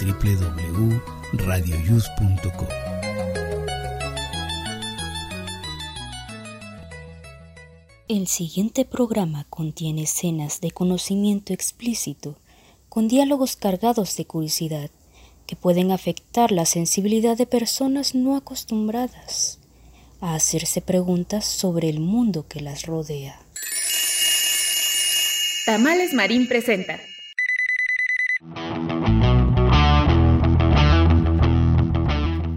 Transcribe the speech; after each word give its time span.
www.radioyus.com. 0.00 2.68
El 8.08 8.26
siguiente 8.26 8.84
programa 8.84 9.46
contiene 9.48 10.02
escenas 10.02 10.60
de 10.60 10.70
conocimiento 10.70 11.54
explícito, 11.54 12.36
con 12.88 13.08
diálogos 13.08 13.56
cargados 13.56 14.16
de 14.16 14.26
curiosidad, 14.26 14.90
que 15.46 15.56
pueden 15.56 15.90
afectar 15.92 16.52
la 16.52 16.66
sensibilidad 16.66 17.38
de 17.38 17.46
personas 17.46 18.14
no 18.14 18.36
acostumbradas 18.36 19.58
a 20.20 20.34
hacerse 20.34 20.82
preguntas 20.82 21.44
sobre 21.44 21.88
el 21.88 22.00
mundo 22.00 22.46
que 22.46 22.60
las 22.60 22.86
rodea. 22.86 23.40
Tamales 25.64 26.12
Marín 26.12 26.48
presenta. 26.48 26.98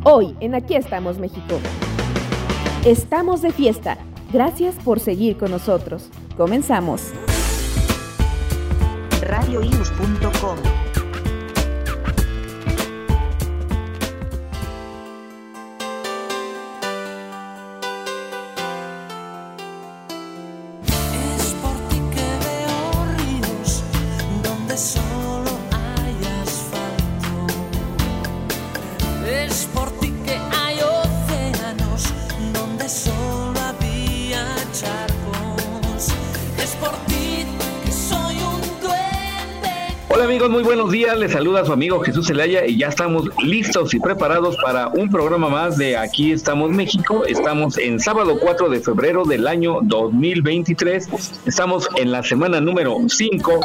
Hoy 0.07 0.35
en 0.39 0.53
Aquí 0.53 0.75
estamos 0.75 1.17
México. 1.17 1.59
Estamos 2.85 3.41
de 3.41 3.51
fiesta. 3.51 3.97
Gracias 4.31 4.75
por 4.75 4.99
seguir 4.99 5.35
con 5.35 5.49
nosotros. 5.49 6.11
Comenzamos. 6.37 7.11
radioius.com 9.19 10.74
días. 41.15 41.25
Les 41.25 41.31
saluda 41.31 41.65
su 41.65 41.73
amigo 41.73 41.99
Jesús 42.01 42.27
Zelaya 42.27 42.65
y 42.65 42.77
ya 42.77 42.89
estamos 42.89 43.29
listos 43.43 43.93
y 43.93 43.99
preparados 43.99 44.57
para 44.57 44.89
un 44.89 45.09
programa 45.09 45.49
más 45.49 45.77
de 45.77 45.97
Aquí 45.97 46.31
estamos 46.31 46.69
México. 46.71 47.25
Estamos 47.25 47.77
en 47.77 47.99
sábado 47.99 48.37
4 48.39 48.69
de 48.69 48.79
febrero 48.79 49.23
del 49.23 49.47
año 49.47 49.79
2023. 49.81 51.09
Estamos 51.45 51.89
en 51.97 52.11
la 52.11 52.21
semana 52.21 52.61
número 52.61 52.97
5, 53.07 53.59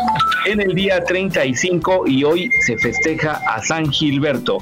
en 0.46 0.60
el 0.60 0.74
día 0.74 1.02
35 1.04 2.04
y 2.06 2.24
hoy 2.24 2.50
se 2.66 2.78
festeja 2.78 3.40
a 3.46 3.62
San 3.62 3.90
Gilberto. 3.90 4.58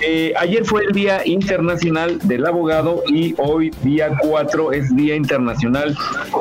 Eh, 0.00 0.32
ayer 0.36 0.64
fue 0.64 0.84
el 0.84 0.92
Día 0.92 1.26
Internacional 1.26 2.18
del 2.24 2.44
Abogado 2.46 3.02
y 3.08 3.34
hoy 3.38 3.70
día 3.82 4.10
4 4.20 4.72
es 4.72 4.94
Día 4.96 5.14
Internacional 5.14 5.96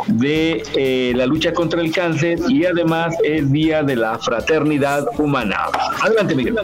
de 0.07 0.63
eh, 0.75 1.13
la 1.15 1.25
lucha 1.25 1.53
contra 1.53 1.81
el 1.81 1.91
cáncer 1.91 2.39
y 2.49 2.65
además 2.65 3.15
es 3.23 3.51
Día 3.51 3.83
de 3.83 3.95
la 3.95 4.17
Fraternidad 4.17 5.05
Humana. 5.17 5.67
Adelante, 6.01 6.35
Miguel. 6.35 6.55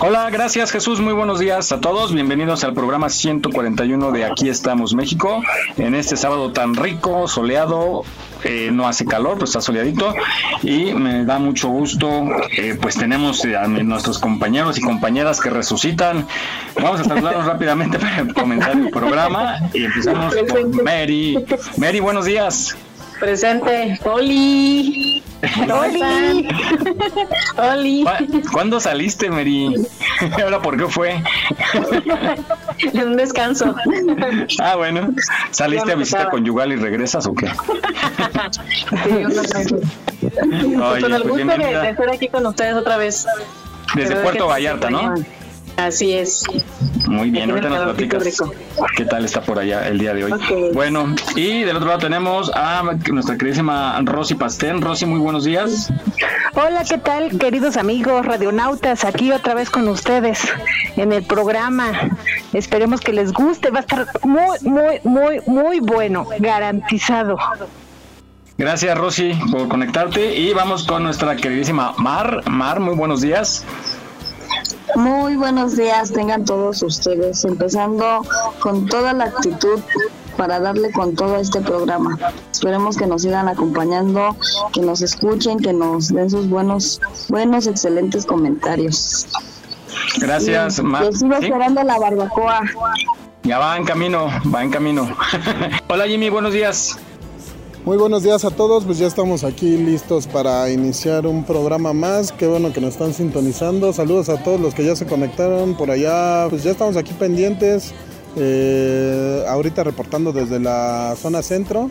Hola, 0.00 0.28
gracias 0.30 0.72
Jesús, 0.72 1.00
muy 1.00 1.12
buenos 1.12 1.38
días 1.38 1.70
a 1.70 1.80
todos, 1.80 2.12
bienvenidos 2.12 2.64
al 2.64 2.74
programa 2.74 3.08
141 3.08 4.10
de 4.10 4.24
Aquí 4.24 4.48
estamos 4.48 4.92
México, 4.92 5.42
en 5.76 5.94
este 5.94 6.16
sábado 6.16 6.52
tan 6.52 6.74
rico, 6.74 7.28
soleado, 7.28 8.02
eh, 8.42 8.70
no 8.72 8.88
hace 8.88 9.06
calor, 9.06 9.38
pues 9.38 9.50
está 9.50 9.60
soleadito 9.60 10.12
y 10.62 10.92
me 10.94 11.24
da 11.24 11.38
mucho 11.38 11.68
gusto, 11.68 12.26
eh, 12.56 12.76
pues 12.80 12.96
tenemos 12.96 13.44
eh, 13.44 13.56
a 13.56 13.68
nuestros 13.68 14.18
compañeros 14.18 14.78
y 14.78 14.80
compañeras 14.80 15.40
que 15.40 15.50
resucitan, 15.50 16.26
vamos 16.74 17.00
a 17.00 17.04
saludarlos 17.04 17.46
rápidamente 17.46 17.98
para 17.98 18.26
comenzar 18.34 18.72
el 18.72 18.90
programa 18.90 19.58
y 19.72 19.84
empezamos 19.84 20.34
con 20.50 20.84
Mary. 20.84 21.38
Mary, 21.76 22.00
buenos 22.00 22.24
días. 22.24 22.76
Presente. 23.20 23.98
Oli. 24.04 25.22
Oli. 25.70 26.48
Oli. 27.56 28.04
¿Cu- 28.04 28.42
¿Cuándo 28.52 28.80
saliste, 28.80 29.30
Mary? 29.30 29.74
¿Ahora 30.42 30.60
por 30.60 30.76
qué 30.76 30.86
fue? 30.86 31.22
En 32.92 33.02
un 33.08 33.16
descanso. 33.16 33.74
Ah, 34.60 34.76
bueno. 34.76 35.12
¿Saliste 35.50 35.92
a 35.92 35.94
visita 35.94 36.30
conyugal 36.30 36.72
y 36.72 36.76
regresas 36.76 37.26
o 37.26 37.34
qué? 37.34 37.50
Sí. 39.04 39.74
Oye, 40.80 41.00
con 41.02 41.12
el 41.14 41.22
pues 41.22 41.44
gusto 41.44 41.58
de, 41.58 41.90
estar 41.90 42.10
aquí 42.10 42.28
con 42.28 42.46
ustedes 42.46 42.74
otra 42.74 42.96
vez. 42.96 43.26
Desde 43.94 44.10
Pero 44.10 44.22
Puerto 44.22 44.46
Vallarta, 44.46 44.90
¿no? 44.90 45.14
Así 45.76 46.12
es. 46.14 46.44
Muy 47.08 47.30
bien, 47.30 47.50
ahorita 47.50 47.68
nos 47.68 47.82
platicas 47.82 48.42
qué 48.96 49.04
tal 49.04 49.24
está 49.24 49.42
por 49.42 49.58
allá 49.58 49.88
el 49.88 49.98
día 49.98 50.14
de 50.14 50.24
hoy. 50.24 50.32
Bueno, 50.72 51.14
y 51.34 51.62
del 51.62 51.76
otro 51.76 51.88
lado 51.88 52.00
tenemos 52.00 52.50
a 52.54 52.82
nuestra 53.10 53.36
queridísima 53.36 54.00
Rosy 54.04 54.34
Pastén. 54.34 54.80
Rosy, 54.80 55.06
muy 55.06 55.18
buenos 55.18 55.44
días. 55.44 55.92
Hola, 56.54 56.84
¿qué 56.88 56.98
tal, 56.98 57.36
queridos 57.38 57.76
amigos 57.76 58.24
radionautas? 58.24 59.04
Aquí 59.04 59.32
otra 59.32 59.54
vez 59.54 59.70
con 59.70 59.88
ustedes 59.88 60.40
en 60.96 61.12
el 61.12 61.24
programa. 61.24 61.92
Esperemos 62.52 63.00
que 63.00 63.12
les 63.12 63.32
guste. 63.32 63.70
Va 63.70 63.78
a 63.78 63.82
estar 63.82 64.06
muy, 64.22 64.58
muy, 64.62 65.00
muy, 65.02 65.40
muy 65.46 65.80
bueno, 65.80 66.26
garantizado. 66.38 67.36
Gracias, 68.56 68.96
Rosy, 68.96 69.32
por 69.50 69.66
conectarte. 69.68 70.36
Y 70.36 70.52
vamos 70.54 70.84
con 70.84 71.02
nuestra 71.02 71.34
queridísima 71.36 71.94
Mar. 71.98 72.48
Mar, 72.48 72.78
muy 72.78 72.94
buenos 72.94 73.20
días. 73.20 73.64
Muy 74.96 75.36
buenos 75.36 75.76
días 75.76 76.12
tengan 76.12 76.44
todos 76.44 76.82
ustedes, 76.82 77.44
empezando 77.44 78.22
con 78.60 78.86
toda 78.86 79.12
la 79.12 79.24
actitud 79.24 79.80
para 80.36 80.60
darle 80.60 80.92
con 80.92 81.14
todo 81.14 81.36
a 81.36 81.40
este 81.40 81.60
programa. 81.60 82.16
Esperemos 82.52 82.96
que 82.96 83.06
nos 83.06 83.22
sigan 83.22 83.48
acompañando, 83.48 84.36
que 84.72 84.80
nos 84.82 85.02
escuchen, 85.02 85.58
que 85.58 85.72
nos 85.72 86.08
den 86.08 86.30
sus 86.30 86.48
buenos, 86.48 87.00
buenos, 87.28 87.66
excelentes 87.66 88.24
comentarios. 88.26 89.26
Gracias, 90.18 90.78
Y 90.78 90.82
Mar. 90.82 91.04
Yo 91.04 91.12
sigo 91.12 91.36
¿Sí? 91.38 91.46
esperando 91.46 91.82
la 91.82 91.98
barbacoa. 91.98 92.60
Ya 93.42 93.58
va 93.58 93.76
en 93.76 93.84
camino, 93.84 94.28
va 94.54 94.62
en 94.62 94.70
camino. 94.70 95.08
Hola, 95.88 96.06
Jimmy, 96.06 96.30
buenos 96.30 96.52
días. 96.52 96.98
Muy 97.84 97.98
buenos 97.98 98.22
días 98.22 98.46
a 98.46 98.50
todos, 98.50 98.86
pues 98.86 98.96
ya 98.96 99.06
estamos 99.06 99.44
aquí 99.44 99.76
listos 99.76 100.26
para 100.26 100.70
iniciar 100.70 101.26
un 101.26 101.44
programa 101.44 101.92
más. 101.92 102.32
Qué 102.32 102.46
bueno 102.46 102.72
que 102.72 102.80
nos 102.80 102.94
están 102.94 103.12
sintonizando. 103.12 103.92
Saludos 103.92 104.30
a 104.30 104.42
todos 104.42 104.58
los 104.58 104.72
que 104.74 104.86
ya 104.86 104.96
se 104.96 105.04
conectaron 105.04 105.76
por 105.76 105.90
allá. 105.90 106.46
Pues 106.48 106.64
ya 106.64 106.70
estamos 106.70 106.96
aquí 106.96 107.12
pendientes. 107.12 107.92
Eh, 108.36 109.44
ahorita 109.46 109.84
reportando 109.84 110.32
desde 110.32 110.60
la 110.60 111.14
zona 111.20 111.42
centro. 111.42 111.90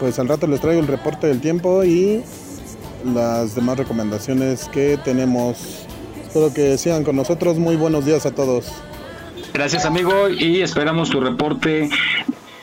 Pues 0.00 0.18
al 0.18 0.26
rato 0.26 0.48
les 0.48 0.60
traigo 0.60 0.80
el 0.80 0.88
reporte 0.88 1.28
del 1.28 1.40
tiempo 1.40 1.84
y 1.84 2.24
las 3.04 3.54
demás 3.54 3.78
recomendaciones 3.78 4.66
que 4.66 4.98
tenemos. 5.04 5.86
Espero 6.26 6.52
que 6.52 6.76
sigan 6.76 7.04
con 7.04 7.14
nosotros. 7.14 7.56
Muy 7.56 7.76
buenos 7.76 8.04
días 8.04 8.26
a 8.26 8.32
todos. 8.32 8.66
Gracias, 9.54 9.84
amigo, 9.84 10.28
y 10.28 10.60
esperamos 10.60 11.10
tu 11.10 11.20
reporte 11.20 11.88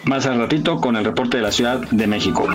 más 0.06 0.26
al 0.26 0.40
ratito 0.40 0.80
con 0.80 0.96
el 0.96 1.04
reporte 1.04 1.38
de 1.38 1.44
la 1.44 1.52
Ciudad 1.52 1.80
de 1.80 2.08
México. 2.08 2.48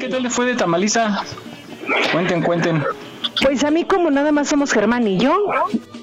¿Qué 0.00 0.08
tal 0.08 0.22
le 0.22 0.30
fue 0.30 0.46
de 0.46 0.54
Tamaliza? 0.54 1.22
Cuenten, 2.12 2.42
cuenten. 2.42 2.84
Pues 3.42 3.64
a 3.64 3.70
mí 3.70 3.84
como 3.84 4.10
nada 4.10 4.32
más 4.32 4.48
somos 4.48 4.72
Germán 4.72 5.06
y 5.06 5.18
yo, 5.18 5.36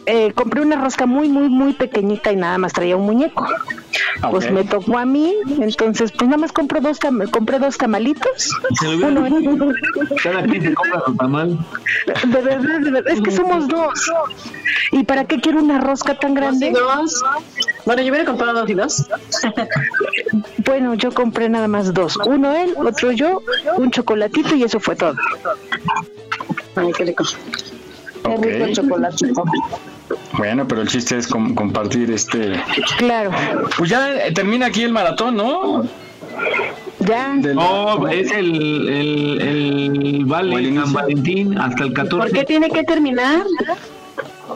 eh, 0.06 0.31
compré 0.34 0.62
una 0.62 0.75
rosca 0.75 1.06
muy, 1.06 1.30
muy, 1.30 1.50
muy 1.50 1.74
pequeñita 1.74 2.31
y 2.31 2.36
nada 2.36 2.57
más 2.57 2.74
traía 2.74 2.98
un 2.98 3.06
muñeco. 3.06 3.46
Pues 4.30 4.46
Ok. 4.46 4.52
me 4.52 4.63
tocó 4.63 4.98
a 4.98 5.06
mí, 5.06 5.34
entonces 5.60 6.12
pues 6.12 6.28
nada 6.30 6.38
más 6.38 6.52
compro 6.52 6.81
dos 6.81 7.00
compré 7.31 7.60
dos 7.60 7.78
tamalitos. 7.78 8.50
Se 8.80 8.96
lo 8.96 9.07
Uno 9.07 9.22
dicho. 9.24 9.68
Cada 10.24 10.44
quien 10.44 10.62
se 10.63 10.74
compra 10.74 11.02
su 11.06 11.16
tamal. 11.16 11.60
De 12.28 12.42
verdad, 12.42 12.80
de 12.80 12.92
verdad, 12.92 13.13
es 13.13 13.22
que 13.22 13.31
somos 13.31 13.68
dos. 13.68 14.12
¿Y 14.92 15.04
para 15.04 15.25
qué 15.25 15.40
quiero 15.40 15.60
una 15.60 15.80
rosca 15.80 16.18
tan 16.18 16.34
grande? 16.34 16.72
Dos 16.72 17.22
Bueno, 17.86 18.02
yo 18.02 18.10
hubiera 18.10 18.25
comprado 18.25 18.60
dos 18.62 18.69
y 18.69 18.74
dos. 18.74 19.07
Bueno, 20.66 20.94
yo 20.96 21.12
compré 21.12 21.50
nada 21.50 21.68
más 21.68 21.94
dos. 21.94 22.18
Uno 22.25 22.54
él, 22.56 22.74
otro 22.78 23.12
yo, 23.12 23.42
un 23.78 23.92
chocolatito 23.92 24.56
y 24.56 24.63
eso 24.63 24.80
fue 24.80 24.96
todo. 24.96 25.16
Ay, 26.75 26.92
qué 26.98 27.06
rico. 27.06 27.24
Qué 28.24 28.38
rico 28.38 28.66
el 28.66 28.74
chocolatito. 28.75 29.44
Bueno, 30.34 30.68
pero 30.68 30.81
el 30.81 30.88
chiste 30.88 31.18
es 31.18 31.28
com- 31.28 31.56
compartir 31.56 32.12
este. 32.12 32.54
Claro. 32.98 33.31
Pues 33.78 33.90
ya 33.90 34.25
eh, 34.28 34.31
termina 34.34 34.68
aquí 34.68 34.84
el 34.84 34.92
maratón, 34.92 35.36
¿no? 35.38 35.84
Ya. 37.00 37.34
No, 37.36 38.07
es 38.07 38.31
el, 38.31 38.90
el, 38.90 39.42
el 39.42 40.25
Vale 40.25 40.74
San 40.75 40.94
Valentín 40.94 41.57
hasta 41.57 41.84
el 41.86 41.94
14. 41.94 42.18
¿Por 42.30 42.38
qué 42.38 42.46
tiene 42.46 42.69
que 42.69 42.84
terminar? 42.84 43.44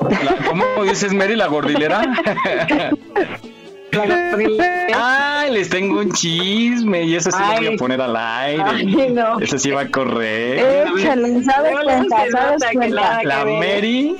La- 0.09 0.47
¿Cómo 0.47 0.63
dices, 0.83 1.13
Mary, 1.13 1.35
la 1.35 1.47
gordilera? 1.47 2.01
Ay, 4.95 5.51
les 5.53 5.69
tengo 5.69 5.99
un 5.99 6.11
chisme 6.11 7.03
y 7.03 7.15
eso 7.15 7.31
sí 7.31 7.37
lo 7.39 7.55
voy 7.57 7.65
a 7.67 7.69
Ay. 7.71 7.77
poner 7.77 8.01
al 8.01 8.15
aire. 8.15 8.63
Ay, 8.65 9.09
no. 9.11 9.39
Eso 9.39 9.57
sí 9.57 9.71
va 9.71 9.81
a 9.81 9.89
correr. 9.89 10.87
Échale, 10.97 11.43
¿sabes 11.43 11.73
cuenta? 11.83 12.17
¿Sabes 12.31 12.63
cuenta? 12.73 13.23
La 13.23 13.43
ver. 13.43 13.59
Mary 13.75 14.15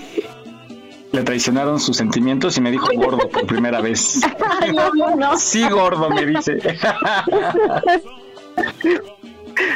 le 1.11 1.23
traicionaron 1.23 1.79
sus 1.79 1.97
sentimientos 1.97 2.57
y 2.57 2.61
me 2.61 2.71
dijo 2.71 2.87
gordo 2.95 3.29
por 3.29 3.47
primera 3.47 3.81
vez. 3.81 4.21
Ay, 4.61 4.73
no, 4.73 4.91
no, 4.93 5.15
no. 5.15 5.37
Sí, 5.37 5.67
gordo, 5.69 6.09
me 6.09 6.25
dice. 6.25 6.59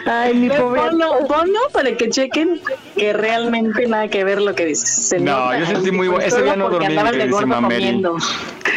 Ay, 0.06 0.34
mi 0.34 0.50
pobre. 0.50 0.82
Ponlo, 0.82 1.20
ponlo 1.28 1.60
para 1.72 1.96
que 1.96 2.10
chequen 2.10 2.60
que 2.96 3.14
realmente 3.14 3.88
nada 3.88 4.08
que 4.08 4.24
ver 4.24 4.42
lo 4.42 4.54
que 4.56 4.66
dices. 4.66 4.90
Se 5.10 5.20
No, 5.20 5.46
nota. 5.46 5.60
yo 5.60 5.66
sentí 5.66 5.92
muy 5.92 6.08
bueno. 6.08 6.24
Ese 6.26 6.42
día 6.42 6.56
no 6.56 6.70
dormí, 6.70 6.96
comiendo. 6.96 8.18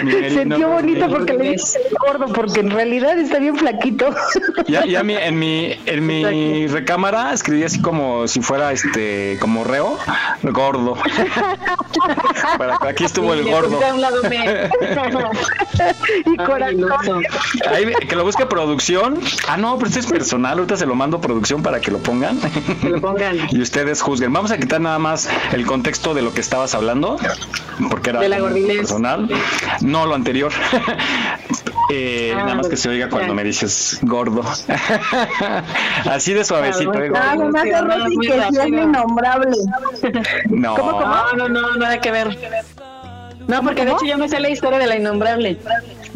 Mary, 0.02 0.30
Sentió 0.30 0.58
no, 0.58 0.68
bonito 0.74 1.08
porque 1.08 1.32
le 1.32 1.52
dije 1.52 1.78
gordo, 2.06 2.26
porque 2.32 2.60
en 2.60 2.70
realidad 2.70 3.18
está 3.18 3.38
bien 3.38 3.56
flaquito. 3.56 4.14
Ya, 4.68 4.84
ya 4.84 5.02
mi- 5.04 5.14
en 5.14 5.38
mi 5.38 5.72
en 5.86 6.06
mi 6.06 6.66
recámara 6.66 7.32
escribí 7.32 7.62
así 7.62 7.80
como 7.80 8.26
si 8.26 8.40
fuera 8.40 8.72
este 8.72 9.38
como 9.40 9.62
reo, 9.64 9.96
gordo. 10.42 10.96
Para, 12.58 12.78
aquí 12.88 13.04
estuvo 13.04 13.32
el 13.32 13.44
gordo. 13.44 13.70
puse 13.76 13.84
a 13.86 13.94
un 13.94 14.00
lado 14.00 14.22
me- 14.28 14.70
y 16.32 16.36
corazón. 16.36 17.22
Ahí, 17.72 17.92
que 18.08 18.16
lo 18.16 18.24
busque 18.24 18.44
producción. 18.46 19.20
Ah, 19.48 19.56
no, 19.56 19.76
pero 19.78 19.88
este 19.88 20.00
es 20.00 20.06
personal. 20.06 20.58
Ahorita 20.58 20.76
se 20.76 20.86
lo 20.86 20.94
mando 20.96 21.18
a 21.18 21.20
producción 21.20 21.62
para 21.62 21.80
que 21.80 21.90
lo 21.90 21.98
pongan. 21.98 22.38
Que 22.80 22.88
lo 22.88 23.00
pongan. 23.00 23.36
y 23.50 23.60
ustedes 23.60 24.02
juzguen. 24.02 24.32
Vamos 24.32 24.50
a 24.50 24.58
quitar 24.58 24.80
nada 24.80 24.98
más 24.98 25.28
el 25.52 25.66
contexto 25.66 26.14
de 26.14 26.22
lo 26.22 26.34
que 26.34 26.40
estabas 26.40 26.74
hablando, 26.74 27.18
porque 27.90 28.10
era 28.10 28.20
De 28.20 28.28
la 28.28 28.38
personal. 28.38 29.28
No 29.82 30.06
lo 30.06 30.14
anterior. 30.14 30.52
Eh, 31.88 32.32
Ah, 32.34 32.40
nada 32.40 32.54
más 32.56 32.68
que 32.68 32.76
se 32.76 32.88
oiga 32.88 33.08
cuando 33.08 33.32
me 33.32 33.44
dices 33.44 34.00
gordo. 34.02 34.42
Así 36.10 36.32
de 36.32 36.44
suavecito. 36.44 36.92
Ah. 37.14 37.36
No. 40.48 40.76
No, 40.76 41.32
no, 41.36 41.48
no, 41.48 41.76
nada 41.76 42.00
que 42.00 42.10
ver. 42.10 42.36
No, 43.46 43.62
porque 43.62 43.84
de 43.84 43.92
hecho 43.92 44.04
yo 44.04 44.18
me 44.18 44.28
sé 44.28 44.40
la 44.40 44.48
historia 44.48 44.78
de 44.78 44.86
la 44.86 44.96
innombrable. 44.96 45.58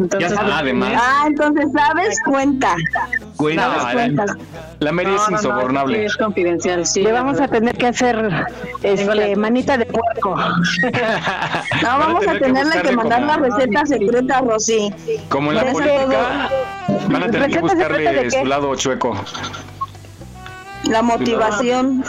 Entonces, 0.01 0.33
Ya, 0.33 0.59
además. 0.59 0.93
Ah, 0.97 1.25
entonces, 1.27 1.67
¿sabes? 1.73 2.19
Cuenta. 2.25 2.75
Cuenta. 3.37 3.69
No, 3.69 4.35
la, 4.81 4.93
Mary 4.93 5.11
es 5.11 5.17
no, 5.17 5.25
no, 5.25 5.31
no, 5.31 5.37
insobornable. 5.37 5.99
sí, 5.99 6.05
es 6.07 6.17
confidencial, 6.17 6.87
sí. 6.87 7.03
Le 7.03 7.13
vamos 7.21 7.41
a 7.41 7.49
tener 7.49 7.77
que 7.77 7.87
hacer 7.87 8.31
este, 8.83 9.37
manita 9.37 9.77
de 9.77 9.87
puerco. 9.87 10.37
No, 11.83 11.99
vamos 11.99 12.27
a 12.27 12.39
tenerle 12.39 12.83
que 12.83 12.93
mandar 12.93 13.23
la 13.23 13.37
receta 13.37 13.85
secreta, 13.87 14.41
Rosy. 14.41 14.93
Como 15.29 15.51
en 15.53 15.57
la 15.57 15.73
política, 15.73 16.51
van 17.09 17.23
a 17.23 17.31
tener 17.31 17.51
que 17.51 17.61
¿Receta 17.61 17.69
secreta 17.69 18.11
buscarle 18.11 18.31
su 18.31 18.45
lado 18.47 18.75
chueco. 18.77 19.15
La 20.85 21.03
motivación. 21.03 22.03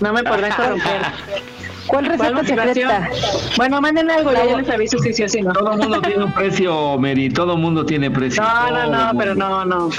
No 0.00 0.12
me 0.12 0.24
podrán 0.24 0.52
corromper. 0.52 1.02
¿Cuál 1.86 2.06
receta 2.06 2.44
secreta? 2.44 3.08
Bueno, 3.56 3.80
manden 3.80 4.10
algo, 4.10 4.32
yo 4.32 4.44
ya 4.48 4.56
les 4.56 4.70
aviso 4.70 4.98
si 4.98 5.12
sí 5.12 5.22
o 5.24 5.28
si 5.28 5.42
no. 5.42 5.52
Todo 5.52 5.72
el 5.72 5.78
mundo 5.78 6.00
tiene 6.02 6.24
un 6.24 6.32
precio, 6.32 6.98
Mary. 6.98 7.28
Todo 7.30 7.54
el 7.54 7.58
mundo 7.60 7.84
tiene 7.86 8.10
precio. 8.10 8.42
No, 8.42 8.70
no, 8.70 8.86
no, 8.86 8.98
mundo. 9.06 9.12
pero 9.18 9.34
no, 9.34 9.64
no. 9.64 9.90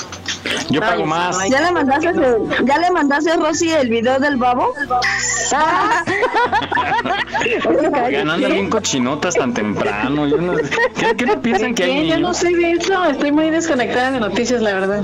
Yo 0.69 0.79
No, 0.79 0.87
pago 0.87 0.99
yo- 1.01 1.05
más. 1.05 1.37
no, 1.37 1.47
¿Ya 1.47 1.61
le 1.61 1.71
mandaste, 1.71 2.09
¿Ya 2.65 2.77
le 2.79 2.91
mandaste 2.91 3.35
Rosy 3.37 3.69
el 3.71 3.89
video 3.89 4.19
del 4.19 4.37
babo? 4.37 4.73
Oigan, 8.05 8.29
andan 8.29 8.51
bien 8.51 8.69
cochinotas 8.69 9.35
tan 9.35 9.53
temprano. 9.53 10.27
Yo 10.27 10.37
no- 10.37 10.53
¿Qué, 10.55 11.15
qué 11.17 11.25
no 11.25 11.41
piensan 11.41 11.73
que 11.75 11.83
hay. 11.83 12.07
Yo 12.09 12.19
no 12.19 12.33
sé 12.33 12.49
de 12.49 12.71
eso, 12.71 13.03
estoy 13.05 13.31
muy 13.31 13.49
desconectada 13.49 14.11
de 14.11 14.19
noticias, 14.19 14.61
la 14.61 14.73
verdad. 14.73 15.03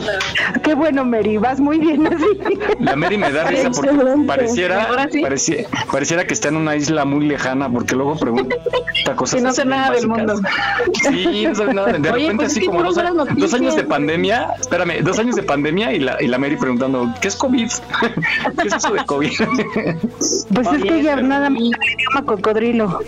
Qué 0.64 0.74
bueno, 0.74 1.06
Mary, 1.06 1.38
vas 1.38 1.60
muy 1.60 1.80
bien 1.80 2.08
así. 2.08 2.60
La 2.80 2.96
Mary 2.96 3.18
me 3.18 3.32
da 3.32 3.46
risa 3.46 3.70
porque 3.72 3.92
pareciera, 4.26 4.84
Ahora 4.84 5.08
sí. 5.12 5.22
pareci- 5.22 5.68
pareciera 5.92 6.26
que 6.26 6.34
está 6.34 6.50
en 6.50 6.58
una 6.58 6.71
isla 6.76 7.06
muy 7.06 7.28
lejana 7.28 7.70
porque 7.70 7.96
luego 7.96 8.18
pregunta 8.18 8.56
cosas. 9.16 9.36
Que 9.42 9.42
no 9.42 9.54
sé 9.54 9.66
nada 9.66 9.92
del 9.92 10.08
mundo. 10.08 10.36
Sí, 11.10 11.46
no 11.48 11.56
sabe 11.56 11.74
nada. 11.74 11.94
De 11.94 12.10
Oye, 12.12 12.24
repente 12.24 12.36
pues 12.36 12.52
es 12.52 12.58
así 12.58 12.60
que 12.62 12.66
como 12.68 12.84
dos, 12.84 12.96
dos 13.36 13.54
años 13.54 13.76
de 13.76 13.84
pandemia. 13.84 14.54
Espérame, 14.60 15.02
dos 15.02 15.20
años 15.20 15.36
de 15.36 15.44
pandemia 15.44 15.94
y 15.94 16.00
la, 16.00 16.22
y 16.22 16.28
la 16.28 16.38
Mary 16.38 16.58
preguntando, 16.58 17.14
¿qué 17.22 17.28
es 17.28 17.36
COVID? 17.36 17.70
¿Qué 18.62 18.68
es 18.68 18.74
eso 18.74 18.94
de 18.94 19.06
COVID? 19.06 19.32
Pues 20.54 20.68
es 20.74 20.84
que 20.84 21.04
ya 21.04 21.16
nada 21.18 21.50
más 21.50 21.62
idioma 21.62 22.26
cocodrilo. 22.26 23.00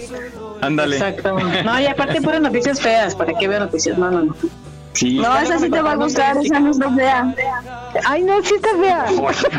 Ándale. 0.62 0.98
Exacto. 0.98 1.38
No, 1.65 1.80
y 1.80 1.86
aparte 1.86 2.21
puras 2.21 2.42
noticias 2.42 2.80
feas, 2.80 3.15
¿para 3.15 3.33
qué 3.33 3.48
veo 3.48 3.60
noticias? 3.60 3.98
No, 3.98 4.10
no, 4.10 4.24
no. 4.24 4.36
Sí. 4.93 5.17
No, 5.17 5.38
esa 5.38 5.59
sí 5.59 5.69
te 5.69 5.81
va 5.81 5.91
a 5.91 5.95
gustar, 5.95 6.38
esa 6.38 6.59
no 6.59 6.71
está 6.71 6.89
fea. 6.93 7.35
Ay, 8.05 8.23
no, 8.23 8.41
sí 8.43 8.55
está 8.55 8.69
fea. 8.79 9.05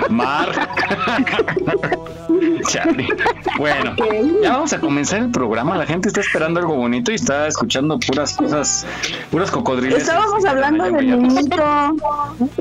Mar. 0.08 0.48
Chale. 2.68 3.06
Bueno, 3.58 3.94
ya 4.42 4.52
vamos 4.52 4.72
a 4.72 4.80
comenzar 4.80 5.20
el 5.20 5.30
programa. 5.30 5.76
La 5.76 5.86
gente 5.86 6.08
está 6.08 6.20
esperando 6.20 6.60
algo 6.60 6.74
bonito 6.76 7.12
y 7.12 7.16
está 7.16 7.46
escuchando 7.46 7.98
puras 7.98 8.34
cosas, 8.36 8.86
puras 9.30 9.50
cocodriles. 9.50 10.02
Estábamos 10.02 10.44
hablando 10.44 10.84
del 10.84 11.22
niñito. 11.22 11.64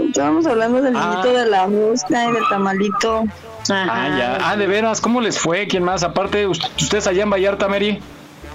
Estábamos 0.07 0.45
hablando 0.45 0.81
del 0.81 0.95
Ah. 0.95 1.09
niñito 1.21 1.37
de 1.39 1.45
la 1.49 1.65
rosca 1.65 2.29
y 2.29 2.33
del 2.33 2.43
tamalito. 2.49 3.23
Ah, 3.69 4.09
ya. 4.17 4.37
Ah, 4.41 4.55
de 4.57 4.67
veras, 4.67 4.99
¿cómo 4.99 5.21
les 5.21 5.39
fue? 5.39 5.67
¿Quién 5.67 5.83
más? 5.83 6.03
Aparte, 6.03 6.47
us- 6.47 6.59
ustedes 6.81 7.07
allá 7.07 7.23
en 7.23 7.29
Vallarta, 7.29 7.67
Mary. 7.67 8.01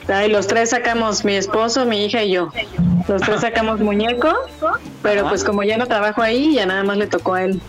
Ay, 0.09 0.31
los 0.31 0.47
tres 0.47 0.71
sacamos, 0.71 1.25
mi 1.25 1.35
esposo, 1.37 1.85
mi 1.85 2.05
hija 2.05 2.23
y 2.23 2.33
yo. 2.33 2.51
Los 3.09 3.23
tres 3.23 3.41
sacamos 3.43 3.81
muñeco, 3.81 4.33
pero 5.03 5.29
pues 5.29 5.45
como 5.45 5.63
ya 5.63 5.77
no 5.77 5.87
trabajo 5.87 6.23
ahí, 6.23 6.55
ya 6.55 6.67
nada 6.67 6.83
más 6.85 6.97
le 6.97 7.07
tocó 7.07 7.35
a 7.35 7.45
él. 7.45 7.61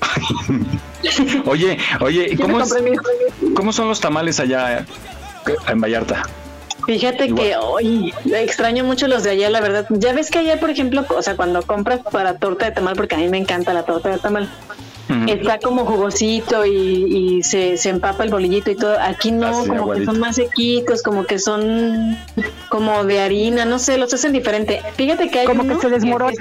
Oye, 1.46 1.78
oye, 2.00 2.36
¿cómo, 2.38 2.60
es- 2.60 2.72
compré 2.72 2.90
mi- 2.90 3.54
¿cómo 3.54 3.72
son 3.72 3.88
los 3.88 4.00
tamales 4.00 4.40
allá 4.40 4.86
en 5.68 5.80
Vallarta? 5.80 6.22
Fíjate 6.86 7.34
que 7.34 7.56
hoy 7.56 8.12
extraño 8.34 8.84
mucho 8.84 9.06
los 9.08 9.22
de 9.22 9.30
allá, 9.30 9.48
la 9.50 9.60
verdad. 9.60 9.86
Ya 9.90 10.12
ves 10.12 10.30
que 10.30 10.38
allá, 10.38 10.60
por 10.60 10.70
ejemplo, 10.70 11.04
o 11.08 11.22
sea, 11.22 11.36
cuando 11.36 11.62
compras 11.62 12.00
para 12.10 12.38
torta 12.38 12.66
de 12.66 12.72
tamal, 12.72 12.94
porque 12.96 13.14
a 13.14 13.18
mí 13.18 13.28
me 13.28 13.38
encanta 13.38 13.72
la 13.72 13.84
torta 13.84 14.10
de 14.10 14.18
tamal, 14.18 14.50
Está 15.28 15.58
como 15.58 15.84
jugosito 15.84 16.64
y, 16.64 16.70
y 17.38 17.42
se, 17.42 17.76
se 17.76 17.90
empapa 17.90 18.24
el 18.24 18.30
bolillito 18.30 18.70
y 18.70 18.74
todo. 18.74 18.96
Aquí 19.00 19.32
no, 19.32 19.48
Así, 19.48 19.68
como 19.68 19.92
que 19.92 20.04
son 20.04 20.18
más 20.18 20.36
sequitos, 20.36 21.02
como 21.02 21.24
que 21.24 21.38
son 21.38 22.16
como 22.70 23.04
de 23.04 23.20
harina, 23.20 23.64
no 23.64 23.78
sé, 23.78 23.98
los 23.98 24.14
hacen 24.14 24.32
diferente. 24.32 24.80
Fíjate 24.96 25.30
que 25.30 25.40
hay 25.40 25.46
Como 25.46 25.66
que 25.66 25.76
se 25.76 25.90
desmorona. 25.90 26.32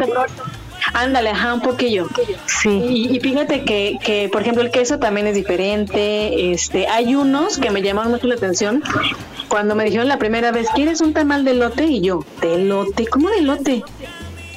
Ándale, 0.94 1.30
ajá, 1.30 1.54
un 1.54 1.62
poquillo. 1.62 2.08
Sí. 2.46 2.70
Y, 2.70 3.16
y 3.16 3.20
fíjate 3.20 3.64
que, 3.64 3.98
que, 4.04 4.30
por 4.32 4.42
ejemplo, 4.42 4.62
el 4.62 4.72
queso 4.72 5.00
también 5.00 5.28
es 5.28 5.36
diferente. 5.36 6.52
Este, 6.52 6.88
hay 6.88 7.16
unos 7.16 7.58
que 7.58 7.72
me 7.72 7.82
llamaron 7.82 8.12
mucho 8.12 8.28
la 8.28 8.36
atención. 8.36 8.84
Cuando 9.48 9.76
me 9.76 9.86
dijeron 9.86 10.08
la 10.08 10.18
primera 10.18 10.52
vez, 10.52 10.68
¿quieres 10.74 11.02
un 11.02 11.14
tamal 11.14 11.46
de 11.46 11.52
elote? 11.52 11.86
Y 11.86 12.02
yo, 12.02 12.26
¿de 12.42 12.56
elote? 12.56 13.08
¿Cómo 13.08 13.30
de 13.30 13.38
elote? 13.40 13.84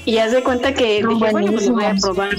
Y 0.05 0.19
haz 0.19 0.33
de 0.33 0.43
cuenta 0.43 0.75
que 0.75 1.01
Son 1.01 1.11
dije, 1.19 1.31
bueno, 1.33 1.53
pues 1.53 1.67
lo 1.67 1.75
voy 1.75 1.85
a 1.85 1.95
probar. 1.95 2.31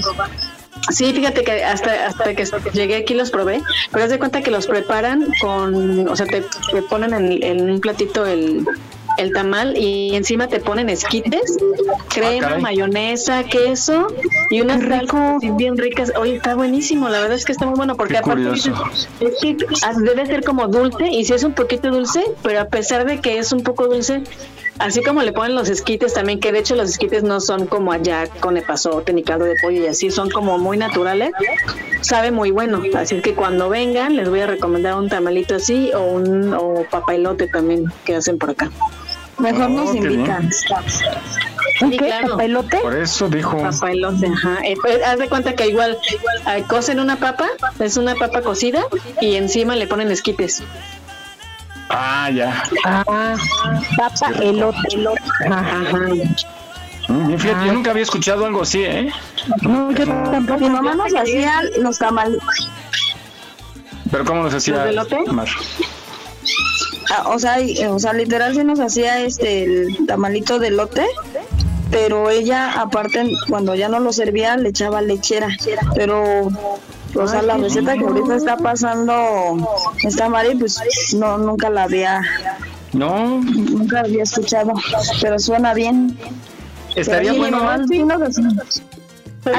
Sí, 0.90 1.12
fíjate 1.12 1.44
que 1.44 1.64
hasta, 1.64 2.06
hasta 2.06 2.34
que 2.34 2.44
llegué 2.72 2.96
aquí 2.96 3.14
los 3.14 3.30
probé, 3.30 3.62
pero 3.90 4.04
haz 4.04 4.10
de 4.10 4.18
cuenta 4.18 4.42
que 4.42 4.50
los 4.50 4.66
preparan 4.66 5.26
con, 5.40 6.08
o 6.08 6.16
sea, 6.16 6.26
te, 6.26 6.42
te 6.72 6.82
ponen 6.82 7.12
en, 7.14 7.42
en 7.42 7.70
un 7.70 7.80
platito 7.80 8.26
el, 8.26 8.66
el 9.18 9.32
tamal 9.32 9.76
y 9.76 10.14
encima 10.14 10.46
te 10.48 10.60
ponen 10.60 10.88
esquites, 10.88 11.56
crema, 12.08 12.48
caray. 12.48 12.62
mayonesa, 12.62 13.44
queso 13.44 14.06
y 14.50 14.60
unas 14.60 14.80
así 14.82 15.50
bien 15.56 15.76
ricas. 15.76 16.12
Oye, 16.16 16.36
está 16.36 16.54
buenísimo, 16.54 17.08
la 17.08 17.20
verdad 17.20 17.36
es 17.36 17.44
que 17.44 17.52
está 17.52 17.66
muy 17.66 17.76
bueno 17.76 17.96
porque 17.96 18.14
Qué 18.14 18.18
aparte 18.18 18.48
es 18.52 18.62
que 19.42 19.56
ah, 19.82 19.92
debe 19.98 20.24
ser 20.26 20.44
como 20.44 20.68
dulce 20.68 21.08
y 21.08 21.24
si 21.24 21.34
es 21.34 21.42
un 21.42 21.52
poquito 21.52 21.90
dulce, 21.90 22.24
pero 22.42 22.60
a 22.60 22.66
pesar 22.66 23.04
de 23.04 23.20
que 23.20 23.38
es 23.38 23.52
un 23.52 23.62
poco 23.62 23.88
dulce, 23.88 24.22
así 24.78 25.02
como 25.02 25.22
le 25.22 25.32
ponen 25.32 25.54
los 25.54 25.68
esquites 25.68 26.14
también, 26.14 26.40
que 26.40 26.52
de 26.52 26.58
hecho 26.60 26.74
los 26.76 26.90
esquites 26.90 27.22
no 27.22 27.40
son 27.40 27.66
como 27.66 27.92
allá 27.92 28.26
con 28.40 28.56
epazote 28.56 29.12
ni 29.12 29.22
caldo 29.22 29.44
de 29.44 29.54
pollo 29.62 29.82
y 29.82 29.86
así, 29.86 30.10
son 30.10 30.30
como 30.30 30.58
muy 30.58 30.76
naturales, 30.76 31.32
sabe 32.00 32.30
muy 32.30 32.50
bueno. 32.50 32.82
Así 32.94 33.20
que 33.20 33.34
cuando 33.34 33.68
vengan 33.68 34.16
les 34.16 34.28
voy 34.28 34.40
a 34.40 34.46
recomendar 34.46 34.94
un 34.96 35.08
tamalito 35.08 35.54
así 35.56 35.90
o 35.94 36.02
un 36.02 36.54
o 36.54 36.84
papailote 36.90 37.46
también 37.48 37.84
que 38.04 38.16
hacen 38.16 38.38
por 38.38 38.50
acá. 38.50 38.70
Mejor 39.38 39.70
nos 39.70 39.90
Oh, 39.90 39.94
invitan. 39.94 40.50
¿Un 41.80 41.90
qué? 41.92 41.96
claro. 41.98 42.30
¿Papelote? 42.30 42.78
Por 42.78 42.96
eso 42.96 43.28
dijo. 43.28 43.56
Papaelote, 43.56 44.26
ajá. 44.26 44.58
Eh, 44.64 44.74
pues, 44.82 45.00
haz 45.04 45.18
de 45.20 45.28
cuenta 45.28 45.54
que 45.54 45.68
igual 45.68 45.96
eh, 46.48 46.64
cocen 46.68 46.98
una 46.98 47.16
papa, 47.20 47.48
es 47.78 47.96
una 47.96 48.16
papa 48.16 48.40
cocida 48.42 48.84
y 49.20 49.36
encima 49.36 49.76
le 49.76 49.86
ponen 49.86 50.10
esquites. 50.10 50.60
Ah, 51.90 52.30
ya. 52.30 52.62
Ah, 52.84 53.36
papa, 53.96 54.32
elote. 54.40 54.78
Ajá. 55.50 55.78
Mm, 57.08 57.26
bien, 57.26 57.40
fíjate, 57.40 57.66
yo 57.66 57.72
nunca 57.72 57.90
había 57.90 58.02
escuchado 58.02 58.44
algo 58.44 58.62
así, 58.62 58.84
¿eh? 58.84 59.10
No, 59.62 59.90
yo 59.92 60.04
tampoco. 60.06 60.60
Mi 60.60 60.68
mamá 60.68 60.94
nos 60.94 61.14
hacía 61.14 61.62
los 61.78 61.98
tamales. 61.98 62.38
Pero 64.10 64.24
¿cómo 64.24 64.42
nos 64.42 64.54
hacía? 64.54 64.74
¿Los 64.76 64.84
de 64.84 64.90
elote? 64.90 65.18
Ah, 67.10 67.24
o 67.28 67.38
sea, 67.38 67.56
o 67.90 67.98
sea, 67.98 68.12
literal 68.12 68.54
se 68.54 68.64
nos 68.64 68.80
hacía 68.80 69.20
este 69.20 69.64
el 69.64 70.06
tamalito 70.06 70.58
de 70.58 70.70
lote, 70.70 71.06
pero 71.90 72.28
ella 72.28 72.80
aparte 72.80 73.32
cuando 73.48 73.74
ya 73.74 73.88
no 73.88 73.98
lo 74.00 74.12
servía 74.12 74.56
le 74.58 74.68
echaba 74.68 75.00
lechera, 75.00 75.48
pero 75.94 76.50
o 77.14 77.26
sea, 77.26 77.42
la 77.42 77.56
receta 77.56 77.94
que 77.96 78.04
ahorita 78.04 78.36
está 78.36 78.56
pasando 78.56 79.56
esta 80.04 80.28
Mari 80.28 80.54
pues 80.56 80.78
no 81.16 81.38
nunca 81.38 81.70
la 81.70 81.84
había 81.84 82.20
No, 82.92 83.40
nunca 83.40 84.02
la 84.02 84.08
había 84.08 84.22
escuchado, 84.22 84.72
pero 85.20 85.38
suena 85.38 85.74
bien. 85.74 86.16
estaría 86.94 87.30
Pero 87.32 87.38
bueno 87.58 87.86
sí 87.88 88.02
nos 88.04 88.22
hacía. 88.22 88.48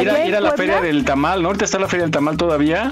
ir 0.02 0.10
a, 0.10 0.26
ir 0.28 0.36
a 0.36 0.42
la 0.42 0.52
feria 0.54 0.82
del 0.82 1.04
tamal, 1.06 1.42
¿no? 1.42 1.48
Ahorita 1.50 1.66
está 1.66 1.80
la 1.80 1.88
feria 1.88 2.04
del 2.04 2.12
tamal 2.12 2.38
todavía. 2.38 2.92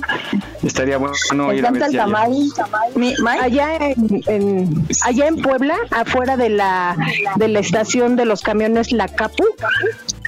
Estaría 0.63 0.97
bueno 0.97 1.13
Me 1.47 1.55
ir 1.57 1.65
a 1.65 1.71
ver 1.71 1.83
el 1.83 1.91
si 1.91 1.97
tamal. 1.97 2.31
Mi- 2.95 3.13
Allá 3.41 3.77
en, 3.77 4.23
en- 4.25 4.87
allá 5.03 5.27
en 5.27 5.41
Puebla, 5.41 5.75
afuera 5.91 6.35
de 6.37 6.49
la, 6.49 6.95
de 7.35 7.47
la 7.49 7.59
estación 7.59 8.15
de 8.15 8.25
los 8.25 8.41
camiones 8.41 8.91
La 8.91 9.07
Capu, 9.07 9.43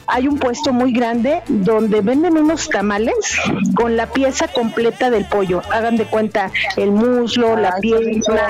hay 0.10 0.28
un 0.28 0.38
puesto 0.38 0.74
muy 0.74 0.92
grande 0.92 1.42
donde 1.48 2.02
venden 2.02 2.38
unos 2.38 2.68
tamales 2.70 3.16
con 3.76 3.96
la 3.96 4.08
pieza 4.08 4.48
completa 4.48 5.10
del 5.10 5.26
pollo. 5.26 5.62
Hagan 5.72 5.98
de 5.98 6.06
cuenta 6.06 6.52
el 6.78 6.92
muslo, 6.92 7.56
la 7.56 7.74
Ay, 7.76 7.82
pierna, 7.82 8.48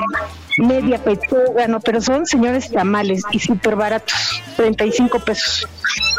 media 0.57 0.97
pechuga, 1.03 1.67
no, 1.67 1.79
pero 1.79 2.01
son 2.01 2.25
señores 2.25 2.71
tamales 2.71 3.23
y 3.31 3.39
súper 3.39 3.75
baratos, 3.75 4.41
35 4.55 5.19
pesos. 5.19 5.67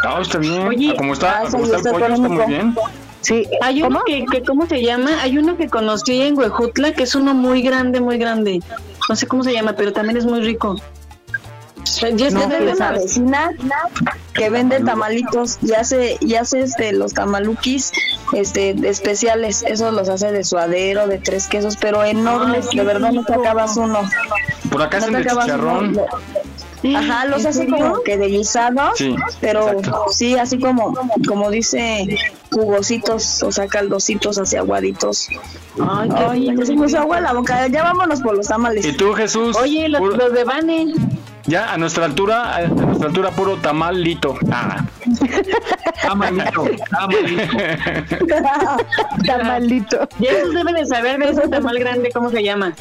No, 0.05 0.21
está 0.21 0.39
bien. 0.39 0.67
Oye, 0.67 0.95
como 0.97 1.15
está, 1.15 1.41
ah, 1.41 1.49
como 1.51 1.67
sí, 1.67 1.73
está 1.75 1.91
el 1.91 1.97
está 1.97 2.09
pollo, 2.09 2.15
está 2.15 2.29
muy 2.29 2.47
bien. 2.47 2.75
Sí, 3.23 3.47
Hay 3.61 3.83
uno 3.83 4.01
que, 4.07 4.25
que, 4.31 4.43
¿cómo 4.43 4.67
se 4.67 4.83
llama? 4.83 5.11
Hay 5.23 5.37
uno 5.37 5.57
que 5.57 5.69
conocí 5.69 6.23
en 6.23 6.39
Huejutla, 6.39 6.93
que 6.93 7.03
es 7.03 7.15
uno 7.15 7.35
muy 7.35 7.61
grande, 7.61 8.01
muy 8.01 8.17
grande. 8.17 8.61
No 9.09 9.17
sé 9.17 9.27
cómo 9.27 9.43
se 9.45 9.53
llama, 9.53 9.75
pero 9.75 9.93
también 9.93 10.17
es 10.17 10.25
muy 10.25 10.41
rico. 10.41 10.77
Yo 12.17 12.29
que 12.29 12.35
tengo 12.35 12.73
una 12.77 12.93
vecina 12.93 13.51
que 14.35 14.51
vende 14.51 14.81
tamalitos 14.81 15.59
y 15.63 15.73
hace, 15.73 16.17
y 16.21 16.35
hace 16.35 16.61
este, 16.61 16.93
los 16.93 17.15
tamalukis 17.15 17.93
este, 18.33 18.71
especiales. 18.89 19.63
Esos 19.63 19.93
los 19.93 20.09
hace 20.09 20.33
de 20.33 20.45
suadero, 20.45 21.07
de 21.07 21.19
tres 21.19 21.47
quesos, 21.49 21.77
pero 21.77 22.05
enormes. 22.05 22.71
de 22.71 22.83
verdad 22.85 23.13
no 23.13 23.25
te 23.25 23.35
acabas 23.35 23.77
uno. 23.77 24.01
Por 24.71 24.83
acá 24.83 24.99
No 25.01 25.07
hacen 25.07 25.15
de 25.15 25.25
chicharrón. 25.29 25.89
uno. 26.83 26.97
Ajá, 26.97 27.27
los 27.27 27.43
¿En 27.43 27.47
hace 27.49 27.59
serio? 27.65 27.77
como 27.77 28.03
que 28.03 28.17
de 28.17 28.27
guisados, 28.29 28.97
Sí, 28.97 29.15
pero 29.43 29.69
exacto. 29.69 30.07
sí, 30.13 30.39
así 30.39 30.59
como, 30.59 30.95
como 31.29 31.51
dice, 31.51 32.17
jugositos, 32.51 33.43
o 33.43 33.53
sea, 33.53 33.67
caldositos, 33.67 34.39
así 34.39 34.57
aguaditos. 34.57 35.29
Ay, 35.79 36.09
qué 36.09 36.17
Ay, 36.17 36.57
se 36.65 36.75
me 36.75 36.87
hizo 36.87 36.99
agua 36.99 37.19
en 37.19 37.25
la 37.25 37.35
boca. 37.35 37.67
Ya 37.69 37.83
vámonos 37.83 38.21
por 38.23 38.35
los 38.35 38.49
tamales. 38.49 38.87
¿Y 38.87 38.93
tú, 38.95 39.13
Jesús? 39.13 39.57
Oye, 39.59 39.91
los, 39.91 40.33
de 40.33 40.45
Vane. 40.45 40.95
Ya 41.47 41.73
a 41.73 41.77
nuestra 41.77 42.05
altura, 42.05 42.57
a 42.57 42.67
nuestra 42.69 43.09
altura 43.09 43.31
puro 43.31 43.57
tamalito. 43.57 44.37
Ah. 44.51 44.85
Tamalito, 46.03 46.65
tamalito. 46.91 47.57
tamalito. 49.27 50.09
Ya 50.19 50.31
esos 50.31 50.55
deben 50.55 50.75
de 50.75 50.87
saber 50.87 51.19
de 51.19 51.31
ese 51.31 51.49
tamal 51.49 51.79
grande, 51.79 52.11
¿cómo 52.13 52.31
se 52.31 52.43
llama? 52.43 52.73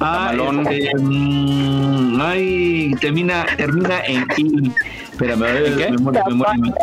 Ah, 0.00 0.28
Tamalón. 0.30 0.66
este, 0.68 0.92
mm, 0.98 2.20
ay, 2.22 2.94
termina, 3.00 3.44
termina 3.56 4.00
en 4.06 4.26
I. 4.36 4.72
Espérame, 5.20 5.42
a 5.42 5.52
ver, 5.52 5.66
¿En 5.66 5.76
qué? 5.76 5.90
memoria, 5.90 6.24
memoria. 6.26 6.74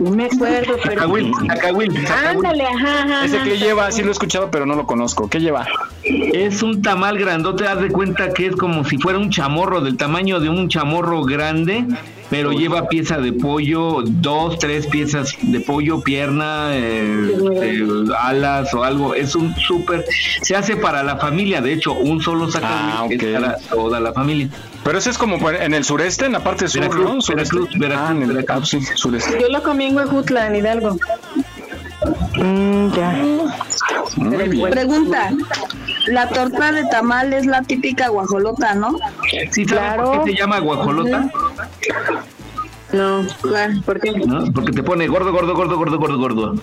No 0.00 0.10
me 0.12 0.24
acuerdo, 0.24 0.76
pero... 0.82 0.94
Cacahuil, 0.94 1.30
cacahuil. 1.46 2.06
Ándale, 2.06 2.64
ajá, 2.64 3.02
ajá. 3.02 3.24
Ese 3.26 3.38
que 3.42 3.58
lleva, 3.58 3.92
sí 3.92 4.02
lo 4.02 4.08
he 4.08 4.12
escuchado, 4.12 4.50
pero 4.50 4.64
no 4.64 4.74
lo 4.74 4.86
conozco. 4.86 5.28
¿Qué 5.28 5.38
lleva? 5.38 5.66
Es 6.02 6.62
un 6.62 6.80
tamal 6.80 7.18
grandote, 7.18 7.68
haz 7.68 7.82
de 7.82 7.90
cuenta 7.90 8.32
que 8.32 8.46
es 8.46 8.56
como 8.56 8.82
si 8.86 8.96
fuera 8.96 9.18
un 9.18 9.28
chamorro, 9.28 9.82
del 9.82 9.98
tamaño 9.98 10.40
de 10.40 10.48
un 10.48 10.70
chamorro 10.70 11.22
grande, 11.24 11.84
pero 12.32 12.50
lleva 12.50 12.88
pieza 12.88 13.18
de 13.18 13.34
pollo, 13.34 13.98
dos, 14.06 14.58
tres 14.58 14.86
piezas 14.86 15.34
de 15.42 15.60
pollo, 15.60 16.00
pierna, 16.00 16.70
eh, 16.74 17.30
eh, 17.62 17.86
alas 18.18 18.72
o 18.72 18.82
algo. 18.82 19.14
Es 19.14 19.34
un 19.36 19.54
súper, 19.54 20.02
se 20.40 20.56
hace 20.56 20.76
para 20.76 21.02
la 21.02 21.18
familia, 21.18 21.60
de 21.60 21.74
hecho, 21.74 21.92
un 21.92 22.22
solo 22.22 22.50
sacahuil 22.50 22.72
Ah, 22.94 23.02
ok. 23.04 23.12
es 23.12 23.34
para 23.40 23.56
toda 23.68 24.00
la 24.00 24.14
familia. 24.14 24.48
Pero 24.82 24.96
ese 24.96 25.10
es 25.10 25.18
como 25.18 25.50
en 25.50 25.74
el 25.74 25.84
sureste, 25.84 26.24
en 26.24 26.32
la 26.32 26.40
parte 26.40 26.68
sur, 26.68 26.80
Veracruz, 26.80 27.04
¿no? 27.04 27.20
Sureste. 27.20 27.54
Veracruz, 27.54 27.78
Veracruz, 27.78 28.08
Ah, 28.08 28.12
en 28.16 28.22
el- 28.22 28.28
Veracruz. 28.32 28.56
ah, 28.62 28.66
sí, 28.66 28.80
sureste. 28.96 29.38
Yo 29.38 29.48
lo 29.50 29.62
comí 29.62 29.84
en 29.84 29.96
Huejutla, 29.96 30.46
en 30.46 30.56
Hidalgo. 30.56 30.96
Mm, 32.36 32.92
ya. 32.96 33.24
Muy 34.16 34.48
bien. 34.48 34.70
Pregunta, 34.70 35.30
la 36.08 36.28
torta 36.30 36.72
de 36.72 36.84
tamal 36.86 37.32
es 37.32 37.46
la 37.46 37.62
típica 37.62 38.08
guajolota, 38.08 38.74
¿no? 38.74 38.96
¿Sí 39.50 39.64
saben 39.66 40.02
por 40.02 40.24
qué 40.24 40.32
se 40.32 40.38
llama 40.38 40.58
guajolota? 40.60 41.30
No, 42.92 43.24
¿por 43.84 44.00
qué? 44.00 44.12
¿No? 44.12 44.44
Porque 44.52 44.72
te 44.72 44.82
pone 44.82 45.06
gordo, 45.06 45.32
gordo, 45.32 45.54
gordo, 45.54 45.76
gordo, 45.76 45.98
gordo, 45.98 46.18
gordo. 46.18 46.54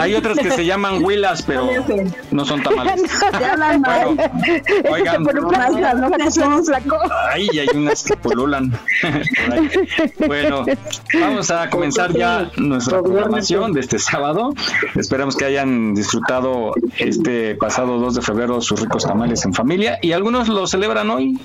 Hay 0.00 0.14
otras 0.14 0.38
que 0.38 0.50
se 0.50 0.64
llaman 0.64 1.04
huilas, 1.04 1.42
pero 1.42 1.68
no 2.30 2.44
son 2.44 2.62
tamales. 2.62 3.02
Mal. 3.78 4.30
Oigan. 4.90 5.26
Ay, 7.32 7.48
hay 7.58 7.68
unas 7.74 8.02
que 8.02 8.14
ahí. 9.52 9.70
bueno, 10.26 10.64
vamos 11.20 11.50
a 11.50 11.68
comenzar 11.70 12.12
ya 12.12 12.50
nuestra 12.56 13.02
programación 13.02 13.72
de 13.72 13.80
este 13.80 13.98
sábado. 13.98 14.54
Esperamos 14.94 15.36
que 15.36 15.44
hayan 15.44 15.94
disfrutado 15.94 16.72
este 16.98 17.54
pasado 17.56 17.98
2 17.98 18.14
de 18.14 18.22
febrero 18.22 18.60
sus 18.60 18.80
ricos 18.80 19.04
tamales 19.04 19.44
en 19.44 19.52
familia 19.52 19.98
y 20.02 20.12
algunos 20.12 20.48
lo 20.48 20.66
celebran 20.66 21.10
hoy 21.10 21.38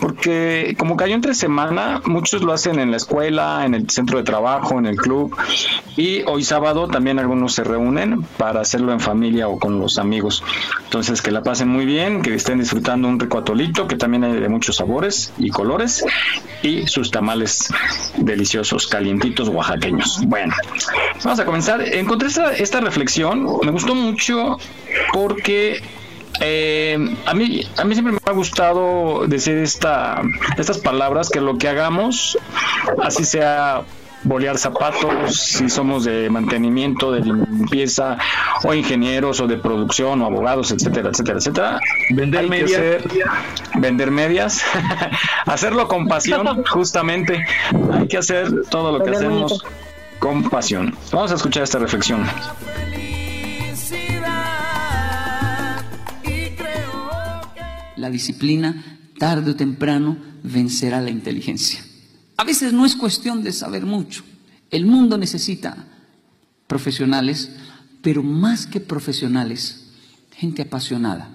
porque 0.00 0.74
como 0.78 0.96
cayó 0.96 1.14
entre 1.14 1.34
semana, 1.34 1.85
muchos 2.04 2.42
lo 2.42 2.52
hacen 2.52 2.78
en 2.78 2.90
la 2.90 2.96
escuela, 2.96 3.64
en 3.64 3.74
el 3.74 3.88
centro 3.90 4.18
de 4.18 4.24
trabajo, 4.24 4.78
en 4.78 4.86
el 4.86 4.96
club 4.96 5.36
y 5.96 6.22
hoy 6.26 6.44
sábado 6.44 6.88
también 6.88 7.18
algunos 7.18 7.54
se 7.54 7.64
reúnen 7.64 8.22
para 8.22 8.60
hacerlo 8.60 8.92
en 8.92 9.00
familia 9.00 9.48
o 9.48 9.58
con 9.58 9.80
los 9.80 9.98
amigos. 9.98 10.42
Entonces 10.84 11.22
que 11.22 11.30
la 11.30 11.42
pasen 11.42 11.68
muy 11.68 11.86
bien, 11.86 12.22
que 12.22 12.34
estén 12.34 12.58
disfrutando 12.58 13.08
un 13.08 13.18
rico 13.18 13.38
atolito 13.38 13.88
que 13.88 13.96
también 13.96 14.24
hay 14.24 14.40
de 14.40 14.48
muchos 14.48 14.76
sabores 14.76 15.32
y 15.38 15.50
colores 15.50 16.04
y 16.62 16.86
sus 16.86 17.10
tamales 17.10 17.68
deliciosos, 18.16 18.86
calientitos 18.86 19.48
oaxaqueños. 19.48 20.20
Bueno, 20.26 20.54
vamos 21.24 21.40
a 21.40 21.44
comenzar. 21.44 21.80
Encontré 21.82 22.28
esta, 22.28 22.52
esta 22.54 22.80
reflexión, 22.80 23.46
me 23.62 23.70
gustó 23.70 23.94
mucho 23.94 24.58
porque 25.12 25.82
eh, 26.40 26.98
a 27.26 27.34
mí 27.34 27.62
a 27.76 27.84
mí 27.84 27.94
siempre 27.94 28.12
me 28.12 28.18
ha 28.24 28.32
gustado 28.32 29.26
decir 29.26 29.56
esta 29.58 30.22
estas 30.58 30.78
palabras 30.78 31.28
que 31.30 31.40
lo 31.40 31.56
que 31.58 31.68
hagamos 31.68 32.36
así 33.02 33.24
sea 33.24 33.82
bolear 34.24 34.58
zapatos 34.58 35.36
si 35.36 35.68
somos 35.70 36.04
de 36.04 36.28
mantenimiento 36.30 37.12
de 37.12 37.20
limpieza 37.20 38.16
o 38.64 38.74
ingenieros 38.74 39.40
o 39.40 39.46
de 39.46 39.56
producción 39.56 40.20
o 40.22 40.26
abogados 40.26 40.72
etcétera 40.72 41.10
etcétera 41.10 41.38
etcétera 41.38 41.80
Vender 42.10 42.40
Hay 42.40 42.46
que 42.46 42.50
medias. 42.50 42.70
ser- 42.80 43.04
vender 43.76 44.10
medias 44.10 44.62
hacerlo 45.46 45.86
con 45.86 46.08
pasión 46.08 46.64
justamente 46.70 47.44
hay 47.92 48.08
que 48.08 48.18
hacer 48.18 48.50
todo 48.68 48.98
lo 48.98 49.04
que 49.04 49.10
hacemos 49.12 49.64
con 50.18 50.42
pasión. 50.48 50.96
Vamos 51.12 51.30
a 51.30 51.34
escuchar 51.34 51.62
esta 51.62 51.78
reflexión 51.78 52.26
La 57.96 58.10
disciplina, 58.10 59.00
tarde 59.18 59.52
o 59.52 59.56
temprano, 59.56 60.16
vencerá 60.42 61.00
la 61.00 61.10
inteligencia. 61.10 61.84
A 62.36 62.44
veces 62.44 62.72
no 62.72 62.84
es 62.84 62.94
cuestión 62.96 63.42
de 63.42 63.52
saber 63.52 63.86
mucho. 63.86 64.22
El 64.70 64.86
mundo 64.86 65.16
necesita 65.16 65.86
profesionales, 66.66 67.50
pero 68.02 68.22
más 68.22 68.66
que 68.66 68.80
profesionales, 68.80 69.92
gente 70.32 70.62
apasionada. 70.62 71.30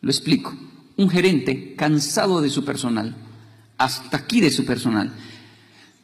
Lo 0.00 0.10
explico. 0.10 0.54
Un 0.96 1.08
gerente 1.08 1.74
cansado 1.76 2.42
de 2.42 2.50
su 2.50 2.64
personal, 2.64 3.14
hasta 3.78 4.18
aquí 4.18 4.40
de 4.40 4.50
su 4.50 4.66
personal, 4.66 5.12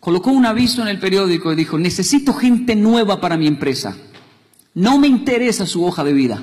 colocó 0.00 0.30
un 0.30 0.46
aviso 0.46 0.80
en 0.80 0.88
el 0.88 0.98
periódico 0.98 1.52
y 1.52 1.56
dijo, 1.56 1.78
necesito 1.78 2.32
gente 2.32 2.74
nueva 2.76 3.20
para 3.20 3.36
mi 3.36 3.46
empresa. 3.46 3.94
No 4.72 4.98
me 4.98 5.06
interesa 5.06 5.66
su 5.66 5.84
hoja 5.84 6.02
de 6.02 6.14
vida. 6.14 6.42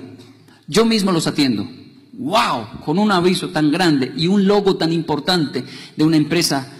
Yo 0.67 0.85
mismo 0.85 1.11
los 1.11 1.25
atiendo. 1.25 1.67
¡Wow! 2.13 2.81
Con 2.85 2.99
un 2.99 3.11
aviso 3.11 3.49
tan 3.49 3.71
grande 3.71 4.11
y 4.15 4.27
un 4.27 4.45
logo 4.47 4.75
tan 4.77 4.93
importante 4.93 5.63
de 5.95 6.03
una 6.03 6.17
empresa 6.17 6.71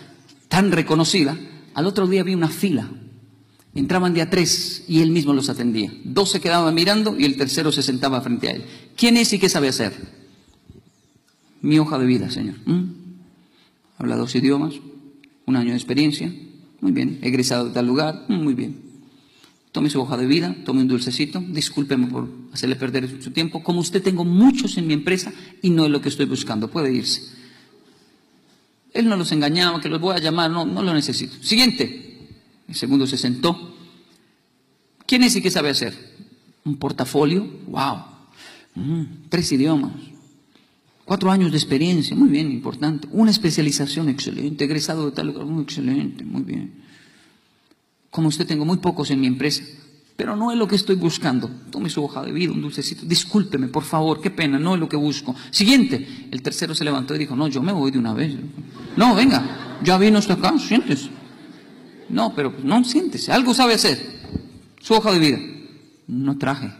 tan 0.47 0.71
reconocida, 0.71 1.35
al 1.73 1.87
otro 1.87 2.07
día 2.07 2.23
vi 2.23 2.35
una 2.35 2.49
fila. 2.49 2.89
Entraban 3.73 4.13
de 4.13 4.21
a 4.21 4.29
tres 4.29 4.85
y 4.87 5.01
él 5.01 5.09
mismo 5.09 5.33
los 5.33 5.49
atendía. 5.49 5.91
Dos 6.03 6.29
se 6.29 6.39
quedaban 6.39 6.75
mirando 6.75 7.19
y 7.19 7.25
el 7.25 7.35
tercero 7.35 7.71
se 7.71 7.81
sentaba 7.81 8.21
frente 8.21 8.47
a 8.47 8.51
él. 8.51 8.63
¿Quién 8.95 9.17
es 9.17 9.33
y 9.33 9.39
qué 9.39 9.49
sabe 9.49 9.69
hacer? 9.69 9.93
Mi 11.61 11.79
hoja 11.79 11.97
de 11.97 12.05
vida, 12.05 12.29
señor. 12.29 12.55
¿Mm? 12.65 12.83
Habla 13.97 14.17
dos 14.17 14.35
idiomas, 14.35 14.75
un 15.47 15.55
año 15.55 15.71
de 15.71 15.77
experiencia. 15.77 16.31
Muy 16.81 16.91
bien. 16.91 17.17
Egresado 17.23 17.65
de 17.65 17.71
tal 17.71 17.87
lugar. 17.87 18.25
Mm, 18.27 18.43
Muy 18.43 18.53
bien. 18.53 18.92
Tome 19.73 19.89
su 19.89 19.99
hoja 19.99 20.17
de 20.17 20.27
vida, 20.27 20.55
tome 20.65 20.81
un 20.81 20.87
dulcecito. 20.87 21.41
Discúlpeme 21.41 22.05
por 22.05 22.29
hacerle 22.53 22.75
perder 22.75 23.09
su 23.21 23.31
tiempo. 23.31 23.63
Como 23.63 23.79
usted 23.79 24.03
tengo 24.03 24.23
muchos 24.23 24.77
en 24.77 24.85
mi 24.85 24.93
empresa 24.93 25.33
y 25.63 25.71
no 25.71 25.85
es 25.85 25.91
lo 25.91 25.99
que 25.99 26.09
estoy 26.09 26.27
buscando. 26.27 26.69
Puede 26.69 26.93
irse. 26.93 27.23
Él 28.93 29.09
no 29.09 29.17
los 29.17 29.31
engañaba, 29.31 29.81
que 29.81 29.89
los 29.89 29.99
voy 29.99 30.15
a 30.15 30.19
llamar. 30.19 30.51
No, 30.51 30.63
no 30.63 30.83
lo 30.83 30.93
necesito. 30.93 31.43
Siguiente. 31.43 32.29
El 32.67 32.75
segundo 32.75 33.07
se 33.07 33.17
sentó. 33.17 33.75
¿Quién 35.07 35.23
es 35.23 35.35
y 35.35 35.41
qué 35.41 35.49
sabe 35.49 35.71
hacer? 35.71 35.97
Un 36.65 36.77
portafolio. 36.77 37.43
¡Wow! 37.65 37.97
Mm, 38.75 39.03
tres 39.29 39.51
idiomas. 39.53 39.93
Cuatro 41.03 41.31
años 41.31 41.51
de 41.51 41.57
experiencia, 41.57 42.15
muy 42.15 42.29
bien, 42.29 42.51
importante. 42.51 43.07
Una 43.11 43.31
especialización 43.31 44.07
excelente, 44.07 44.65
egresado 44.65 45.07
de 45.07 45.11
tal 45.13 45.27
lugar, 45.27 45.45
muy 45.47 45.63
excelente, 45.63 46.23
muy 46.23 46.43
bien. 46.43 46.82
Como 48.13 48.27
usted 48.27 48.45
tengo 48.45 48.63
muy 48.63 48.77
pocos 48.77 49.09
en 49.09 49.19
mi 49.19 49.25
empresa, 49.25 49.63
pero 50.15 50.35
no 50.35 50.51
es 50.51 50.57
lo 50.59 50.67
que 50.67 50.75
estoy 50.75 50.95
buscando. 50.95 51.49
Tome 51.71 51.89
su 51.89 52.03
hoja 52.03 52.21
de 52.21 52.31
vida, 52.31 52.51
un 52.51 52.61
dulcecito. 52.61 53.07
Discúlpeme, 53.07 53.69
por 53.69 53.81
favor, 53.81 54.21
qué 54.21 54.29
pena, 54.29 54.59
no 54.59 54.75
es 54.75 54.79
lo 54.79 54.87
que 54.87 54.95
busco. 54.95 55.35
Siguiente. 55.49 56.27
El 56.29 56.43
tercero 56.43 56.75
se 56.75 56.83
levantó 56.83 57.15
y 57.15 57.17
dijo, 57.17 57.35
no, 57.35 57.47
yo 57.47 57.63
me 57.63 57.71
voy 57.71 57.89
de 57.89 57.97
una 57.97 58.13
vez. 58.13 58.35
No, 58.95 59.15
venga, 59.15 59.79
ya 59.83 59.97
vino 59.97 60.19
hasta 60.19 60.33
acá, 60.33 60.53
siéntese. 60.59 61.09
No, 62.09 62.35
pero 62.35 62.53
no, 62.63 62.83
siéntese, 62.83 63.31
algo 63.31 63.55
sabe 63.55 63.73
hacer. 63.73 63.97
Su 64.79 64.93
hoja 64.93 65.11
de 65.11 65.17
vida. 65.17 65.39
No 66.05 66.37
traje. 66.37 66.71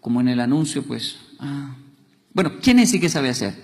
Como 0.00 0.22
en 0.22 0.28
el 0.28 0.40
anuncio, 0.40 0.82
pues, 0.82 1.16
ah, 1.40 1.76
bueno, 2.32 2.52
¿quién 2.62 2.78
es 2.78 2.94
y 2.94 3.00
qué 3.00 3.10
sabe 3.10 3.28
hacer? 3.28 3.54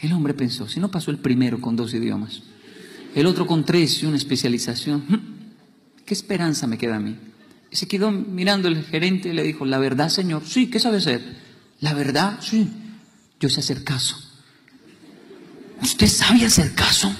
El 0.00 0.12
hombre 0.14 0.34
pensó, 0.34 0.66
si 0.66 0.80
no 0.80 0.90
pasó 0.90 1.12
el 1.12 1.18
primero 1.18 1.60
con 1.60 1.76
dos 1.76 1.94
idiomas, 1.94 2.42
el 3.14 3.26
otro 3.26 3.46
con 3.46 3.64
tres 3.64 4.02
y 4.02 4.06
una 4.06 4.16
especialización, 4.16 5.04
¿qué 6.04 6.14
esperanza 6.14 6.66
me 6.66 6.78
queda 6.78 6.96
a 6.96 7.00
mí? 7.00 7.16
Y 7.70 7.76
se 7.76 7.88
quedó 7.88 8.10
mirando 8.10 8.68
el 8.68 8.84
gerente 8.84 9.30
y 9.30 9.32
le 9.32 9.42
dijo, 9.42 9.64
la 9.64 9.78
verdad, 9.78 10.08
señor, 10.08 10.42
sí, 10.46 10.68
¿qué 10.68 10.78
sabe 10.78 10.98
hacer? 10.98 11.22
La 11.80 11.94
verdad, 11.94 12.38
sí, 12.40 12.68
yo 13.40 13.48
sé 13.48 13.60
hacer 13.60 13.82
caso. 13.82 14.16
¿Usted 15.82 16.06
sabe 16.06 16.44
hacer 16.44 16.74
caso? 16.74 17.14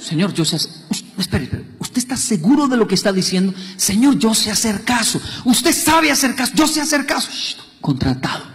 Señor, 0.00 0.32
yo 0.32 0.44
sé 0.44 0.56
hacer... 0.56 0.70
Espere, 1.16 1.44
espere, 1.44 1.64
¿usted 1.78 1.98
está 1.98 2.16
seguro 2.16 2.66
de 2.66 2.76
lo 2.76 2.88
que 2.88 2.94
está 2.94 3.12
diciendo? 3.12 3.54
Señor, 3.76 4.18
yo 4.18 4.34
sé 4.34 4.50
hacer 4.50 4.82
caso. 4.82 5.20
Usted 5.44 5.72
sabe 5.72 6.10
hacer 6.10 6.34
caso, 6.34 6.52
yo 6.54 6.66
sé 6.66 6.80
hacer 6.80 7.06
caso. 7.06 7.30
Contratado. 7.80 8.53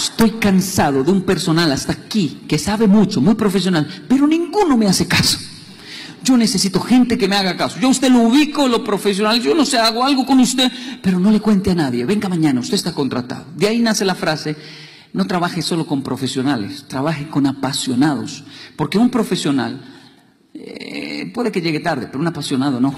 Estoy 0.00 0.30
cansado 0.30 1.04
de 1.04 1.12
un 1.12 1.20
personal 1.20 1.70
hasta 1.70 1.92
aquí 1.92 2.40
que 2.48 2.58
sabe 2.58 2.86
mucho, 2.86 3.20
muy 3.20 3.34
profesional, 3.34 3.86
pero 4.08 4.26
ninguno 4.26 4.74
me 4.78 4.86
hace 4.86 5.06
caso. 5.06 5.38
Yo 6.24 6.38
necesito 6.38 6.80
gente 6.80 7.18
que 7.18 7.28
me 7.28 7.36
haga 7.36 7.54
caso. 7.54 7.78
Yo 7.78 7.90
usted 7.90 8.10
lo 8.10 8.20
ubico, 8.20 8.66
lo 8.66 8.82
profesional, 8.82 9.42
yo 9.42 9.54
no 9.54 9.66
sé, 9.66 9.76
hago 9.76 10.02
algo 10.02 10.24
con 10.24 10.40
usted, 10.40 10.72
pero 11.02 11.18
no 11.18 11.30
le 11.30 11.40
cuente 11.40 11.72
a 11.72 11.74
nadie. 11.74 12.06
Venga 12.06 12.30
mañana, 12.30 12.60
usted 12.60 12.76
está 12.76 12.94
contratado. 12.94 13.44
De 13.54 13.68
ahí 13.68 13.78
nace 13.80 14.06
la 14.06 14.14
frase, 14.14 14.56
no 15.12 15.26
trabaje 15.26 15.60
solo 15.60 15.86
con 15.86 16.02
profesionales, 16.02 16.86
trabaje 16.88 17.28
con 17.28 17.46
apasionados. 17.46 18.44
Porque 18.76 18.96
un 18.96 19.10
profesional 19.10 19.82
eh, 20.54 21.30
puede 21.34 21.52
que 21.52 21.60
llegue 21.60 21.80
tarde, 21.80 22.06
pero 22.06 22.20
un 22.20 22.26
apasionado 22.26 22.80
no. 22.80 22.94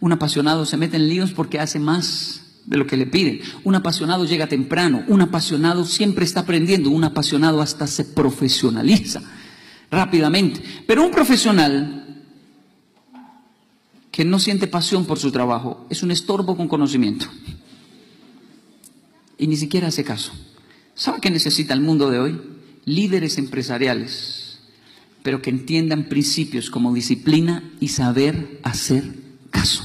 Un 0.00 0.12
apasionado 0.12 0.66
se 0.66 0.76
mete 0.76 0.96
en 0.96 1.08
líos 1.08 1.30
porque 1.30 1.60
hace 1.60 1.78
más 1.78 2.45
de 2.66 2.76
lo 2.76 2.86
que 2.86 2.96
le 2.96 3.06
piden. 3.06 3.40
Un 3.64 3.74
apasionado 3.74 4.24
llega 4.24 4.46
temprano, 4.46 5.04
un 5.08 5.22
apasionado 5.22 5.84
siempre 5.84 6.24
está 6.24 6.40
aprendiendo, 6.40 6.90
un 6.90 7.04
apasionado 7.04 7.60
hasta 7.60 7.86
se 7.86 8.04
profesionaliza 8.04 9.22
rápidamente. 9.90 10.60
Pero 10.86 11.04
un 11.04 11.10
profesional 11.10 12.24
que 14.10 14.24
no 14.24 14.38
siente 14.38 14.66
pasión 14.66 15.04
por 15.04 15.18
su 15.18 15.30
trabajo 15.30 15.86
es 15.90 16.02
un 16.02 16.10
estorbo 16.10 16.56
con 16.56 16.68
conocimiento. 16.68 17.26
Y 19.38 19.46
ni 19.46 19.56
siquiera 19.56 19.88
hace 19.88 20.04
caso. 20.04 20.32
¿Sabe 20.94 21.20
qué 21.20 21.30
necesita 21.30 21.74
el 21.74 21.82
mundo 21.82 22.10
de 22.10 22.18
hoy? 22.18 22.40
Líderes 22.86 23.36
empresariales, 23.36 24.60
pero 25.22 25.42
que 25.42 25.50
entiendan 25.50 26.08
principios 26.08 26.70
como 26.70 26.94
disciplina 26.94 27.62
y 27.80 27.88
saber 27.88 28.60
hacer 28.62 29.04
caso. 29.50 29.84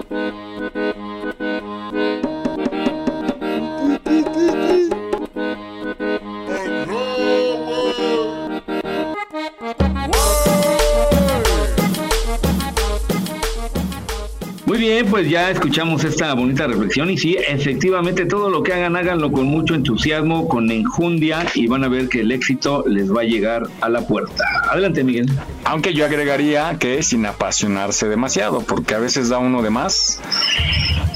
Bien, 15.01 15.11
pues 15.11 15.29
ya 15.29 15.49
escuchamos 15.49 16.03
esta 16.03 16.33
bonita 16.33 16.67
reflexión 16.67 17.09
y 17.09 17.17
sí, 17.17 17.37
efectivamente 17.47 18.25
todo 18.25 18.49
lo 18.49 18.61
que 18.61 18.73
hagan, 18.73 18.95
háganlo 18.95 19.31
con 19.31 19.45
mucho 19.45 19.73
entusiasmo, 19.73 20.47
con 20.47 20.69
enjundia 20.69 21.45
y 21.55 21.67
van 21.67 21.83
a 21.83 21.87
ver 21.87 22.09
que 22.09 22.21
el 22.21 22.31
éxito 22.31 22.83
les 22.87 23.11
va 23.11 23.21
a 23.21 23.23
llegar 23.23 23.67
a 23.81 23.89
la 23.89 24.01
puerta. 24.01 24.43
Adelante, 24.69 25.03
Miguel. 25.03 25.27
Aunque 25.63 25.93
yo 25.93 26.05
agregaría 26.05 26.77
que 26.77 27.01
sin 27.03 27.25
apasionarse 27.25 28.07
demasiado, 28.07 28.61
porque 28.61 28.95
a 28.95 28.99
veces 28.99 29.29
da 29.29 29.39
uno 29.39 29.61
de 29.61 29.69
más 29.69 30.19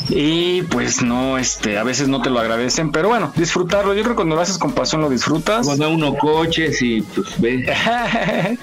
y 0.10 0.62
pues 0.63 1.02
no, 1.02 1.38
este, 1.38 1.78
a 1.78 1.84
veces 1.84 2.08
no 2.08 2.21
te 2.21 2.30
lo 2.30 2.39
agradecen, 2.39 2.91
pero 2.91 3.10
bueno, 3.10 3.32
disfrutarlo. 3.36 3.93
Yo 3.93 4.02
creo 4.02 4.13
que 4.13 4.17
cuando 4.17 4.36
lo 4.36 4.41
haces 4.41 4.58
con 4.58 4.71
pasión 4.71 5.02
lo 5.02 5.10
disfrutas. 5.10 5.65
Cuando 5.65 5.89
uno 5.89 6.15
coches 6.15 6.82
y 6.82 7.02
pues 7.02 7.39
ve. 7.39 7.65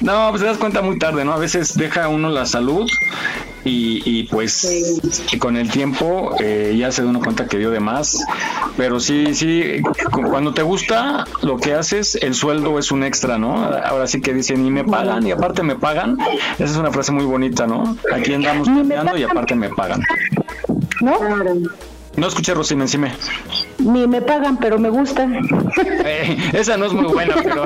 no, 0.00 0.28
pues 0.30 0.40
te 0.40 0.46
das 0.48 0.58
cuenta 0.58 0.82
muy 0.82 0.98
tarde, 0.98 1.24
¿no? 1.24 1.32
A 1.32 1.38
veces 1.38 1.74
deja 1.76 2.08
uno 2.08 2.30
la 2.30 2.46
salud 2.46 2.90
y, 3.64 4.02
y 4.04 4.22
pues 4.24 4.98
y 5.32 5.38
con 5.38 5.56
el 5.56 5.70
tiempo 5.70 6.34
eh, 6.40 6.74
ya 6.78 6.90
se 6.92 7.02
da 7.02 7.08
uno 7.08 7.20
cuenta 7.20 7.46
que 7.46 7.58
dio 7.58 7.70
de 7.70 7.80
más. 7.80 8.24
Pero 8.76 9.00
sí, 9.00 9.34
sí, 9.34 9.82
cu- 10.10 10.22
cuando 10.22 10.54
te 10.54 10.62
gusta 10.62 11.24
lo 11.42 11.56
que 11.58 11.74
haces, 11.74 12.14
el 12.16 12.34
sueldo 12.34 12.78
es 12.78 12.90
un 12.90 13.04
extra, 13.04 13.38
¿no? 13.38 13.64
Ahora 13.64 14.06
sí 14.06 14.20
que 14.20 14.32
dicen, 14.32 14.64
y 14.64 14.70
me 14.70 14.84
pagan 14.84 15.26
y 15.26 15.32
aparte 15.32 15.62
me 15.62 15.76
pagan. 15.76 16.16
Esa 16.54 16.64
es 16.64 16.76
una 16.76 16.90
frase 16.90 17.12
muy 17.12 17.24
bonita, 17.24 17.66
¿no? 17.66 17.96
Aquí 18.12 18.32
andamos 18.34 18.68
cambiando 18.68 19.16
y 19.16 19.22
aparte 19.24 19.54
me 19.54 19.68
pagan. 19.70 20.02
¿No? 21.00 21.18
No 22.16 22.26
escuché, 22.26 22.54
Rosy, 22.54 22.74
encima. 22.74 23.08
Ni 23.78 24.06
me 24.06 24.20
pagan, 24.20 24.56
pero 24.58 24.78
me 24.78 24.90
gusta. 24.90 25.26
Eh, 26.02 26.36
esa 26.54 26.76
no 26.76 26.86
es 26.86 26.92
muy 26.92 27.04
buena, 27.12 27.34
pero, 27.42 27.64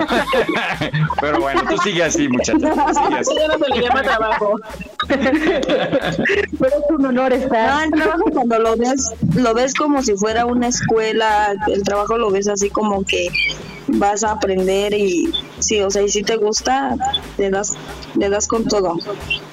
pero 1.20 1.40
bueno, 1.40 1.62
tú 1.68 1.78
sigue 1.78 2.02
así, 2.02 2.28
así. 2.40 2.52
Ya 2.52 3.48
no 3.48 3.64
se 3.64 3.74
le 3.74 3.80
llama 3.82 4.02
trabajo. 4.02 4.56
Pero 5.08 6.66
es 6.66 6.90
un 6.90 7.06
honor 7.06 7.30
No, 7.30 7.36
estar. 7.36 7.84
el 7.84 7.90
trabajo 7.92 8.24
cuando 8.32 8.58
lo 8.58 8.76
ves, 8.76 9.12
lo 9.34 9.54
ves 9.54 9.74
como 9.74 10.02
si 10.02 10.14
fuera 10.16 10.46
una 10.46 10.68
escuela, 10.68 11.54
el 11.68 11.82
trabajo 11.82 12.18
lo 12.18 12.30
ves 12.30 12.48
así 12.48 12.70
como 12.70 13.04
que 13.04 13.28
vas 13.88 14.24
a 14.24 14.32
aprender 14.32 14.94
y 14.94 15.32
sí, 15.60 15.80
o 15.80 15.90
sea, 15.90 16.02
y 16.02 16.08
si 16.08 16.22
te 16.22 16.36
gusta, 16.36 16.96
le 17.38 17.50
das, 17.50 17.74
le 18.16 18.28
das 18.28 18.46
con 18.48 18.64
todo. 18.64 18.96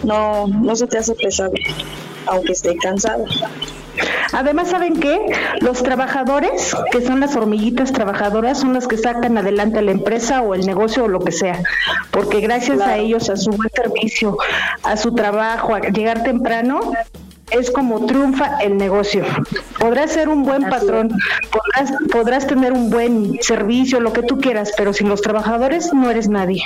No, 0.04 0.48
no 0.48 0.76
se 0.76 0.88
te 0.88 0.98
hace 0.98 1.14
pesado, 1.16 1.54
aunque 2.28 2.54
esté 2.54 2.76
cansado. 2.78 3.26
Además, 4.34 4.70
¿saben 4.70 5.00
qué? 5.00 5.20
Los 5.60 5.84
trabajadores, 5.84 6.76
que 6.92 7.02
son 7.02 7.20
las 7.20 7.36
hormiguitas 7.36 7.92
trabajadoras, 7.92 8.60
son 8.60 8.74
las 8.74 8.88
que 8.88 8.98
sacan 8.98 9.38
adelante 9.38 9.80
a 9.80 9.82
la 9.82 9.92
empresa 9.92 10.42
o 10.42 10.56
el 10.56 10.66
negocio 10.66 11.06
o 11.06 11.08
lo 11.08 11.20
que 11.20 11.32
sea. 11.32 11.62
Porque 12.12 12.40
gracias 12.40 12.82
a 12.82 12.98
ellos, 12.98 13.30
a 13.30 13.38
su 13.38 13.52
buen 13.52 13.70
servicio, 13.74 14.38
a 14.84 14.98
su 14.98 15.14
trabajo, 15.14 15.76
a 15.76 15.80
llegar 15.82 16.24
temprano, 16.24 16.94
es 17.52 17.70
como 17.70 18.06
triunfa 18.06 18.60
el 18.62 18.78
negocio. 18.78 19.26
Podrás 19.78 20.12
ser 20.12 20.30
un 20.30 20.44
buen 20.44 20.64
patrón, 20.64 21.10
podrás, 21.52 21.94
podrás 22.12 22.48
tener 22.48 22.72
un 22.72 22.90
buen 22.90 23.38
servicio, 23.42 24.00
lo 24.00 24.14
que 24.14 24.24
tú 24.24 24.40
quieras, 24.40 24.72
pero 24.78 24.94
sin 24.94 25.10
los 25.10 25.22
trabajadores 25.22 25.94
no 25.94 26.10
eres 26.10 26.30
nadie. 26.30 26.64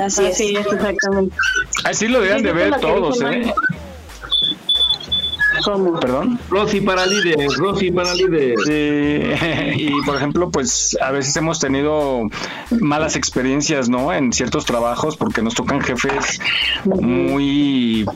Así, 0.00 0.24
es. 0.24 0.40
exactamente. 0.40 1.34
Así 1.84 2.08
lo 2.08 2.20
deben 2.20 2.42
de 2.42 2.52
ver 2.52 2.80
todos, 2.80 3.20
¿eh? 3.22 3.52
¿Cómo? 5.64 5.98
¿Perdón? 6.00 6.38
Rosy 6.50 6.80
para 6.80 7.06
líderes, 7.06 7.56
Rosy 7.56 7.90
para 7.90 8.14
líderes. 8.14 8.58
Sí, 8.66 9.22
y 9.76 10.02
por 10.04 10.16
ejemplo, 10.16 10.50
pues 10.50 10.96
a 11.00 11.10
veces 11.10 11.36
hemos 11.36 11.58
tenido 11.60 12.22
malas 12.80 13.16
experiencias, 13.16 13.88
¿no? 13.88 14.12
En 14.12 14.32
ciertos 14.32 14.64
trabajos 14.64 15.16
porque 15.16 15.42
nos 15.42 15.54
tocan 15.54 15.80
jefes 15.80 16.40
muy 16.84 18.06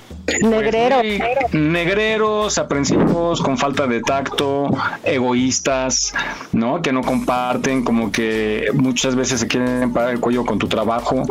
Negreros. 0.43 1.05
muy 1.05 1.23
negreros, 1.53 2.59
aprensivos, 2.59 3.41
con 3.41 3.57
falta 3.59 3.87
de 3.87 4.01
tacto, 4.01 4.69
egoístas, 5.05 6.13
¿no? 6.53 6.83
Que 6.83 6.93
no 6.93 7.03
comparten, 7.03 7.85
como 7.85 8.11
que 8.11 8.67
muchas 8.75 9.15
veces 9.15 9.41
se 9.41 9.47
quieren 9.47 9.93
parar 9.93 10.11
el 10.11 10.21
cuello 10.21 10.45
con 10.45 10.59
tu 10.59 10.67
trabajo. 10.67 11.23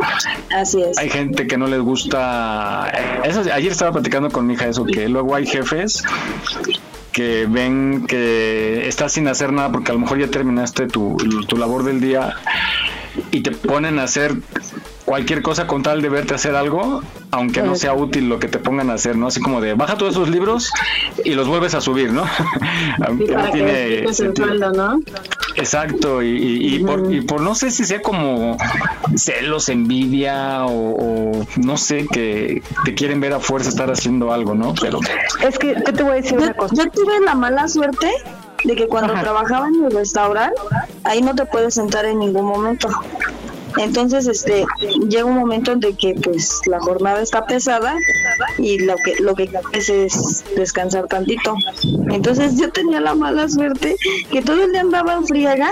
Así 0.54 0.82
es. 0.82 0.96
Hay 0.98 1.10
gente 1.10 1.46
que 1.46 1.58
no 1.58 1.66
les 1.66 1.80
gusta. 1.80 2.90
Eso, 3.24 3.42
ayer 3.52 3.70
estaba 3.70 3.92
platicando 3.92 4.30
con 4.30 4.46
mi 4.46 4.54
hija 4.54 4.66
eso, 4.66 4.84
que 4.84 5.08
luego 5.08 5.34
hay 5.34 5.46
jefes 5.46 6.02
que 7.12 7.46
ven 7.48 8.06
que 8.06 8.86
estás 8.88 9.12
sin 9.12 9.26
hacer 9.28 9.52
nada 9.52 9.72
porque 9.72 9.90
a 9.90 9.94
lo 9.94 10.00
mejor 10.00 10.18
ya 10.18 10.28
terminaste 10.28 10.86
tu, 10.86 11.16
tu 11.48 11.56
labor 11.56 11.82
del 11.84 12.00
día 12.00 12.36
y 13.30 13.40
te 13.40 13.52
ponen 13.52 13.98
a 13.98 14.02
hacer 14.02 14.36
cualquier 15.06 15.40
cosa 15.40 15.66
con 15.66 15.82
tal 15.82 16.02
de 16.02 16.08
verte 16.10 16.34
hacer 16.34 16.54
algo, 16.54 17.00
aunque 17.30 17.62
no 17.62 17.74
sea 17.76 17.94
útil 17.94 18.28
lo 18.28 18.38
que 18.38 18.48
te 18.48 18.58
pongan 18.58 18.90
a 18.90 18.94
hacer, 18.94 19.16
¿no? 19.16 19.28
Así 19.28 19.40
como 19.40 19.60
de 19.62 19.72
baja 19.74 19.96
todos 19.96 20.12
esos 20.12 20.28
libros 20.28 20.70
y 21.24 21.34
los 21.34 21.48
vuelves 21.48 21.74
a 21.74 21.80
subir, 21.80 22.12
¿no? 22.12 22.24
aunque 23.06 23.34
no 23.34 23.44
que 23.46 23.50
tiene 23.52 24.12
sueldo, 24.12 24.72
¿no? 24.72 25.00
Exacto, 25.54 26.22
y, 26.22 26.28
y- 26.28 26.74
y 26.76 26.78
por, 26.84 27.10
y 27.12 27.22
por 27.22 27.40
no 27.40 27.54
sé 27.54 27.70
si 27.70 27.84
sea 27.86 28.02
como 28.02 28.58
celos, 29.14 29.70
envidia 29.70 30.66
o, 30.66 31.30
o 31.40 31.46
no 31.56 31.76
sé, 31.78 32.06
que 32.12 32.62
te 32.84 32.94
quieren 32.94 33.20
ver 33.20 33.32
a 33.32 33.40
fuerza 33.40 33.70
estar 33.70 33.90
haciendo 33.90 34.32
algo, 34.32 34.54
¿no? 34.54 34.74
Pero 34.78 34.98
Es 35.42 35.58
que, 35.58 35.74
¿qué 35.82 35.92
te 35.92 36.02
voy 36.02 36.12
a 36.12 36.16
decir 36.16 36.36
una 36.36 36.52
cosa? 36.52 36.74
Yo 36.74 36.90
tuve 36.90 37.20
la 37.24 37.34
mala 37.34 37.68
suerte 37.68 38.10
de 38.64 38.74
que 38.76 38.86
cuando 38.86 39.14
Ajá. 39.14 39.22
trabajaba 39.22 39.68
en 39.68 39.84
el 39.84 39.90
restaurante, 39.92 40.60
ahí 41.04 41.22
no 41.22 41.34
te 41.34 41.46
puedes 41.46 41.74
sentar 41.74 42.04
en 42.04 42.18
ningún 42.18 42.44
momento. 42.46 42.88
Entonces, 43.78 44.26
este, 44.26 44.64
llega 45.08 45.24
un 45.24 45.36
momento 45.36 45.72
en 45.72 45.80
que 45.80 46.14
pues 46.22 46.60
la 46.66 46.80
jornada 46.80 47.20
está 47.22 47.46
pesada 47.46 47.94
y 48.58 48.78
lo 48.80 48.96
que 48.96 49.16
lo 49.20 49.34
que 49.34 49.48
quieres 49.48 49.88
es 49.88 50.44
descansar 50.56 51.06
tantito. 51.08 51.54
Entonces 52.10 52.56
yo 52.58 52.70
tenía 52.70 53.00
la 53.00 53.14
mala 53.14 53.48
suerte 53.48 53.96
que 54.30 54.42
todo 54.42 54.62
el 54.64 54.72
día 54.72 54.80
andaba 54.80 55.14
en 55.14 55.26
friega 55.26 55.70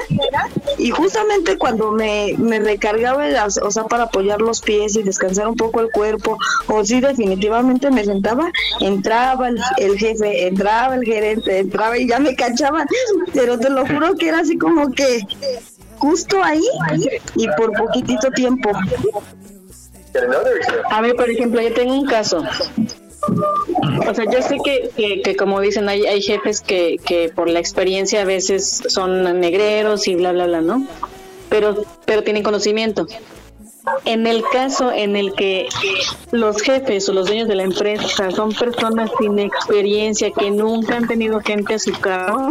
y 0.79 0.90
justamente 0.90 1.57
cuando 1.59 1.93
me, 1.93 2.35
me 2.38 2.59
recargaba, 2.61 3.27
las- 3.29 3.59
o 3.59 3.71
sea, 3.71 3.85
para 3.85 4.05
apoyar 4.05 4.40
los 4.40 4.61
pies 4.61 4.97
y 4.97 5.03
descansar 5.03 5.49
un 5.49 5.57
poco 5.57 5.81
el 5.81 5.90
cuerpo, 5.90 6.37
o 6.69 6.85
si 6.85 7.01
definitivamente 7.01 7.90
me 7.90 8.05
sentaba, 8.05 8.51
entraba 8.81 9.49
el, 9.49 9.59
el 9.79 9.99
jefe, 9.99 10.47
entraba 10.47 10.95
el 10.95 11.05
gerente, 11.05 11.59
entraba 11.59 11.97
y 11.99 12.09
ya 12.09 12.19
me 12.19 12.35
cachaban, 12.37 12.87
pero 13.33 13.59
te 13.59 13.71
lo 13.71 13.87
juro 13.87 14.14
que 14.17 14.29
era 14.29 14.40
así 14.40 14.57
como 14.59 14.90
que 14.93 15.21
justo 16.05 16.43
ahí 16.43 16.62
y 17.35 17.49
por 17.57 17.73
poquitito 17.73 18.31
tiempo. 18.31 18.71
A 20.90 21.01
mí, 21.01 21.14
por 21.14 21.31
ejemplo, 21.31 21.62
yo 21.62 21.73
tengo 21.73 21.95
un 21.95 22.07
caso. 22.07 22.45
O 24.07 24.14
sea, 24.14 24.25
yo 24.31 24.43
sé 24.43 24.59
que, 24.62 24.90
que, 24.95 25.23
que 25.23 25.35
como 25.35 25.61
dicen, 25.61 25.88
hay, 25.88 26.05
hay 26.05 26.21
jefes 26.21 26.61
que, 26.61 26.99
que 27.07 27.31
por 27.31 27.49
la 27.49 27.59
experiencia 27.59 28.21
a 28.21 28.25
veces 28.27 28.83
son 28.87 29.40
negreros 29.40 30.07
y 30.07 30.14
bla, 30.14 30.33
bla, 30.33 30.47
bla, 30.47 30.61
¿no? 30.61 30.87
Pero, 31.49 31.85
pero 32.05 32.23
tienen 32.23 32.43
conocimiento. 32.43 33.07
En 34.07 34.27
el 34.27 34.42
caso 34.51 34.90
en 34.90 35.14
el 35.14 35.35
que 35.35 35.68
los 36.31 36.62
jefes 36.62 37.09
o 37.09 37.12
los 37.12 37.27
dueños 37.27 37.49
de 37.49 37.55
la 37.55 37.64
empresa 37.64 38.31
son 38.31 38.53
personas 38.53 39.11
sin 39.18 39.38
experiencia, 39.38 40.31
que 40.31 40.51
nunca 40.51 40.97
han 40.97 41.07
tenido 41.07 41.40
gente 41.40 41.75
a 41.75 41.79
su 41.79 41.92
cargo, 41.92 42.49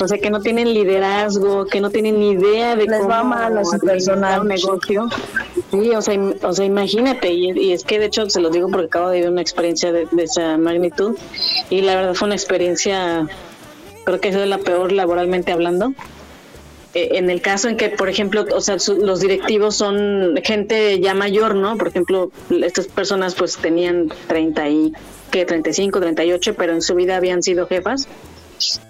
o 0.00 0.08
sea, 0.08 0.18
que 0.18 0.30
no 0.30 0.40
tienen 0.40 0.74
liderazgo, 0.74 1.66
que 1.66 1.80
no 1.80 1.90
tienen 1.90 2.20
ni 2.20 2.32
idea 2.32 2.76
de 2.76 2.84
Les 2.84 2.98
cómo 2.98 3.08
va 3.08 3.24
mal 3.24 3.56
a 3.58 3.64
su 3.64 3.78
personal. 3.78 4.42
un 4.42 4.48
negocio. 4.48 5.08
Sí, 5.70 5.90
o 5.90 6.02
sea, 6.02 6.20
o 6.42 6.52
sea 6.52 6.64
imagínate, 6.66 7.32
y, 7.32 7.50
y 7.58 7.72
es 7.72 7.84
que 7.84 7.98
de 7.98 8.06
hecho 8.06 8.28
se 8.28 8.40
los 8.40 8.52
digo 8.52 8.68
porque 8.68 8.86
acabo 8.86 9.08
de 9.08 9.16
vivir 9.16 9.30
una 9.30 9.42
experiencia 9.42 9.90
de, 9.90 10.06
de 10.10 10.24
esa 10.24 10.58
magnitud, 10.58 11.16
y 11.70 11.80
la 11.80 11.94
verdad 11.94 12.14
fue 12.14 12.26
una 12.26 12.34
experiencia, 12.34 13.26
creo 14.04 14.20
que 14.20 14.28
ha 14.28 14.32
sido 14.32 14.46
la 14.46 14.58
peor 14.58 14.92
laboralmente 14.92 15.52
hablando. 15.52 15.92
Eh, 16.94 17.10
en 17.12 17.30
el 17.30 17.40
caso 17.40 17.68
en 17.68 17.76
que, 17.76 17.88
por 17.88 18.08
ejemplo, 18.08 18.44
o 18.52 18.60
sea, 18.60 18.76
los 18.98 19.20
directivos 19.20 19.76
son 19.76 20.40
gente 20.42 20.98
ya 21.00 21.14
mayor, 21.14 21.54
¿no? 21.54 21.76
Por 21.76 21.88
ejemplo, 21.88 22.32
estas 22.50 22.88
personas 22.88 23.34
pues 23.34 23.56
tenían 23.56 24.12
30 24.26 24.68
y, 24.68 24.92
¿qué? 25.30 25.44
35, 25.44 26.00
38, 26.00 26.54
pero 26.54 26.72
en 26.72 26.82
su 26.82 26.94
vida 26.94 27.16
habían 27.16 27.42
sido 27.42 27.66
jefas 27.68 28.08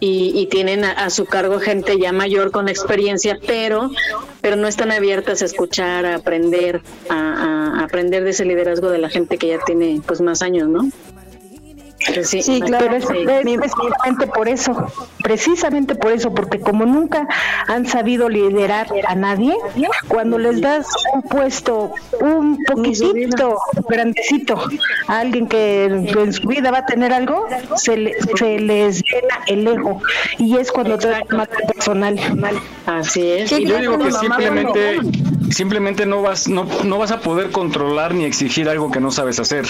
y, 0.00 0.32
y 0.34 0.46
tienen 0.46 0.84
a, 0.84 1.10
su 1.10 1.26
cargo 1.26 1.60
gente 1.60 1.98
ya 1.98 2.12
mayor 2.12 2.50
con 2.50 2.68
experiencia, 2.68 3.38
pero, 3.46 3.90
pero 4.40 4.56
no 4.56 4.66
están 4.66 4.90
abiertas 4.90 5.42
a 5.42 5.44
escuchar, 5.44 6.06
a 6.06 6.16
aprender, 6.16 6.80
a 7.08 7.84
aprender 7.84 8.24
de 8.24 8.30
ese 8.30 8.46
liderazgo 8.46 8.90
de 8.90 8.98
la 8.98 9.10
gente 9.10 9.36
que 9.36 9.48
ya 9.48 9.58
tiene 9.58 10.00
pues 10.06 10.20
más 10.20 10.42
años, 10.42 10.68
¿no? 10.68 10.90
Pero 12.06 12.24
sí, 12.24 12.42
Sí, 12.42 12.60
claro. 12.60 12.86
Pero 12.86 12.96
es, 12.96 13.06
sí. 13.06 13.14
es 13.52 13.56
precisamente 13.72 14.26
por 14.26 14.48
eso, 14.48 14.86
precisamente 15.22 15.94
por 15.94 16.12
eso, 16.12 16.32
porque 16.34 16.58
como 16.58 16.86
nunca 16.86 17.26
han 17.66 17.86
sabido 17.86 18.28
liderar 18.28 18.86
a 19.06 19.14
nadie, 19.14 19.54
cuando 20.08 20.38
les 20.38 20.60
das 20.60 20.86
un 21.12 21.22
puesto 21.22 21.92
un 22.20 22.58
poquitito 22.64 23.58
grandecito 23.88 24.60
a 25.08 25.20
alguien 25.20 25.46
que 25.46 25.84
en 25.84 26.32
su 26.32 26.48
vida 26.48 26.70
va 26.70 26.78
a 26.78 26.86
tener 26.86 27.12
algo, 27.12 27.46
se, 27.76 27.96
le- 27.96 28.14
se 28.36 28.58
les 28.58 29.02
llena 29.04 29.40
el 29.46 29.66
ego 29.66 30.00
y 30.38 30.56
es 30.56 30.72
cuando 30.72 30.96
te 30.98 31.08
más 31.34 31.48
personal. 31.48 32.18
Así 32.86 33.30
es. 33.30 33.50
¿Qué 33.50 33.64
yo 33.64 33.78
digo 33.78 33.98
que 33.98 34.10
mamá 34.10 34.38
simplemente 35.50 36.06
no 36.06 36.22
vas 36.22 36.48
no, 36.48 36.66
no 36.84 36.98
vas 36.98 37.10
a 37.10 37.20
poder 37.20 37.50
controlar 37.50 38.14
ni 38.14 38.24
exigir 38.24 38.68
algo 38.68 38.90
que 38.90 39.00
no 39.00 39.10
sabes 39.10 39.38
hacer. 39.38 39.66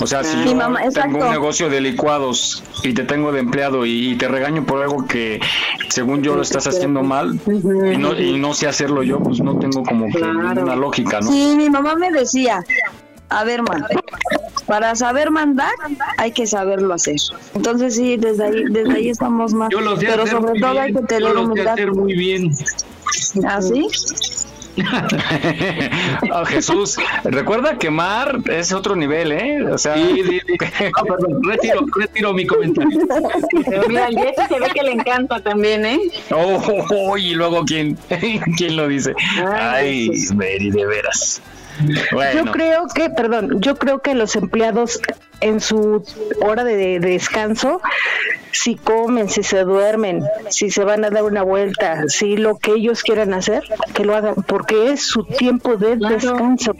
O 0.00 0.06
sea, 0.06 0.22
si 0.22 0.36
yo 0.44 0.54
mamá- 0.54 0.78
tengo 0.78 0.88
exacto. 0.90 1.18
un 1.18 1.30
negocio 1.30 1.68
de 1.68 1.80
licuados 1.80 2.62
y 2.82 2.92
te 2.94 3.02
tengo 3.04 3.32
de 3.32 3.40
empleado 3.40 3.86
y, 3.86 4.10
y 4.10 4.16
te 4.16 4.28
regaño 4.28 4.64
por 4.64 4.82
algo 4.82 5.06
que 5.06 5.40
según 5.88 6.22
yo 6.22 6.36
lo 6.36 6.42
estás 6.42 6.66
haciendo 6.66 7.02
mal 7.02 7.38
y 7.46 7.96
no, 7.98 8.18
y 8.18 8.38
no 8.38 8.54
sé 8.54 8.66
hacerlo 8.68 9.02
yo, 9.02 9.18
pues 9.20 9.40
no 9.40 9.58
tengo 9.58 9.82
como 9.82 10.06
que 10.06 10.20
ninguna 10.20 10.76
lógica, 10.76 11.20
¿no? 11.20 11.30
Sí, 11.30 11.54
mi 11.56 11.70
mamá 11.70 11.94
me 11.96 12.10
decía, 12.10 12.62
a 13.28 13.44
ver, 13.44 13.62
man, 13.62 13.84
para 14.66 14.94
saber 14.96 15.30
mandar 15.30 15.72
hay 16.18 16.32
que 16.32 16.46
saberlo 16.46 16.92
hacer. 16.94 17.16
Entonces 17.54 17.94
sí, 17.94 18.16
desde 18.16 18.44
ahí, 18.44 18.64
desde 18.68 18.92
ahí 18.92 19.08
estamos 19.08 19.54
más. 19.54 19.68
Yo 19.70 19.80
lo 19.80 19.96
sé 19.96 20.06
Pero 20.06 20.24
hacer 20.24 20.34
sobre 20.40 20.60
todo 20.60 20.72
bien, 20.72 20.82
hay 20.84 20.92
que 20.92 21.00
yo 21.00 21.06
tener 21.06 21.22
lo 21.34 21.40
sé 21.40 21.46
humildad. 21.46 21.72
hacer 21.72 21.92
muy 21.92 22.14
bien. 22.14 22.50
¿Así? 23.48 23.86
Oh, 26.32 26.44
Jesús, 26.44 26.96
recuerda 27.24 27.78
que 27.78 27.90
Mar 27.90 28.40
es 28.50 28.72
otro 28.72 28.96
nivel, 28.96 29.32
¿eh? 29.32 29.62
O 29.70 29.78
sea, 29.78 29.94
Sí, 29.94 30.22
sí, 30.26 30.40
sí. 30.46 30.56
No, 30.96 31.04
perdón, 31.04 31.42
retiro, 31.42 31.86
retiro 31.94 32.32
mi 32.34 32.46
comentario. 32.46 32.98
Pero 33.64 33.88
mira, 33.88 34.06
al 34.06 34.16
Jesse 34.16 34.48
se 34.48 34.60
ve 34.60 34.70
que 34.74 34.82
le 34.82 34.92
encanta 34.92 35.40
también, 35.40 35.86
¿eh? 35.86 36.00
Oh, 36.30 36.62
oh, 36.66 36.84
oh, 36.90 37.16
y 37.18 37.34
luego 37.34 37.64
quién, 37.64 37.96
quién 38.56 38.76
lo 38.76 38.88
dice. 38.88 39.14
Ay, 39.54 40.10
Mary, 40.34 40.70
de 40.70 40.86
veras. 40.86 41.40
Bueno, 42.12 42.44
Yo 42.44 42.52
creo 42.52 42.86
que, 42.94 43.10
perdón, 43.10 43.60
yo 43.60 43.76
creo 43.76 44.00
que 44.00 44.14
los 44.14 44.36
empleados 44.36 45.00
en 45.40 45.60
su 45.60 46.04
hora 46.40 46.64
de, 46.64 46.76
de 46.76 46.98
descanso, 47.00 47.80
si 48.52 48.76
comen, 48.76 49.28
si 49.28 49.42
se 49.42 49.64
duermen, 49.64 50.24
si 50.48 50.70
se 50.70 50.84
van 50.84 51.04
a 51.04 51.10
dar 51.10 51.24
una 51.24 51.42
vuelta, 51.42 52.08
si 52.08 52.36
lo 52.36 52.56
que 52.56 52.72
ellos 52.72 53.02
quieran 53.02 53.34
hacer, 53.34 53.62
que 53.92 54.04
lo 54.04 54.14
hagan, 54.16 54.34
porque 54.46 54.92
es 54.92 55.02
su 55.02 55.24
tiempo 55.24 55.76
de 55.76 55.96
descanso. 55.96 56.72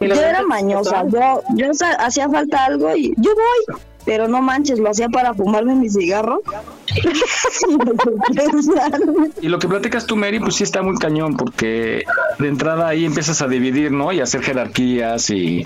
Yo 0.00 0.14
era 0.14 0.42
mañosa, 0.42 1.04
yo, 1.08 1.42
yo 1.54 1.70
hacía 1.98 2.28
falta 2.30 2.64
algo 2.64 2.96
y 2.96 3.12
yo 3.18 3.32
voy, 3.34 3.76
pero 4.04 4.28
no 4.28 4.42
manches, 4.42 4.78
lo 4.78 4.90
hacía 4.90 5.08
para 5.08 5.34
fumarme 5.34 5.74
mi 5.74 5.88
cigarro. 5.88 6.42
y 9.40 9.48
lo 9.48 9.58
que 9.58 9.68
platicas 9.68 10.06
tú, 10.06 10.16
Mary, 10.16 10.38
pues 10.38 10.56
sí 10.56 10.64
está 10.64 10.82
muy 10.82 10.96
cañón, 10.96 11.36
porque 11.36 12.04
de 12.38 12.48
entrada 12.48 12.88
ahí 12.88 13.04
empiezas 13.04 13.40
a 13.42 13.48
dividir, 13.48 13.92
¿no? 13.92 14.12
Y 14.12 14.20
a 14.20 14.24
hacer 14.24 14.42
jerarquías 14.42 15.30
y, 15.30 15.62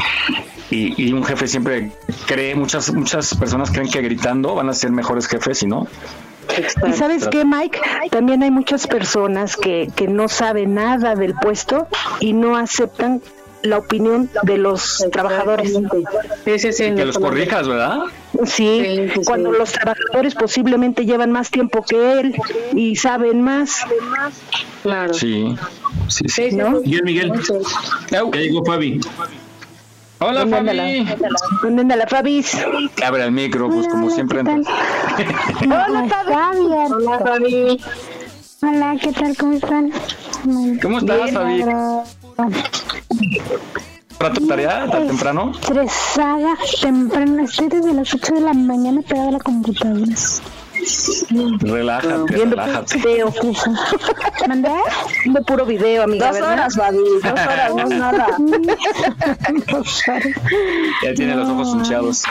y, 0.71 1.03
y 1.03 1.13
un 1.13 1.25
jefe 1.25 1.49
siempre 1.49 1.91
cree, 2.27 2.55
muchas, 2.55 2.93
muchas 2.93 3.35
personas 3.35 3.71
creen 3.71 3.91
que 3.91 4.03
gritando 4.03 4.55
van 4.55 4.69
a 4.69 4.75
ser 4.75 4.91
mejores 4.91 5.27
jefes 5.27 5.63
y 5.63 5.67
no. 5.67 5.87
Y 6.87 6.93
sabes 6.95 7.29
qué, 7.29 7.45
Mike, 7.45 7.79
también 8.11 8.43
hay 8.43 8.51
muchas 8.51 8.87
personas 8.87 9.57
que, 9.57 9.91
que 9.95 10.09
no 10.09 10.29
saben 10.29 10.75
nada 10.75 11.15
del 11.15 11.35
puesto 11.35 11.87
y 12.21 12.33
no 12.33 12.57
aceptan 12.57 13.21
la 13.63 13.79
opinión 13.79 14.31
de 14.45 14.57
los 14.59 15.05
trabajadores. 15.13 15.73
Sí, 16.45 16.59
sí, 16.59 16.73
sí. 16.73 16.95
Que 16.95 17.05
los 17.05 17.19
corrijas, 17.19 17.67
¿verdad? 17.67 17.99
Sí, 18.45 18.83
Sí, 18.85 19.09
sí, 19.15 19.21
cuando 19.27 19.53
sí. 19.53 19.59
los 19.59 19.73
trabajadores 19.73 20.35
posiblemente 20.35 21.05
llevan 21.07 21.33
más 21.33 21.51
tiempo 21.51 21.83
que 21.83 22.21
él 22.21 22.35
y 22.75 22.97
saben 22.97 23.43
más. 23.43 23.83
Claro. 24.83 25.13
Sí. 25.15 25.57
Sí, 26.09 26.29
sí. 26.29 26.49
¿No? 26.57 26.81
Miguel, 26.83 27.03
Miguel. 27.05 27.33
Ya 28.11 28.23
llegó 28.31 28.65
Fabi. 28.65 29.01
Hola, 30.21 30.41
¿Dónde 30.41 30.57
anda 30.59 30.73
Fabi. 30.75 31.05
la- 31.05 31.17
¿Dónde 31.63 31.83
anda 31.83 31.97
la 31.97 32.07
Fabis? 32.09 32.57
Abre 33.05 33.25
el 33.25 33.33
micro, 33.33 33.69
pues 33.69 33.87
como 33.89 34.11
siempre. 34.11 34.41
Hola, 35.63 36.07
Fabi. 36.09 36.59
Hola, 36.93 37.19
Fabi. 37.19 37.81
Hola, 38.63 38.97
¿qué 39.01 39.13
tal? 39.13 39.37
¿Cómo 39.37 39.53
están? 39.53 39.93
¿Cómo 40.83 40.99
estás, 40.99 41.31
Fabi? 41.33 41.63
¿Para 44.19 44.33
tu 44.33 44.47
tarea 44.47 44.89
tan 44.89 45.09
temprano? 45.09 45.51
Estresada, 45.61 46.55
temprano. 46.81 47.43
Estoy 47.43 47.67
desde 47.69 47.93
las 47.93 48.15
8 48.15 48.35
de 48.35 48.41
la 48.43 48.53
mañana 48.55 49.03
pegada 49.03 49.29
a 49.29 49.33
la 49.33 49.39
computadora. 49.41 50.07
Relájate, 51.61 52.35
Viendo 52.35 52.55
relájate. 52.57 52.99
video. 52.99 53.35
¿Mandé? 54.49 54.71
Viendo 55.25 55.43
puro 55.43 55.67
video, 55.67 56.05
amiga. 56.05 56.29
Dos 56.29 56.35
¿verdad? 56.37 56.53
horas, 56.53 56.77
Fabi. 56.77 56.99
Dos 56.99 57.33
horas, 57.33 57.75
no 57.75 57.83
es 57.83 57.89
nada. 57.91 58.27
Dos 59.73 60.09
horas. 60.09 60.25
Ya 61.03 61.15
tiene 61.15 61.35
los 61.35 61.49
ojos 61.49 61.69
hinchados. 61.75 62.23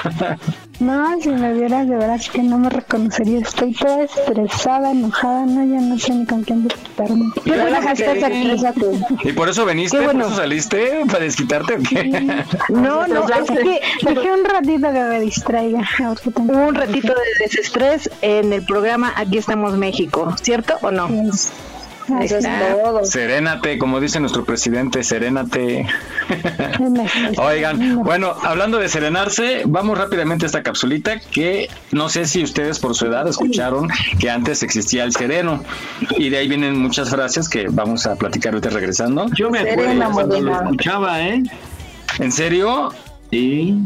No, 0.80 1.20
si 1.20 1.30
me 1.30 1.54
vieras 1.54 1.88
de 1.88 1.96
veras 1.96 2.30
que 2.30 2.44
no 2.44 2.60
me 2.60 2.70
reconocería. 2.70 3.40
Estoy 3.40 3.74
toda 3.74 4.04
estresada, 4.04 4.92
enojada. 4.92 5.46
No, 5.46 5.66
ya 5.66 5.82
no 5.82 5.98
sé 5.98 6.14
ni 6.14 6.26
con 6.26 6.44
quién 6.44 6.68
desquitarme. 6.68 7.32
Qué 7.44 7.58
bueno 7.58 7.80
que 7.82 7.92
estés 7.92 8.24
aquí. 8.24 8.92
¿Y 9.24 9.34
por 9.34 9.50
eso 9.50 9.66
veniste? 9.66 10.00
Bueno. 10.00 10.26
¿Por 10.26 10.32
eso 10.34 10.42
saliste? 10.42 11.02
¿Para 11.08 11.20
desquitarte 11.20 11.74
o 11.76 11.78
qué? 11.80 12.46
No, 12.70 13.08
no, 13.08 13.28
es 13.28 13.50
que 13.50 13.82
Dejé 14.04 14.32
un 14.32 14.46
ratito 14.46 14.92
que 14.92 15.02
me 15.02 15.20
distraiga. 15.20 15.82
A 16.00 16.10
ver 16.10 16.20
qué 16.24 16.32
tal. 16.32 16.46
hubo 16.46 16.68
un 16.68 16.76
ratito 16.76 17.14
de 17.14 17.46
desestrés 17.46 18.10
en 18.22 18.54
el 18.54 18.64
programa 18.64 19.14
Aquí 19.16 19.38
estamos 19.38 19.78
México, 19.78 20.36
¿cierto 20.42 20.76
o 20.82 20.92
no? 20.92 21.06
Ahí 21.06 21.32
Eso 22.08 22.38
es 22.38 22.46
está. 22.46 22.78
todo. 22.82 23.06
Serénate, 23.06 23.78
como 23.78 24.00
dice 24.00 24.20
nuestro 24.20 24.46
presidente, 24.46 25.04
serénate. 25.04 25.86
Oigan, 27.38 28.04
bueno, 28.04 28.34
hablando 28.44 28.80
de 28.80 28.90
serenarse, 28.90 29.64
vamos 29.66 29.98
rápidamente 29.98 30.46
a 30.46 30.48
esta 30.48 30.64
capsulita 30.64 31.20
que 31.20 31.70
no 31.92 32.10
sé 32.10 32.26
si 32.26 32.44
ustedes 32.44 32.80
por 32.80 32.96
su 32.96 33.08
edad 33.08 33.28
escucharon 33.28 33.90
que 34.20 34.30
antes 34.30 34.64
existía 34.64 35.04
el 35.04 35.14
sereno 35.14 35.64
y 36.18 36.30
de 36.30 36.38
ahí 36.38 36.48
vienen 36.48 36.78
muchas 36.78 37.10
frases 37.10 37.50
que 37.50 37.68
vamos 37.70 38.06
a 38.06 38.16
platicar 38.16 38.54
ahorita 38.54 38.70
regresando. 38.70 39.28
Yo 39.36 39.50
me 39.50 39.60
acuerdo 39.60 39.84
Serena, 39.84 40.10
cuando 40.12 40.42
lo 40.42 40.54
escuchaba, 40.54 41.22
¿eh? 41.22 41.44
¿En 42.20 42.32
serio? 42.32 42.94
Sí. 43.32 43.78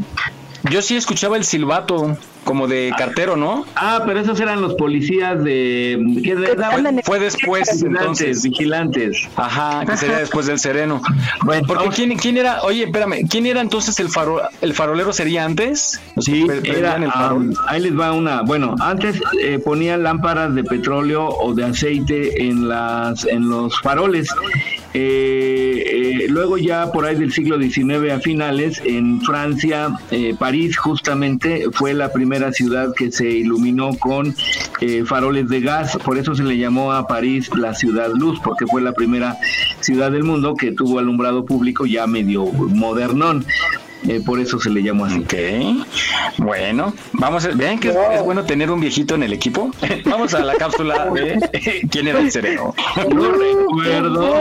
Yo 0.69 0.81
sí 0.81 0.95
escuchaba 0.95 1.38
el 1.38 1.43
silbato 1.43 2.17
como 2.43 2.67
de 2.67 2.91
cartero, 2.97 3.36
¿no? 3.38 3.65
Ah, 3.75 4.01
pero 4.06 4.19
esos 4.19 4.39
eran 4.39 4.62
los 4.62 4.73
policías 4.75 5.43
de... 5.43 5.99
¿Qué 6.23 6.36
de- 6.36 6.63
andan 6.63 6.97
en- 6.97 7.04
Fue 7.04 7.19
después 7.19 7.69
Vigilantes, 7.71 7.84
entonces. 8.01 8.41
vigilantes. 8.43 9.30
Ajá, 9.36 9.86
que 9.86 9.95
sería 9.97 10.17
después 10.17 10.47
del 10.47 10.58
sereno. 10.60 11.01
Bueno, 11.43 11.63
Porque 11.67 11.89
¿quién, 11.89 12.17
quién 12.17 12.38
era? 12.38 12.62
Oye, 12.63 12.84
espérame, 12.86 13.27
¿quién 13.30 13.45
era 13.45 13.62
entonces 13.62 13.99
el 13.99 14.10
faro, 14.10 14.41
el 14.62 14.73
farolero 14.73 15.13
sería 15.13 15.45
antes? 15.45 15.99
Sí, 16.19 16.45
era, 16.63 16.95
el 16.95 17.12
farol. 17.12 17.54
ah, 17.60 17.65
ahí 17.69 17.82
les 17.82 17.97
va 17.99 18.12
una. 18.12 18.41
Bueno, 18.41 18.75
antes 18.80 19.19
eh, 19.41 19.60
ponían 19.63 20.04
lámparas 20.04 20.54
de 20.56 20.63
petróleo 20.63 21.27
o 21.30 21.54
de 21.54 21.65
aceite 21.65 22.43
en 22.43 22.67
las 22.67 23.25
en 23.25 23.49
los 23.49 23.80
faroles. 23.82 24.27
Eh, 24.93 25.84
luego 26.27 26.57
ya 26.57 26.91
por 26.91 27.05
ahí 27.05 27.15
del 27.15 27.31
siglo 27.31 27.60
XIX 27.60 28.12
a 28.12 28.19
finales, 28.19 28.81
en 28.84 29.21
Francia, 29.21 29.89
eh, 30.12 30.36
París 30.38 30.77
justamente 30.77 31.65
fue 31.71 31.93
la 31.93 32.12
primera 32.12 32.51
ciudad 32.51 32.93
que 32.95 33.12
se 33.12 33.29
iluminó 33.29 33.95
con 33.97 34.36
eh, 34.81 35.03
faroles 35.05 35.49
de 35.49 35.62
gas. 35.62 35.97
Por 36.03 36.17
eso 36.17 36.36
se 36.36 36.43
le 36.43 36.57
llamó 36.57 36.91
a 36.91 37.07
París 37.07 37.49
la 37.55 37.73
ciudad 37.73 38.10
luz, 38.13 38.39
porque 38.43 38.65
fue 38.67 38.81
la 38.81 38.93
primera 38.93 39.38
ciudad 39.79 40.12
del 40.12 40.23
mundo 40.23 40.55
que 40.55 40.71
tuvo 40.71 40.99
alumbrado 40.99 41.45
público 41.45 41.86
ya 41.86 42.07
medio 42.07 42.45
modernón. 42.45 43.45
Eh, 44.07 44.21
por 44.25 44.39
eso 44.39 44.59
se 44.59 44.69
le 44.69 44.81
llamó 44.81 45.05
así. 45.05 45.19
Ok, 45.19 45.33
bueno, 46.37 46.93
vamos 47.13 47.45
a 47.45 47.49
vean 47.49 47.79
que 47.79 47.89
es, 47.89 47.95
es 48.13 48.23
bueno 48.23 48.43
tener 48.43 48.71
un 48.71 48.79
viejito 48.79 49.15
en 49.15 49.23
el 49.23 49.33
equipo. 49.33 49.71
vamos 50.05 50.33
a 50.33 50.39
la 50.39 50.55
cápsula 50.55 51.05
de 51.11 51.39
quién 51.89 52.07
era 52.07 52.19
el 52.19 52.31
sereno. 52.31 52.73
No 53.09 53.31
recuerdo. 53.31 54.35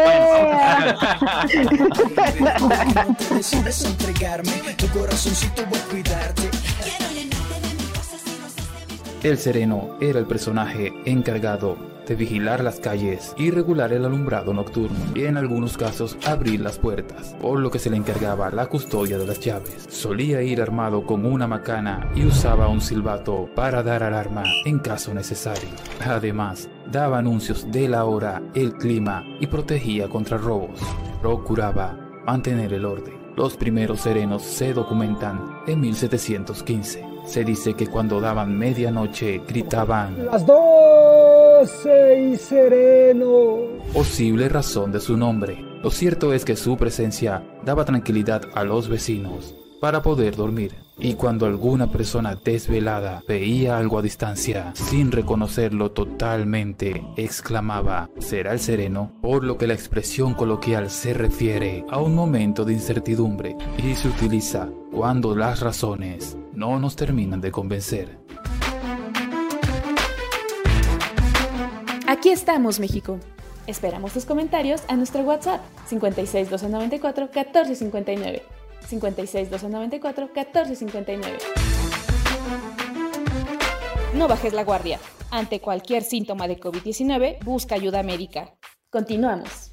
El 9.22 9.36
Sereno 9.36 9.98
era 10.00 10.18
el 10.18 10.24
personaje 10.24 10.94
encargado 11.04 11.76
de 12.10 12.16
vigilar 12.16 12.64
las 12.64 12.80
calles 12.80 13.36
y 13.38 13.52
regular 13.52 13.92
el 13.92 14.04
alumbrado 14.04 14.52
nocturno 14.52 14.98
y 15.14 15.26
en 15.26 15.36
algunos 15.36 15.76
casos 15.76 16.18
abrir 16.26 16.60
las 16.60 16.76
puertas, 16.76 17.36
por 17.40 17.60
lo 17.60 17.70
que 17.70 17.78
se 17.78 17.88
le 17.88 17.96
encargaba 17.96 18.50
la 18.50 18.66
custodia 18.66 19.16
de 19.16 19.28
las 19.28 19.38
llaves. 19.38 19.86
Solía 19.88 20.42
ir 20.42 20.60
armado 20.60 21.06
con 21.06 21.24
una 21.24 21.46
macana 21.46 22.10
y 22.16 22.24
usaba 22.24 22.66
un 22.66 22.80
silbato 22.80 23.48
para 23.54 23.84
dar 23.84 24.02
alarma 24.02 24.42
en 24.64 24.80
caso 24.80 25.14
necesario. 25.14 25.68
Además, 26.04 26.68
daba 26.90 27.18
anuncios 27.18 27.70
de 27.70 27.86
la 27.86 28.04
hora, 28.04 28.42
el 28.54 28.72
clima 28.72 29.24
y 29.38 29.46
protegía 29.46 30.08
contra 30.08 30.36
robos. 30.36 30.80
Procuraba 31.22 31.96
mantener 32.26 32.72
el 32.72 32.86
orden. 32.86 33.14
Los 33.36 33.56
primeros 33.56 34.00
serenos 34.00 34.42
se 34.42 34.74
documentan 34.74 35.60
en 35.68 35.80
1715. 35.80 37.09
Se 37.24 37.44
dice 37.44 37.74
que 37.74 37.86
cuando 37.86 38.20
daban 38.20 38.56
medianoche 38.58 39.42
gritaban 39.46 40.26
Las 40.26 40.44
doce 40.44 42.30
y 42.32 42.36
sereno. 42.36 43.58
posible 43.92 44.48
razón 44.48 44.92
de 44.92 45.00
su 45.00 45.16
nombre. 45.16 45.64
Lo 45.82 45.90
cierto 45.90 46.32
es 46.32 46.44
que 46.44 46.56
su 46.56 46.76
presencia 46.76 47.42
daba 47.64 47.84
tranquilidad 47.84 48.42
a 48.54 48.64
los 48.64 48.88
vecinos 48.88 49.54
para 49.80 50.02
poder 50.02 50.36
dormir. 50.36 50.74
Y 51.02 51.14
cuando 51.14 51.46
alguna 51.46 51.90
persona 51.90 52.34
desvelada 52.34 53.24
veía 53.26 53.78
algo 53.78 53.98
a 53.98 54.02
distancia 54.02 54.72
sin 54.74 55.10
reconocerlo 55.10 55.92
totalmente, 55.92 57.02
exclamaba, 57.16 58.10
¿será 58.18 58.52
el 58.52 58.60
sereno? 58.60 59.10
Por 59.22 59.42
lo 59.42 59.56
que 59.56 59.66
la 59.66 59.72
expresión 59.72 60.34
coloquial 60.34 60.90
se 60.90 61.14
refiere 61.14 61.86
a 61.88 62.00
un 62.00 62.14
momento 62.14 62.66
de 62.66 62.74
incertidumbre 62.74 63.56
y 63.78 63.94
se 63.94 64.08
utiliza 64.08 64.68
cuando 64.92 65.34
las 65.34 65.60
razones 65.60 66.36
no 66.52 66.78
nos 66.78 66.96
terminan 66.96 67.40
de 67.40 67.50
convencer. 67.50 68.18
Aquí 72.06 72.28
estamos, 72.28 72.78
México. 72.78 73.18
Esperamos 73.66 74.12
tus 74.12 74.26
comentarios 74.26 74.82
a 74.88 74.96
nuestro 74.96 75.22
WhatsApp 75.22 75.62
56 75.86 76.50
294 76.50 77.24
1459. 77.24 78.59
56 78.86 79.50
294 79.50 80.28
1459. 80.34 81.38
No 84.14 84.28
bajes 84.28 84.52
la 84.52 84.64
guardia. 84.64 84.98
Ante 85.30 85.60
cualquier 85.60 86.02
síntoma 86.02 86.48
de 86.48 86.58
COVID-19, 86.58 87.44
busca 87.44 87.76
ayuda 87.76 88.02
médica. 88.02 88.54
Continuamos. 88.90 89.69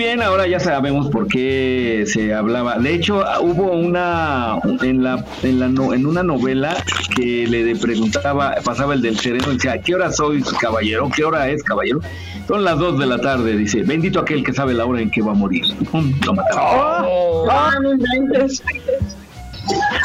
Bien, 0.00 0.22
ahora 0.22 0.46
ya 0.46 0.58
sabemos 0.58 1.10
por 1.10 1.28
qué 1.28 2.04
se 2.06 2.32
hablaba. 2.32 2.78
De 2.78 2.94
hecho, 2.94 3.22
hubo 3.42 3.72
una 3.72 4.56
en 4.82 5.02
la 5.02 5.22
en 5.42 5.60
la 5.60 5.68
no- 5.68 5.92
en 5.92 6.06
una 6.06 6.22
novela 6.22 6.74
que 7.14 7.46
le 7.46 7.76
preguntaba, 7.76 8.54
pasaba 8.64 8.94
el 8.94 9.02
del 9.02 9.18
sereno 9.18 9.50
y 9.52 9.56
decía, 9.56 9.78
¿qué 9.82 9.94
hora 9.94 10.10
soy, 10.10 10.42
caballero? 10.58 11.10
¿Qué 11.14 11.22
hora 11.22 11.50
es, 11.50 11.62
caballero? 11.62 12.00
Son 12.48 12.64
las 12.64 12.78
dos 12.78 12.98
de 12.98 13.06
la 13.06 13.18
tarde, 13.18 13.56
dice. 13.58 13.82
Bendito 13.82 14.20
aquel 14.20 14.42
que 14.42 14.54
sabe 14.54 14.72
la 14.72 14.86
hora 14.86 15.02
en 15.02 15.10
que 15.10 15.20
va 15.20 15.32
a 15.32 15.34
morir. 15.34 15.64
Pum, 15.92 16.10
Lo 16.24 16.32
mataron. 16.32 17.06
Ah, 17.50 17.74
no 17.82 17.92
inventes. 17.92 18.62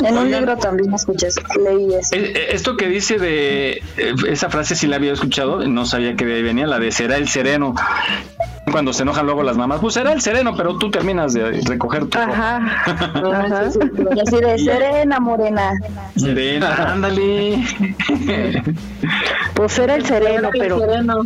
En 0.03 0.15
un 0.17 0.29
libro 0.29 0.55
también 0.58 0.93
escuché, 0.93 1.27
eso, 1.27 1.41
leí 1.63 1.88
eso. 1.95 2.13
Eh, 2.13 2.34
eh, 2.36 2.47
Esto 2.51 2.75
que 2.77 2.88
dice 2.88 3.17
de 3.17 3.81
eh, 3.97 4.13
esa 4.27 4.49
frase 4.49 4.75
sí 4.75 4.86
la 4.86 4.97
había 4.97 5.13
escuchado, 5.13 5.65
no 5.65 5.86
sabía 5.88 6.15
que 6.15 6.25
de 6.25 6.36
ahí 6.36 6.43
venía, 6.43 6.67
la 6.67 6.77
de 6.77 6.91
será 6.91 7.15
el 7.17 7.27
sereno. 7.29 7.73
Cuando 8.75 8.91
se 8.91 9.03
enojan 9.03 9.25
luego 9.25 9.41
las 9.41 9.55
mamás, 9.55 9.79
pues 9.79 9.93
será 9.93 10.11
el 10.11 10.19
sereno, 10.19 10.53
pero 10.53 10.77
tú 10.77 10.91
terminas 10.91 11.31
de 11.31 11.61
recoger 11.61 12.07
tu 12.07 12.17
Ajá. 12.19 12.57
Ajá. 12.57 13.69
Y 14.13 14.19
así 14.19 14.35
de 14.35 14.59
serena, 14.59 15.17
morena. 15.17 15.71
serena, 16.17 16.91
ándale. 16.91 17.63
Pues 19.53 19.79
era 19.79 19.95
el 19.95 20.05
sereno, 20.05 20.49
pero 20.51 20.79
Sereno. 20.79 21.21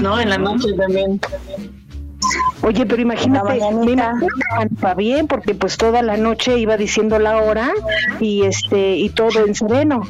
No, 0.00 0.20
en 0.20 0.30
la 0.30 0.38
noche 0.38 0.68
también. 0.76 1.20
Oye, 2.62 2.86
pero 2.86 3.02
imagínate, 3.02 3.58
va 4.84 4.94
bien 4.94 5.26
porque 5.26 5.56
pues 5.56 5.76
toda 5.76 6.02
la 6.02 6.16
noche 6.16 6.56
iba 6.56 6.76
diciendo 6.76 7.18
la 7.18 7.38
hora 7.38 7.72
y 8.20 8.42
este 8.42 8.94
y 8.94 9.08
todo 9.08 9.44
en 9.44 9.56
sereno. 9.56 10.02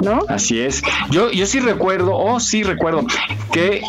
¿No? 0.00 0.20
Así 0.28 0.60
es. 0.60 0.82
Yo, 1.08 1.30
yo 1.30 1.46
sí 1.46 1.60
recuerdo, 1.60 2.14
oh 2.14 2.40
sí 2.40 2.62
recuerdo, 2.62 3.06
que 3.50 3.80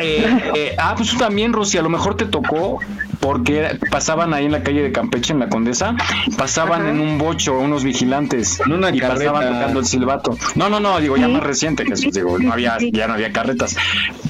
eh, 0.00 0.52
eh, 0.54 0.74
ah, 0.78 0.94
pues 0.96 1.10
tú 1.10 1.18
también, 1.18 1.52
Rosy, 1.52 1.78
a 1.78 1.82
lo 1.82 1.88
mejor 1.88 2.16
te 2.16 2.26
tocó 2.26 2.80
porque 3.20 3.78
pasaban 3.90 4.34
ahí 4.34 4.44
en 4.44 4.52
la 4.52 4.62
calle 4.62 4.82
de 4.82 4.92
Campeche, 4.92 5.32
en 5.32 5.38
la 5.38 5.48
Condesa, 5.48 5.94
pasaban 6.36 6.86
en 6.86 7.00
un 7.00 7.16
bocho 7.16 7.58
unos 7.58 7.82
vigilantes 7.82 8.60
En 8.60 8.72
una 8.72 8.90
y 8.90 8.98
carreta. 9.00 9.32
pasaban 9.32 9.54
tocando 9.54 9.80
el 9.80 9.86
silbato. 9.86 10.36
No, 10.56 10.68
no, 10.68 10.78
no, 10.78 11.00
digo, 11.00 11.16
ya 11.16 11.28
más 11.28 11.42
reciente, 11.42 11.86
Jesús, 11.86 12.12
digo, 12.12 12.38
no 12.38 12.52
había, 12.52 12.76
ya 12.92 13.06
no 13.06 13.14
había 13.14 13.32
carretas, 13.32 13.76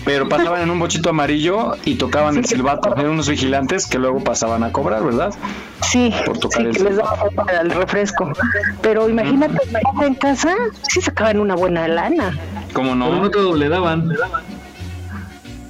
pero 0.04 0.28
pasaban 0.28 0.62
en 0.62 0.70
un 0.70 0.78
bochito 0.78 1.10
amarillo 1.10 1.72
y 1.84 1.96
tocaban 1.96 2.36
el 2.36 2.44
silbato. 2.44 2.94
Eran 2.96 3.08
unos 3.10 3.28
vigilantes 3.28 3.86
que 3.88 3.98
luego 3.98 4.22
pasaban 4.22 4.62
a 4.62 4.70
cobrar, 4.70 5.02
¿verdad? 5.04 5.34
Sí, 5.82 6.14
Por 6.24 6.38
tocar 6.38 6.62
sí, 6.62 6.68
el 6.68 6.76
que 6.76 6.84
les 6.84 6.96
daba 6.96 7.16
para 7.34 7.62
el 7.62 7.70
refresco. 7.70 8.32
Pero 8.80 9.08
imagínate, 9.08 9.58
en 10.02 10.14
casa 10.14 10.54
sí 10.88 11.00
sacaban 11.00 11.40
una 11.40 11.56
buena 11.56 11.88
lana. 11.88 12.38
¿Cómo 12.72 12.94
no? 12.94 13.06
Pero 13.08 13.22
no 13.22 13.30
todos 13.30 13.58
le 13.58 13.68
daban. 13.68 14.08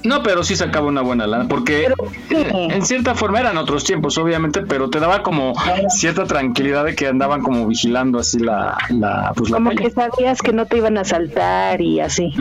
No, 0.05 0.21
pero 0.23 0.43
sí 0.43 0.55
sacaba 0.55 0.87
una 0.87 1.01
buena 1.01 1.27
lana, 1.27 1.47
porque 1.47 1.87
en 2.29 2.85
cierta 2.85 3.15
forma 3.15 3.39
eran 3.39 3.57
otros 3.57 3.83
tiempos, 3.83 4.17
obviamente, 4.17 4.61
pero 4.61 4.89
te 4.89 4.99
daba 4.99 5.23
como 5.23 5.53
cierta 5.89 6.25
tranquilidad 6.25 6.85
de 6.85 6.95
que 6.95 7.07
andaban 7.07 7.41
como 7.41 7.67
vigilando 7.67 8.19
así 8.19 8.39
la, 8.39 8.77
la 8.89 9.33
pues 9.35 9.49
la 9.49 9.57
Como 9.57 9.71
calle. 9.71 9.83
que 9.83 9.89
sabías 9.91 10.41
que 10.41 10.53
no 10.53 10.65
te 10.65 10.77
iban 10.77 10.97
a 10.97 11.01
asaltar 11.01 11.81
y 11.81 11.99
así, 11.99 12.33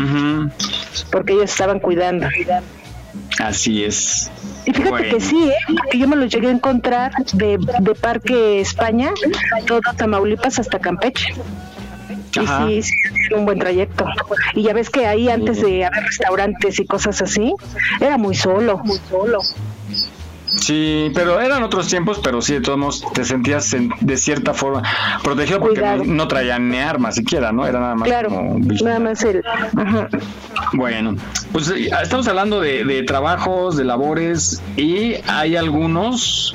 porque 1.10 1.32
ellos 1.32 1.50
estaban 1.50 1.80
cuidando. 1.80 2.26
Así 3.40 3.84
es. 3.84 4.30
Y 4.66 4.72
fíjate 4.72 4.90
Bueno. 4.90 5.08
que 5.14 5.20
sí, 5.20 5.48
¿eh? 5.50 5.74
que 5.90 5.98
yo 5.98 6.08
me 6.08 6.16
los 6.16 6.32
llegué 6.32 6.48
a 6.48 6.50
encontrar 6.52 7.12
de, 7.32 7.58
de 7.58 7.94
Parque 7.94 8.60
España, 8.60 9.10
todo 9.66 9.80
Tamaulipas 9.96 10.58
hasta 10.58 10.78
Campeche. 10.78 11.34
Ajá. 12.40 12.70
Y 12.70 12.82
sí, 12.82 12.90
sí, 12.90 13.08
era 13.30 13.38
un 13.38 13.44
buen 13.44 13.58
trayecto. 13.58 14.04
Y 14.54 14.62
ya 14.62 14.72
ves 14.72 14.90
que 14.90 15.06
ahí 15.06 15.28
antes 15.28 15.60
de 15.60 15.84
haber 15.84 16.04
restaurantes 16.04 16.78
y 16.80 16.86
cosas 16.86 17.20
así, 17.22 17.54
era 18.00 18.16
muy 18.18 18.34
solo, 18.34 18.78
muy 18.84 18.98
solo. 19.08 19.38
Sí, 20.46 21.10
pero 21.14 21.40
eran 21.40 21.62
otros 21.64 21.88
tiempos, 21.88 22.20
pero 22.22 22.40
sí, 22.40 22.54
de 22.54 22.60
todos 22.60 22.78
modos 22.78 23.04
te 23.12 23.24
sentías 23.24 23.72
en- 23.72 23.90
de 24.00 24.16
cierta 24.16 24.54
forma 24.54 24.82
protegido 25.22 25.58
porque 25.58 25.80
no, 25.80 26.04
no 26.04 26.28
traían 26.28 26.68
ni 26.70 26.78
armas 26.78 27.16
siquiera, 27.16 27.50
¿no? 27.50 27.66
Era 27.66 27.80
nada 27.80 27.94
más 27.96 28.08
Claro, 28.08 28.28
como 28.28 28.58
nada 28.84 29.00
más 29.00 29.22
el... 29.24 29.42
Ajá. 29.76 30.08
Bueno, 30.74 31.16
pues 31.52 31.70
eh, 31.70 31.90
estamos 32.02 32.28
hablando 32.28 32.60
de, 32.60 32.84
de 32.84 33.02
trabajos, 33.02 33.76
de 33.76 33.84
labores 33.84 34.62
y 34.76 35.14
hay 35.26 35.56
algunos 35.56 36.54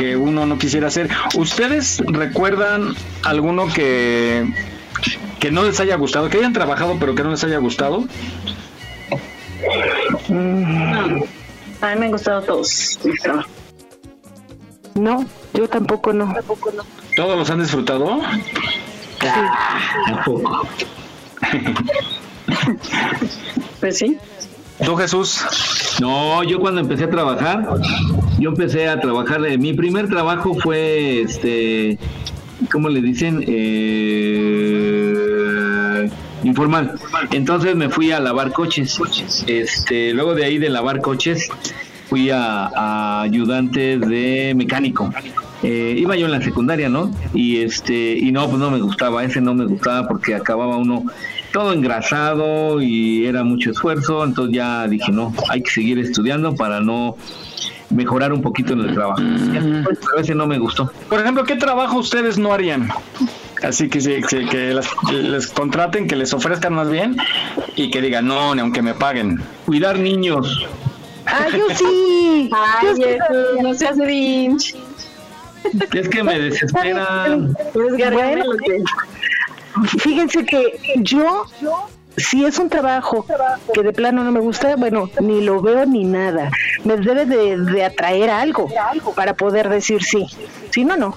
que 0.00 0.16
uno 0.16 0.46
no 0.46 0.56
quisiera 0.56 0.86
hacer. 0.86 1.10
¿Ustedes 1.36 2.02
recuerdan 2.06 2.94
alguno 3.22 3.66
que 3.68 4.50
que 5.38 5.50
no 5.50 5.62
les 5.62 5.78
haya 5.78 5.96
gustado, 5.96 6.30
que 6.30 6.38
hayan 6.38 6.54
trabajado 6.54 6.96
pero 6.98 7.14
que 7.14 7.22
no 7.22 7.32
les 7.32 7.44
haya 7.44 7.58
gustado? 7.58 8.04
No. 10.30 11.22
A 11.82 11.94
mí 11.94 12.00
me 12.00 12.06
han 12.06 12.12
gustado 12.12 12.40
todos 12.40 12.98
mis 13.04 13.20
trabajos. 13.20 13.52
No, 14.94 15.26
yo 15.52 15.68
tampoco 15.68 16.14
no. 16.14 16.34
¿Todos 17.14 17.38
los 17.38 17.50
han 17.50 17.60
disfrutado? 17.60 18.20
Tampoco. 20.06 20.66
Pues 23.80 23.98
sí. 23.98 24.16
¿Tú, 24.84 24.96
Jesús? 24.96 25.40
No, 26.00 26.42
yo 26.42 26.58
cuando 26.58 26.80
empecé 26.80 27.04
a 27.04 27.10
trabajar, 27.10 27.68
yo 28.38 28.50
empecé 28.50 28.88
a 28.88 28.98
trabajar, 29.00 29.44
eh, 29.46 29.58
mi 29.58 29.74
primer 29.74 30.08
trabajo 30.08 30.54
fue, 30.54 31.20
este, 31.20 31.98
¿cómo 32.72 32.88
le 32.88 33.02
dicen? 33.02 33.44
Eh, 33.46 34.80
informal. 36.42 36.94
Entonces 37.30 37.76
me 37.76 37.90
fui 37.90 38.10
a 38.12 38.20
lavar 38.20 38.52
coches. 38.52 38.98
Este, 39.46 40.14
luego 40.14 40.34
de 40.34 40.44
ahí 40.44 40.56
de 40.58 40.70
lavar 40.70 41.00
coches, 41.00 41.48
fui 42.08 42.30
a, 42.30 42.70
a 42.74 43.22
ayudante 43.22 43.98
de 43.98 44.54
mecánico. 44.56 45.12
Eh, 45.62 45.94
iba 45.98 46.16
yo 46.16 46.24
en 46.26 46.32
la 46.32 46.40
secundaria, 46.40 46.88
¿no? 46.88 47.14
Y 47.34 47.58
este, 47.58 48.16
y 48.18 48.32
no, 48.32 48.48
pues 48.48 48.58
no 48.58 48.70
me 48.70 48.80
gustaba, 48.80 49.22
ese 49.24 49.42
no 49.42 49.52
me 49.54 49.66
gustaba 49.66 50.08
porque 50.08 50.34
acababa 50.34 50.78
uno 50.78 51.04
todo 51.52 51.72
engrasado 51.72 52.80
y 52.82 53.26
era 53.26 53.44
mucho 53.44 53.70
esfuerzo, 53.70 54.24
entonces 54.24 54.54
ya 54.56 54.86
dije, 54.86 55.10
no, 55.12 55.32
hay 55.48 55.62
que 55.62 55.70
seguir 55.70 55.98
estudiando 55.98 56.54
para 56.54 56.80
no 56.80 57.16
mejorar 57.90 58.32
un 58.32 58.40
poquito 58.42 58.72
en 58.74 58.80
el 58.80 58.94
trabajo. 58.94 59.20
Pero 59.52 60.20
ese 60.20 60.34
no 60.34 60.46
me 60.46 60.58
gustó. 60.58 60.90
Por 61.08 61.20
ejemplo, 61.20 61.44
¿qué 61.44 61.56
trabajo 61.56 61.98
ustedes 61.98 62.38
no 62.38 62.52
harían? 62.52 62.88
Así 63.62 63.88
que, 63.88 64.00
sí, 64.00 64.20
que, 64.28 64.46
que 64.46 64.72
las- 64.74 64.88
les 65.12 65.48
contraten, 65.48 66.06
que 66.06 66.16
les 66.16 66.32
ofrezcan 66.32 66.72
más 66.74 66.88
bien 66.88 67.16
y 67.76 67.90
que 67.90 68.00
digan, 68.00 68.26
no, 68.26 68.54
ni 68.54 68.60
aunque 68.60 68.80
me 68.80 68.94
paguen. 68.94 69.40
Cuidar 69.66 69.98
niños. 69.98 70.64
Ah, 71.26 71.46
yo 71.54 71.66
sí. 71.74 72.48
Ay, 72.52 72.86
Yo 72.86 72.94
sí. 72.96 73.62
No 73.62 73.74
seas 73.74 73.98
Grinch. 73.98 74.74
Es 75.92 76.08
que 76.08 76.22
me 76.24 76.38
desesperan. 76.38 77.54
Eres 77.74 77.92
gargamel, 77.98 78.42
Bueno. 78.44 78.84
Fíjense 79.98 80.44
que 80.44 80.78
yo, 80.96 81.44
si 82.16 82.44
es 82.44 82.58
un 82.58 82.68
trabajo 82.68 83.24
que 83.72 83.82
de 83.82 83.92
plano 83.92 84.24
no 84.24 84.32
me 84.32 84.40
gusta, 84.40 84.76
bueno, 84.76 85.08
ni 85.20 85.40
lo 85.42 85.60
veo 85.62 85.86
ni 85.86 86.04
nada. 86.04 86.50
Me 86.84 86.96
debe 86.96 87.24
de, 87.26 87.56
de 87.58 87.84
atraer 87.84 88.30
algo 88.30 88.68
para 89.14 89.34
poder 89.34 89.68
decir 89.68 90.02
sí. 90.02 90.26
Si 90.70 90.84
no, 90.84 90.96
no. 90.96 91.14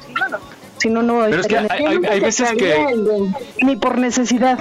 Si 0.78 0.90
no, 0.90 1.02
no. 1.02 1.22
Pero 1.26 1.42
es 1.42 1.48
que 1.48 1.56
estaría 1.56 1.90
hay, 1.90 1.96
hay- 1.98 2.06
hay 2.06 2.20
veces 2.20 2.52
que... 2.54 2.86
Ni 3.62 3.76
por 3.76 3.98
necesidad. 3.98 4.60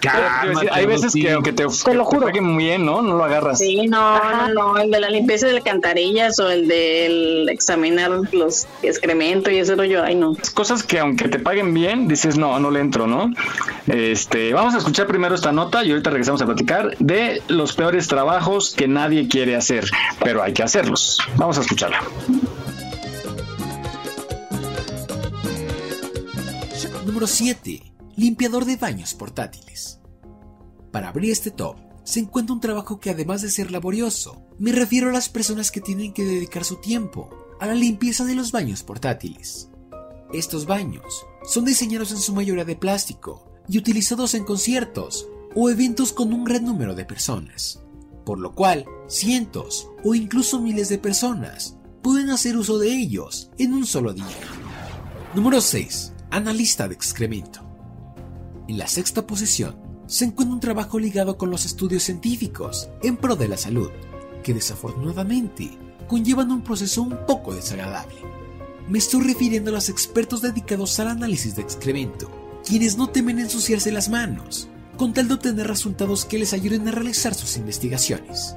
Decir, 0.00 0.68
hay 0.72 0.86
veces 0.86 1.12
que 1.12 1.32
aunque 1.32 1.52
te, 1.52 1.64
Te 1.66 1.94
lo 1.94 2.04
juro. 2.04 2.26
paguen 2.26 2.44
muy 2.44 2.64
bien, 2.64 2.84
¿no? 2.86 3.02
No 3.02 3.16
lo 3.16 3.24
agarras. 3.24 3.58
Sí, 3.58 3.86
no, 3.88 4.18
no, 4.18 4.48
no, 4.48 4.78
el 4.78 4.90
de 4.90 5.00
la 5.00 5.08
limpieza 5.10 5.46
de 5.46 5.56
alcantarillas 5.56 6.38
o 6.38 6.48
el 6.50 6.68
del 6.68 7.48
examinar 7.48 8.10
los 8.32 8.66
excrementos 8.82 9.52
y 9.52 9.58
ese 9.58 9.74
rollo, 9.74 10.04
ay 10.04 10.14
no. 10.14 10.36
Cosas 10.54 10.82
que 10.82 10.98
aunque 11.00 11.28
te 11.28 11.38
paguen 11.38 11.74
bien, 11.74 12.06
dices, 12.08 12.36
no, 12.36 12.58
no 12.60 12.70
le 12.70 12.80
entro, 12.80 13.06
¿no? 13.06 13.32
Este, 13.86 14.52
vamos 14.52 14.74
a 14.74 14.78
escuchar 14.78 15.06
primero 15.06 15.34
esta 15.34 15.52
nota 15.52 15.84
y 15.84 15.90
ahorita 15.90 16.10
regresamos 16.10 16.42
a 16.42 16.46
platicar 16.46 16.96
de 16.98 17.42
los 17.48 17.72
peores 17.72 18.06
trabajos 18.08 18.74
que 18.76 18.86
nadie 18.88 19.28
quiere 19.28 19.56
hacer, 19.56 19.90
pero 20.22 20.42
hay 20.42 20.52
que 20.52 20.62
hacerlos. 20.62 21.18
Vamos 21.36 21.58
a 21.58 21.62
escucharla. 21.62 22.00
Número 27.04 27.26
7. 27.26 27.87
Limpiador 28.18 28.64
de 28.64 28.74
baños 28.74 29.14
portátiles. 29.14 30.00
Para 30.90 31.10
abrir 31.10 31.30
este 31.30 31.52
top, 31.52 31.76
se 32.02 32.18
encuentra 32.18 32.52
un 32.52 32.60
trabajo 32.60 32.98
que 32.98 33.10
además 33.10 33.42
de 33.42 33.48
ser 33.48 33.70
laborioso, 33.70 34.44
me 34.58 34.72
refiero 34.72 35.08
a 35.08 35.12
las 35.12 35.28
personas 35.28 35.70
que 35.70 35.80
tienen 35.80 36.12
que 36.12 36.24
dedicar 36.24 36.64
su 36.64 36.78
tiempo 36.78 37.30
a 37.60 37.66
la 37.66 37.74
limpieza 37.74 38.24
de 38.24 38.34
los 38.34 38.50
baños 38.50 38.82
portátiles. 38.82 39.70
Estos 40.32 40.66
baños 40.66 41.04
son 41.44 41.64
diseñados 41.64 42.10
en 42.10 42.18
su 42.18 42.34
mayoría 42.34 42.64
de 42.64 42.74
plástico 42.74 43.52
y 43.68 43.78
utilizados 43.78 44.34
en 44.34 44.42
conciertos 44.42 45.28
o 45.54 45.70
eventos 45.70 46.12
con 46.12 46.32
un 46.32 46.42
gran 46.42 46.64
número 46.64 46.96
de 46.96 47.04
personas, 47.04 47.84
por 48.26 48.40
lo 48.40 48.52
cual 48.52 48.84
cientos 49.06 49.90
o 50.02 50.16
incluso 50.16 50.60
miles 50.60 50.88
de 50.88 50.98
personas 50.98 51.76
pueden 52.02 52.30
hacer 52.30 52.56
uso 52.56 52.80
de 52.80 52.88
ellos 52.88 53.52
en 53.58 53.74
un 53.74 53.86
solo 53.86 54.12
día. 54.12 54.26
Número 55.36 55.60
6. 55.60 56.14
Analista 56.32 56.88
de 56.88 56.96
excremento. 56.96 57.67
En 58.68 58.76
la 58.76 58.86
sexta 58.86 59.26
posición 59.26 59.76
se 60.06 60.26
encuentra 60.26 60.54
un 60.54 60.60
trabajo 60.60 60.98
ligado 60.98 61.38
con 61.38 61.50
los 61.50 61.64
estudios 61.64 62.02
científicos 62.02 62.90
en 63.02 63.16
pro 63.16 63.34
de 63.34 63.48
la 63.48 63.56
salud, 63.56 63.88
que 64.44 64.52
desafortunadamente 64.52 65.78
conllevan 66.06 66.50
un 66.52 66.62
proceso 66.62 67.00
un 67.00 67.16
poco 67.26 67.54
desagradable. 67.54 68.16
Me 68.86 68.98
estoy 68.98 69.22
refiriendo 69.22 69.70
a 69.70 69.72
los 69.72 69.88
expertos 69.88 70.42
dedicados 70.42 71.00
al 71.00 71.08
análisis 71.08 71.56
de 71.56 71.62
excremento, 71.62 72.30
quienes 72.62 72.98
no 72.98 73.08
temen 73.08 73.38
ensuciarse 73.38 73.90
las 73.90 74.10
manos, 74.10 74.68
con 74.98 75.14
tal 75.14 75.28
de 75.28 75.34
obtener 75.34 75.66
resultados 75.66 76.26
que 76.26 76.38
les 76.38 76.52
ayuden 76.52 76.86
a 76.88 76.90
realizar 76.92 77.34
sus 77.34 77.56
investigaciones. 77.56 78.54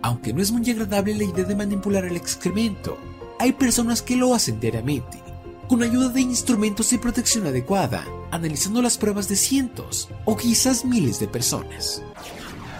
Aunque 0.00 0.32
no 0.32 0.42
es 0.42 0.52
muy 0.52 0.70
agradable 0.70 1.12
la 1.16 1.24
idea 1.24 1.44
de 1.44 1.56
manipular 1.56 2.04
el 2.04 2.16
excremento, 2.16 2.98
hay 3.40 3.52
personas 3.52 4.00
que 4.00 4.14
lo 4.14 4.32
hacen 4.32 4.60
diariamente, 4.60 5.20
con 5.68 5.82
ayuda 5.82 6.08
de 6.10 6.20
instrumentos 6.20 6.92
y 6.92 6.98
protección 6.98 7.48
adecuada, 7.48 8.04
analizando 8.30 8.82
las 8.82 8.98
pruebas 8.98 9.28
de 9.28 9.36
cientos 9.36 10.08
o 10.24 10.36
quizás 10.36 10.84
miles 10.84 11.20
de 11.20 11.28
personas. 11.28 12.02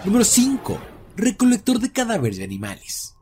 Número 0.05 0.25
5. 0.25 0.79
Recolector 1.15 1.79
de 1.79 1.91
cadáveres 1.91 2.37
de 2.37 2.43
animales. 2.43 3.15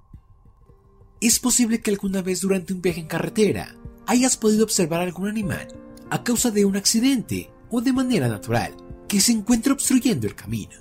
Es 1.21 1.39
posible 1.39 1.81
que 1.81 1.91
alguna 1.91 2.21
vez 2.21 2.41
durante 2.41 2.73
un 2.73 2.81
viaje 2.81 3.01
en 3.01 3.07
carretera 3.07 3.75
hayas 4.07 4.37
podido 4.37 4.63
observar 4.63 5.01
algún 5.01 5.27
animal 5.27 5.67
a 6.09 6.23
causa 6.23 6.51
de 6.51 6.65
un 6.65 6.77
accidente 6.77 7.51
o 7.69 7.81
de 7.81 7.93
manera 7.93 8.27
natural 8.27 8.75
que 9.07 9.19
se 9.19 9.31
encuentra 9.31 9.73
obstruyendo 9.73 10.27
el 10.27 10.35
camino. 10.35 10.77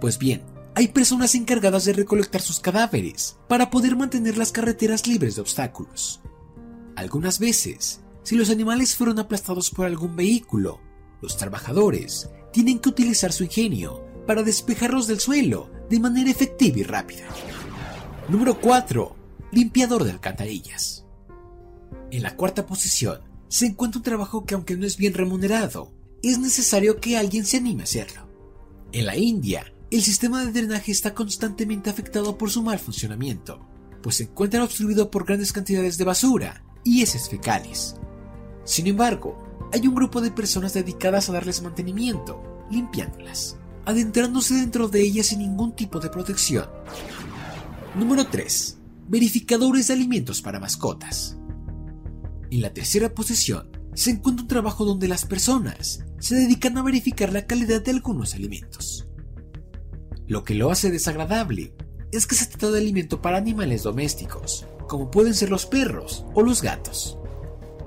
Pues 0.00 0.18
bien, 0.18 0.42
hay 0.74 0.88
personas 0.88 1.34
encargadas 1.34 1.84
de 1.84 1.92
recolectar 1.92 2.40
sus 2.40 2.60
cadáveres 2.60 3.36
para 3.48 3.70
poder 3.70 3.96
mantener 3.96 4.38
las 4.38 4.52
carreteras 4.52 5.06
libres 5.06 5.36
de 5.36 5.40
obstáculos. 5.42 6.20
Algunas 6.96 7.38
veces, 7.38 8.00
si 8.28 8.36
los 8.36 8.50
animales 8.50 8.94
fueron 8.94 9.18
aplastados 9.18 9.70
por 9.70 9.86
algún 9.86 10.14
vehículo, 10.14 10.82
los 11.22 11.38
trabajadores 11.38 12.28
tienen 12.52 12.78
que 12.78 12.90
utilizar 12.90 13.32
su 13.32 13.44
ingenio 13.44 14.04
para 14.26 14.42
despejarlos 14.42 15.06
del 15.06 15.18
suelo 15.18 15.70
de 15.88 15.98
manera 15.98 16.30
efectiva 16.30 16.78
y 16.78 16.82
rápida. 16.82 17.24
Número 18.28 18.60
4. 18.60 19.16
Limpiador 19.52 20.04
de 20.04 20.10
alcantarillas. 20.10 21.06
En 22.10 22.22
la 22.22 22.36
cuarta 22.36 22.66
posición 22.66 23.22
se 23.48 23.64
encuentra 23.64 24.00
un 24.00 24.04
trabajo 24.04 24.44
que 24.44 24.52
aunque 24.52 24.76
no 24.76 24.84
es 24.84 24.98
bien 24.98 25.14
remunerado, 25.14 25.94
es 26.22 26.38
necesario 26.38 27.00
que 27.00 27.16
alguien 27.16 27.46
se 27.46 27.56
anime 27.56 27.80
a 27.80 27.84
hacerlo. 27.84 28.28
En 28.92 29.06
la 29.06 29.16
India, 29.16 29.72
el 29.90 30.02
sistema 30.02 30.44
de 30.44 30.52
drenaje 30.52 30.92
está 30.92 31.14
constantemente 31.14 31.88
afectado 31.88 32.36
por 32.36 32.50
su 32.50 32.62
mal 32.62 32.78
funcionamiento, 32.78 33.66
pues 34.02 34.16
se 34.16 34.24
encuentra 34.24 34.62
obstruido 34.62 35.10
por 35.10 35.24
grandes 35.24 35.50
cantidades 35.50 35.96
de 35.96 36.04
basura 36.04 36.62
y 36.84 37.00
heces 37.00 37.30
fecales. 37.30 37.96
Sin 38.68 38.86
embargo, 38.86 39.34
hay 39.72 39.88
un 39.88 39.94
grupo 39.94 40.20
de 40.20 40.30
personas 40.30 40.74
dedicadas 40.74 41.30
a 41.30 41.32
darles 41.32 41.62
mantenimiento, 41.62 42.66
limpiándolas, 42.70 43.56
adentrándose 43.86 44.56
dentro 44.56 44.88
de 44.88 45.00
ellas 45.00 45.28
sin 45.28 45.38
ningún 45.38 45.74
tipo 45.74 46.00
de 46.00 46.10
protección. 46.10 46.66
Número 47.94 48.26
3. 48.26 48.76
Verificadores 49.08 49.88
de 49.88 49.94
alimentos 49.94 50.42
para 50.42 50.60
mascotas. 50.60 51.38
En 52.50 52.60
la 52.60 52.74
tercera 52.74 53.14
posición 53.14 53.70
se 53.94 54.10
encuentra 54.10 54.42
un 54.42 54.48
trabajo 54.48 54.84
donde 54.84 55.08
las 55.08 55.24
personas 55.24 56.04
se 56.18 56.34
dedican 56.34 56.76
a 56.76 56.82
verificar 56.82 57.32
la 57.32 57.46
calidad 57.46 57.82
de 57.82 57.92
algunos 57.92 58.34
alimentos. 58.34 59.08
Lo 60.26 60.44
que 60.44 60.52
lo 60.52 60.70
hace 60.70 60.90
desagradable 60.90 61.72
es 62.12 62.26
que 62.26 62.34
se 62.34 62.44
trata 62.44 62.70
de 62.70 62.80
alimento 62.80 63.22
para 63.22 63.38
animales 63.38 63.84
domésticos, 63.84 64.66
como 64.86 65.10
pueden 65.10 65.32
ser 65.32 65.48
los 65.48 65.64
perros 65.64 66.26
o 66.34 66.42
los 66.42 66.60
gatos. 66.60 67.16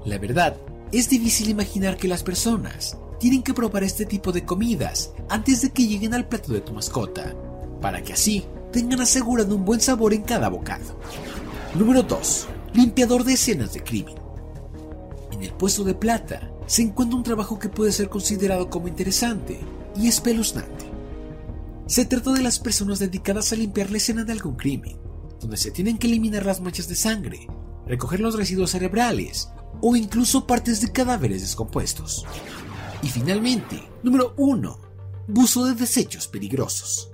La 0.06 0.18
verdad, 0.18 0.58
es 0.92 1.10
difícil 1.10 1.50
imaginar 1.50 1.98
que 1.98 2.08
las 2.08 2.24
personas 2.24 2.98
tienen 3.20 3.44
que 3.44 3.54
probar 3.54 3.84
este 3.84 4.06
tipo 4.06 4.32
de 4.32 4.44
comidas 4.44 5.14
antes 5.30 5.62
de 5.62 5.70
que 5.70 5.88
lleguen 5.88 6.14
al 6.14 6.28
plato 6.28 6.52
de 6.52 6.62
tu 6.62 6.74
mascota, 6.74 7.34
para 7.80 8.04
que 8.04 8.14
así 8.14 8.46
tengan 8.74 9.02
asegurado 9.02 9.56
un 9.56 9.64
buen 9.64 9.80
sabor 9.80 10.14
en 10.14 10.24
cada 10.24 10.50
bocado. 10.50 11.00
Número 11.76 12.04
2. 12.04 12.48
Limpiador 12.74 13.24
de 13.24 13.34
escenas 13.34 13.74
de 13.74 13.84
crimen. 13.84 14.16
En 15.32 15.44
el 15.44 15.54
puesto 15.54 15.84
de 15.84 15.94
plata 15.94 16.52
se 16.66 16.82
encuentra 16.82 17.18
un 17.18 17.24
trabajo 17.24 17.58
que 17.58 17.70
puede 17.70 17.92
ser 17.92 18.10
considerado 18.10 18.70
como 18.70 18.88
interesante 18.88 19.60
y 19.96 20.08
espeluznante. 20.08 20.86
Se 21.86 22.06
trata 22.06 22.34
de 22.34 22.42
las 22.42 22.60
personas 22.60 23.00
dedicadas 23.00 23.54
a 23.54 23.56
limpiar 23.56 23.92
la 23.92 23.98
escena 23.98 24.24
de 24.24 24.34
algún 24.34 24.56
crimen, 24.56 24.98
donde 25.40 25.58
se 25.58 25.72
tienen 25.72 25.98
que 25.98 26.08
eliminar 26.08 26.46
las 26.46 26.60
manchas 26.60 26.88
de 26.88 26.96
sangre, 26.96 27.48
recoger 27.88 28.20
los 28.20 28.36
residuos 28.36 28.72
cerebrales 28.72 29.50
o 29.82 29.96
incluso 29.96 30.46
partes 30.46 30.82
de 30.82 30.92
cadáveres 30.92 31.42
descompuestos. 31.42 32.26
Y 33.02 33.08
finalmente, 33.08 33.90
número 34.04 34.34
1. 34.38 34.80
Buzo 35.28 35.66
de 35.66 35.76
desechos 35.76 36.28
peligrosos. 36.28 37.12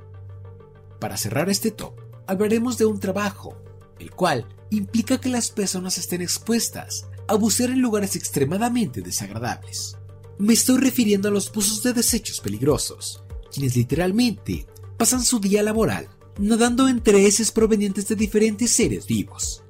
Para 0.99 1.17
cerrar 1.17 1.49
este 1.49 1.71
top, 1.71 1.93
hablaremos 2.25 2.77
de 2.77 2.85
un 2.85 2.99
trabajo, 2.99 3.57
el 3.99 4.11
cual 4.11 4.47
implica 4.69 5.19
que 5.19 5.29
las 5.29 5.51
personas 5.51 5.97
estén 5.97 6.21
expuestas 6.21 7.07
a 7.27 7.35
bucear 7.35 7.69
en 7.69 7.81
lugares 7.81 8.15
extremadamente 8.15 9.01
desagradables. 9.01 9.97
Me 10.39 10.53
estoy 10.53 10.79
refiriendo 10.79 11.29
a 11.29 11.31
los 11.31 11.51
buzos 11.51 11.83
de 11.83 11.93
desechos 11.93 12.39
peligrosos, 12.39 13.23
quienes 13.51 13.75
literalmente 13.75 14.65
pasan 14.97 15.23
su 15.23 15.39
día 15.39 15.63
laboral 15.63 16.09
nadando 16.39 16.87
entre 16.87 17.25
heces 17.25 17.51
provenientes 17.51 18.07
de 18.07 18.15
diferentes 18.15 18.71
seres 18.71 19.07
vivos. 19.07 19.63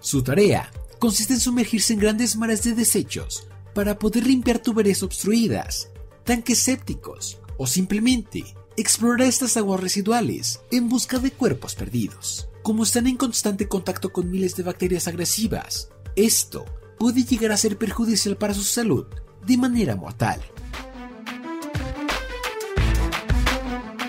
Su 0.00 0.22
tarea 0.22 0.70
consiste 1.06 1.34
en 1.34 1.40
sumergirse 1.40 1.92
en 1.92 2.00
grandes 2.00 2.34
mares 2.34 2.64
de 2.64 2.74
desechos 2.74 3.46
para 3.74 3.96
poder 3.96 4.26
limpiar 4.26 4.58
tuberías 4.58 5.04
obstruidas, 5.04 5.92
tanques 6.24 6.58
sépticos 6.58 7.38
o 7.58 7.68
simplemente 7.68 8.42
explorar 8.76 9.28
estas 9.28 9.56
aguas 9.56 9.78
residuales 9.78 10.62
en 10.72 10.88
busca 10.88 11.20
de 11.20 11.30
cuerpos 11.30 11.76
perdidos. 11.76 12.48
Como 12.64 12.82
están 12.82 13.06
en 13.06 13.16
constante 13.16 13.68
contacto 13.68 14.12
con 14.12 14.32
miles 14.32 14.56
de 14.56 14.64
bacterias 14.64 15.06
agresivas, 15.06 15.90
esto 16.16 16.64
puede 16.98 17.22
llegar 17.22 17.52
a 17.52 17.56
ser 17.56 17.78
perjudicial 17.78 18.36
para 18.36 18.52
su 18.52 18.64
salud 18.64 19.06
de 19.46 19.56
manera 19.58 19.94
mortal. 19.94 20.40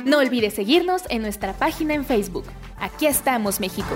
No 0.04 0.18
olvides 0.18 0.56
seguirnos 0.56 1.04
en 1.10 1.22
nuestra 1.22 1.56
página 1.56 1.94
en 1.94 2.06
Facebook. 2.06 2.46
Aquí 2.80 3.06
estamos, 3.06 3.60
México. 3.60 3.96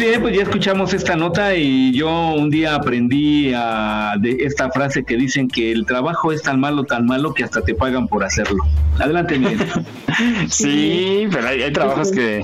Bien, 0.00 0.20
pues 0.20 0.34
ya 0.36 0.42
escuchamos 0.42 0.92
esta 0.94 1.14
nota 1.16 1.54
y 1.54 1.92
yo 1.92 2.10
un 2.32 2.50
día 2.50 2.74
aprendí 2.74 3.52
a- 3.54 4.14
de 4.18 4.38
esta 4.40 4.70
frase 4.70 5.04
que 5.04 5.16
dicen 5.16 5.46
que 5.48 5.70
el 5.70 5.86
trabajo 5.86 6.32
es 6.32 6.42
tan 6.42 6.58
malo, 6.58 6.84
tan 6.84 7.06
malo 7.06 7.32
que 7.34 7.44
hasta 7.44 7.60
te 7.62 7.74
pagan 7.74 8.08
por 8.08 8.24
hacerlo. 8.24 8.64
Adelante, 8.98 9.38
Miguel. 9.38 9.58
Sí, 10.48 11.26
pero 11.30 11.48
hay, 11.48 11.62
hay 11.62 11.72
trabajos 11.72 12.10
que, 12.10 12.42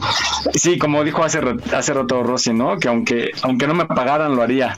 sí, 0.54 0.78
como 0.78 1.02
dijo 1.04 1.24
hace, 1.24 1.40
hace 1.76 1.92
rato 1.92 2.22
Rosy, 2.22 2.52
¿no? 2.52 2.78
Que 2.78 2.88
aunque, 2.88 3.30
aunque 3.42 3.66
no 3.66 3.74
me 3.74 3.84
pagaran, 3.86 4.34
lo 4.36 4.42
haría, 4.42 4.76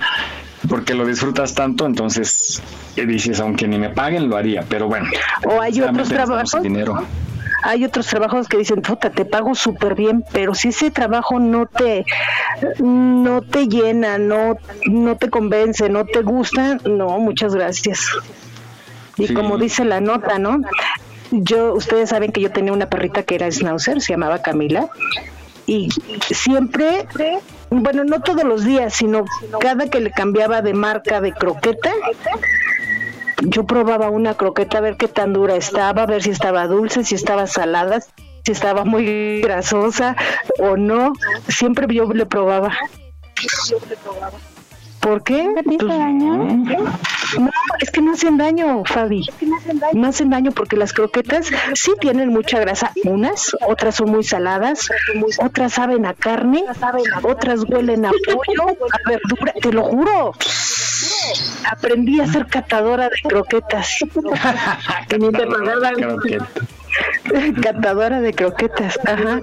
porque 0.69 0.95
lo 0.95 1.07
disfrutas 1.07 1.55
tanto, 1.55 1.87
entonces 1.87 2.61
eh, 2.97 3.07
dices, 3.07 3.39
aunque 3.41 3.69
ni 3.69 3.79
me 3.79 3.91
paguen, 3.91 4.29
lo 4.29 4.37
haría, 4.37 4.65
pero 4.69 4.89
bueno. 4.89 5.07
O 5.47 5.61
hay 5.61 5.81
otros 5.81 6.09
trabajos 6.09 6.63
dinero. 6.63 7.05
Hay 7.69 7.85
otros 7.85 8.07
trabajos 8.07 8.49
que 8.49 8.57
dicen, 8.57 8.81
puta, 8.81 9.11
te 9.11 9.27
pago 9.27 9.55
súper 9.55 9.95
bien, 9.95 10.25
pero 10.33 10.55
si 10.55 10.69
ese 10.69 10.91
trabajo 10.91 11.39
no 11.39 11.67
te, 11.67 12.07
no 12.79 13.43
te 13.43 13.67
llena, 13.69 14.17
no, 14.17 14.57
no 14.87 15.17
te 15.17 15.29
convence, 15.29 15.91
no 15.91 16.07
te 16.07 16.23
gusta, 16.23 16.79
no, 16.87 17.19
muchas 17.19 17.55
gracias. 17.55 18.07
Y 19.19 19.27
Sí. 19.27 19.35
como 19.35 19.59
dice 19.59 19.85
la 19.85 20.01
nota, 20.01 20.39
¿no? 20.39 20.63
Yo, 21.31 21.75
ustedes 21.75 22.09
saben 22.09 22.33
que 22.33 22.41
yo 22.41 22.51
tenía 22.51 22.73
una 22.73 22.87
perrita 22.87 23.23
que 23.23 23.35
era 23.35 23.51
schnauzer, 23.51 24.01
se 24.01 24.15
llamaba 24.15 24.41
Camila, 24.41 24.89
y 25.67 25.91
siempre, 26.31 27.07
bueno, 27.69 28.03
no 28.05 28.23
todos 28.23 28.45
los 28.45 28.65
días, 28.65 28.95
sino 28.95 29.27
cada 29.61 29.91
que 29.91 30.01
le 30.01 30.11
cambiaba 30.11 30.63
de 30.63 30.73
marca 30.73 31.21
de 31.21 31.35
croqueta, 31.35 31.93
yo 33.43 33.65
probaba 33.65 34.11
una 34.11 34.35
croqueta 34.35 34.79
a 34.79 34.81
ver 34.81 34.97
qué 34.97 35.09
tan 35.09 35.33
dura 35.33 35.57
estaba, 35.57 36.03
a 36.03 36.07
ver 36.07 36.23
si 36.23 36.31
estaba 36.31 36.67
dulce, 36.67 37.05
si 37.05 37.15
estaba 37.15 37.47
salada, 37.47 38.01
si 38.01 38.53
estaba 38.53 38.85
muy 38.85 39.41
grasosa 39.41 40.17
o 40.59 40.77
no. 40.77 41.13
Siempre 41.49 41.87
yo 41.95 42.13
le 42.13 42.27
probaba. 42.27 42.77
¿Por 45.01 45.23
qué? 45.23 45.49
Pues, 45.65 45.81
no, 45.81 47.51
es 47.81 47.91
que 47.91 48.03
no 48.03 48.13
hacen 48.13 48.37
daño, 48.37 48.83
Fabi. 48.85 49.27
No 49.93 50.09
hacen 50.09 50.31
daño 50.31 50.51
porque 50.53 50.77
las 50.77 50.93
croquetas 50.93 51.51
sí 51.75 51.93
tienen 52.01 52.31
mucha 52.31 52.59
grasa. 52.59 52.93
Unas, 53.05 53.57
otras 53.67 53.95
son 53.95 54.11
muy 54.11 54.25
saladas, 54.25 54.89
otras 55.39 55.75
saben 55.75 56.05
a 56.05 56.15
carne, 56.15 56.65
otras 57.23 57.65
huelen 57.69 58.07
a 58.07 58.11
pollo, 58.11 58.77
a 58.93 59.09
verdura. 59.09 59.53
Te 59.63 59.73
lo 59.73 59.85
juro. 59.85 60.33
Aprendí 61.71 62.21
a 62.21 62.27
ser 62.27 62.47
catadora 62.47 63.09
de 63.09 63.17
croquetas. 63.29 63.99
que 65.09 65.19
ni 65.19 65.31
me 65.31 65.47
pagaban. 65.47 65.95
Catadora 67.63 68.21
de 68.21 68.33
croquetas. 68.33 68.99
Ajá. 69.05 69.41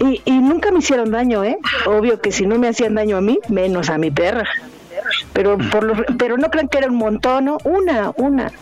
Y, 0.00 0.22
y 0.24 0.38
nunca 0.38 0.70
me 0.70 0.78
hicieron 0.78 1.10
daño, 1.10 1.44
¿eh? 1.44 1.58
Obvio 1.86 2.20
que 2.20 2.32
si 2.32 2.46
no 2.46 2.58
me 2.58 2.68
hacían 2.68 2.94
daño 2.94 3.16
a 3.16 3.20
mí, 3.20 3.38
menos 3.48 3.90
a 3.90 3.98
mi 3.98 4.10
perra. 4.10 4.44
Pero 5.32 5.58
por 5.58 5.84
lo, 5.84 5.94
pero 6.18 6.36
no 6.36 6.50
crean 6.50 6.68
que 6.68 6.78
era 6.78 6.88
un 6.88 6.96
montón, 6.96 7.46
¿no? 7.46 7.58
Una, 7.64 8.12
una. 8.16 8.52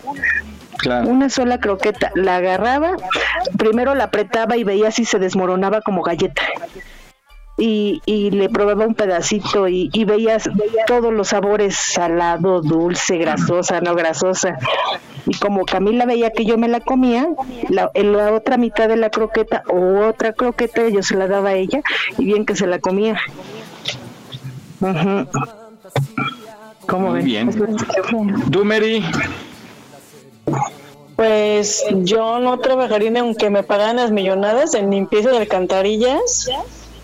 Una 1.05 1.29
sola 1.29 1.59
croqueta. 1.59 2.13
La 2.15 2.37
agarraba, 2.37 2.97
primero 3.57 3.95
la 3.95 4.05
apretaba 4.05 4.57
y 4.57 4.65
veía 4.65 4.91
si 4.91 5.05
se 5.05 5.19
desmoronaba 5.19 5.81
como 5.81 6.03
galleta. 6.03 6.43
Y, 7.61 8.01
y 8.07 8.31
le 8.31 8.49
probaba 8.49 8.87
un 8.87 8.95
pedacito 8.95 9.67
y, 9.67 9.91
y 9.93 10.05
veías 10.05 10.49
todos 10.87 11.13
los 11.13 11.29
sabores 11.29 11.75
salado, 11.77 12.61
dulce, 12.61 13.19
grasosa, 13.19 13.81
no 13.81 13.97
grasosa. 13.97 14.57
Y 15.27 15.37
como 15.39 15.65
Camila 15.65 16.07
veía 16.07 16.31
que 16.31 16.45
yo 16.45 16.57
me 16.57 16.69
la 16.69 16.79
comía, 16.81 17.29
la, 17.69 17.91
en 17.95 18.13
la 18.13 18.33
otra 18.33 18.57
mitad 18.59 18.89
de 18.89 18.97
la 18.97 19.11
croqueta 19.11 19.65
o 19.69 20.07
otra 20.07 20.33
croqueta 20.33 20.89
yo 20.89 21.03
se 21.03 21.17
la 21.17 21.27
daba 21.27 21.51
a 21.51 21.55
ella 21.55 21.83
y 22.17 22.27
bien 22.27 22.47
que 22.47 22.55
se 22.55 22.69
la 22.69 22.79
comía. 22.79 23.21
Ujú. 24.81 25.27
¿Cómo 26.87 27.09
Muy 27.11 27.19
ven? 27.19 27.25
bien. 27.27 27.77
¿Tú, 28.53 28.65
Mary? 28.65 29.05
Pues 31.17 31.85
yo 32.05 32.39
no 32.39 32.59
trabajaría 32.61 33.11
ni 33.11 33.19
aunque 33.19 33.51
me 33.51 33.65
pagaran 33.65 33.97
las 33.97 34.13
millonadas 34.13 34.75
en 34.75 34.91
limpieza 34.91 35.31
de 35.31 35.39
alcantarillas 35.39 36.49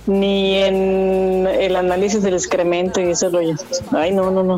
ni 0.06 0.56
en 0.58 1.46
el 1.46 1.76
análisis 1.76 2.22
del 2.22 2.34
excremento 2.34 3.00
y 3.00 3.10
ese 3.10 3.28
rollo. 3.28 3.54
Ay, 3.92 4.12
no, 4.12 4.30
no, 4.30 4.42
no. 4.42 4.56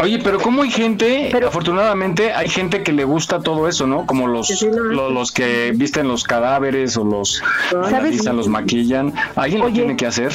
Oye, 0.00 0.18
pero 0.22 0.40
como 0.40 0.62
hay 0.62 0.70
gente, 0.70 1.30
afortunadamente 1.46 2.32
hay 2.32 2.48
gente 2.48 2.82
que 2.82 2.92
le 2.92 3.04
gusta 3.04 3.40
todo 3.40 3.68
eso, 3.68 3.86
¿no? 3.86 4.06
Como 4.06 4.26
los, 4.28 4.62
lo- 4.62 5.10
los, 5.10 5.30
que 5.30 5.72
visten 5.74 6.08
los 6.08 6.24
cadáveres 6.24 6.96
o 6.96 7.04
los 7.04 7.42
¿Sabes? 7.70 7.88
analizan, 7.88 8.36
los 8.36 8.48
maquillan. 8.48 9.12
Alguien 9.36 9.60
lo 9.60 9.68
tiene 9.70 9.96
que 9.96 10.06
hacer. 10.06 10.32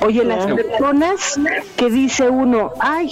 Oye, 0.00 0.24
las 0.24 0.46
personas 0.46 1.38
que 1.76 1.90
dice 1.90 2.28
uno, 2.28 2.72
ay, 2.80 3.10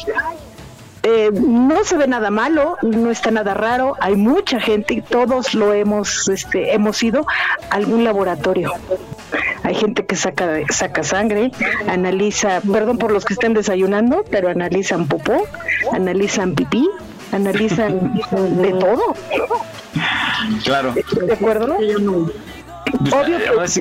eh, 1.02 1.30
no 1.32 1.84
se 1.84 1.96
ve 1.96 2.08
nada 2.08 2.30
malo, 2.30 2.76
no 2.82 3.10
está 3.12 3.30
nada 3.30 3.54
raro, 3.54 3.94
hay 4.00 4.16
mucha 4.16 4.58
gente 4.60 4.94
y 4.94 5.00
todos 5.02 5.54
lo 5.54 5.72
hemos, 5.72 6.28
este, 6.28 6.74
hemos 6.74 7.00
ido 7.02 7.26
a 7.70 7.74
algún 7.76 8.02
laboratorio. 8.02 8.72
Hay 9.62 9.74
gente 9.74 10.04
que 10.04 10.16
saca, 10.16 10.60
saca 10.70 11.02
sangre, 11.02 11.50
analiza, 11.88 12.60
perdón 12.60 12.98
por 12.98 13.12
los 13.12 13.24
que 13.24 13.34
estén 13.34 13.54
desayunando, 13.54 14.24
pero 14.30 14.48
analizan 14.48 15.06
popó, 15.06 15.46
analizan 15.92 16.54
pipí, 16.54 16.88
analizan 17.32 18.14
de 18.62 18.70
todo. 18.70 19.14
Claro. 20.64 20.94
¿De 20.94 21.32
acuerdo? 21.32 21.76
Obvio 23.12 23.38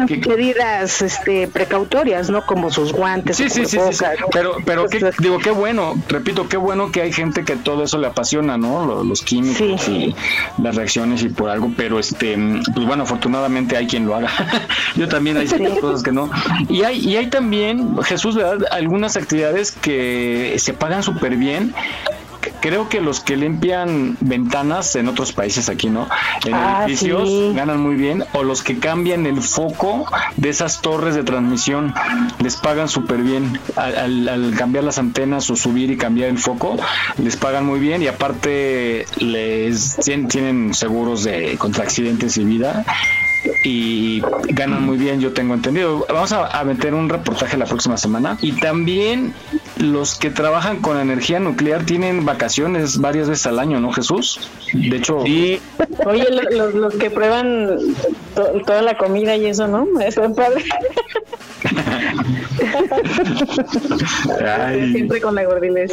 que 0.07 0.19
que- 0.19 0.29
medidas 0.29 1.01
este, 1.01 1.47
precautorias, 1.47 2.29
¿no? 2.29 2.45
Como 2.45 2.71
sus 2.71 2.91
guantes, 2.93 3.37
Sí, 3.37 3.49
sí, 3.49 3.65
sí, 3.65 3.77
sí. 3.91 4.05
Pero, 4.31 4.57
pero 4.65 4.87
qué, 4.87 5.11
digo, 5.19 5.37
qué 5.39 5.51
bueno, 5.51 5.95
repito, 6.09 6.47
qué 6.49 6.57
bueno 6.57 6.91
que 6.91 7.01
hay 7.01 7.11
gente 7.13 7.43
que 7.43 7.55
todo 7.55 7.83
eso 7.83 7.97
le 7.97 8.07
apasiona, 8.07 8.57
¿no? 8.57 8.85
Lo- 8.85 9.03
Los, 9.03 9.21
químicos 9.21 9.87
y 9.87 10.15
las 10.61 10.75
reacciones 10.75 11.23
y 11.23 11.29
por 11.29 11.49
algo, 11.49 11.71
pero 11.75 11.99
este, 11.99 12.37
pues 12.73 12.85
bueno, 12.85 13.03
afortunadamente 13.03 13.77
hay 13.77 13.87
quien 13.87 14.05
lo 14.05 14.15
haga. 14.15 14.29
Yo 14.95 15.07
también 15.07 15.37
hay 15.37 15.47
ciertas 15.47 15.79
cosas 15.79 16.03
que 16.03 16.11
no. 16.11 16.29
Y 16.69 16.83
hay, 16.83 16.99
y 16.99 17.15
hay 17.17 17.27
también, 17.27 17.97
Jesús, 18.03 18.35
¿verdad? 18.35 18.67
Algunas 18.71 19.15
actividades 19.17 19.71
que 19.71 20.55
se 20.57 20.73
pagan 20.73 21.03
súper 21.03 21.35
bien. 21.37 21.73
Creo 22.61 22.89
que 22.89 23.01
los 23.01 23.19
que 23.19 23.35
limpian 23.37 24.17
ventanas 24.21 24.95
en 24.95 25.07
otros 25.07 25.31
países 25.33 25.69
aquí, 25.69 25.89
¿no? 25.89 26.07
En 26.45 26.53
Ah, 26.53 26.83
edificios 26.85 27.27
sí. 27.29 27.51
ganan 27.55 27.79
muy 27.79 27.95
bien, 27.95 28.23
o 28.33 28.43
los 28.43 28.63
que 28.63 28.79
cambian 28.79 29.25
el 29.25 29.41
foco 29.41 30.05
de 30.37 30.49
esas 30.49 30.81
torres 30.81 31.15
de 31.15 31.23
transmisión 31.23 31.93
les 32.39 32.55
pagan 32.57 32.87
súper 32.89 33.17
bien. 33.21 33.59
Al, 33.75 33.97
al- 33.97 34.29
al 34.29 34.55
cambiar 34.55 34.83
las 34.83 34.97
antenas 34.97 35.49
o 35.49 35.55
subir 35.55 35.91
y 35.91 35.97
cambiar 35.97 36.29
el 36.29 36.37
foco, 36.37 36.77
les 37.17 37.35
pagan 37.35 37.65
muy 37.65 37.79
bien 37.79 38.01
y 38.01 38.07
aparte 38.07 39.05
les 39.19 39.97
tien- 39.99 40.27
tienen 40.27 40.73
seguros 40.73 41.23
de 41.23 41.57
contra 41.57 41.83
accidentes 41.83 42.37
y 42.37 42.43
vida 42.43 42.83
y 43.63 44.21
ganan 44.49 44.83
muy 44.83 44.97
bien, 44.97 45.19
yo 45.19 45.33
tengo 45.33 45.53
entendido. 45.53 46.05
Vamos 46.09 46.31
a, 46.31 46.59
a 46.59 46.63
meter 46.63 46.93
un 46.93 47.09
reportaje 47.09 47.57
la 47.57 47.65
próxima 47.65 47.97
semana. 47.97 48.37
Y 48.41 48.53
también 48.53 49.33
los 49.77 50.15
que 50.15 50.29
trabajan 50.29 50.77
con 50.81 50.99
energía 50.99 51.39
nuclear 51.39 51.85
tienen 51.85 52.25
vacaciones 52.25 52.99
varias 52.99 53.29
veces 53.29 53.45
al 53.47 53.59
año, 53.59 53.79
¿no, 53.79 53.91
Jesús? 53.91 54.39
De 54.73 54.97
hecho, 54.97 55.17
Oye, 55.19 55.59
lo- 56.05 56.51
los, 56.57 56.73
los 56.73 56.95
que 56.95 57.09
prueban 57.09 57.69
to- 58.35 58.61
toda 58.65 58.81
la 58.81 58.97
comida 58.97 59.35
y 59.35 59.47
eso, 59.47 59.67
¿no? 59.67 59.87
Están 59.99 60.33
padre. 60.35 60.63
Ay. 64.57 64.91
Siempre 64.93 65.21
con 65.21 65.35
la 65.35 65.43
gordilez. 65.45 65.91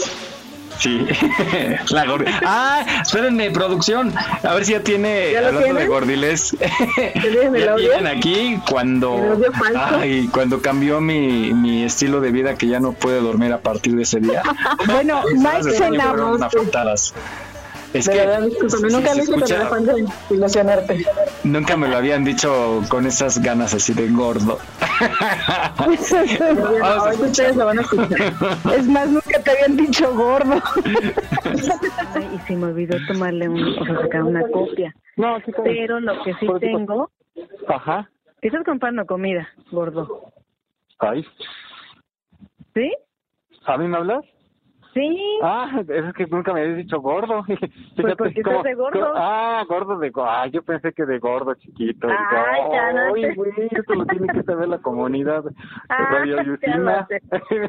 Sí, 0.83 1.07
la 1.91 2.05
gordi- 2.07 2.27
Ah, 2.45 2.85
espérenme, 3.03 3.53
producción. 3.53 4.13
A 4.43 4.55
ver 4.55 4.65
si 4.65 4.73
ya 4.73 4.81
tiene, 4.81 5.31
¿Ya 5.33 5.47
hablando 5.47 5.75
de 5.75 5.87
gordiles. 5.87 6.57
ya 7.15 7.77
tienen 7.77 8.07
aquí 8.09 8.59
cuando, 8.69 9.39
ay, 9.77 10.29
cuando 10.33 10.61
cambió 10.61 11.01
mi, 11.01 11.55
mi 11.55 11.85
estilo 11.85 12.21
de 12.21 12.33
vida 12.33 12.57
que 12.57 12.67
ya 12.67 12.81
no 12.81 12.95
puede 12.95 13.21
dormir 13.21 13.53
a 13.53 13.59
partir 13.61 13.95
de 13.95 14.03
ese 14.03 14.19
día. 14.19 14.43
Bueno, 14.87 15.23
Mike 15.37 15.71
Esas 15.71 15.91
se 17.93 17.93
fueron 17.93 17.93
enamoró. 17.93 17.93
afectadas. 17.93 17.95
Es 17.95 18.07
de 18.07 18.13
que 18.13 18.19
verdad, 18.19 18.43
discúlpame, 18.47 18.89
sí, 18.89 18.95
nunca 18.97 19.09
se 19.11 19.17
lo 19.17 19.23
hice 19.23 19.33
con 19.33 19.43
escucha- 19.43 19.57
el 19.57 19.63
afán 19.63 19.85
de 19.85 20.35
ilusionarte. 20.35 21.07
Nunca 21.45 21.77
me 21.77 21.89
lo 21.89 21.97
habían 21.99 22.25
dicho 22.25 22.83
con 22.89 23.07
esas 23.07 23.43
ganas 23.43 23.75
así 23.75 23.93
de 23.93 24.09
gordo. 24.11 24.59
Vamos 25.79 26.13
a 26.13 26.95
Ahorita 26.97 27.25
ustedes 27.27 27.57
lo 27.57 27.67
van 27.67 27.79
a 27.79 27.83
escuchar. 27.83 28.21
Es 28.77 28.87
más, 28.89 29.09
nunca 29.09 29.43
te 29.43 29.51
habían 29.51 29.77
dicho 29.77 30.15
gordo. 30.15 30.63
Ay, 32.15 32.29
y 32.35 32.39
se 32.47 32.57
me 32.57 32.67
olvidó 32.67 32.97
tomarle 33.09 33.49
un, 33.49 33.63
o 33.79 33.85
sea, 33.85 34.01
sacar 34.01 34.23
una 34.23 34.43
copia. 34.51 34.95
No, 35.17 35.37
Pero 35.65 36.01
lo 36.01 36.23
que 36.23 36.33
sí 36.35 36.47
tengo, 36.61 37.11
Ajá. 37.69 38.09
que 38.41 38.49
estás 38.49 38.65
comprando 38.65 39.05
comida, 39.07 39.47
gordo. 39.71 40.33
Ay. 40.99 41.27
¿Sí? 42.75 42.91
¿A 43.67 43.77
mí 43.77 43.89
me 43.89 43.97
hablas? 43.99 44.25
Sí. 44.95 45.39
Ah, 45.43 45.81
es 45.89 46.13
que 46.15 46.27
nunca 46.27 46.53
me 46.53 46.61
habías 46.61 46.77
dicho 46.77 47.01
gordo. 47.01 47.43
Fíjate 47.97 48.17
porque 48.17 48.43
cómo- 48.43 48.63
de 48.63 48.75
gordo. 48.75 49.13
ah, 49.17 49.65
gordo 49.69 49.99
de 49.99 50.11
gordo. 50.11 50.31
Ah, 50.31 50.47
yo 50.49 50.63
pensé 50.63 50.93
que 50.93 51.07
de 51.07 51.19
gordo 51.19 51.55
chiquito. 51.55 52.09
Ay, 52.09 52.61
cálmate. 52.71 53.27
Ay, 53.27 53.35
güey, 53.35 53.53
esto 53.71 53.95
lo 53.95 54.05
tiene 54.07 54.27
que 54.35 54.43
saber 54.43 54.69
la 54.69 54.79
comunidad. 54.79 55.45
de 55.45 55.51
Ah, 55.89 56.09
Radio. 56.11 56.37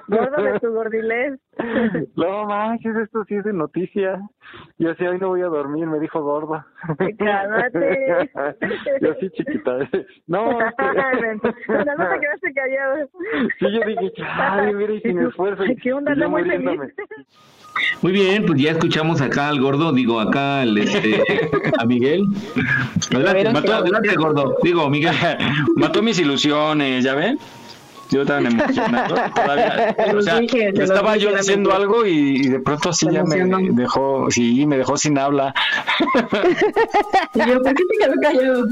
Gordo 0.07 0.43
de 0.43 0.59
tu 0.59 0.73
gordilez. 0.73 1.39
No 2.15 2.45
manches, 2.45 2.95
esto 2.95 3.23
sí 3.27 3.35
es 3.35 3.43
de 3.43 3.53
noticia. 3.53 4.19
Yo 4.77 4.91
así, 4.91 5.05
hoy 5.05 5.19
no 5.19 5.29
voy 5.29 5.41
a 5.41 5.47
dormir, 5.47 5.87
me 5.87 5.99
dijo 5.99 6.21
gordo. 6.21 6.63
Cálmate. 7.17 8.29
Yo 9.01 9.13
sí, 9.19 9.29
chiquita. 9.31 9.89
No, 10.27 10.51
No, 10.59 10.59
no 10.59 12.09
te 12.09 12.19
quedaste 12.19 12.53
callado. 12.53 13.09
Sí, 13.59 13.65
yo 13.71 13.79
dije, 13.85 14.11
ay, 14.19 14.73
mira, 14.73 14.93
y 14.93 15.01
sin 15.01 15.19
esfuerzo. 15.19 15.63
¿Qué 15.81 15.93
onda? 15.93 16.11
Anda 16.11 16.27
muy 16.27 16.43
feliz. 16.43 16.79
Muy 18.01 18.11
bien, 18.11 18.45
pues 18.45 18.61
ya 18.61 18.71
escuchamos 18.71 19.21
acá 19.21 19.49
al 19.49 19.59
gordo, 19.59 19.91
digo 19.93 20.19
acá 20.19 20.61
al, 20.61 20.77
este, 20.77 21.49
a 21.79 21.85
Miguel. 21.85 22.23
Adelante, 23.11 23.51
mató, 23.51 23.73
adelante, 23.73 24.15
gordo. 24.15 24.57
Digo, 24.61 24.89
Miguel. 24.89 25.15
Mató 25.75 26.01
mis 26.01 26.19
ilusiones, 26.19 27.03
¿ya 27.03 27.15
ven? 27.15 27.39
Yo 28.13 28.25
tan 28.25 28.45
emocionado. 28.45 29.15
Todavía, 29.33 29.95
o 30.15 30.21
sea, 30.21 30.39
dije, 30.39 30.69
estaba 30.69 31.17
yo 31.17 31.35
diciendo 31.35 31.71
mentira. 31.71 31.75
algo 31.75 32.05
y, 32.05 32.35
y 32.45 32.47
de 32.47 32.59
pronto 32.59 32.89
así 32.89 33.07
ya 33.11 33.23
me 33.23 33.43
dejó, 33.71 34.29
sí, 34.29 34.65
me 34.67 34.77
dejó 34.77 34.97
sin 34.97 35.17
habla. 35.17 35.53
Y 37.33 37.39
yo, 37.39 37.61
¿por 37.61 37.73
qué 37.73 37.83
te 37.89 38.05
quedó 38.05 38.13
callado? 38.21 38.65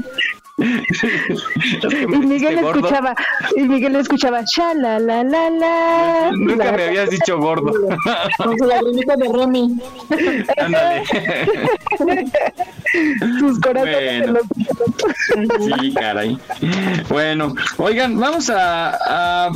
Y 0.62 2.16
Miguel 2.18 2.58
escuchaba, 2.58 3.14
y 3.56 3.62
Miguel 3.62 3.96
escuchaba, 3.96 4.42
la 4.76 4.98
la 4.98 5.24
la 5.24 5.50
la. 5.50 6.30
Nunca 6.32 6.66
la- 6.66 6.72
me 6.72 6.84
habías 6.84 7.10
dicho 7.10 7.38
gordo. 7.38 7.72
Con 8.38 8.58
su 8.58 8.64
lagrimita 8.66 9.16
de 9.16 9.28
Remy. 9.32 9.80
Ándale. 10.58 11.02
Sus 13.38 13.58
corazones 13.60 14.30
Bueno. 14.30 14.32
los- 14.32 15.80
Sí, 15.80 15.94
caray. 15.94 16.38
Bueno, 17.08 17.54
oigan, 17.78 18.18
vamos 18.20 18.50
a, 18.50 19.46
a 19.46 19.50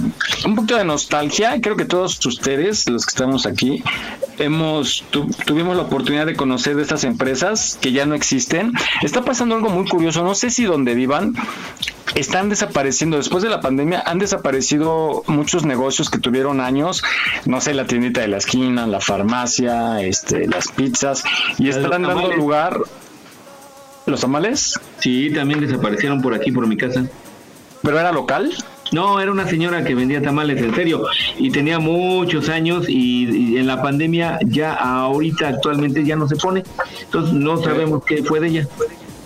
un 0.44 0.54
poquito 0.54 0.76
de 0.76 0.84
nostalgia. 0.84 1.60
Creo 1.60 1.76
que 1.76 1.84
todos 1.84 2.24
ustedes, 2.24 2.88
los 2.88 3.04
que 3.06 3.10
estamos 3.10 3.46
aquí, 3.46 3.82
hemos 4.38 5.04
tu- 5.10 5.26
tuvimos 5.44 5.76
la 5.76 5.82
oportunidad 5.82 6.26
de 6.26 6.34
conocer 6.36 6.76
de 6.76 6.82
estas 6.82 7.04
empresas 7.04 7.78
que 7.80 7.92
ya 7.92 8.06
no 8.06 8.14
existen. 8.14 8.72
Está 9.02 9.22
pasando 9.22 9.54
algo 9.54 9.68
muy 9.68 9.86
curioso. 9.88 10.22
No 10.22 10.34
sé 10.34 10.50
si 10.50 10.64
donde 10.64 10.85
vivan 10.94 11.34
están 12.16 12.48
desapareciendo. 12.48 13.18
Después 13.18 13.42
de 13.42 13.50
la 13.50 13.60
pandemia 13.60 14.02
han 14.06 14.18
desaparecido 14.18 15.22
muchos 15.26 15.64
negocios 15.64 16.10
que 16.10 16.18
tuvieron 16.18 16.60
años. 16.60 17.02
No 17.44 17.60
sé, 17.60 17.74
la 17.74 17.86
tiendita 17.86 18.22
de 18.22 18.28
la 18.28 18.38
esquina, 18.38 18.86
la 18.86 19.00
farmacia, 19.00 20.00
este, 20.00 20.48
las 20.48 20.68
pizzas 20.68 21.24
y 21.58 21.68
están 21.68 22.02
dando 22.02 22.32
lugar. 22.32 22.78
¿Los 24.06 24.20
tamales? 24.20 24.78
Sí, 24.98 25.30
también 25.34 25.60
desaparecieron 25.60 26.22
por 26.22 26.32
aquí, 26.32 26.52
por 26.52 26.66
mi 26.66 26.76
casa. 26.76 27.04
¿Pero 27.82 27.98
era 27.98 28.12
local? 28.12 28.52
No, 28.92 29.20
era 29.20 29.32
una 29.32 29.48
señora 29.48 29.82
que 29.82 29.96
vendía 29.96 30.22
tamales, 30.22 30.62
en 30.62 30.72
serio, 30.74 31.06
y 31.38 31.50
tenía 31.50 31.80
muchos 31.80 32.48
años 32.48 32.88
y, 32.88 33.54
y 33.54 33.56
en 33.58 33.66
la 33.66 33.82
pandemia 33.82 34.38
ya 34.46 34.74
ahorita 34.74 35.48
actualmente 35.48 36.04
ya 36.04 36.14
no 36.14 36.28
se 36.28 36.36
pone, 36.36 36.62
entonces 37.02 37.34
no 37.34 37.60
sabemos 37.60 38.04
qué 38.04 38.22
fue 38.22 38.38
de 38.38 38.46
ella. 38.46 38.68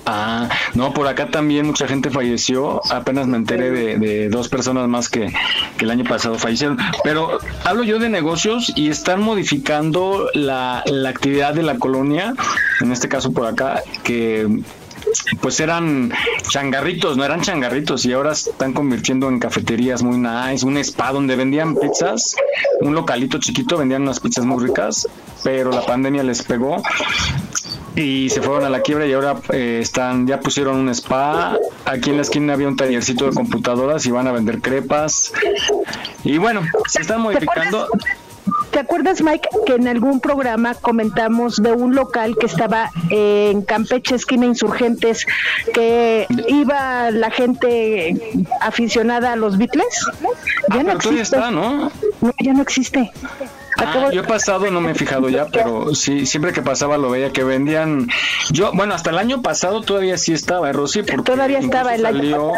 Ah, 0.06 0.48
no, 0.74 0.92
por 0.92 1.06
acá 1.06 1.30
también 1.30 1.66
mucha 1.66 1.86
gente 1.86 2.10
falleció. 2.10 2.80
Apenas 2.90 3.26
me 3.26 3.36
enteré 3.36 3.70
de, 3.70 4.28
dos 4.28 4.48
personas 4.48 4.88
más 4.88 5.08
que, 5.08 5.32
que 5.76 5.84
el 5.84 5.90
año 5.90 6.04
pasado 6.04 6.38
fallecieron. 6.38 6.78
Pero 7.04 7.38
hablo 7.64 7.84
yo 7.84 7.98
de 7.98 8.08
negocios 8.08 8.72
y 8.76 8.88
están 8.88 9.22
modificando 9.22 10.28
la, 10.34 10.82
la 10.86 11.08
actividad 11.08 11.54
de 11.54 11.62
la 11.62 11.78
colonia, 11.78 12.34
en 12.80 12.92
este 12.92 13.08
caso 13.08 13.32
por 13.32 13.46
acá, 13.46 13.82
que 14.02 14.48
pues 15.40 15.60
eran 15.60 16.12
changarritos, 16.48 17.16
no 17.16 17.24
eran 17.24 17.40
changarritos 17.40 18.04
y 18.04 18.12
ahora 18.12 18.34
se 18.34 18.50
están 18.50 18.72
convirtiendo 18.72 19.28
en 19.28 19.38
cafeterías 19.38 20.02
muy 20.02 20.18
nice, 20.18 20.64
un 20.64 20.76
spa 20.78 21.12
donde 21.12 21.36
vendían 21.36 21.74
pizzas, 21.74 22.36
un 22.80 22.94
localito 22.94 23.38
chiquito, 23.38 23.78
vendían 23.78 24.02
unas 24.02 24.20
pizzas 24.20 24.44
muy 24.44 24.64
ricas, 24.64 25.08
pero 25.42 25.70
la 25.70 25.84
pandemia 25.84 26.22
les 26.22 26.42
pegó 26.42 26.82
y 27.96 28.28
se 28.30 28.40
fueron 28.40 28.64
a 28.64 28.70
la 28.70 28.80
quiebra 28.80 29.06
y 29.06 29.12
ahora 29.12 29.36
eh, 29.52 29.80
están 29.82 30.26
ya 30.26 30.40
pusieron 30.40 30.76
un 30.76 30.88
spa 30.90 31.58
aquí 31.84 32.10
en 32.10 32.16
la 32.16 32.22
esquina 32.22 32.52
había 32.52 32.68
un 32.68 32.76
tallercito 32.76 33.26
de 33.26 33.32
computadoras 33.32 34.06
y 34.06 34.10
van 34.10 34.26
a 34.28 34.32
vender 34.32 34.60
crepas 34.60 35.32
y 36.24 36.38
bueno 36.38 36.62
se 36.86 37.00
están 37.00 37.20
modificando 37.20 37.88
¿Te 38.70 38.78
acuerdas, 38.78 39.20
Mike, 39.20 39.48
que 39.66 39.74
en 39.74 39.88
algún 39.88 40.20
programa 40.20 40.74
comentamos 40.74 41.56
de 41.56 41.72
un 41.72 41.94
local 41.94 42.36
que 42.38 42.46
estaba 42.46 42.90
en 43.10 43.62
Campeche, 43.62 44.14
esquina 44.14 44.46
Insurgentes, 44.46 45.26
que 45.74 46.26
iba 46.48 47.10
la 47.10 47.30
gente 47.30 48.38
aficionada 48.60 49.32
a 49.32 49.36
los 49.36 49.58
Beatles? 49.58 50.06
Ya 50.68 50.80
Ah, 50.80 50.82
pero 50.84 50.98
todavía 50.98 51.22
está, 51.22 51.50
¿no? 51.50 51.90
No, 52.20 52.32
ya 52.40 52.52
no 52.52 52.62
existe. 52.62 53.10
Ah, 53.86 54.10
yo 54.12 54.20
he 54.20 54.24
pasado, 54.24 54.70
no 54.70 54.80
me 54.80 54.92
he 54.92 54.94
fijado 54.94 55.28
ya, 55.28 55.46
pero 55.52 55.94
sí, 55.94 56.26
siempre 56.26 56.52
que 56.52 56.62
pasaba 56.62 56.98
lo 56.98 57.10
veía 57.10 57.30
que 57.32 57.44
vendían. 57.44 58.08
Yo, 58.50 58.72
bueno, 58.72 58.94
hasta 58.94 59.10
el 59.10 59.18
año 59.18 59.42
pasado 59.42 59.80
todavía 59.82 60.16
sí 60.18 60.32
estaba, 60.32 60.70
¿eh, 60.70 60.72
Rosy, 60.72 61.02
porque 61.02 61.22
Todavía 61.32 61.58
estaba 61.58 61.94
el 61.94 62.04
año 62.06 62.18
salió, 62.18 62.52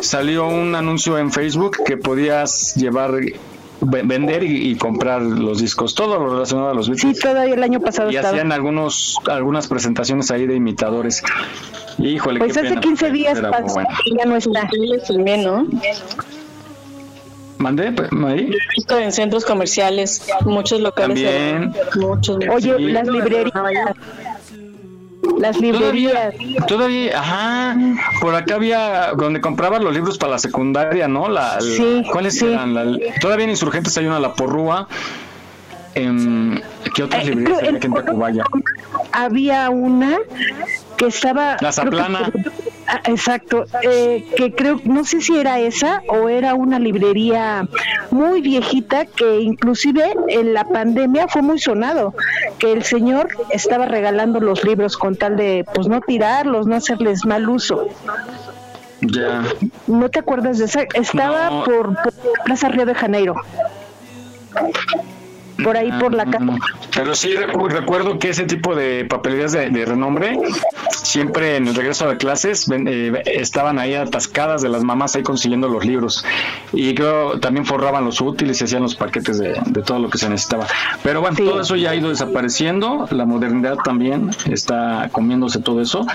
salió 0.00 0.46
un 0.48 0.74
anuncio 0.74 1.18
en 1.18 1.30
Facebook 1.32 1.78
que 1.84 1.96
podías 1.96 2.74
llevar, 2.76 3.12
ve- 3.12 4.02
vender 4.04 4.42
y, 4.44 4.70
y 4.70 4.76
comprar 4.76 5.22
los 5.22 5.60
discos, 5.60 5.94
todo 5.94 6.18
lo 6.18 6.30
relacionado 6.34 6.70
a 6.70 6.74
los 6.74 6.88
Beatles. 6.88 7.16
Sí, 7.16 7.22
todavía 7.22 7.54
el 7.54 7.62
año 7.62 7.80
pasado 7.80 8.10
y 8.10 8.16
estaba. 8.16 8.34
hacían 8.34 8.52
algunos, 8.52 9.16
algunas 9.30 9.66
presentaciones 9.68 10.30
ahí 10.30 10.46
de 10.46 10.54
imitadores. 10.56 11.22
Híjole, 11.98 12.40
Pues 12.40 12.52
qué 12.54 12.60
hace 12.60 12.68
pena, 12.70 12.80
15 12.80 13.04
porque 13.06 13.18
días 13.18 13.40
pasó 13.40 13.74
bueno. 13.74 13.88
ya 14.18 14.24
no 14.24 14.36
está. 14.36 14.68
¿no? 15.38 15.66
¿Mandé, 17.58 17.92
pues, 17.92 18.10
Marí? 18.12 18.50
Visto 18.76 18.98
en 18.98 19.12
centros 19.12 19.44
comerciales, 19.44 20.26
muchos 20.44 20.80
locales. 20.80 21.22
También. 21.22 21.72
Muchos. 21.96 22.38
Oye, 22.52 22.74
Sí. 22.76 22.84
las 22.86 23.06
librerías. 23.08 23.52
Las 25.38 25.58
librerías. 25.60 26.34
Todavía, 26.68 27.18
ajá, 27.18 27.76
por 28.20 28.34
acá 28.34 28.56
había 28.56 29.12
donde 29.16 29.40
comprabas 29.40 29.82
los 29.82 29.92
libros 29.94 30.18
para 30.18 30.32
la 30.32 30.38
secundaria, 30.38 31.08
¿no? 31.08 31.28
La, 31.28 31.54
la- 31.54 31.60
Sí, 31.60 32.02
¿Cuáles 32.12 32.38
sí. 32.38 32.46
eran? 32.46 32.74
La- 32.74 32.98
todavía 33.20 33.44
en 33.44 33.50
Insurgentes 33.50 33.96
hay 33.96 34.06
una 34.06 34.20
La 34.20 34.34
Porrúa. 34.34 34.86
Em, 35.94 36.60
¿Qué 36.94 37.04
otras 37.04 37.22
Eh, 37.22 37.30
librerías 37.30 37.58
creo- 37.60 37.68
había 37.68 37.78
aquí 37.78 37.86
en 37.86 37.94
Tacubaya? 37.94 38.44
Había 39.12 39.70
una 39.70 40.18
que 40.96 41.06
estaba. 41.06 41.52
La 41.52 41.56
creo 41.56 41.68
que- 41.70 41.72
Zaplana. 41.72 42.30
Ah, 42.86 43.00
exacto, 43.06 43.64
eh, 43.82 44.24
que 44.36 44.54
creo, 44.54 44.78
no 44.84 45.04
sé 45.04 45.22
si 45.22 45.38
era 45.38 45.58
esa 45.58 46.02
o 46.08 46.28
era 46.28 46.54
una 46.54 46.78
librería 46.78 47.66
muy 48.10 48.42
viejita 48.42 49.06
que 49.06 49.40
inclusive 49.40 50.14
en 50.28 50.52
la 50.52 50.64
pandemia 50.64 51.26
fue 51.28 51.40
muy 51.40 51.58
sonado, 51.58 52.14
que 52.58 52.72
el 52.72 52.84
señor 52.84 53.28
estaba 53.50 53.86
regalando 53.86 54.38
los 54.38 54.64
libros 54.64 54.98
con 54.98 55.16
tal 55.16 55.36
de 55.36 55.64
pues 55.74 55.88
no 55.88 56.00
tirarlos, 56.02 56.66
no 56.66 56.76
hacerles 56.76 57.24
mal 57.24 57.48
uso. 57.48 57.88
Ya. 59.00 59.42
¿No 59.86 60.08
te 60.10 60.18
acuerdas 60.18 60.58
de 60.58 60.66
esa? 60.66 60.82
Estaba 60.94 61.50
No. 61.50 61.64
por, 61.64 61.94
por 62.02 62.12
Plaza 62.44 62.68
Río 62.68 62.86
de 62.86 62.94
Janeiro. 62.94 63.34
Por 65.62 65.76
ahí 65.76 65.90
por 66.00 66.12
la 66.14 66.24
casa. 66.26 66.44
Pero 66.94 67.14
sí 67.14 67.34
recu- 67.34 67.68
recuerdo 67.68 68.18
que 68.18 68.30
ese 68.30 68.44
tipo 68.44 68.74
de 68.74 69.04
papelerías 69.04 69.52
de, 69.52 69.70
de 69.70 69.84
renombre, 69.84 70.36
siempre 70.90 71.56
en 71.56 71.68
el 71.68 71.74
regreso 71.74 72.08
de 72.08 72.16
clases, 72.16 72.66
eh, 72.70 73.22
estaban 73.26 73.78
ahí 73.78 73.94
atascadas 73.94 74.62
de 74.62 74.68
las 74.68 74.82
mamás 74.84 75.14
ahí 75.16 75.22
consiguiendo 75.22 75.68
los 75.68 75.84
libros. 75.84 76.24
Y 76.72 76.94
creo 76.94 77.38
también 77.40 77.66
forraban 77.66 78.04
los 78.04 78.20
útiles 78.20 78.60
y 78.60 78.64
hacían 78.64 78.82
los 78.82 78.94
paquetes 78.96 79.38
de, 79.38 79.54
de 79.66 79.82
todo 79.82 79.98
lo 79.98 80.10
que 80.10 80.18
se 80.18 80.28
necesitaba. 80.28 80.66
Pero 81.02 81.20
bueno, 81.20 81.36
todo 81.36 81.60
eso 81.60 81.76
ya 81.76 81.90
ha 81.90 81.94
ido 81.94 82.08
desapareciendo, 82.08 83.06
la 83.10 83.24
modernidad 83.24 83.76
también 83.84 84.30
está 84.50 85.08
comiéndose 85.12 85.60
todo 85.60 85.80
eso. 85.80 86.06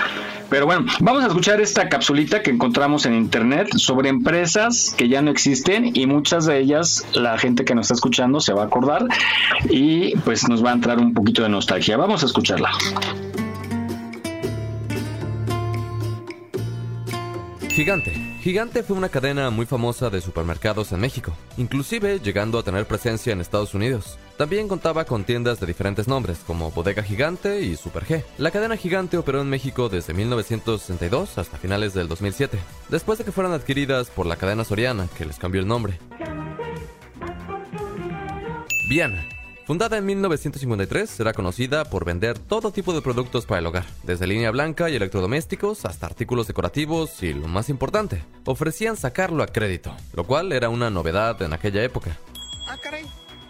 Pero 0.50 0.66
bueno, 0.66 0.86
vamos 1.00 1.24
a 1.24 1.28
escuchar 1.28 1.62
esta 1.62 1.90
capsulita 1.90 2.42
que 2.42 2.50
encontramos 2.50 3.06
en 3.06 3.14
internet 3.14 3.70
sobre 3.78 4.10
empresas 4.10 4.96
que 4.98 5.08
ya 5.08 5.22
no 5.22 5.30
existen 5.30 5.92
y 5.96 6.08
muchas 6.08 6.46
de 6.48 6.60
ellas 6.60 7.06
la 7.14 7.38
gente 7.38 7.64
que 7.66 7.76
nos 7.76 7.86
está 7.86 7.94
escuchando 7.94 8.40
se 8.40 8.54
va 8.54 8.64
a 8.64 8.66
acordar 8.66 9.06
y 9.70 10.16
pues 10.18 10.48
nos 10.48 10.64
va 10.64 10.72
a 10.72 10.74
entrar 10.74 11.00
un 11.00 11.14
poquito 11.14 11.44
de 11.44 11.50
nostalgia. 11.50 11.98
Vamos 11.98 12.24
a 12.24 12.26
escucharla. 12.26 12.72
Gigante. 17.70 18.30
Gigante 18.42 18.84
fue 18.84 18.96
una 18.96 19.10
cadena 19.10 19.50
muy 19.50 19.66
famosa 19.66 20.10
de 20.10 20.22
supermercados 20.22 20.92
en 20.94 21.02
México, 21.02 21.34
inclusive 21.58 22.20
llegando 22.20 22.58
a 22.58 22.64
tener 22.64 22.86
presencia 22.86 23.34
en 23.34 23.42
Estados 23.42 23.74
Unidos. 23.74 24.18
También 24.38 24.70
contaba 24.70 25.04
con 25.04 25.26
tiendas 25.26 25.60
de 25.60 25.68
diferentes 25.68 26.08
nombres, 26.08 26.40
como 26.48 26.72
Bodega 26.72 27.04
Gigante 27.04 27.62
y 27.62 27.76
Super 27.76 28.06
G. 28.06 28.24
La 28.38 28.52
cadena 28.52 28.78
Gigante 28.78 29.18
operó 29.18 29.42
en 29.42 29.50
México 29.50 29.90
desde 29.90 30.14
1962 30.14 31.38
hasta 31.38 31.58
finales 31.58 31.94
del 31.94 32.08
2007, 32.08 32.58
después 32.88 33.18
de 33.18 33.26
que 33.26 33.34
fueran 33.34 33.52
adquiridas 33.54 34.10
por 34.10 34.26
la 34.26 34.38
cadena 34.38 34.64
Soriana, 34.64 35.08
que 35.18 35.26
les 35.26 35.38
cambió 35.38 35.60
el 35.62 35.68
nombre. 35.68 36.00
Viana. 38.90 39.24
Fundada 39.68 40.00
en 40.00 40.06
1953, 40.08 41.20
era 41.20 41.32
conocida 41.32 41.86
por 41.86 42.06
vender 42.06 42.40
todo 42.40 42.72
tipo 42.72 42.92
de 42.92 43.04
productos 43.04 43.46
para 43.46 43.60
el 43.60 43.68
hogar, 43.68 43.86
desde 44.02 44.26
línea 44.26 44.50
blanca 44.50 44.90
y 44.90 44.96
electrodomésticos 44.96 45.86
hasta 45.86 46.08
artículos 46.08 46.48
decorativos 46.48 47.22
y, 47.22 47.36
lo 47.36 47.48
más 47.48 47.70
importante, 47.70 48.24
ofrecían 48.46 48.98
sacarlo 48.98 49.44
a 49.44 49.48
crédito, 49.48 49.96
lo 50.14 50.24
cual 50.24 50.52
era 50.54 50.70
una 50.70 50.90
novedad 50.90 51.40
en 51.44 51.54
aquella 51.54 51.84
época. 51.84 52.18
Ah, 52.68 52.78
caray. 52.82 53.06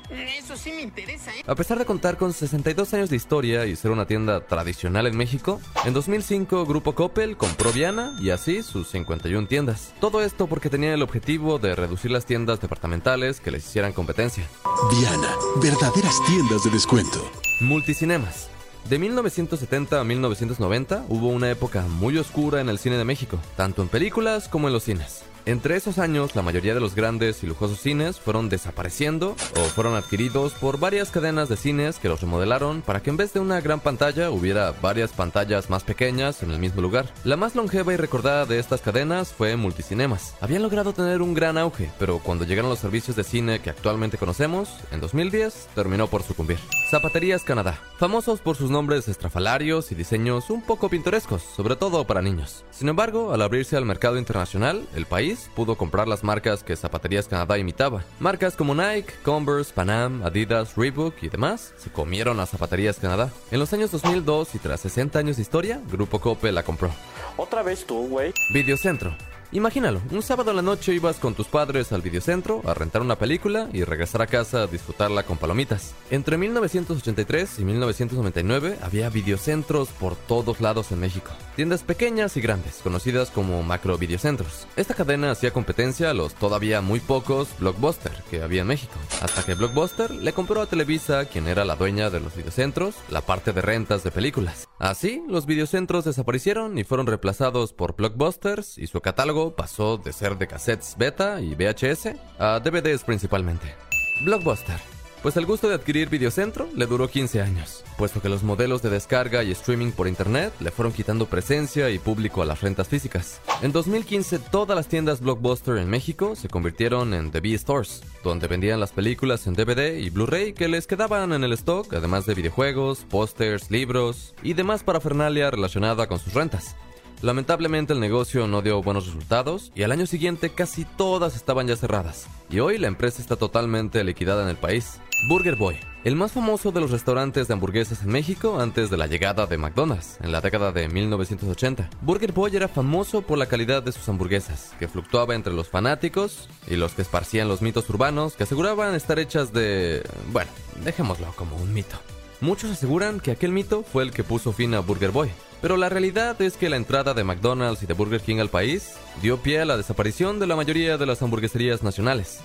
Eso 0.10 0.57
sí 0.57 0.72
me 0.72 0.82
interesa, 0.82 1.32
¿eh? 1.36 1.43
A 1.45 1.55
pesar 1.55 1.78
de 1.78 1.86
contar 1.86 2.18
con 2.18 2.34
62 2.34 2.93
años 2.93 3.10
de 3.10 3.16
historia 3.16 3.66
y 3.66 3.76
ser 3.76 3.91
una 3.91 4.07
tienda 4.07 4.41
tradicional 4.41 5.05
en 5.05 5.16
México, 5.16 5.62
en 5.86 5.93
2005 5.93 6.66
Grupo 6.66 6.95
Coppel 6.95 7.38
compró 7.38 7.72
Viana 7.72 8.16
y 8.20 8.32
así 8.32 8.64
sus 8.64 8.89
51 8.89 9.47
tiendas. 9.47 9.93
Todo 9.99 10.22
esto 10.22 10.47
porque 10.47 10.70
tenían 10.70 10.93
el 10.93 11.03
objetivo 11.03 11.60
de 11.60 11.76
reducir 11.76 12.12
las 12.12 12.26
tiendas 12.26 12.60
departamentales 12.60 13.39
que 13.39 13.51
les 13.51 13.66
hicieran 13.66 13.93
competencia. 13.93 14.47
Diana, 14.91 15.36
verdaderas 15.62 16.20
tiendas 16.26 16.64
de 16.64 16.72
descuento. 16.72 17.20
Multicinemas. 17.62 18.49
De 18.89 18.97
1970 18.97 19.99
a 19.99 20.03
1990 20.03 21.05
hubo 21.10 21.28
una 21.28 21.51
época 21.51 21.84
muy 21.84 22.18
oscura 22.18 22.62
en 22.62 22.70
el 22.70 22.80
cine 22.80 22.97
de 22.97 23.05
México, 23.05 23.38
tanto 23.55 23.84
en 23.84 23.89
películas 23.89 24.47
como 24.47 24.68
en 24.68 24.74
los 24.74 24.84
cines. 24.84 25.24
Entre 25.50 25.76
esos 25.76 25.97
años, 25.97 26.36
la 26.36 26.43
mayoría 26.43 26.76
de 26.76 26.80
los 26.80 26.93
grandes 26.93 27.41
y 27.41 27.47
lujosos 27.47 27.80
cines 27.80 28.20
fueron 28.20 28.50
desapareciendo 28.50 29.36
o 29.56 29.62
fueron 29.62 29.95
adquiridos 29.95 30.54
por 30.54 30.80
varias 30.80 31.10
cadenas 31.10 31.50
de 31.50 31.58
cines 31.58 31.97
que 31.97 32.08
los 32.08 32.22
remodelaron 32.22 32.84
para 32.84 33.02
que 33.02 33.10
en 33.10 33.18
vez 33.18 33.34
de 33.34 33.39
una 33.39 33.60
gran 33.60 33.80
pantalla 33.80 34.30
hubiera 34.30 34.74
varias 34.74 35.12
pantallas 35.12 35.72
más 35.72 35.84
pequeñas 35.84 36.43
en 36.43 36.52
el 36.52 36.60
mismo 36.60 36.84
lugar. 36.84 37.12
La 37.24 37.36
más 37.36 37.56
longeva 37.56 37.91
y 37.91 37.97
recordada 37.97 38.45
de 38.45 38.60
estas 38.60 38.82
cadenas 38.82 39.34
fue 39.34 39.56
Multicinemas. 39.56 40.36
Habían 40.39 40.62
logrado 40.62 40.93
tener 40.93 41.20
un 41.20 41.34
gran 41.34 41.58
auge, 41.58 41.89
pero 41.97 42.20
cuando 42.20 42.45
llegaron 42.45 42.70
los 42.70 42.78
servicios 42.78 43.16
de 43.18 43.24
cine 43.24 43.60
que 43.60 43.72
actualmente 43.72 44.20
conocemos, 44.20 44.70
en 44.91 45.02
2010 45.02 45.70
terminó 45.74 46.06
por 46.06 46.22
sucumbir. 46.22 46.60
Zapaterías 46.91 47.41
Canadá, 47.41 47.80
famosos 47.97 48.39
por 48.39 48.56
sus 48.56 48.70
nombres 48.70 49.08
estrafalarios 49.08 49.91
y 49.91 49.95
diseños 49.95 50.52
un 50.52 50.62
poco 50.62 50.89
pintorescos, 50.89 51.41
sobre 51.41 51.76
todo 51.76 52.06
para 52.06 52.22
niños. 52.22 52.66
Sin 52.70 52.88
embargo, 52.88 53.34
al 53.34 53.41
abrirse 53.41 53.78
al 53.78 53.86
mercado 53.86 54.20
internacional, 54.20 54.88
el 54.95 55.08
país 55.08 55.38
pudo 55.55 55.75
comprar 55.75 56.07
las 56.07 56.23
marcas 56.23 56.63
que 56.63 56.75
Zapaterías 56.75 57.27
Canadá 57.27 57.57
imitaba. 57.57 58.03
Marcas 58.19 58.55
como 58.55 58.75
Nike, 58.75 59.13
Converse, 59.23 59.73
Panam, 59.73 60.23
Adidas, 60.23 60.75
Reebok 60.75 61.21
y 61.21 61.29
demás 61.29 61.73
se 61.77 61.89
comieron 61.91 62.39
a 62.39 62.45
Zapaterías 62.45 62.97
Canadá. 62.99 63.31
En 63.51 63.59
los 63.59 63.71
años 63.73 63.91
2002 63.91 64.55
y 64.55 64.59
tras 64.59 64.81
60 64.81 65.19
años 65.19 65.37
de 65.37 65.41
historia, 65.41 65.81
Grupo 65.89 66.19
Coppel 66.19 66.55
la 66.55 66.63
compró. 66.63 66.91
Otra 67.37 67.63
vez 67.63 67.85
tú, 67.85 68.07
güey. 68.07 68.33
Videocentro. 68.53 69.15
Imagínalo, 69.52 70.00
un 70.12 70.22
sábado 70.22 70.52
a 70.52 70.54
la 70.54 70.62
noche 70.62 70.93
ibas 70.93 71.18
con 71.18 71.34
tus 71.34 71.47
padres 71.47 71.91
al 71.91 72.04
videocentro 72.04 72.62
a 72.66 72.76
rentar 72.76 73.02
una 73.02 73.18
película 73.18 73.68
y 73.74 73.84
regresar 73.84 74.22
a 74.22 74.28
casa 74.28 74.62
a 74.62 74.68
disfrutarla 74.68 75.24
con 75.24 75.38
palomitas. 75.38 75.95
Entre 76.12 76.38
1983 76.38 77.58
y 77.58 77.66
1999 77.66 78.78
había 78.84 79.10
videocentros 79.10 79.89
por 79.89 80.16
todos 80.16 80.62
lados 80.62 80.91
en 80.91 81.00
México. 81.00 81.32
Tiendas 81.56 81.82
pequeñas 81.82 82.38
y 82.38 82.41
grandes, 82.41 82.76
conocidas 82.84 83.32
como 83.32 83.64
macro 83.64 83.97
videocentros. 83.97 84.68
Esta 84.76 84.93
cadena 84.93 85.32
hacía 85.32 85.52
competencia 85.52 86.12
a 86.12 86.14
los 86.14 86.36
todavía 86.36 86.82
muy 86.82 87.00
pocos 87.00 87.50
Blockbuster 87.58 88.14
que 88.30 88.43
había 88.43 88.62
en 88.62 88.68
México, 88.68 88.93
hasta 89.24 89.43
que 89.43 89.56
Blockbuster 89.56 90.12
le 90.12 90.32
compró 90.32 90.62
a 90.62 90.68
Televisa, 90.68 91.26
quien 91.26 91.47
era 91.47 91.66
la 91.66 91.76
dueña 91.76 92.12
de 92.12 92.20
los 92.20 92.36
videocentros, 92.36 92.93
la 93.10 93.22
parte 93.22 93.52
de 93.52 93.62
rentas 93.62 94.04
de 94.04 94.12
películas. 94.12 94.68
Así, 94.78 95.24
los 95.28 95.47
videocentros 95.47 96.06
desaparecieron 96.06 96.78
y 96.78 96.84
fueron 96.84 97.08
reemplazados 97.08 97.74
por 97.74 97.95
Blockbusters 97.95 98.78
y 98.78 98.86
su 98.86 99.02
catálogo 99.02 99.38
pasó 99.55 99.97
de 99.97 100.13
ser 100.13 100.37
de 100.37 100.47
cassettes 100.47 100.95
beta 100.97 101.41
y 101.41 101.55
VHS 101.55 102.15
a 102.37 102.59
DVDs 102.59 103.03
principalmente. 103.03 103.75
Blockbuster. 104.23 104.79
Pues 105.21 105.35
el 105.35 105.45
gusto 105.45 105.67
de 105.67 105.75
adquirir 105.75 106.07
Videocentro 106.07 106.69
le 106.73 106.85
duró 106.85 107.09
15 107.09 107.41
años, 107.41 107.83
puesto 107.97 108.21
que 108.21 108.29
los 108.29 108.41
modelos 108.41 108.81
de 108.81 108.89
descarga 108.89 109.43
y 109.43 109.51
streaming 109.51 109.91
por 109.91 110.07
internet 110.07 110.53
le 110.61 110.71
fueron 110.71 110.93
quitando 110.93 111.25
presencia 111.25 111.89
y 111.89 111.99
público 111.99 112.41
a 112.41 112.45
las 112.45 112.61
rentas 112.61 112.87
físicas. 112.87 113.41
En 113.61 113.73
2015 113.73 114.39
todas 114.39 114.77
las 114.77 114.87
tiendas 114.87 115.19
Blockbuster 115.19 115.77
en 115.77 115.89
México 115.89 116.37
se 116.37 116.47
convirtieron 116.47 117.13
en 117.13 117.31
The 117.31 117.41
B-Stores, 117.41 118.01
donde 118.23 118.47
vendían 118.47 118.79
las 118.79 118.93
películas 118.93 119.45
en 119.45 119.55
DVD 119.55 119.97
y 119.97 120.09
Blu-ray 120.09 120.53
que 120.53 120.69
les 120.69 120.87
quedaban 120.87 121.33
en 121.33 121.43
el 121.43 121.51
stock, 121.51 121.93
además 121.93 122.25
de 122.25 122.35
videojuegos, 122.35 122.99
pósters, 123.09 123.69
libros 123.69 124.33
y 124.41 124.53
demás 124.53 124.83
parafernalia 124.83 125.51
relacionada 125.51 126.07
con 126.07 126.19
sus 126.19 126.33
rentas. 126.33 126.77
Lamentablemente 127.22 127.91
el 127.91 127.99
negocio 127.99 128.47
no 128.47 128.61
dio 128.61 128.82
buenos 128.82 129.05
resultados 129.05 129.74
y 129.76 129.84
al 129.84 129.91
año 129.91 130.05
siguiente 130.05 130.51
casi 130.51 130.86
todas 130.86 131.36
estaban 131.36 131.67
ya 131.67 131.76
cerradas. 131.76 132.28
Y 132.49 132.59
hoy 132.59 132.78
la 132.78 132.88
empresa 132.88 133.22
está 133.22 133.36
totalmente 133.36 134.03
liquidada 134.05 134.43
en 134.43 134.49
el 134.49 134.55
país. 134.55 135.01
Burger 135.28 135.57
Boy, 135.57 135.78
el 136.05 136.15
más 136.15 136.32
famoso 136.32 136.72
de 136.72 136.80
los 136.80 136.91
restaurantes 136.91 137.49
de 137.49 137.53
hamburguesas 137.53 138.03
en 138.03 138.09
México 138.09 138.61
antes 138.61 138.89
de 138.89 138.95
la 138.95 139.07
llegada 139.07 139.47
de 139.47 139.57
McDonald's 139.57 140.17
en 140.22 140.32
la 140.32 140.39
década 140.39 140.72
de 140.72 140.88
1980. 140.88 141.89
Burger 142.01 142.32
Boy 142.32 142.55
era 142.55 142.70
famoso 142.70 143.22
por 143.22 143.38
la 143.38 143.47
calidad 143.47 143.84
de 143.84 143.91
sus 143.91 144.07
hamburguesas, 144.07 144.72
que 144.80 144.88
fluctuaba 144.88 145.36
entre 145.36 145.51
los 145.51 145.67
fanáticos 145.67 146.47
y 146.67 146.78
los 146.78 146.93
que 146.93 147.01
esparcían 147.01 147.49
los 147.49 147.61
mitos 147.61 147.89
urbanos 147.89 148.38
que 148.38 148.43
aseguraban 148.43 148.95
estar 148.95 149.20
hechas 149.20 149.51
de... 149.51 150.03
bueno, 150.32 150.51
dejémoslo 150.86 151.34
como 151.36 151.57
un 151.57 151.74
mito. 151.74 151.97
Muchos 152.39 152.72
aseguran 152.72 153.20
que 153.20 153.32
aquel 153.32 153.51
mito 153.51 153.84
fue 153.84 154.03
el 154.03 154.11
que 154.11 154.24
puso 154.24 154.53
fin 154.53 154.74
a 154.74 154.80
Burger 154.80 155.11
Boy, 155.11 155.30
pero 155.62 155.78
la 155.78 155.89
realidad 155.89 156.41
es 156.41 156.57
que 156.57 156.70
la 156.70 156.78
entrada 156.78 157.14
de 157.14 157.24
McDonald's 157.24 157.84
y 157.84 157.86
de 157.86 157.93
Burger 157.93 158.22
King 158.22 158.39
al 158.39 158.49
país 158.49 158.93
dio 159.22 159.38
pie 159.38 159.62
a 159.62 159.66
la 159.66 159.78
desaparición 159.78 160.39
de 160.39 160.47
la 160.47 160.55
mayoría 160.55 160.97
de 160.97 161.05
las 161.05 161.22
hamburgueserías 161.22 161.84
nacionales. 161.84 162.39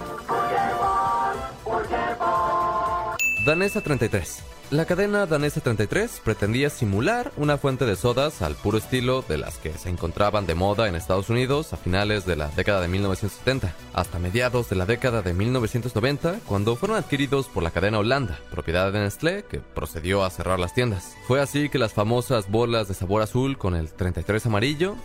Danesa 3.44 3.82
33. 3.82 4.42
La 4.70 4.86
cadena 4.86 5.26
Danesa 5.26 5.60
33 5.60 6.22
pretendía 6.24 6.70
simular 6.70 7.30
una 7.36 7.58
fuente 7.58 7.84
de 7.84 7.94
sodas 7.94 8.40
al 8.40 8.54
puro 8.54 8.78
estilo 8.78 9.22
de 9.28 9.36
las 9.36 9.58
que 9.58 9.74
se 9.74 9.90
encontraban 9.90 10.46
de 10.46 10.54
moda 10.54 10.88
en 10.88 10.94
Estados 10.94 11.28
Unidos 11.28 11.74
a 11.74 11.76
finales 11.76 12.24
de 12.24 12.36
la 12.36 12.48
década 12.48 12.80
de 12.80 12.88
1970, 12.88 13.74
hasta 13.92 14.18
mediados 14.18 14.70
de 14.70 14.76
la 14.76 14.86
década 14.86 15.20
de 15.20 15.34
1990, 15.34 16.40
cuando 16.46 16.74
fueron 16.74 16.96
adquiridos 16.96 17.48
por 17.48 17.62
la 17.62 17.70
cadena 17.70 17.98
Holanda, 17.98 18.40
propiedad 18.50 18.90
de 18.90 19.00
Nestlé, 19.00 19.44
que 19.44 19.60
procedió 19.60 20.24
a 20.24 20.30
cerrar 20.30 20.58
las 20.58 20.72
tiendas. 20.72 21.14
Fue 21.26 21.42
así 21.42 21.68
que 21.68 21.78
las 21.78 21.92
famosas 21.92 22.50
bolas 22.50 22.88
de 22.88 22.94
sabor 22.94 23.20
azul 23.20 23.58
con 23.58 23.76
el 23.76 23.90
33 23.92 24.46
amarillo 24.46 24.96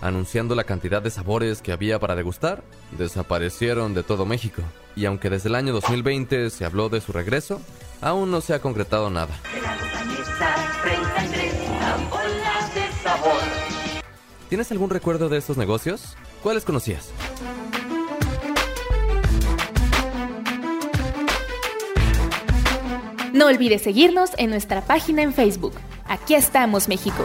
anunciando 0.00 0.54
la 0.54 0.64
cantidad 0.64 1.02
de 1.02 1.10
sabores 1.10 1.62
que 1.62 1.72
había 1.72 1.98
para 1.98 2.16
degustar, 2.16 2.62
desaparecieron 2.96 3.94
de 3.94 4.02
todo 4.02 4.26
México. 4.26 4.62
Y 4.96 5.06
aunque 5.06 5.30
desde 5.30 5.48
el 5.48 5.54
año 5.54 5.72
2020 5.72 6.50
se 6.50 6.64
habló 6.64 6.88
de 6.88 7.00
su 7.00 7.12
regreso, 7.12 7.60
aún 8.00 8.30
no 8.30 8.40
se 8.40 8.54
ha 8.54 8.60
concretado 8.60 9.10
nada. 9.10 9.34
¿Tienes 14.48 14.72
algún 14.72 14.90
recuerdo 14.90 15.28
de 15.28 15.38
estos 15.38 15.56
negocios? 15.56 16.16
¿Cuáles 16.42 16.64
conocías? 16.64 17.10
No 23.32 23.46
olvides 23.46 23.82
seguirnos 23.82 24.30
en 24.38 24.50
nuestra 24.50 24.80
página 24.82 25.22
en 25.22 25.32
Facebook. 25.32 25.74
Aquí 26.06 26.34
estamos, 26.34 26.88
México. 26.88 27.24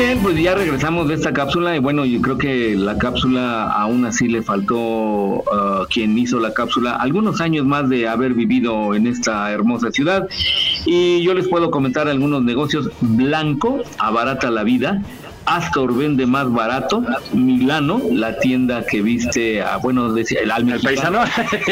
Bien, 0.00 0.18
pues 0.22 0.40
ya 0.40 0.54
regresamos 0.54 1.08
de 1.08 1.14
esta 1.14 1.32
cápsula 1.32 1.76
y 1.76 1.78
bueno, 1.78 2.06
yo 2.06 2.22
creo 2.22 2.38
que 2.38 2.74
la 2.74 2.96
cápsula 2.96 3.70
aún 3.70 4.06
así 4.06 4.28
le 4.28 4.40
faltó 4.40 4.74
uh, 4.78 5.42
quien 5.90 6.16
hizo 6.16 6.40
la 6.40 6.54
cápsula 6.54 6.96
algunos 6.96 7.42
años 7.42 7.66
más 7.66 7.86
de 7.90 8.08
haber 8.08 8.32
vivido 8.32 8.94
en 8.94 9.06
esta 9.06 9.50
hermosa 9.52 9.90
ciudad 9.90 10.26
y 10.86 11.22
yo 11.22 11.34
les 11.34 11.48
puedo 11.48 11.70
comentar 11.70 12.08
algunos 12.08 12.42
negocios. 12.42 12.90
Blanco, 13.02 13.82
abarata 13.98 14.50
la 14.50 14.64
vida. 14.64 15.02
Astor 15.50 15.96
vende 15.96 16.26
más 16.26 16.50
barato, 16.52 17.02
Milano, 17.32 18.00
la 18.12 18.38
tienda 18.38 18.84
que 18.86 19.02
viste, 19.02 19.60
a, 19.60 19.78
bueno, 19.78 20.12
decía 20.12 20.40
el 20.40 20.50
alma 20.52 20.76
paisano. 20.80 21.24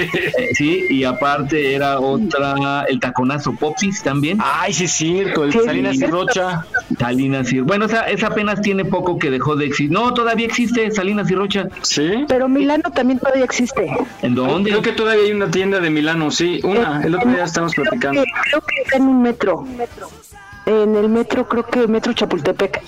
sí, 0.55 0.85
y 0.91 1.05
aparte 1.05 1.75
era 1.75 2.01
otra, 2.01 2.85
el 2.89 2.99
taconazo 2.99 3.53
Popis 3.53 4.03
también. 4.03 4.39
Ay, 4.43 4.73
sí 4.73 4.85
es 4.85 4.93
cierto, 4.93 5.45
el 5.45 5.53
Salinas 5.53 5.97
y 5.97 6.07
Rocha. 6.07 6.67
Salinas 6.99 7.53
y 7.53 7.61
bueno, 7.61 7.85
esa, 7.85 8.09
esa 8.09 8.27
apenas 8.27 8.61
tiene 8.61 8.85
poco 8.85 9.17
que 9.17 9.31
dejó 9.31 9.55
de 9.55 9.67
existir. 9.67 9.93
No, 9.93 10.13
todavía 10.13 10.47
existe 10.47 10.91
Salinas 10.91 11.31
y 11.31 11.37
Rocha. 11.37 11.69
Sí. 11.83 12.25
Pero 12.27 12.49
Milano 12.49 12.91
también 12.91 13.21
todavía 13.21 13.45
existe. 13.45 13.91
¿En 14.23 14.35
dónde? 14.35 14.71
Creo 14.71 14.83
que 14.83 14.93
todavía 14.93 15.25
hay 15.25 15.33
una 15.33 15.51
tienda 15.51 15.79
de 15.79 15.91
Milano, 15.91 16.33
sí, 16.33 16.61
una. 16.65 17.01
El 17.05 17.15
otro 17.15 17.31
día 17.31 17.45
estamos 17.45 17.75
platicando. 17.75 18.23
Creo 18.23 18.35
que, 18.35 18.51
creo 18.51 18.61
que 18.61 18.83
está 18.83 18.97
en 18.97 19.05
un 19.05 19.23
metro. 19.23 19.65
En 20.67 20.97
el 20.97 21.09
metro, 21.09 21.49
creo 21.49 21.65
que 21.65 21.87
Metro 21.87 22.13
Chapultepec. 22.13 22.83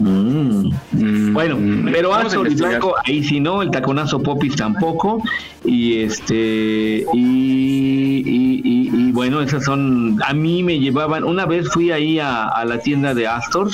Mm. 0.00 1.32
Bueno, 1.34 1.58
pero 1.92 2.08
Vamos 2.08 2.24
a 2.24 2.26
Astor 2.38 2.46
y. 2.50 2.54
Blanco 2.54 2.94
ahí 3.04 3.22
sí 3.22 3.38
no, 3.38 3.60
el 3.62 3.70
taconazo 3.70 4.22
Popis 4.22 4.56
tampoco 4.56 5.22
y 5.64 6.00
este 6.00 7.04
y, 7.12 8.22
y, 8.24 8.60
y- 8.64 8.90
y 9.08 9.12
bueno 9.12 9.42
esas 9.42 9.64
son 9.64 10.18
a 10.26 10.32
mí 10.32 10.62
me 10.62 10.78
llevaban 10.78 11.22
una 11.24 11.44
vez 11.44 11.68
fui 11.68 11.90
ahí 11.90 12.18
a, 12.18 12.46
a 12.46 12.64
la 12.64 12.78
tienda 12.78 13.12
de 13.14 13.26
Astor 13.26 13.68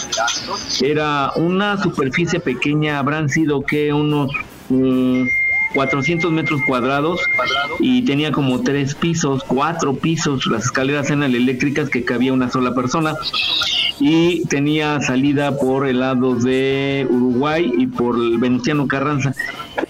era 0.83 1.31
una 1.37 1.81
superficie 1.81 2.41
pequeña 2.41 2.99
habrán 2.99 3.29
sido 3.29 3.63
que 3.63 3.93
unos 3.93 4.31
mm, 4.69 5.23
400 5.75 6.33
metros 6.33 6.61
cuadrados 6.67 7.21
y 7.81 8.03
tenía 8.03 8.33
como 8.33 8.61
tres 8.63 8.95
pisos, 8.95 9.45
cuatro 9.45 9.95
pisos, 9.95 10.47
las 10.47 10.65
escaleras 10.65 11.11
eran 11.11 11.35
eléctricas 11.35 11.91
que 11.91 12.05
cabía 12.05 12.33
una 12.33 12.51
sola 12.51 12.75
persona 12.75 13.15
y 13.99 14.45
tenía 14.47 15.01
salida 15.01 15.57
por 15.57 15.87
el 15.87 16.01
lado 16.01 16.35
de 16.35 17.07
Uruguay 17.09 17.73
y 17.79 17.87
por 17.87 18.17
el 18.17 18.39
Venustiano 18.39 18.87
Carranza. 18.87 19.35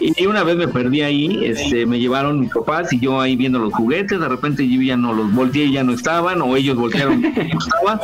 Y 0.01 0.27
una 0.27 0.43
vez 0.43 0.57
me 0.57 0.69
perdí 0.69 1.03
ahí, 1.03 1.45
este, 1.45 1.87
me 1.87 1.99
llevaron 1.99 2.41
mis 2.41 2.53
papás 2.53 2.93
y 2.93 3.01
yo 3.01 3.21
ahí 3.21 3.37
viendo 3.37 3.59
los 3.59 3.73
juguetes, 3.73 4.19
de 4.19 4.29
repente 4.29 4.69
yo 4.69 4.81
ya 4.83 4.97
no 4.97 5.13
los 5.13 5.33
volteé 5.33 5.65
y 5.65 5.73
ya 5.73 5.85
no 5.85 5.93
estaban, 5.93 6.43
o 6.43 6.57
ellos 6.57 6.77
voltearon 6.77 7.25
y 7.25 7.29
no 7.29 7.59
estaba, 7.59 8.01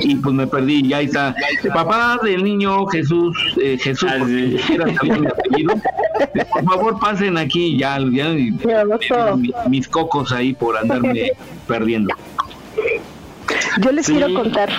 y 0.00 0.14
pues 0.16 0.34
me 0.34 0.46
perdí 0.46 0.86
y 0.86 0.92
ahí 0.92 1.06
está. 1.06 1.34
Papá 1.74 2.18
del 2.22 2.42
niño 2.42 2.86
Jesús, 2.86 3.36
eh, 3.60 3.78
Jesús, 3.80 4.10
porque 4.18 4.60
era 4.72 4.86
también 4.94 5.20
mi 5.20 5.26
apellido. 5.26 5.74
Por 6.52 6.64
favor 6.64 6.98
pasen 7.00 7.36
aquí 7.38 7.78
ya, 7.78 7.98
ya 8.12 8.30
y- 8.30 8.50
mi- 9.36 9.52
mis 9.68 9.88
cocos 9.88 10.32
ahí 10.32 10.52
por 10.52 10.76
andarme 10.76 11.32
perdiendo. 11.66 12.14
Yo 13.80 13.92
les 13.92 14.06
Sí. 14.06 14.12
quiero 14.14 14.34
contar. 14.34 14.70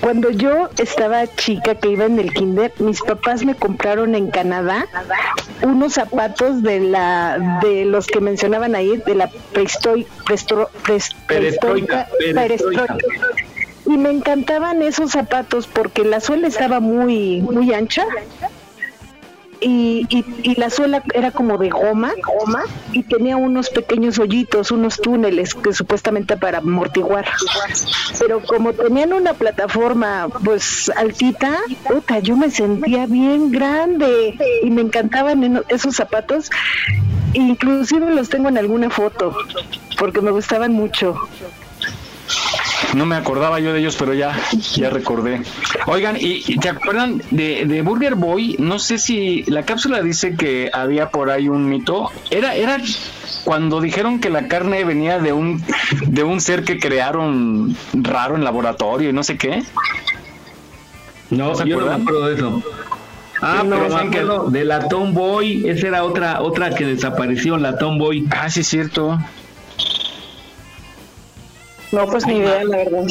Cuando 0.00 0.30
yo 0.30 0.68
estaba 0.78 1.26
chica 1.36 1.74
que 1.74 1.88
iba 1.90 2.04
en 2.04 2.18
el 2.18 2.32
kinder, 2.32 2.72
mis 2.78 3.00
papás 3.00 3.44
me 3.44 3.54
compraron 3.54 4.14
en 4.14 4.30
Canadá 4.30 4.86
unos 5.62 5.94
zapatos 5.94 6.62
de 6.62 6.80
la 6.80 7.58
de 7.62 7.84
los 7.86 8.06
que 8.06 8.20
mencionaban 8.20 8.74
ahí 8.74 8.98
de 9.06 9.14
la 9.14 9.30
prehistoi- 9.54 10.06
prestro- 10.26 10.68
pres- 10.84 11.14
Perestroika, 11.26 12.06
prehistórica- 12.08 12.08
perestroika. 12.34 12.86
perestroika. 12.86 12.96
Y 13.86 13.96
me 13.96 14.10
encantaban 14.10 14.82
esos 14.82 15.12
zapatos 15.12 15.66
porque 15.66 16.04
la 16.04 16.20
suela 16.20 16.46
estaba 16.48 16.80
muy 16.80 17.40
muy 17.40 17.72
ancha. 17.72 18.04
Y, 19.60 20.06
y, 20.08 20.24
y 20.42 20.54
la 20.56 20.70
suela 20.70 21.02
era 21.14 21.30
como 21.30 21.58
de 21.58 21.70
goma, 21.70 22.12
y 22.92 23.02
tenía 23.02 23.36
unos 23.36 23.70
pequeños 23.70 24.18
hoyitos, 24.18 24.70
unos 24.70 25.00
túneles 25.00 25.54
que 25.54 25.72
supuestamente 25.72 26.36
para 26.36 26.58
amortiguar. 26.58 27.26
Pero 28.18 28.40
como 28.42 28.72
tenían 28.72 29.12
una 29.12 29.34
plataforma 29.34 30.28
pues 30.44 30.90
altita, 30.96 31.58
puta, 31.88 32.18
yo 32.20 32.36
me 32.36 32.50
sentía 32.50 33.06
bien 33.06 33.50
grande 33.50 34.36
y 34.62 34.70
me 34.70 34.82
encantaban 34.82 35.42
en- 35.44 35.62
esos 35.68 35.96
zapatos. 35.96 36.50
Inclusive 37.34 38.14
los 38.14 38.28
tengo 38.28 38.48
en 38.48 38.58
alguna 38.58 38.88
foto 38.90 39.36
porque 39.98 40.20
me 40.20 40.30
gustaban 40.30 40.72
mucho. 40.72 41.16
No 42.96 43.04
me 43.04 43.14
acordaba 43.16 43.60
yo 43.60 43.72
de 43.72 43.80
ellos, 43.80 43.94
pero 43.98 44.14
ya, 44.14 44.34
ya 44.74 44.88
recordé. 44.90 45.42
Oigan, 45.86 46.16
¿y, 46.16 46.42
y 46.46 46.56
te 46.58 46.70
acuerdan 46.70 47.22
de, 47.30 47.64
de 47.66 47.82
Burger 47.82 48.14
Boy? 48.14 48.56
No 48.58 48.78
sé 48.78 48.98
si 48.98 49.42
la 49.48 49.64
cápsula 49.64 50.00
dice 50.00 50.34
que 50.34 50.70
había 50.72 51.10
por 51.10 51.30
ahí 51.30 51.48
un 51.48 51.68
mito. 51.68 52.10
Era, 52.30 52.54
era 52.54 52.78
cuando 53.44 53.80
dijeron 53.80 54.18
que 54.18 54.30
la 54.30 54.48
carne 54.48 54.82
venía 54.84 55.18
de 55.18 55.32
un, 55.34 55.62
de 56.06 56.24
un 56.24 56.40
ser 56.40 56.64
que 56.64 56.78
crearon 56.78 57.76
raro 57.92 58.34
en 58.34 58.44
laboratorio 58.44 59.10
y 59.10 59.12
no 59.12 59.22
sé 59.22 59.36
qué. 59.36 59.62
No, 61.30 61.54
se 61.54 61.66
yo 61.68 61.80
no 61.80 61.86
me 61.86 62.02
acuerdo 62.02 62.26
de 62.28 62.34
eso. 62.36 62.62
Ah, 63.42 63.62
No, 63.64 63.76
pero 63.76 64.04
me 64.04 64.10
que- 64.10 64.58
de 64.58 64.64
la 64.64 64.88
Tomboy, 64.88 65.68
esa 65.68 65.88
era 65.88 66.04
otra 66.04 66.40
otra 66.40 66.70
que 66.70 66.86
desapareció, 66.86 67.58
la 67.58 67.76
Tomboy. 67.76 68.24
Ah, 68.30 68.48
sí 68.48 68.60
es 68.60 68.68
cierto. 68.68 69.18
No, 71.92 72.06
pues 72.06 72.26
ni 72.26 72.38
idea, 72.38 72.64
la 72.64 72.76
verdad. 72.78 73.04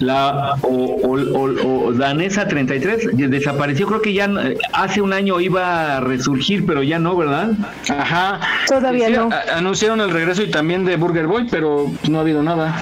La 0.00 0.54
o, 0.62 0.68
o, 0.68 1.12
o- 1.18 1.86
o 1.86 1.92
Danesa 1.92 2.46
33 2.46 3.08
que 3.16 3.28
desapareció, 3.28 3.86
creo 3.86 4.02
que 4.02 4.12
ya 4.12 4.24
eh, 4.26 4.56
hace 4.72 5.00
un 5.00 5.12
año 5.12 5.40
iba 5.40 5.96
a 5.96 6.00
resurgir, 6.00 6.66
pero 6.66 6.82
ya 6.82 6.98
no, 6.98 7.16
¿verdad? 7.16 7.52
Ajá. 7.88 8.40
Todavía 8.68 9.06
Sí, 9.08 9.12
no. 9.14 9.30
a- 9.32 9.56
anunciaron 9.58 10.00
el 10.00 10.10
regreso 10.10 10.42
y 10.42 10.50
también 10.50 10.84
de 10.84 10.96
Burger 10.96 11.26
Boy, 11.26 11.46
pero 11.50 11.86
no 12.08 12.18
ha 12.18 12.20
habido 12.22 12.42
nada. 12.42 12.80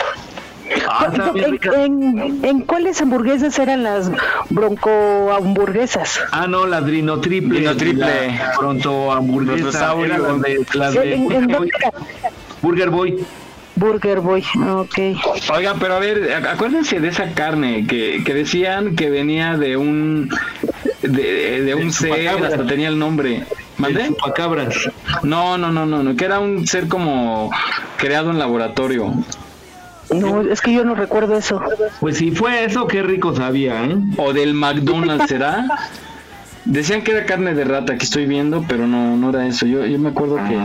Ah, 0.88 1.08
está 1.12 1.30
bien 1.30 1.58
¿En, 1.76 2.18
en, 2.18 2.44
en 2.44 2.60
cuáles 2.62 3.00
hamburguesas 3.00 3.58
eran 3.58 3.82
las 3.82 4.10
bronco 4.50 5.30
hamburguesas? 5.32 6.18
Ah, 6.32 6.46
no, 6.48 6.66
la 6.66 6.80
Drino 6.80 7.20
Triple. 7.20 7.58
Drino 7.58 7.76
Triple. 7.76 8.06
la 8.38 8.52
Pronto 8.58 9.12
hamburguesa. 9.12 9.94
Era 10.02 10.18
las 10.18 10.40
de, 10.40 10.66
las 10.74 10.94
de 10.94 11.14
¿En- 11.14 11.32
en 11.32 11.46
dónde 11.48 11.70
era? 11.78 11.90
Burger 12.62 12.90
Boy. 12.90 13.24
Burger 13.76 14.20
Boy, 14.20 14.44
ok. 14.68 14.98
Oigan, 15.52 15.78
pero 15.80 15.94
a 15.94 15.98
ver, 15.98 16.30
ac- 16.30 16.46
acuérdense 16.52 17.00
de 17.00 17.08
esa 17.08 17.32
carne 17.32 17.86
que, 17.86 18.22
que 18.24 18.32
decían 18.34 18.94
que 18.94 19.10
venía 19.10 19.56
de 19.56 19.76
un 19.76 20.30
de, 21.02 21.62
de 21.62 21.74
un 21.74 21.92
ser, 21.92 22.28
hasta 22.28 22.66
tenía 22.66 22.88
el 22.88 22.98
nombre. 22.98 23.44
¿Mandé? 23.76 24.06
Chupacabras. 24.08 24.74
No, 25.24 25.58
no, 25.58 25.72
no, 25.72 25.84
no, 25.86 26.02
no, 26.04 26.14
que 26.16 26.24
era 26.24 26.38
un 26.38 26.66
ser 26.66 26.86
como 26.88 27.50
creado 27.96 28.30
en 28.30 28.38
laboratorio. 28.38 29.12
No, 30.10 30.42
es 30.42 30.60
que 30.60 30.72
yo 30.72 30.84
no 30.84 30.94
recuerdo 30.94 31.36
eso. 31.36 31.60
Pues 31.98 32.18
si 32.18 32.30
fue 32.30 32.64
eso, 32.64 32.86
qué 32.86 33.02
rico 33.02 33.34
sabía, 33.34 33.84
¿eh? 33.84 33.96
O 34.18 34.32
del 34.32 34.54
McDonald's, 34.54 35.26
¿será? 35.28 35.66
Decían 36.64 37.02
que 37.02 37.10
era 37.10 37.26
carne 37.26 37.54
de 37.54 37.64
rata, 37.64 37.98
que 37.98 38.04
estoy 38.04 38.26
viendo, 38.26 38.64
pero 38.68 38.86
no, 38.86 39.16
no 39.16 39.30
era 39.30 39.46
eso. 39.46 39.66
Yo, 39.66 39.84
yo 39.84 39.98
me 39.98 40.10
acuerdo 40.10 40.36
que... 40.36 40.56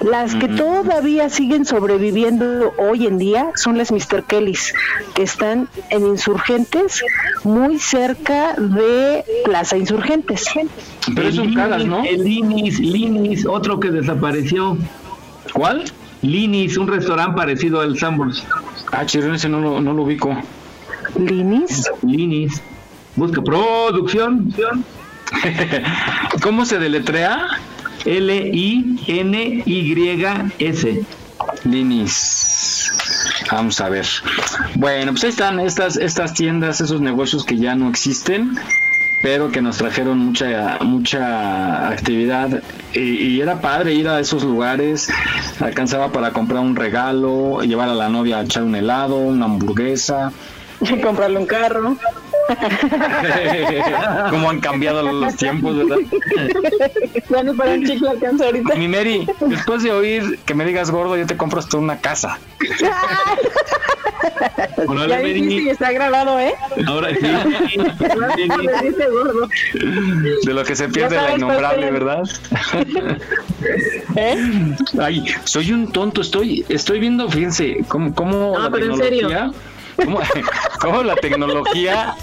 Las 0.00 0.34
que 0.34 0.48
todavía 0.48 1.28
siguen 1.28 1.64
sobreviviendo 1.64 2.72
hoy 2.78 3.06
en 3.06 3.18
día 3.18 3.50
son 3.54 3.78
las 3.78 3.90
Mr. 3.90 4.24
Kellys, 4.26 4.74
que 5.14 5.22
están 5.22 5.68
en 5.90 6.06
Insurgentes, 6.06 7.02
muy 7.44 7.78
cerca 7.78 8.54
de 8.54 9.24
Plaza 9.44 9.76
Insurgentes. 9.76 10.46
Pero 11.14 11.28
El 11.28 11.34
son 11.34 11.54
caras, 11.54 11.78
Linis, 11.78 11.90
¿no? 11.90 12.04
El 12.04 12.24
Linis, 12.24 12.80
Linis, 12.80 13.46
otro 13.46 13.80
que 13.80 13.90
desapareció. 13.90 14.76
¿Cuál? 15.52 15.84
Linis, 16.22 16.76
un 16.76 16.88
restaurante 16.88 17.36
parecido 17.36 17.80
al 17.80 17.98
Sambors. 17.98 18.44
Ah, 18.92 19.06
chirón, 19.06 19.34
ese 19.34 19.48
no 19.48 19.60
lo, 19.60 19.80
no 19.80 19.92
lo 19.94 20.02
ubico. 20.02 20.36
¿Linis? 21.18 21.90
Linis. 22.02 22.60
Busca 23.16 23.42
producción. 23.42 24.54
¿Cómo 26.42 26.64
se 26.64 26.78
deletrea? 26.78 27.59
L-I-N-Y-S. 28.04 29.70
Linis. 31.64 32.92
Vamos 33.50 33.80
a 33.80 33.88
ver. 33.88 34.06
Bueno, 34.76 35.12
pues 35.12 35.24
ahí 35.24 35.30
están 35.30 35.58
estas, 35.60 35.96
estas 35.96 36.34
tiendas, 36.34 36.80
esos 36.80 37.00
negocios 37.00 37.44
que 37.44 37.56
ya 37.56 37.74
no 37.74 37.88
existen, 37.88 38.56
pero 39.22 39.50
que 39.50 39.60
nos 39.60 39.78
trajeron 39.78 40.18
mucha, 40.18 40.78
mucha 40.82 41.88
actividad. 41.88 42.62
Y, 42.94 43.00
y 43.00 43.40
era 43.40 43.60
padre 43.60 43.94
ir 43.94 44.08
a 44.08 44.20
esos 44.20 44.44
lugares. 44.44 45.08
Alcanzaba 45.60 46.12
para 46.12 46.30
comprar 46.32 46.60
un 46.60 46.76
regalo, 46.76 47.60
llevar 47.62 47.88
a 47.88 47.94
la 47.94 48.08
novia 48.08 48.38
a 48.38 48.42
echar 48.42 48.62
un 48.62 48.74
helado, 48.74 49.16
una 49.16 49.46
hamburguesa. 49.46 50.32
Comprarle 51.02 51.38
un 51.38 51.46
carro. 51.46 51.96
Cómo 54.30 54.50
han 54.50 54.60
cambiado 54.60 55.02
los 55.02 55.36
tiempos, 55.36 55.76
¿verdad? 55.76 55.96
Ya 57.28 57.42
ni 57.42 57.52
para 57.54 57.72
un 57.72 57.84
chicle 57.86 58.10
alcanza 58.10 58.44
ahorita. 58.46 58.74
Mi 58.76 58.88
Mary, 58.88 59.26
después 59.46 59.82
de 59.82 59.90
oír 59.92 60.38
que 60.44 60.54
me 60.54 60.64
digas 60.64 60.90
gordo, 60.90 61.16
yo 61.16 61.26
te 61.26 61.36
compro 61.36 61.60
hasta 61.60 61.76
una 61.76 61.98
casa. 61.98 62.38
Órale, 64.86 65.08
Ya 65.08 65.16
Mary. 65.18 65.32
dijiste 65.34 65.62
y 65.62 65.68
está 65.70 65.92
grabado, 65.92 66.38
¿eh? 66.40 66.54
Ahora 66.86 67.10
sí. 67.14 67.20
Me 67.78 68.82
dice 68.88 69.06
gordo. 69.10 69.48
De 70.44 70.54
lo 70.54 70.64
que 70.64 70.74
se 70.76 70.88
pierde 70.88 71.16
la 71.16 71.36
innombrable. 71.36 71.90
¿verdad? 71.90 72.22
¿Eh? 74.16 74.74
Ay, 75.00 75.24
soy 75.44 75.72
un 75.72 75.90
tonto, 75.92 76.20
estoy, 76.20 76.64
estoy 76.68 77.00
viendo, 77.00 77.28
fíjense, 77.28 77.84
cómo, 77.88 78.14
cómo 78.14 78.54
No, 78.56 78.58
la 78.64 78.70
pero 78.70 78.86
en 78.86 78.96
serio. 78.96 79.28
tecnología, 79.28 79.60
cómo, 79.96 80.20
cómo 80.80 81.02
la 81.02 81.14
tecnología 81.16 82.14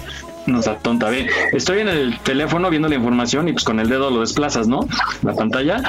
nos 0.48 0.66
atonta. 0.66 1.08
Ve, 1.10 1.28
estoy 1.52 1.80
en 1.80 1.88
el 1.88 2.18
teléfono 2.20 2.70
viendo 2.70 2.88
la 2.88 2.94
información 2.94 3.48
y 3.48 3.52
pues 3.52 3.64
con 3.64 3.80
el 3.80 3.88
dedo 3.88 4.10
lo 4.10 4.20
desplazas, 4.20 4.68
¿no? 4.68 4.80
La 5.22 5.34
pantalla. 5.34 5.82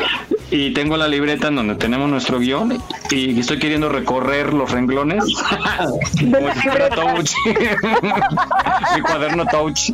Y 0.51 0.73
tengo 0.73 0.97
la 0.97 1.07
libreta 1.07 1.47
en 1.47 1.55
donde 1.55 1.75
tenemos 1.75 2.09
nuestro 2.09 2.39
guion 2.39 2.81
y 3.11 3.39
estoy 3.39 3.59
queriendo 3.59 3.89
recorrer 3.89 4.53
los 4.53 4.71
renglones 4.71 5.23
como 6.19 6.53
si 6.53 6.69
fuera 6.69 6.89
touch. 6.89 7.31
Mi 8.95 9.01
cuaderno 9.01 9.45
touch. 9.45 9.91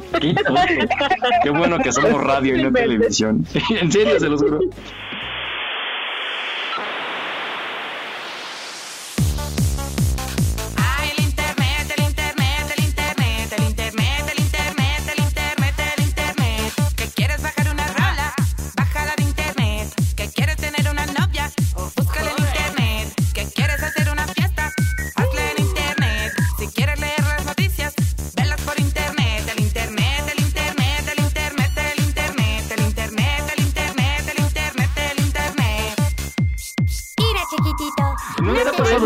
Qué 1.44 1.50
bueno 1.50 1.80
que 1.80 1.92
somos 1.92 2.24
radio 2.24 2.56
y 2.58 2.64
no 2.64 2.72
televisión. 2.72 3.46
en 3.70 3.92
serio, 3.92 4.20
se 4.20 4.30
los 4.30 4.42
juro. 4.42 4.60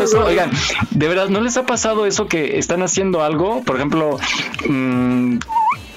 Eso? 0.10 0.26
Oigan, 0.26 0.52
de 0.92 1.08
verdad, 1.08 1.30
¿no 1.30 1.42
les 1.42 1.58
ha 1.58 1.66
pasado 1.66 2.06
eso 2.06 2.28
que 2.28 2.58
están 2.58 2.82
haciendo 2.84 3.24
algo? 3.24 3.64
Por 3.64 3.76
ejemplo, 3.76 4.18
mm, 4.68 5.38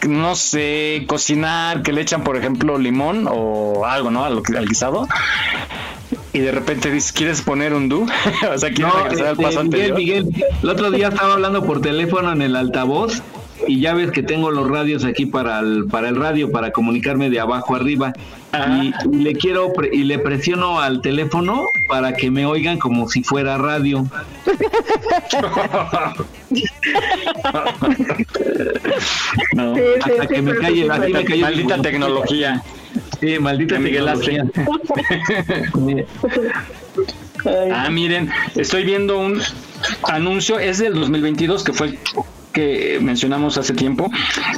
no 0.08 0.34
sé, 0.34 1.04
cocinar, 1.06 1.82
que 1.82 1.92
le 1.92 2.00
echan, 2.00 2.24
por 2.24 2.36
ejemplo, 2.36 2.78
limón 2.78 3.26
o 3.30 3.84
algo, 3.86 4.10
¿no? 4.10 4.24
Al, 4.24 4.42
al 4.56 4.68
guisado. 4.68 5.06
Y 6.32 6.40
de 6.40 6.52
repente 6.52 6.90
dices, 6.90 7.12
¿quieres 7.12 7.42
poner 7.42 7.74
un 7.74 7.88
do? 7.88 8.00
o 8.54 8.58
sea, 8.58 8.70
¿quieres 8.70 8.94
No, 8.94 9.02
regresar 9.04 9.26
al 9.26 9.32
este, 9.32 9.42
paso 9.44 9.64
Miguel, 9.64 9.92
anterior? 9.92 9.98
Miguel, 9.98 10.44
el 10.62 10.68
otro 10.68 10.90
día 10.90 11.08
estaba 11.08 11.34
hablando 11.34 11.64
por 11.64 11.80
teléfono 11.80 12.32
en 12.32 12.42
el 12.42 12.56
altavoz 12.56 13.22
y 13.66 13.80
ya 13.80 13.94
ves 13.94 14.10
que 14.10 14.22
tengo 14.22 14.50
los 14.50 14.68
radios 14.68 15.04
aquí 15.04 15.26
para 15.26 15.60
el, 15.60 15.86
para 15.90 16.08
el 16.08 16.16
radio, 16.16 16.50
para 16.50 16.70
comunicarme 16.72 17.30
de 17.30 17.40
abajo 17.40 17.74
arriba. 17.76 18.12
Y, 18.82 18.92
y 19.10 19.16
le 19.22 19.34
quiero 19.34 19.72
pre- 19.72 19.88
y 19.92 20.04
le 20.04 20.18
presiono 20.18 20.78
al 20.80 21.00
teléfono 21.00 21.66
para 21.88 22.12
que 22.14 22.30
me 22.30 22.44
oigan 22.44 22.78
como 22.78 23.08
si 23.08 23.22
fuera 23.22 23.56
radio. 23.58 24.04
No. 29.54 29.74
Sí, 29.74 29.80
sí, 30.04 30.10
Hasta 30.10 30.22
sí, 30.22 30.34
que 30.34 30.42
me 30.42 30.54
calle, 30.56 30.82
me 30.82 30.88
maldita- 30.88 31.24
cayó 31.24 31.42
Maldita 31.42 31.74
el- 31.76 31.82
tecnología. 31.82 32.62
Sí, 33.20 33.38
maldita 33.38 33.76
tecnología. 33.78 34.44
Ah, 37.74 37.88
miren, 37.90 38.30
estoy 38.54 38.84
viendo 38.84 39.18
un 39.18 39.40
anuncio, 40.04 40.60
es 40.60 40.78
del 40.78 40.94
2022, 40.94 41.64
que 41.64 41.72
fue 41.72 41.98
que 42.52 42.98
mencionamos 43.00 43.58
hace 43.58 43.74
tiempo. 43.74 44.10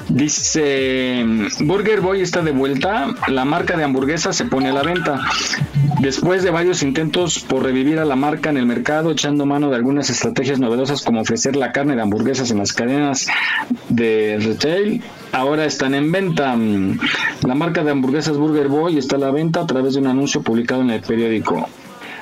Dice, 0.08 1.24
Burger 1.60 2.00
Boy 2.00 2.20
está 2.20 2.42
de 2.42 2.52
vuelta, 2.52 3.14
la 3.28 3.44
marca 3.44 3.76
de 3.76 3.84
hamburguesas 3.84 4.36
se 4.36 4.44
pone 4.44 4.68
a 4.68 4.72
la 4.72 4.82
venta. 4.82 5.20
Después 6.00 6.42
de 6.42 6.50
varios 6.50 6.82
intentos 6.82 7.38
por 7.40 7.62
revivir 7.62 7.98
a 7.98 8.04
la 8.04 8.16
marca 8.16 8.50
en 8.50 8.56
el 8.56 8.66
mercado, 8.66 9.12
echando 9.12 9.46
mano 9.46 9.70
de 9.70 9.76
algunas 9.76 10.10
estrategias 10.10 10.58
novedosas 10.58 11.02
como 11.02 11.20
ofrecer 11.20 11.56
la 11.56 11.72
carne 11.72 11.94
de 11.94 12.02
hamburguesas 12.02 12.50
en 12.50 12.58
las 12.58 12.72
cadenas 12.72 13.28
de 13.88 14.38
retail, 14.40 15.02
ahora 15.32 15.64
están 15.64 15.94
en 15.94 16.10
venta. 16.10 16.56
La 17.46 17.54
marca 17.54 17.84
de 17.84 17.92
hamburguesas 17.92 18.36
Burger 18.36 18.68
Boy 18.68 18.98
está 18.98 19.16
a 19.16 19.20
la 19.20 19.30
venta 19.30 19.60
a 19.60 19.66
través 19.66 19.94
de 19.94 20.00
un 20.00 20.08
anuncio 20.08 20.42
publicado 20.42 20.82
en 20.82 20.90
el 20.90 21.00
periódico. 21.00 21.68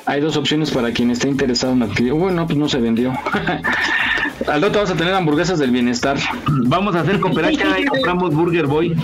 Hay 0.04 0.20
dos 0.20 0.36
opciones 0.36 0.70
para 0.70 0.90
quien 0.92 1.10
esté 1.10 1.28
interesado 1.28 1.72
en 1.72 1.82
adquirir. 1.82 2.12
Bueno, 2.14 2.46
pues 2.46 2.58
no 2.58 2.68
se 2.68 2.78
vendió. 2.78 3.12
Al 4.48 4.60
rato 4.60 4.80
vas 4.80 4.90
a 4.90 4.94
tener 4.96 5.14
hamburguesas 5.14 5.58
del 5.58 5.70
bienestar. 5.70 6.16
Vamos 6.48 6.96
a 6.96 7.00
hacer 7.00 7.20
cooperacha 7.20 7.78
y 7.78 7.84
compramos 7.84 8.34
Burger 8.34 8.66
Boy. 8.66 8.96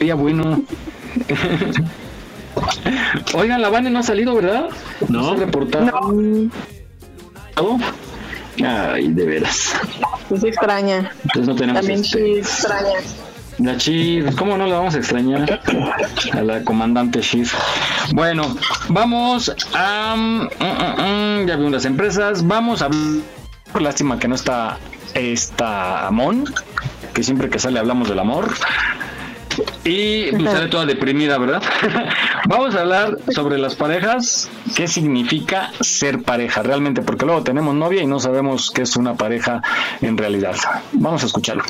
Ya 0.00 0.14
bueno. 0.14 0.62
Oigan, 3.34 3.60
la 3.60 3.68
Vane 3.68 3.90
no 3.90 3.98
ha 3.98 4.02
salido, 4.02 4.34
¿verdad? 4.34 4.68
No. 5.08 5.32
ha 5.32 5.36
reportado. 5.36 5.90
Ay, 8.64 9.08
de 9.08 9.24
veras. 9.26 9.74
Pues 10.28 10.44
extraña. 10.44 11.10
Entonces 11.24 11.48
no 11.48 11.54
tenemos 11.56 11.80
También 11.80 12.00
este- 12.04 12.18
sí 12.18 12.38
extraña. 12.38 12.98
La 13.58 13.76
¿cómo 14.36 14.58
no 14.58 14.66
la 14.66 14.76
vamos 14.76 14.94
a 14.94 14.98
extrañar? 14.98 15.60
A 16.32 16.42
la 16.42 16.62
comandante 16.62 17.20
Chief. 17.20 17.54
Bueno, 18.12 18.54
vamos 18.88 19.54
a... 19.72 20.14
mm, 20.14 20.42
mm, 20.42 21.42
mm, 21.42 21.46
ya 21.46 21.56
vimos 21.56 21.72
las 21.72 21.84
empresas. 21.86 22.46
Vamos 22.46 22.82
a... 22.82 22.90
Por 23.72 23.82
lástima 23.82 24.18
que 24.18 24.28
no 24.28 24.34
está 24.34 24.78
esta 25.14 26.06
Amon, 26.06 26.44
que 27.14 27.22
siempre 27.22 27.48
que 27.48 27.58
sale 27.58 27.78
hablamos 27.78 28.08
del 28.08 28.18
amor. 28.18 28.54
Y 29.84 30.30
pues, 30.32 30.44
sale 30.44 30.68
toda 30.68 30.84
deprimida, 30.84 31.38
¿verdad? 31.38 31.62
Vamos 32.48 32.74
a 32.74 32.80
hablar 32.82 33.16
sobre 33.34 33.56
las 33.56 33.74
parejas, 33.74 34.50
qué 34.74 34.86
significa 34.86 35.70
ser 35.80 36.22
pareja 36.22 36.62
realmente, 36.62 37.00
porque 37.00 37.24
luego 37.24 37.42
tenemos 37.42 37.74
novia 37.74 38.02
y 38.02 38.06
no 38.06 38.20
sabemos 38.20 38.70
qué 38.70 38.82
es 38.82 38.96
una 38.96 39.14
pareja 39.14 39.62
en 40.02 40.18
realidad. 40.18 40.56
Vamos 40.92 41.22
a 41.22 41.26
escucharlo. 41.26 41.64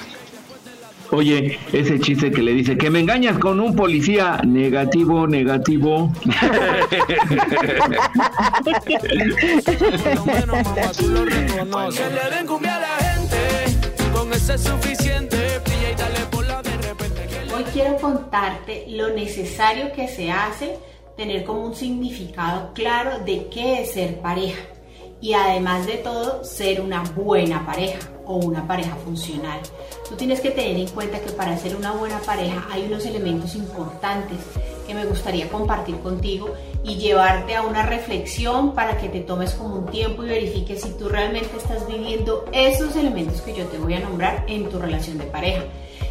Oye, 1.10 1.58
ese 1.72 1.98
chiste 2.00 2.30
que 2.30 2.42
le 2.42 2.52
dice 2.52 2.76
que 2.76 2.90
me 2.90 3.00
engañas 3.00 3.38
con 3.38 3.60
un 3.60 3.74
policía 3.76 4.40
negativo, 4.44 5.26
negativo. 5.26 6.12
Hoy 17.54 17.64
quiero 17.72 17.96
contarte 17.96 18.84
lo 18.88 19.14
necesario 19.14 19.92
que 19.92 20.08
se 20.08 20.30
hace 20.30 20.76
tener 21.16 21.44
como 21.44 21.64
un 21.64 21.74
significado 21.74 22.72
claro 22.74 23.20
de 23.24 23.48
qué 23.50 23.80
es 23.82 23.92
ser 23.92 24.20
pareja 24.20 24.75
y 25.20 25.32
además 25.32 25.86
de 25.86 25.94
todo 25.94 26.44
ser 26.44 26.80
una 26.80 27.02
buena 27.02 27.64
pareja 27.64 27.98
o 28.26 28.36
una 28.36 28.66
pareja 28.66 28.96
funcional. 28.96 29.60
Tú 30.08 30.16
tienes 30.16 30.40
que 30.40 30.50
tener 30.50 30.76
en 30.76 30.88
cuenta 30.88 31.20
que 31.20 31.30
para 31.30 31.56
ser 31.56 31.76
una 31.76 31.92
buena 31.92 32.18
pareja 32.20 32.66
hay 32.70 32.84
unos 32.84 33.06
elementos 33.06 33.54
importantes 33.54 34.38
que 34.86 34.94
me 34.94 35.04
gustaría 35.06 35.48
compartir 35.48 35.98
contigo 35.98 36.54
y 36.84 36.96
llevarte 36.96 37.56
a 37.56 37.62
una 37.62 37.84
reflexión 37.84 38.74
para 38.74 38.98
que 38.98 39.08
te 39.08 39.20
tomes 39.20 39.54
como 39.54 39.76
un 39.76 39.86
tiempo 39.86 40.24
y 40.24 40.28
verifiques 40.28 40.82
si 40.82 40.90
tú 40.90 41.08
realmente 41.08 41.56
estás 41.56 41.86
viviendo 41.88 42.44
esos 42.52 42.94
elementos 42.94 43.40
que 43.42 43.54
yo 43.54 43.66
te 43.66 43.78
voy 43.78 43.94
a 43.94 44.00
nombrar 44.00 44.44
en 44.46 44.68
tu 44.68 44.78
relación 44.78 45.18
de 45.18 45.24
pareja. 45.24 45.64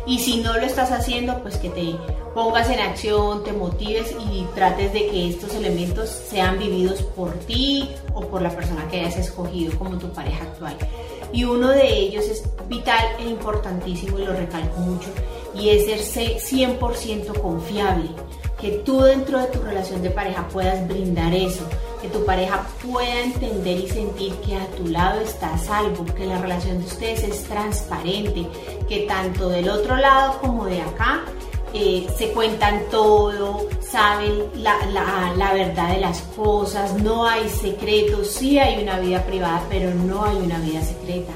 Y 0.08 0.20
si 0.20 0.42
no 0.42 0.54
lo 0.54 0.62
estás 0.62 0.92
haciendo, 0.92 1.42
pues 1.42 1.58
que 1.58 1.70
te 1.70 1.96
pongas 2.34 2.70
en 2.70 2.80
acción, 2.80 3.44
te 3.44 3.54
motives 3.54 4.16
y 4.32 4.46
trates 4.54 4.94
de 4.94 5.08
que 5.08 5.30
estos 5.30 5.56
elementos 5.56 6.10
sean 6.10 6.60
vividos 6.60 7.02
por 7.02 7.34
ti 7.34 7.90
o 8.14 8.22
por 8.22 8.42
la 8.42 8.50
persona 8.50 8.88
que 8.90 9.00
hayas 9.00 9.18
escogido 9.18 9.78
como 9.78 9.98
tu 9.98 10.10
pareja 10.10 10.44
actual. 10.44 10.76
Y 11.34 11.44
uno 11.44 11.70
de 11.70 11.88
ellos 11.88 12.26
es 12.26 12.44
vital 12.68 13.04
e 13.20 13.24
importantísimo 13.24 14.20
y 14.20 14.26
lo 14.26 14.34
recalco 14.34 14.80
mucho 14.80 15.10
y 15.56 15.70
es 15.70 15.86
ser 15.86 16.38
100% 16.38 17.42
confiable. 17.42 18.10
Que 18.60 18.72
tú 18.86 19.02
dentro 19.02 19.40
de 19.40 19.48
tu 19.48 19.62
relación 19.62 20.02
de 20.02 20.10
pareja 20.10 20.48
puedas 20.48 20.88
brindar 20.88 21.34
eso, 21.34 21.68
que 22.06 22.18
tu 22.20 22.26
pareja 22.26 22.68
pueda 22.86 23.22
entender 23.24 23.80
y 23.80 23.88
sentir 23.90 24.34
que 24.46 24.56
a 24.56 24.66
tu 24.78 24.88
lado 24.88 25.22
está 25.22 25.54
a 25.54 25.58
salvo, 25.58 26.06
que 26.06 26.26
la 26.26 26.40
relación 26.40 26.80
de 26.80 26.86
ustedes 26.86 27.24
es 27.24 27.44
transparente, 27.46 28.46
que 28.88 29.02
tanto 29.02 29.50
del 29.50 29.70
otro 29.70 29.96
lado 29.96 30.40
como 30.40 30.66
de 30.66 30.82
acá 30.82 31.22
eh, 31.74 32.08
se 32.18 32.32
cuentan 32.32 32.84
todo, 32.92 33.68
saben 33.82 34.44
la, 34.56 34.86
la- 34.94 35.34
la 35.36 35.54
verdad 35.54 35.94
de 35.94 36.00
las 36.02 36.22
cosas, 36.36 36.94
no 37.02 37.26
hay 37.26 37.50
secretos, 37.50 38.32
sí 38.32 38.60
hay 38.60 38.82
una 38.82 39.00
vida 39.00 39.24
privada, 39.26 39.62
pero 39.70 39.94
no 39.94 40.24
hay 40.26 40.38
una 40.38 40.60
vida 40.60 40.82
secreta. 40.82 41.34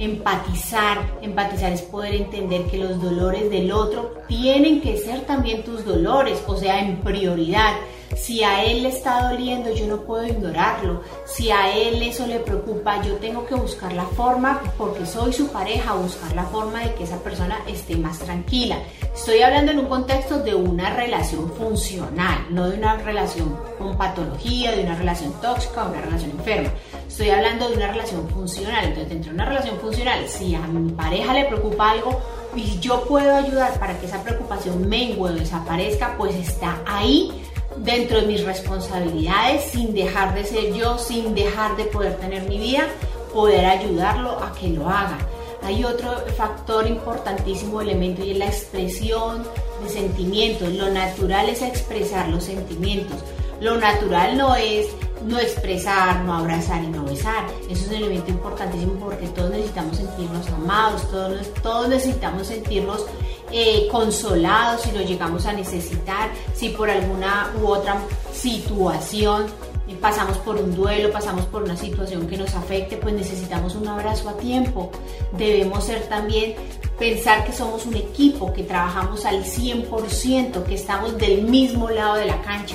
Empatizar, 0.00 0.98
empatizar 1.22 1.72
es 1.72 1.82
poder 1.82 2.14
entender 2.14 2.64
que 2.66 2.78
los 2.78 3.00
dolores 3.02 3.50
del 3.50 3.72
otro 3.72 4.14
tienen 4.26 4.80
que 4.80 4.96
ser 4.96 5.22
también 5.22 5.64
tus 5.64 5.84
dolores, 5.84 6.42
o 6.46 6.56
sea, 6.56 6.80
en 6.80 6.96
prioridad. 6.98 7.74
Si 8.16 8.42
a 8.42 8.64
él 8.64 8.82
le 8.82 8.88
está 8.88 9.30
doliendo, 9.30 9.72
yo 9.74 9.86
no 9.86 10.02
puedo 10.02 10.26
ignorarlo. 10.26 11.02
Si 11.26 11.50
a 11.50 11.74
él 11.76 12.02
eso 12.02 12.26
le 12.26 12.40
preocupa, 12.40 13.02
yo 13.02 13.14
tengo 13.16 13.46
que 13.46 13.54
buscar 13.54 13.92
la 13.92 14.04
forma, 14.04 14.60
porque 14.76 15.06
soy 15.06 15.32
su 15.32 15.48
pareja, 15.48 15.94
buscar 15.94 16.34
la 16.34 16.44
forma 16.44 16.80
de 16.80 16.94
que 16.94 17.04
esa 17.04 17.18
persona 17.18 17.58
esté 17.66 17.96
más 17.96 18.18
tranquila. 18.18 18.78
Estoy 19.14 19.42
hablando 19.42 19.72
en 19.72 19.80
un 19.80 19.86
contexto 19.86 20.40
de 20.42 20.54
una 20.54 20.94
relación 20.94 21.52
funcional, 21.52 22.46
no 22.50 22.68
de 22.68 22.78
una 22.78 22.96
relación 22.96 23.56
con 23.78 23.96
patología, 23.96 24.72
de 24.72 24.84
una 24.84 24.96
relación 24.96 25.32
tóxica 25.40 25.84
o 25.84 25.90
una 25.90 26.00
relación 26.00 26.30
enferma. 26.30 26.70
Estoy 27.06 27.30
hablando 27.30 27.68
de 27.68 27.76
una 27.76 27.88
relación 27.88 28.28
funcional. 28.28 28.84
Entonces, 28.84 29.08
dentro 29.08 29.30
de 29.30 29.34
una 29.34 29.44
relación 29.46 29.78
funcional, 29.80 30.28
si 30.28 30.54
a 30.54 30.60
mi 30.60 30.92
pareja 30.92 31.32
le 31.32 31.44
preocupa 31.44 31.90
algo 31.90 32.20
y 32.54 32.78
yo 32.80 33.04
puedo 33.04 33.36
ayudar 33.36 33.78
para 33.78 33.98
que 33.98 34.06
esa 34.06 34.22
preocupación 34.22 34.88
mengue 34.88 35.20
o 35.20 35.28
desaparezca, 35.28 36.14
pues 36.16 36.34
está 36.34 36.80
ahí 36.86 37.32
dentro 37.80 38.20
de 38.20 38.26
mis 38.26 38.44
responsabilidades, 38.44 39.70
sin 39.70 39.94
dejar 39.94 40.34
de 40.34 40.44
ser 40.44 40.74
yo, 40.74 40.98
sin 40.98 41.34
dejar 41.34 41.76
de 41.76 41.84
poder 41.84 42.16
tener 42.16 42.48
mi 42.48 42.58
vida, 42.58 42.86
poder 43.32 43.66
ayudarlo 43.66 44.42
a 44.42 44.52
que 44.52 44.68
lo 44.68 44.88
haga. 44.88 45.18
Hay 45.62 45.84
otro 45.84 46.12
factor 46.36 46.86
importantísimo 46.86 47.80
elemento 47.80 48.24
y 48.24 48.30
es 48.30 48.38
la 48.38 48.46
expresión 48.46 49.44
de 49.82 49.88
sentimientos. 49.88 50.72
Lo 50.72 50.90
natural 50.90 51.48
es 51.48 51.62
expresar 51.62 52.28
los 52.28 52.44
sentimientos. 52.44 53.18
Lo 53.60 53.76
natural 53.76 54.36
no 54.36 54.54
es 54.54 54.86
no 55.26 55.38
expresar, 55.38 56.24
no 56.24 56.34
abrazar 56.34 56.82
y 56.82 56.88
no 56.88 57.04
besar. 57.04 57.46
Eso 57.68 57.84
es 57.84 57.88
un 57.88 57.94
elemento 57.94 58.30
importantísimo 58.30 58.94
porque 58.94 59.26
todos 59.28 59.50
necesitamos 59.50 59.96
sentirnos 59.96 60.48
amados, 60.48 61.10
todos, 61.10 61.54
todos 61.62 61.88
necesitamos 61.88 62.46
sentirnos 62.46 63.06
eh, 63.50 63.88
consolados 63.90 64.82
si 64.82 64.92
lo 64.92 65.00
llegamos 65.00 65.46
a 65.46 65.52
necesitar, 65.52 66.30
si 66.54 66.70
por 66.70 66.90
alguna 66.90 67.50
u 67.60 67.66
otra 67.66 67.96
situación 68.32 69.46
eh, 69.88 69.96
pasamos 70.00 70.36
por 70.38 70.56
un 70.56 70.74
duelo, 70.74 71.10
pasamos 71.10 71.46
por 71.46 71.62
una 71.62 71.76
situación 71.76 72.26
que 72.26 72.36
nos 72.36 72.54
afecte, 72.54 72.98
pues 72.98 73.14
necesitamos 73.14 73.74
un 73.74 73.88
abrazo 73.88 74.28
a 74.28 74.36
tiempo. 74.36 74.90
Debemos 75.32 75.84
ser 75.84 76.02
también 76.08 76.56
pensar 76.98 77.44
que 77.44 77.52
somos 77.52 77.86
un 77.86 77.94
equipo, 77.94 78.52
que 78.52 78.64
trabajamos 78.64 79.24
al 79.24 79.44
100%, 79.44 80.64
que 80.64 80.74
estamos 80.74 81.16
del 81.16 81.42
mismo 81.42 81.88
lado 81.88 82.16
de 82.16 82.26
la 82.26 82.42
cancha. 82.42 82.74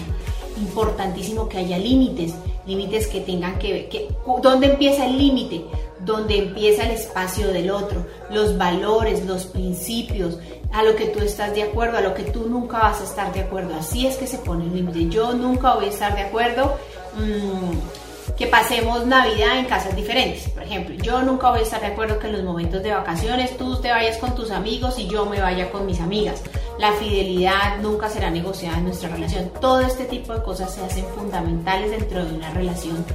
Importantísimo 0.64 1.50
que 1.50 1.58
haya 1.58 1.78
límites, 1.78 2.34
límites 2.66 3.08
que 3.08 3.22
tengan 3.22 3.60
que 3.60 3.74
ver, 3.74 3.90
que, 3.90 4.10
¿dónde 4.42 4.68
empieza 4.68 5.06
el 5.06 5.18
límite? 5.18 5.66
Donde 6.00 6.38
empieza 6.38 6.84
el 6.84 6.92
espacio 6.92 7.48
del 7.50 7.70
otro, 7.70 8.06
los 8.30 8.58
valores, 8.58 9.26
los 9.26 9.46
principios, 9.46 10.38
a 10.72 10.84
lo 10.84 10.96
que 10.96 11.08
tú 11.08 11.20
estás 11.20 11.54
de 11.54 11.64
acuerdo, 11.64 11.98
a 11.98 12.02
lo 12.02 12.14
que 12.14 12.24
tú 12.24 12.48
nunca 12.50 12.80
vas 12.80 13.02
a 13.02 13.04
estar 13.04 13.34
de 13.34 13.42
acuerdo. 13.42 13.76
Así 13.76 14.08
es 14.08 14.18
que 14.18 14.26
se 14.26 14.40
pone 14.40 14.66
el 14.66 14.74
límite. 14.74 15.08
Yo 15.10 15.34
nunca 15.34 15.76
voy 15.76 15.86
a 15.86 15.90
estar 15.90 16.16
de 16.16 16.22
acuerdo 16.22 16.78
mmm, 17.16 18.36
que 18.38 18.48
pasemos 18.48 19.06
Navidad 19.06 19.60
en 19.60 19.66
casas 19.66 19.96
diferentes. 19.96 20.50
Por 20.50 20.64
ejemplo, 20.64 20.96
yo 20.96 21.22
nunca 21.22 21.52
voy 21.52 21.60
a 21.60 21.64
estar 21.64 21.82
de 21.82 21.88
acuerdo 21.88 22.18
que 22.20 22.28
en 22.28 22.34
los 22.34 22.44
momentos 22.44 22.82
de 22.82 22.92
vacaciones 22.92 23.56
tú 23.58 23.80
te 23.82 23.92
vayas 23.92 24.18
con 24.18 24.34
tus 24.34 24.50
amigos 24.50 24.98
y 24.98 25.08
yo 25.08 25.26
me 25.26 25.40
vaya 25.40 25.72
con 25.72 25.86
mis 25.86 26.00
amigas. 26.00 26.42
La 26.84 26.92
fidelidad 26.92 27.80
nunca 27.82 28.10
será 28.10 28.30
negociada 28.30 28.78
en 28.78 28.84
nuestra 28.84 29.08
relación. 29.08 29.50
Todo 29.62 29.80
este 29.80 30.04
tipo 30.04 30.34
de 30.34 30.44
cosas 30.44 30.76
se 30.76 30.84
hacen 30.84 31.06
fundamentales 31.16 31.92
dentro 31.92 32.26
de 32.26 32.34
una 32.34 32.50
relación 32.50 33.06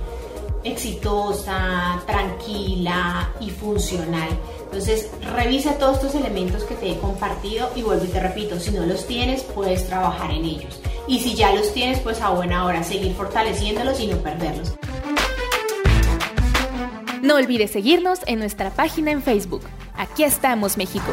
exitosa, 0.64 2.02
tranquila 2.06 3.30
y 3.40 3.50
funcional. 3.50 4.30
Entonces, 4.64 5.10
revisa 5.36 5.74
todos 5.74 5.96
estos 5.96 6.14
elementos 6.14 6.64
que 6.64 6.76
te 6.76 6.92
he 6.92 6.98
compartido 6.98 7.70
y 7.76 7.82
vuelvo 7.82 8.06
y 8.06 8.08
te 8.08 8.20
repito, 8.20 8.58
si 8.58 8.70
no 8.70 8.86
los 8.86 9.06
tienes, 9.06 9.42
puedes 9.42 9.86
trabajar 9.86 10.30
en 10.30 10.46
ellos. 10.46 10.80
Y 11.06 11.20
si 11.20 11.34
ya 11.34 11.52
los 11.52 11.70
tienes, 11.74 12.00
pues 12.00 12.22
a 12.22 12.30
buena 12.30 12.64
hora 12.64 12.82
seguir 12.82 13.12
fortaleciéndolos 13.12 14.00
y 14.00 14.06
no 14.06 14.16
perderlos. 14.16 14.76
No 17.20 17.34
olvides 17.34 17.70
seguirnos 17.70 18.20
en 18.26 18.38
nuestra 18.38 18.70
página 18.70 19.10
en 19.10 19.22
Facebook. 19.22 19.64
Aquí 19.94 20.24
estamos, 20.24 20.78
México. 20.78 21.12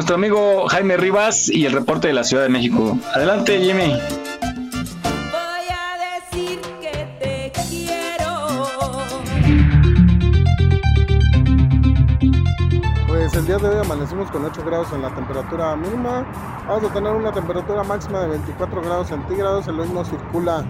Nuestro 0.00 0.16
amigo 0.16 0.66
Jaime 0.68 0.96
Rivas 0.96 1.50
y 1.50 1.66
el 1.66 1.72
reporte 1.72 2.08
de 2.08 2.14
la 2.14 2.24
Ciudad 2.24 2.44
de 2.44 2.48
México. 2.48 2.96
Adelante, 3.14 3.60
Jimmy. 3.60 3.92
Voy 5.30 5.66
a 5.68 6.32
decir 6.32 6.58
que 6.80 7.06
te 7.20 7.52
quiero. 7.68 8.62
Pues 13.08 13.34
el 13.34 13.44
día 13.44 13.58
de 13.58 13.68
hoy 13.68 13.76
amanecimos 13.84 14.30
con 14.30 14.42
8 14.42 14.62
grados 14.64 14.88
en 14.94 15.02
la 15.02 15.14
temperatura 15.14 15.76
mínima. 15.76 16.26
Vamos 16.66 16.90
a 16.90 16.94
tener 16.94 17.12
una 17.12 17.32
temperatura 17.32 17.84
máxima 17.84 18.22
de 18.22 18.28
24 18.28 18.80
grados 18.80 19.08
centígrados. 19.08 19.68
El 19.68 19.80
hoy 19.80 19.90
no 19.90 20.02
circula, 20.06 20.64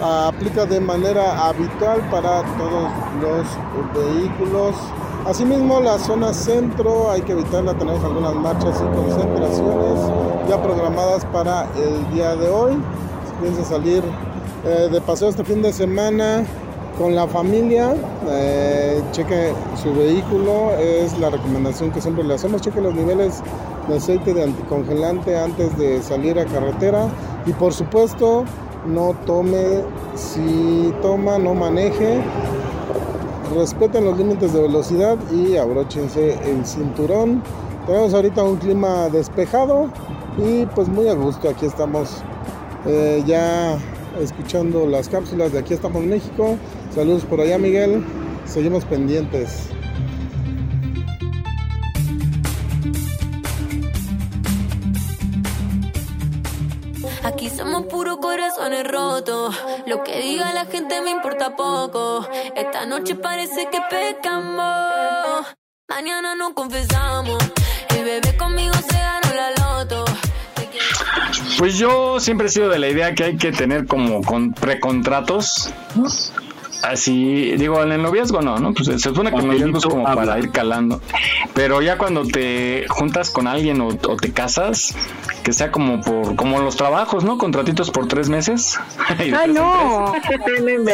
ah, 0.00 0.30
aplica 0.32 0.66
de 0.66 0.78
manera 0.78 1.48
habitual 1.48 2.00
para 2.12 2.44
todos 2.56 2.92
los 3.20 3.44
vehículos. 3.92 4.76
Asimismo, 5.26 5.80
la 5.80 5.98
zona 5.98 6.34
centro 6.34 7.10
hay 7.10 7.22
que 7.22 7.32
evitarla. 7.32 7.74
Tenemos 7.74 8.04
algunas 8.04 8.34
marchas 8.34 8.82
y 8.82 8.96
concentraciones 8.96 10.00
ya 10.48 10.60
programadas 10.60 11.24
para 11.26 11.68
el 11.76 12.12
día 12.12 12.34
de 12.34 12.48
hoy. 12.48 12.72
Si 12.72 13.42
piensa 13.42 13.64
salir 13.64 14.02
eh, 14.64 14.88
de 14.90 15.00
paseo 15.00 15.28
este 15.28 15.44
fin 15.44 15.62
de 15.62 15.72
semana, 15.72 16.44
con 16.98 17.14
la 17.14 17.26
familia, 17.26 17.94
eh, 18.28 19.00
cheque 19.12 19.52
su 19.80 19.94
vehículo, 19.94 20.72
es 20.78 21.16
la 21.18 21.30
recomendación 21.30 21.90
que 21.90 22.00
siempre 22.00 22.24
le 22.24 22.34
hacemos, 22.34 22.60
cheque 22.60 22.80
los 22.80 22.94
niveles 22.94 23.42
de 23.88 23.96
aceite 23.96 24.34
de 24.34 24.42
anticongelante 24.42 25.38
antes 25.38 25.76
de 25.78 26.02
salir 26.02 26.38
a 26.38 26.44
carretera 26.44 27.08
y 27.46 27.52
por 27.52 27.72
supuesto 27.72 28.44
no 28.86 29.14
tome, 29.26 29.82
si 30.14 30.92
toma 31.00 31.38
no 31.38 31.54
maneje, 31.54 32.20
respeten 33.54 34.04
los 34.04 34.16
límites 34.18 34.52
de 34.52 34.62
velocidad 34.62 35.16
y 35.30 35.56
abróchense 35.56 36.38
el 36.50 36.64
cinturón. 36.64 37.42
Tenemos 37.86 38.14
ahorita 38.14 38.42
un 38.42 38.56
clima 38.56 39.08
despejado 39.08 39.88
y 40.38 40.66
pues 40.66 40.88
muy 40.88 41.08
a 41.08 41.14
gusto, 41.14 41.48
aquí 41.48 41.66
estamos 41.66 42.22
eh, 42.86 43.22
ya 43.26 43.78
escuchando 44.20 44.86
las 44.86 45.08
cápsulas 45.08 45.52
de 45.52 45.58
Aquí 45.58 45.74
estamos 45.74 46.02
México. 46.04 46.56
Saludos 46.94 47.24
por 47.24 47.40
allá 47.40 47.58
Miguel, 47.58 48.04
seguimos 48.46 48.84
pendientes. 48.84 49.68
Corazones 58.54 58.90
rotos. 58.90 59.54
Lo 59.86 60.02
que 60.02 60.20
diga 60.20 60.52
la 60.52 60.66
gente 60.66 61.00
me 61.02 61.10
importa 61.10 61.56
poco. 61.56 62.26
Esta 62.54 62.86
noche 62.86 63.14
parece 63.14 63.68
que 63.70 63.78
pecamos. 63.90 65.46
Mañana 65.88 66.34
no 66.34 66.54
confesamos. 66.54 67.38
El 67.90 68.04
bebé 68.04 68.36
conmigo 68.36 68.74
se 68.74 68.98
ganó 68.98 69.34
la 69.34 69.50
loto. 69.50 70.04
Pues 71.58 71.78
yo 71.78 72.18
siempre 72.20 72.48
he 72.48 72.50
sido 72.50 72.68
de 72.68 72.78
la 72.78 72.88
idea 72.88 73.14
que 73.14 73.24
hay 73.24 73.36
que 73.36 73.52
tener 73.52 73.86
como 73.86 74.22
con 74.22 74.52
precontratos. 74.52 75.72
Así, 76.82 77.52
digo, 77.56 77.80
en 77.82 77.92
el 77.92 78.02
noviazgo 78.02 78.42
no, 78.42 78.58
¿no? 78.58 78.74
Pues 78.74 78.88
se 78.88 78.98
supone 78.98 79.30
que 79.30 79.38
el 79.38 79.46
noviazgo 79.46 79.78
es 79.78 79.84
como 79.84 80.04
para 80.04 80.38
ir 80.38 80.50
calando. 80.50 81.00
Pero 81.54 81.80
ya 81.80 81.96
cuando 81.96 82.24
te 82.24 82.86
juntas 82.88 83.30
con 83.30 83.46
alguien 83.46 83.80
o, 83.80 83.88
o 83.88 84.16
te 84.16 84.32
casas, 84.32 84.94
que 85.42 85.52
sea 85.52 85.70
como 85.72 86.00
por, 86.00 86.36
como 86.36 86.60
los 86.60 86.76
trabajos, 86.76 87.24
¿no? 87.24 87.36
Contratitos 87.38 87.90
por 87.90 88.06
tres 88.06 88.28
meses. 88.28 88.78
En 89.18 89.54
no. 89.54 90.12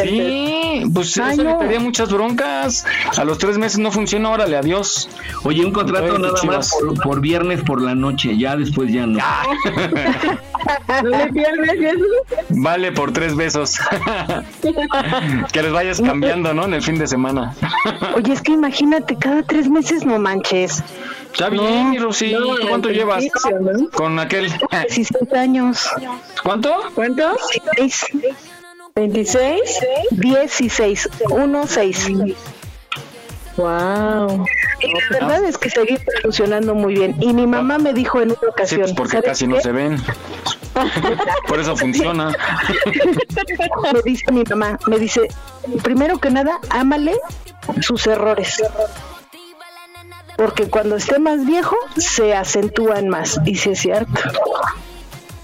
Sí, 0.05 0.83
pues 0.93 1.19
Ay, 1.19 1.33
eso 1.35 1.45
no. 1.45 1.51
evitaría 1.51 1.81
muchas 1.81 2.11
broncas. 2.13 2.85
A 3.17 3.25
los 3.25 3.39
tres 3.39 3.59
meses 3.59 3.79
no 3.79 3.91
funciona, 3.91 4.31
órale, 4.31 4.57
adiós. 4.57 5.09
Oye, 5.45 5.65
un 5.65 5.73
contrato 5.73 6.15
Oye, 6.15 6.19
nada 6.19 6.35
chivas. 6.35 6.57
más 6.57 6.73
por, 6.81 7.03
por 7.03 7.21
viernes 7.21 7.63
por 7.63 7.81
la 7.81 7.95
noche, 7.95 8.37
ya 8.37 8.57
después 8.57 8.93
ya 8.93 9.07
no. 9.07 9.19
¿No 11.03 11.09
le 11.11 11.33
pierdes 11.33 11.71
eso? 11.81 12.05
Vale 12.51 12.93
por 12.93 13.13
tres 13.13 13.35
besos. 13.37 13.79
que 15.53 15.63
les 15.63 15.73
vayas 15.73 16.01
cambiando, 16.01 16.53
¿no? 16.55 16.65
En 16.65 16.75
el 16.75 16.83
fin 16.83 16.99
de 16.99 17.07
semana. 17.07 17.55
Oye, 18.15 18.33
es 18.33 18.43
que 18.43 18.53
imagínate, 18.53 19.17
cada 19.17 19.43
tres 19.43 19.69
meses 19.69 20.05
no 20.05 20.19
manches. 20.19 20.83
Está 21.33 21.49
bien, 21.51 22.01
Rosy. 22.03 22.33
no, 22.33 22.57
¿Tú 22.57 22.69
¿Cuánto 22.69 22.89
llevas 22.91 23.25
¿no? 23.61 23.91
con 23.91 24.19
aquel? 24.19 24.53
16 24.89 25.33
años. 25.35 25.89
¿Cuánto? 26.43 26.75
¿Cuánto? 26.95 27.37
16. 27.77 28.07
¿26? 28.95 29.59
16. 30.11 31.09
1, 31.31 31.67
6. 31.67 32.07
Wow. 33.57 34.45
Y 34.81 34.93
la 35.13 35.19
verdad 35.27 35.45
es 35.45 35.59
que 35.59 35.69
seguimos 35.71 36.03
funcionando 36.23 36.75
muy 36.75 36.95
bien. 36.95 37.17
Y 37.21 37.33
mi 37.33 37.47
mamá 37.47 37.79
me 37.79 37.93
dijo 37.93 38.21
en 38.21 38.29
una 38.31 38.39
Sí, 38.41 38.47
ocasión. 38.47 38.81
pues 38.83 38.93
porque 38.95 39.13
¿sabes 39.13 39.29
casi 39.31 39.47
no 39.49 39.57
qué? 39.57 39.63
se 39.63 39.73
ven. 39.73 39.97
Por 41.49 41.59
eso 41.61 41.77
funciona. 41.77 42.33
me 43.93 44.03
dice 44.05 44.31
mi 44.31 44.45
mamá, 44.45 44.79
me 44.87 44.99
dice, 44.99 45.23
primero 45.83 46.19
que 46.19 46.31
nada, 46.31 46.61
ámale 46.71 47.17
sus 47.81 48.07
errores. 48.07 48.63
Porque 50.39 50.71
cuando 50.71 50.97
esté 50.97 51.19
más 51.19 51.45
viejo, 51.45 51.77
se 51.97 52.33
acentúan 52.35 53.09
más. 53.09 53.39
Y 53.45 53.57
si 53.57 53.71
es 53.71 53.81
cierto. 53.81 54.13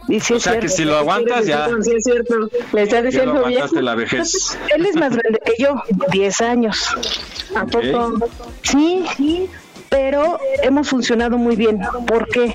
Y 0.08 0.20
sí 0.20 0.34
O 0.34 0.36
es 0.36 0.42
sea 0.44 0.52
que 0.52 0.68
cierto. 0.68 0.76
si 0.76 0.84
lo 0.84 0.96
aguantas 0.98 1.46
ya, 1.46 1.68
Sí, 1.82 1.90
es 1.96 2.04
cierto. 2.04 2.48
Le 2.72 2.82
estás 2.82 2.98
ya 2.98 3.00
lo 3.02 3.06
diciendo 3.10 3.32
bien. 3.32 3.44
aguantaste 3.58 3.82
la 3.82 3.94
vejez. 3.96 4.56
Él 4.76 4.86
es 4.86 4.94
más 4.96 5.16
grande 5.16 5.40
que 5.44 5.54
yo, 5.62 5.82
10 6.12 6.40
años. 6.42 6.78
¿A 7.56 7.66
poco? 7.66 8.14
Sí, 8.62 9.04
sí, 9.16 9.50
pero 9.88 10.38
hemos 10.62 10.88
funcionado 10.88 11.38
muy 11.38 11.56
bien. 11.56 11.80
porque 12.06 12.54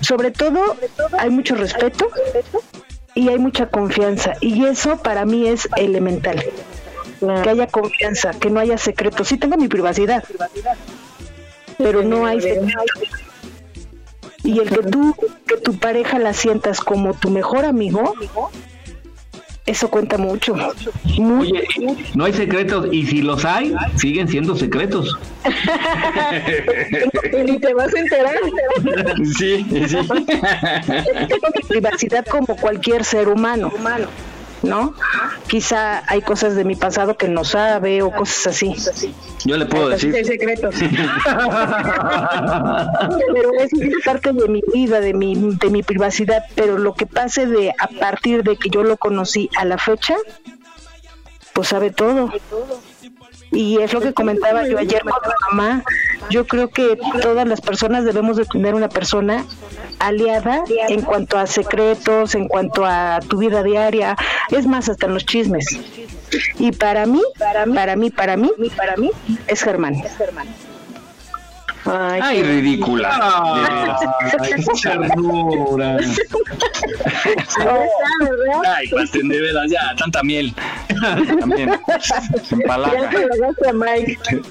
Sobre 0.00 0.32
todo 0.32 0.76
hay 1.18 1.30
mucho 1.30 1.54
respeto 1.54 2.08
y 3.14 3.28
hay 3.28 3.38
mucha 3.38 3.66
confianza. 3.68 4.32
Y 4.40 4.64
eso 4.66 4.96
para 4.98 5.24
mí 5.24 5.46
es 5.48 5.68
elemental. 5.76 6.44
Que 7.44 7.48
haya 7.50 7.68
confianza, 7.68 8.32
que 8.32 8.50
no 8.50 8.58
haya 8.60 8.76
secretos. 8.76 9.28
Sí 9.28 9.38
tengo 9.38 9.56
mi 9.56 9.68
privacidad, 9.68 10.24
pero 11.78 12.02
no 12.02 12.26
hay 12.26 12.40
secretos. 12.40 12.84
Y 14.42 14.60
el 14.60 14.68
que 14.68 14.82
tú, 14.82 15.14
que 15.46 15.56
tu 15.56 15.78
pareja 15.78 16.18
la 16.18 16.34
sientas 16.34 16.80
como 16.80 17.14
tu 17.14 17.30
mejor 17.30 17.64
amigo, 17.64 18.14
eso 19.66 19.88
cuenta 19.88 20.18
mucho. 20.18 20.54
Mucho. 21.16 21.40
Oye, 21.40 21.64
no 22.14 22.26
hay 22.26 22.34
secretos 22.34 22.86
y 22.92 23.06
si 23.06 23.22
los 23.22 23.46
hay, 23.46 23.74
siguen 23.96 24.28
siendo 24.28 24.54
secretos. 24.54 25.18
Ni 27.46 27.58
te 27.58 27.72
vas 27.72 27.94
a 27.94 27.98
enterar. 27.98 28.34
Sí, 29.38 29.64
sí. 29.88 29.96
Privacidad 31.68 32.26
como 32.26 32.54
cualquier 32.56 33.04
ser 33.04 33.28
humano, 33.28 33.72
¿no? 34.64 34.94
Quizá 35.46 36.02
hay 36.10 36.22
cosas 36.22 36.56
de 36.56 36.64
mi 36.64 36.74
pasado 36.76 37.16
que 37.16 37.28
no 37.28 37.44
sabe 37.44 38.02
o 38.02 38.10
cosas 38.10 38.48
así. 38.48 38.74
Yo 39.44 39.56
le 39.56 39.66
puedo 39.66 39.90
decir. 39.90 40.14
El 40.14 40.24
secreto. 40.24 40.70
Pero 43.34 43.52
es 43.58 43.70
parte 44.04 44.32
de 44.32 44.48
mi 44.48 44.62
vida, 44.72 45.00
de 45.00 45.12
mi, 45.14 45.34
de 45.34 45.70
mi 45.70 45.82
privacidad. 45.82 46.44
Pero 46.54 46.78
lo 46.78 46.94
que 46.94 47.06
pase 47.06 47.46
de 47.46 47.74
a 47.78 47.88
partir 47.88 48.42
de 48.42 48.56
que 48.56 48.70
yo 48.70 48.82
lo 48.82 48.96
conocí 48.96 49.50
a 49.56 49.64
la 49.64 49.78
fecha, 49.78 50.16
pues 51.52 51.68
sabe 51.68 51.90
todo. 51.90 52.30
Y 53.54 53.78
es 53.78 53.92
lo 53.92 54.00
que 54.00 54.12
comentaba 54.12 54.66
yo 54.66 54.78
ayer 54.78 55.02
con 55.02 55.12
mi 55.12 55.56
mamá. 55.56 55.84
Yo 56.30 56.46
creo 56.46 56.68
que 56.68 56.98
todas 57.22 57.46
las 57.46 57.60
personas 57.60 58.04
debemos 58.04 58.36
de 58.36 58.44
tener 58.46 58.74
una 58.74 58.88
persona 58.88 59.44
aliada 59.98 60.64
en 60.88 61.02
cuanto 61.02 61.38
a 61.38 61.46
secretos, 61.46 62.34
en 62.34 62.48
cuanto 62.48 62.84
a 62.84 63.20
tu 63.28 63.38
vida 63.38 63.62
diaria, 63.62 64.16
es 64.50 64.66
más 64.66 64.88
hasta 64.88 65.06
en 65.06 65.14
los 65.14 65.24
chismes. 65.24 65.66
Y 66.58 66.72
para 66.72 67.06
mí, 67.06 67.22
para 67.38 67.66
mí, 67.66 67.74
para 67.74 67.96
mí, 67.96 68.10
para 68.10 68.36
mí, 68.36 68.50
mí 68.96 69.10
es 69.46 69.62
Germán. 69.62 70.02
Ay, 71.86 72.42
ridícula. 72.42 73.10
Ay, 74.40 74.64
ternura. 74.82 75.98
Ay, 78.66 78.88
pasen 78.88 79.28
de 79.28 79.40
veras, 79.40 79.70
ya, 79.70 79.94
tanta 79.96 80.22
miel. 80.22 80.54
También. 81.40 81.70
Se 82.42 82.54
empalaga. 82.54 83.10
Ya 83.10 83.10
se 83.10 83.26
lo 83.26 83.68
a 83.68 83.72
Mike. 83.72 84.42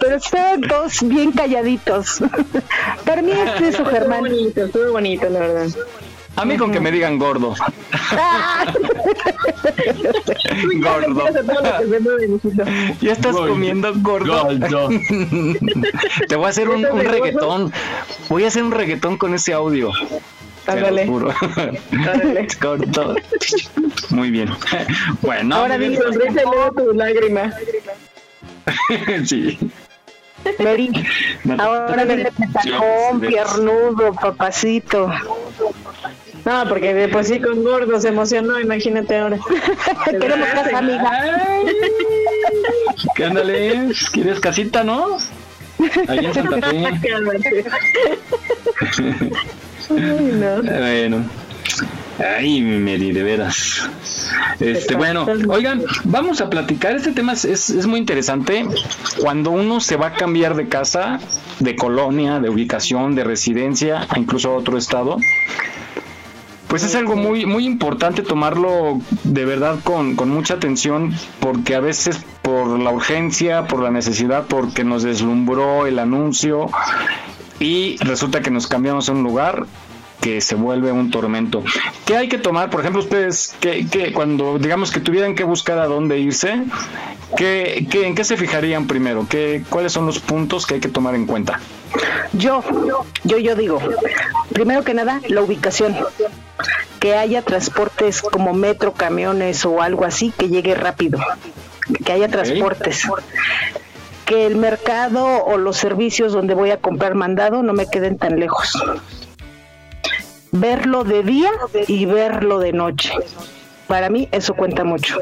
Pero 0.00 0.16
están 0.16 0.60
todos 0.62 1.02
bien 1.02 1.32
calladitos. 1.32 2.22
Para 3.04 3.22
mí 3.22 3.32
es 3.32 3.74
eso, 3.74 3.84
Germán. 3.84 4.24
Estuvo 4.26 4.38
bonito, 4.38 4.64
estuvo 4.64 4.92
bonito, 4.92 5.28
la 5.28 5.38
verdad. 5.40 5.68
A 6.36 6.44
mí 6.44 6.56
con 6.56 6.72
que 6.72 6.80
me 6.80 6.90
digan 6.90 7.18
gordo. 7.18 7.54
gordo. 10.80 11.24
Ya 13.00 13.12
estás 13.12 13.36
comiendo 13.36 13.92
gordo. 13.96 14.48
Te 16.28 16.36
voy 16.36 16.46
a 16.46 16.48
hacer 16.48 16.68
un, 16.68 16.84
un 16.86 17.00
reggaetón. 17.00 17.72
Voy 18.28 18.44
a 18.44 18.48
hacer 18.48 18.62
un 18.62 18.72
reggaetón 18.72 19.18
con 19.18 19.34
ese 19.34 19.52
audio. 19.52 19.90
Ándale. 20.66 21.06
Gordo. 22.60 23.16
Muy 24.10 24.30
bien. 24.30 24.48
Bueno. 25.20 25.56
Ahora 25.56 25.76
bien. 25.76 25.96
sonrisa 25.96 26.40
y 26.40 26.44
luego 26.44 26.72
tu 26.72 26.92
lágrima. 26.92 27.52
sí. 29.24 29.58
Mary, 30.58 30.90
ahora 31.58 32.04
viene 32.04 32.32
petacón, 32.32 33.20
sí. 33.20 33.26
piernudo, 33.26 34.12
papacito. 34.12 35.08
No, 36.44 36.68
porque 36.68 36.92
de 36.92 37.08
por 37.08 37.24
sí 37.24 37.40
con 37.40 37.62
gordo 37.62 38.00
se 38.00 38.08
emocionó, 38.08 38.58
imagínate 38.58 39.16
ahora. 39.16 39.38
Queremos 40.10 40.48
casa, 40.48 40.78
amiga. 40.78 41.10
¿Qué 43.14 43.24
ándale? 43.24 43.92
¿Quieres 44.12 44.40
casita, 44.40 44.82
no? 44.82 45.18
Ahí 46.08 46.26
en 46.26 46.34
Santa 46.34 46.68
Fe. 46.68 46.86
Ay, 49.90 50.32
no. 50.34 50.62
Bueno. 50.62 51.24
Ay, 52.18 52.60
Mary, 52.60 53.12
de 53.12 53.22
veras. 53.22 53.88
Este, 54.60 54.94
bueno, 54.94 55.26
oigan, 55.48 55.82
vamos 56.04 56.40
a 56.40 56.50
platicar. 56.50 56.94
Este 56.94 57.12
tema 57.12 57.32
es, 57.32 57.44
es, 57.44 57.70
es 57.70 57.86
muy 57.86 57.98
interesante. 57.98 58.66
Cuando 59.20 59.50
uno 59.50 59.80
se 59.80 59.96
va 59.96 60.08
a 60.08 60.14
cambiar 60.14 60.54
de 60.54 60.68
casa, 60.68 61.20
de 61.58 61.74
colonia, 61.74 62.38
de 62.40 62.50
ubicación, 62.50 63.14
de 63.14 63.24
residencia, 63.24 64.06
a 64.08 64.18
incluso 64.18 64.50
a 64.50 64.56
otro 64.56 64.76
estado, 64.76 65.18
pues 66.72 66.84
es 66.84 66.94
algo 66.94 67.16
muy, 67.16 67.44
muy 67.44 67.66
importante 67.66 68.22
tomarlo 68.22 68.98
de 69.24 69.44
verdad 69.44 69.80
con, 69.84 70.16
con 70.16 70.30
mucha 70.30 70.54
atención, 70.54 71.14
porque 71.38 71.74
a 71.74 71.80
veces 71.80 72.24
por 72.40 72.78
la 72.78 72.90
urgencia, 72.90 73.68
por 73.68 73.82
la 73.82 73.90
necesidad, 73.90 74.46
porque 74.48 74.82
nos 74.82 75.02
deslumbró 75.02 75.86
el 75.86 75.98
anuncio 75.98 76.70
y 77.60 77.98
resulta 77.98 78.40
que 78.40 78.50
nos 78.50 78.68
cambiamos 78.68 79.10
a 79.10 79.12
un 79.12 79.22
lugar 79.22 79.66
que 80.22 80.40
se 80.40 80.54
vuelve 80.54 80.90
un 80.92 81.10
tormento. 81.10 81.62
¿Qué 82.06 82.16
hay 82.16 82.30
que 82.30 82.38
tomar? 82.38 82.70
Por 82.70 82.80
ejemplo, 82.80 83.02
ustedes, 83.02 83.54
que, 83.60 83.86
que 83.86 84.14
cuando 84.14 84.58
digamos 84.58 84.90
que 84.90 85.00
tuvieran 85.00 85.34
que 85.34 85.44
buscar 85.44 85.78
a 85.78 85.86
dónde 85.86 86.20
irse, 86.20 86.62
¿qué, 87.36 87.86
qué, 87.90 88.06
¿en 88.06 88.14
qué 88.14 88.24
se 88.24 88.38
fijarían 88.38 88.86
primero? 88.86 89.26
¿Qué, 89.28 89.62
¿Cuáles 89.68 89.92
son 89.92 90.06
los 90.06 90.20
puntos 90.20 90.64
que 90.64 90.76
hay 90.76 90.80
que 90.80 90.88
tomar 90.88 91.14
en 91.16 91.26
cuenta? 91.26 91.60
Yo, 92.32 92.64
yo, 93.24 93.36
yo 93.36 93.54
digo, 93.56 93.78
primero 94.54 94.82
que 94.84 94.94
nada, 94.94 95.20
la 95.28 95.42
ubicación. 95.42 95.94
Que 97.00 97.16
haya 97.16 97.42
transportes 97.42 98.22
como 98.22 98.52
metro, 98.52 98.92
camiones 98.92 99.64
o 99.64 99.82
algo 99.82 100.04
así 100.04 100.32
que 100.36 100.48
llegue 100.48 100.74
rápido. 100.74 101.18
Que 102.04 102.12
haya 102.12 102.28
transportes. 102.28 103.08
Que 104.24 104.46
el 104.46 104.56
mercado 104.56 105.44
o 105.44 105.56
los 105.56 105.76
servicios 105.76 106.32
donde 106.32 106.54
voy 106.54 106.70
a 106.70 106.78
comprar 106.78 107.14
mandado 107.14 107.62
no 107.62 107.72
me 107.72 107.86
queden 107.86 108.18
tan 108.18 108.38
lejos. 108.38 108.80
Verlo 110.52 111.04
de 111.04 111.22
día 111.22 111.50
y 111.88 112.06
verlo 112.06 112.58
de 112.58 112.72
noche. 112.72 113.12
Para 113.88 114.08
mí 114.10 114.28
eso 114.30 114.54
cuenta 114.54 114.84
mucho. 114.84 115.18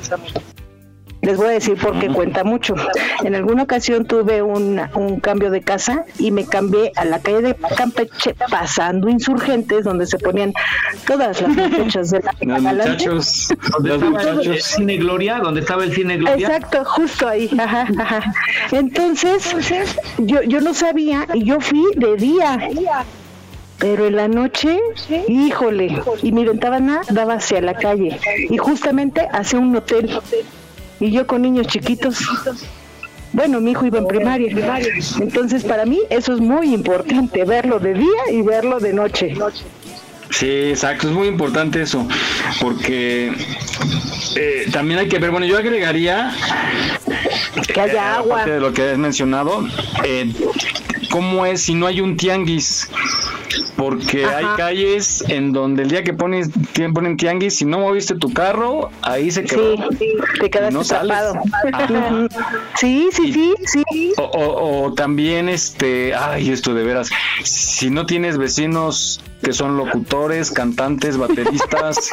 Les 1.23 1.37
voy 1.37 1.49
a 1.49 1.51
decir 1.51 1.77
por 1.77 1.99
qué 1.99 2.09
cuenta 2.09 2.45
mucho. 2.45 2.75
En 3.23 3.35
alguna 3.35 3.65
ocasión 3.65 4.07
tuve 4.07 4.43
un, 4.43 4.81
un 4.95 5.21
cambio 5.21 5.51
de 5.51 5.61
casa 5.61 6.05
y 6.19 6.31
me 6.31 6.47
cambié 6.47 6.93
a 6.97 7.05
la 7.05 7.19
calle 7.19 7.43
de 7.43 7.55
Campeche 7.77 8.35
pasando 8.51 9.09
insurgentes 9.09 9.85
donde 9.85 10.07
se 10.07 10.19
ponían 10.19 10.55
todas 11.07 11.41
las 11.43 11.51
muchachas 11.57 12.11
de 12.11 12.21
la 12.21 12.33
Los 12.41 12.63
muchachos, 12.63 13.49
¿Dónde 13.71 13.89
los 13.91 14.03
estaba 14.03 14.23
el 14.31 14.37
muchachos. 14.37 14.65
cine 14.65 14.97
Gloria? 14.97 15.39
¿Dónde 15.39 15.61
estaba 15.61 15.85
el 15.85 15.93
cine 15.95 16.17
Gloria? 16.17 16.47
Exacto, 16.47 16.85
justo 16.85 17.29
ahí. 17.29 17.51
Ajá, 17.59 17.87
ajá. 17.99 18.33
Entonces, 18.73 19.55
yo, 20.19 20.43
yo 20.43 20.61
no 20.61 20.73
sabía 20.73 21.27
y 21.35 21.45
yo 21.45 21.61
fui 21.61 21.85
de 21.97 22.17
día. 22.17 22.59
Pero 23.79 24.07
en 24.07 24.17
la 24.17 24.29
noche, 24.29 24.79
híjole, 25.29 26.03
y 26.23 26.33
mi 26.33 26.45
ventana 26.45 27.01
daba 27.11 27.35
hacia 27.35 27.61
la 27.61 27.75
calle 27.75 28.19
y 28.49 28.57
justamente 28.59 29.27
hacia 29.33 29.59
un 29.59 29.75
hotel. 29.77 30.11
Y 31.01 31.11
yo 31.11 31.27
con 31.27 31.43
niños 31.43 31.67
chiquitos. 31.67 32.19
Bueno, 33.33 33.61
mi 33.61 33.73
hijo 33.73 33.87
iba 33.87 33.99
en 33.99 34.07
primaria. 34.07 34.51
Entonces, 35.21 35.65
para 35.65 35.85
mí 35.87 36.01
eso 36.11 36.35
es 36.35 36.41
muy 36.41 36.75
importante, 36.75 37.45
verlo 37.45 37.79
de 37.79 37.95
día 37.95 38.23
y 38.33 38.43
verlo 38.43 38.79
de 38.81 38.93
noche. 38.93 39.35
Sí, 40.31 40.71
exacto, 40.71 41.09
es 41.09 41.15
muy 41.15 41.27
importante 41.27 41.83
eso, 41.83 42.07
porque 42.61 43.33
eh, 44.37 44.69
también 44.73 45.01
hay 45.01 45.09
que 45.09 45.19
ver, 45.19 45.33
bueno, 45.33 45.45
yo 45.45 45.59
agregaría 45.59 46.33
que 47.75 47.81
haya 47.81 48.15
agua. 48.15 48.37
aparte 48.37 48.53
de 48.53 48.61
lo 48.61 48.73
que 48.73 48.91
has 48.91 48.99
mencionado, 48.99 49.67
eh, 50.05 50.33
cómo 51.11 51.45
es 51.47 51.63
si 51.63 51.75
no 51.75 51.87
hay 51.87 52.01
un 52.01 52.17
tianguis, 52.17 52.89
porque 53.77 54.25
hay 54.27 54.45
calles 54.57 55.25
en 55.29 55.53
donde 55.53 55.83
el 55.83 55.91
día 55.91 56.03
que 56.05 56.13
pones, 56.15 56.51
ponen 56.95 57.17
tianguis, 57.17 57.57
si 57.57 57.65
no 57.65 57.79
moviste 57.81 58.15
tu 58.15 58.33
carro, 58.33 58.91
ahí 59.03 59.31
se 59.31 59.45
quedó. 59.45 59.77
Sí, 59.99 60.09
te 60.41 60.51
quedaste 60.51 60.73
no 60.75 60.81
atrapado. 60.81 61.35
Sí, 62.79 63.09
sí, 63.13 63.33
sí, 63.33 63.55
sí. 63.67 64.13
O, 64.17 64.23
o- 64.23 64.85
o 64.87 64.95
también, 64.95 65.49
este, 65.49 66.15
ay, 66.15 66.51
esto 66.51 66.75
de 66.75 66.85
veras, 66.85 67.09
si 67.43 67.91
no 67.91 68.07
tienes 68.07 68.39
vecinos 68.39 69.21
que 69.43 69.53
son 69.55 69.79
locutores, 69.79 70.51
cantantes, 70.51 71.17
bateristas 71.17 72.11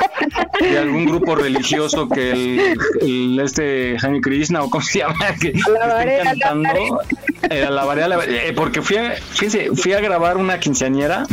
de 0.61 0.77
algún 0.79 1.05
grupo 1.05 1.35
religioso 1.35 2.07
que 2.07 2.31
el, 2.31 2.77
el- 3.01 3.39
este 3.41 3.97
Jaime 3.99 4.21
Krishna 4.21 4.63
o 4.63 4.69
cómo 4.69 4.83
se 4.83 4.99
llama 4.99 5.15
que 5.41 5.53
Alabaré, 5.65 6.17
estén 6.19 6.39
cantando 6.39 7.01
eh, 7.49 7.63
alabaré, 7.65 8.03
alabaré, 8.03 8.47
eh, 8.49 8.53
porque 8.53 8.81
fui 8.87 8.97
a, 8.97 9.75
fui 9.75 9.93
a 9.93 9.99
grabar 9.99 10.37
una 10.37 10.59
quinceañera 10.59 11.25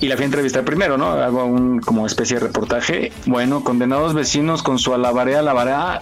y 0.00 0.08
la 0.08 0.16
fui 0.16 0.22
a 0.22 0.26
entrevistar 0.26 0.64
primero, 0.64 0.96
¿no? 0.96 1.10
Hago 1.10 1.44
un 1.44 1.80
como 1.80 2.06
especie 2.06 2.38
de 2.38 2.46
reportaje. 2.46 3.12
Bueno, 3.26 3.62
condenados 3.62 4.14
vecinos 4.14 4.62
con 4.62 4.78
su 4.78 4.94
alabaré, 4.94 5.36
alabaré, 5.36 6.00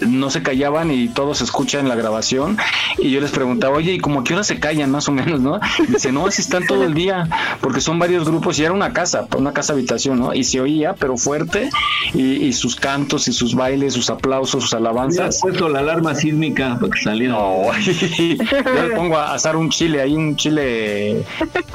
no 0.00 0.30
se 0.30 0.42
callaban 0.42 0.90
y 0.90 1.08
todo 1.08 1.34
se 1.34 1.44
escucha 1.44 1.80
en 1.80 1.88
la 1.88 1.94
grabación. 1.94 2.56
Y 2.98 3.10
yo 3.10 3.20
les 3.20 3.30
preguntaba, 3.30 3.76
oye, 3.76 3.92
¿y 3.92 3.98
como 3.98 4.24
qué 4.24 4.34
hora 4.34 4.44
se 4.44 4.58
callan 4.58 4.90
más 4.90 5.08
o 5.08 5.12
menos, 5.12 5.40
no? 5.40 5.60
Y 5.78 5.92
dice, 5.92 6.12
no, 6.12 6.26
así 6.26 6.42
están 6.42 6.66
todo 6.66 6.84
el 6.84 6.94
día, 6.94 7.28
porque 7.60 7.80
son 7.80 7.98
varios 7.98 8.24
grupos 8.28 8.58
y 8.58 8.64
era 8.64 8.72
una 8.72 8.92
casa, 8.92 9.26
una 9.36 9.52
casa 9.52 9.72
habitación, 9.72 10.18
¿no? 10.18 10.34
Y 10.34 10.44
se 10.44 10.60
oía, 10.60 10.94
pero 10.94 11.16
fuerte, 11.16 11.70
y, 12.14 12.44
y 12.44 12.52
sus 12.52 12.76
cantos 12.76 13.28
y 13.28 13.32
sus 13.32 13.54
bailes, 13.54 13.94
sus 13.94 14.10
aplausos, 14.10 14.64
sus 14.64 14.74
alabanzas. 14.74 15.40
puesto 15.40 15.68
la 15.68 15.80
alarma 15.80 16.14
sísmica 16.14 16.78
para 16.80 16.92
que 16.92 17.00
saliera. 17.00 17.34
No, 17.34 17.70
yo 17.80 18.88
le 18.88 18.94
pongo 18.94 19.16
a 19.16 19.34
asar 19.34 19.56
un 19.56 19.70
chile, 19.70 20.00
ahí 20.00 20.14
un 20.14 20.36
chile 20.36 21.24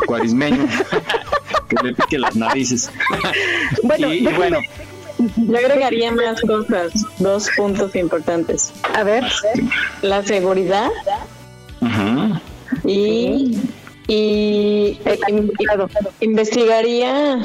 cuarismeño, 0.05 0.67
que 1.69 1.75
le 1.83 1.93
pique 1.93 2.19
las 2.19 2.35
narices. 2.35 2.91
Bueno, 3.83 4.13
y, 4.13 4.27
y 4.27 4.33
bueno, 4.33 4.59
Yo 5.37 5.57
agregaría 5.57 6.11
más 6.11 6.41
cosas, 6.41 6.91
dos 7.19 7.49
puntos 7.55 7.95
importantes. 7.95 8.71
A 8.93 9.03
ver. 9.03 9.23
La 10.01 10.23
seguridad 10.23 10.89
ujú. 11.81 12.39
y, 12.87 13.57
y 14.07 14.99
eh, 15.05 15.19
in- 15.29 15.51
investigaría 16.21 17.39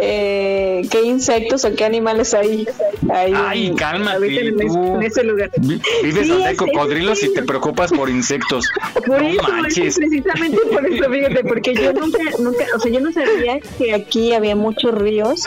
eh, 0.00 0.82
qué 0.90 1.02
insectos 1.02 1.64
o 1.64 1.74
qué 1.74 1.84
animales 1.84 2.34
hay. 2.34 2.66
hay 3.12 3.32
Ay, 3.34 3.66
en- 3.68 3.76
cálmate, 3.76 4.26
en, 4.48 4.54
ese- 4.60 4.66
tú. 4.66 4.94
en 4.96 5.02
ese 5.02 5.24
lugar. 5.24 5.50
Vi- 5.58 5.80
Vives 6.02 6.22
Sí, 6.24 6.28
donde 6.28 6.46
hay 6.46 6.56
cocodrilos 6.56 7.18
sí. 7.18 7.26
y 7.26 7.34
te 7.34 7.42
preocupas 7.42 7.90
por 7.92 8.08
insectos. 8.10 8.68
Por 9.06 9.22
no 9.22 9.28
eso, 9.28 9.42
manches. 9.50 9.96
precisamente 9.96 10.58
por 10.72 10.86
eso, 10.86 11.10
fíjate, 11.10 11.44
porque 11.44 11.74
yo 11.74 11.92
nunca, 11.92 12.18
nunca, 12.38 12.64
o 12.76 12.80
sea, 12.80 12.90
yo 12.92 13.00
no 13.00 13.12
sabía 13.12 13.60
que 13.78 13.94
aquí 13.94 14.32
había 14.32 14.56
muchos 14.56 14.94
ríos 14.94 15.44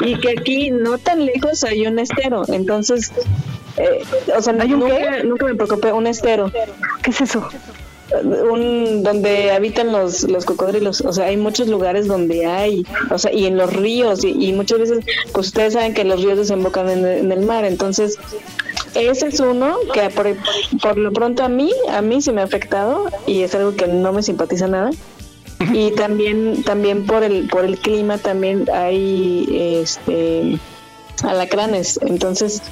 y 0.00 0.18
que 0.18 0.30
aquí 0.38 0.70
no 0.70 0.98
tan 0.98 1.24
lejos 1.26 1.64
hay 1.64 1.86
un 1.86 1.98
estero, 1.98 2.42
entonces, 2.48 3.12
eh, 3.76 4.02
o 4.36 4.40
sea, 4.42 4.52
nunca, 4.52 5.22
nunca 5.24 5.46
me 5.46 5.54
preocupé, 5.54 5.92
un 5.92 6.06
estero. 6.06 6.50
¿Qué 7.02 7.10
es 7.10 7.20
eso? 7.20 7.48
Un, 8.22 9.02
donde 9.02 9.50
habitan 9.50 9.92
los, 9.92 10.22
los 10.24 10.44
cocodrilos, 10.44 11.00
o 11.00 11.12
sea, 11.12 11.26
hay 11.26 11.36
muchos 11.36 11.68
lugares 11.68 12.06
donde 12.06 12.46
hay, 12.46 12.86
o 13.10 13.18
sea, 13.18 13.32
y 13.32 13.46
en 13.46 13.56
los 13.56 13.72
ríos, 13.72 14.24
y, 14.24 14.52
muchas 14.52 14.78
veces, 14.78 15.04
pues 15.32 15.48
ustedes 15.48 15.72
saben 15.72 15.94
que 15.94 16.04
los 16.04 16.22
ríos 16.22 16.38
desembocan 16.38 16.88
en, 16.90 17.06
en 17.06 17.32
el 17.32 17.44
mar, 17.44 17.64
entonces, 17.64 18.18
ese 18.94 19.26
es 19.28 19.40
uno 19.40 19.76
que 19.92 20.08
por, 20.10 20.26
por 20.80 20.96
lo 20.96 21.12
pronto 21.12 21.42
a 21.42 21.48
mí, 21.48 21.72
a 21.90 22.00
mí 22.00 22.22
sí 22.22 22.32
me 22.32 22.40
ha 22.40 22.44
afectado 22.44 23.06
y 23.26 23.42
es 23.42 23.54
algo 23.54 23.74
que 23.74 23.86
no 23.88 24.12
me 24.12 24.22
simpatiza 24.22 24.68
nada. 24.68 24.90
Y 25.72 25.92
también, 25.92 26.62
también 26.62 27.06
por 27.06 27.22
el, 27.22 27.48
por 27.48 27.64
el 27.64 27.78
clima 27.78 28.18
también 28.18 28.66
hay 28.72 29.46
este 29.82 30.58
alacranes. 31.22 31.98
Entonces, 32.02 32.62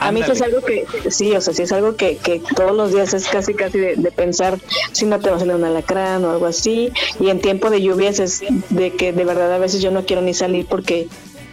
a 0.00 0.12
mí 0.12 0.22
sí 0.22 0.30
es 0.32 0.42
algo 0.42 0.60
que, 0.60 0.84
sí, 1.10 1.32
o 1.34 1.40
sea, 1.40 1.52
sí 1.54 1.62
es 1.62 1.72
algo 1.72 1.96
que, 1.96 2.16
que 2.16 2.40
todos 2.56 2.74
los 2.76 2.92
días 2.92 3.12
es 3.14 3.26
casi, 3.28 3.54
casi 3.54 3.78
de, 3.78 3.96
de 3.96 4.10
pensar 4.12 4.58
si 4.92 5.04
no 5.06 5.18
te 5.20 5.30
va 5.30 5.36
a 5.36 5.38
salir 5.38 5.54
un 5.54 5.64
alacrán 5.64 6.24
o 6.24 6.30
algo 6.30 6.46
así. 6.46 6.90
Y 7.20 7.28
en 7.30 7.40
tiempo 7.40 7.70
de 7.70 7.82
lluvias 7.82 8.18
es 8.20 8.42
de 8.70 8.92
que 8.92 9.12
de 9.12 9.24
verdad 9.24 9.52
a 9.52 9.58
veces 9.58 9.82
yo 9.82 9.90
no 9.90 10.04
quiero 10.04 10.22
ni 10.22 10.34
salir 10.34 10.66
porque 10.66 11.08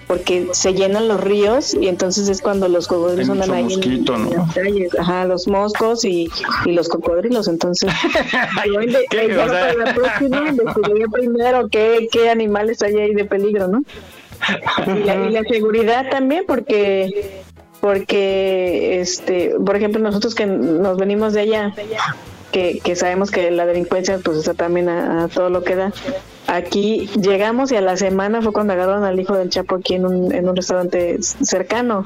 porque 0.08 0.48
se 0.54 0.74
llenan 0.74 1.08
los 1.08 1.22
ríos 1.22 1.76
y 1.76 1.88
entonces 1.88 2.30
es 2.30 2.42
cuando 2.42 2.68
los 2.68 2.88
cocodrilos 2.88 3.30
andan 3.30 3.52
ahí 3.52 3.60
en- 3.62 3.68
mosquito, 3.70 4.16
en, 4.16 4.24
¿no? 4.24 4.30
las 4.38 4.56
calles, 4.56 4.90
ajá, 4.98 5.26
los 5.26 5.48
moscos 5.48 6.04
y, 6.04 6.28
y 6.66 6.72
los 6.72 6.90
cocodrilos, 6.90 7.48
entonces 7.48 7.92
yo 8.66 8.82
en- 8.82 8.96
¿Qué? 9.12 9.28
yo 9.30 9.44
O 9.44 9.48
sea- 9.48 9.68
para 9.70 9.74
la 9.76 9.94
próxima 9.94 10.50
investigué 10.50 11.06
primero 11.12 11.70
qué, 11.70 12.08
qué 12.12 12.28
animales 12.32 12.82
hay 12.82 12.96
ahí 12.98 13.14
de 13.14 13.26
peligro, 13.26 13.68
¿no? 13.68 13.84
Y 14.88 15.04
la, 15.04 15.28
y 15.28 15.30
la 15.32 15.44
seguridad 15.48 16.10
también 16.10 16.44
porque 16.48 17.44
porque 17.80 19.00
este 19.00 19.56
por 19.66 19.76
ejemplo 19.76 20.02
nosotros 20.02 20.36
que 20.36 20.46
nos 20.46 20.98
venimos 20.98 21.34
de 21.34 21.42
allá 21.42 21.74
que, 22.52 22.80
que 22.84 22.96
sabemos 22.96 23.32
que 23.32 23.52
la 23.52 23.66
delincuencia 23.66 24.20
pues 24.24 24.38
está 24.38 24.54
también 24.54 24.90
a, 24.90 25.28
todo 25.28 25.50
lo 25.50 25.64
que 25.64 25.76
da. 25.76 25.94
Aquí 26.48 27.08
llegamos 27.22 27.72
y 27.72 27.76
a 27.76 27.82
la 27.82 27.96
semana 27.96 28.42
fue 28.42 28.52
cuando 28.52 28.74
agarraron 28.74 29.04
al 29.04 29.20
hijo 29.20 29.36
del 29.36 29.50
Chapo 29.50 29.76
aquí 29.76 29.94
en 29.94 30.06
un, 30.06 30.34
en 30.34 30.50
un 30.50 30.56
restaurante 30.56 31.18
cercano 31.22 32.04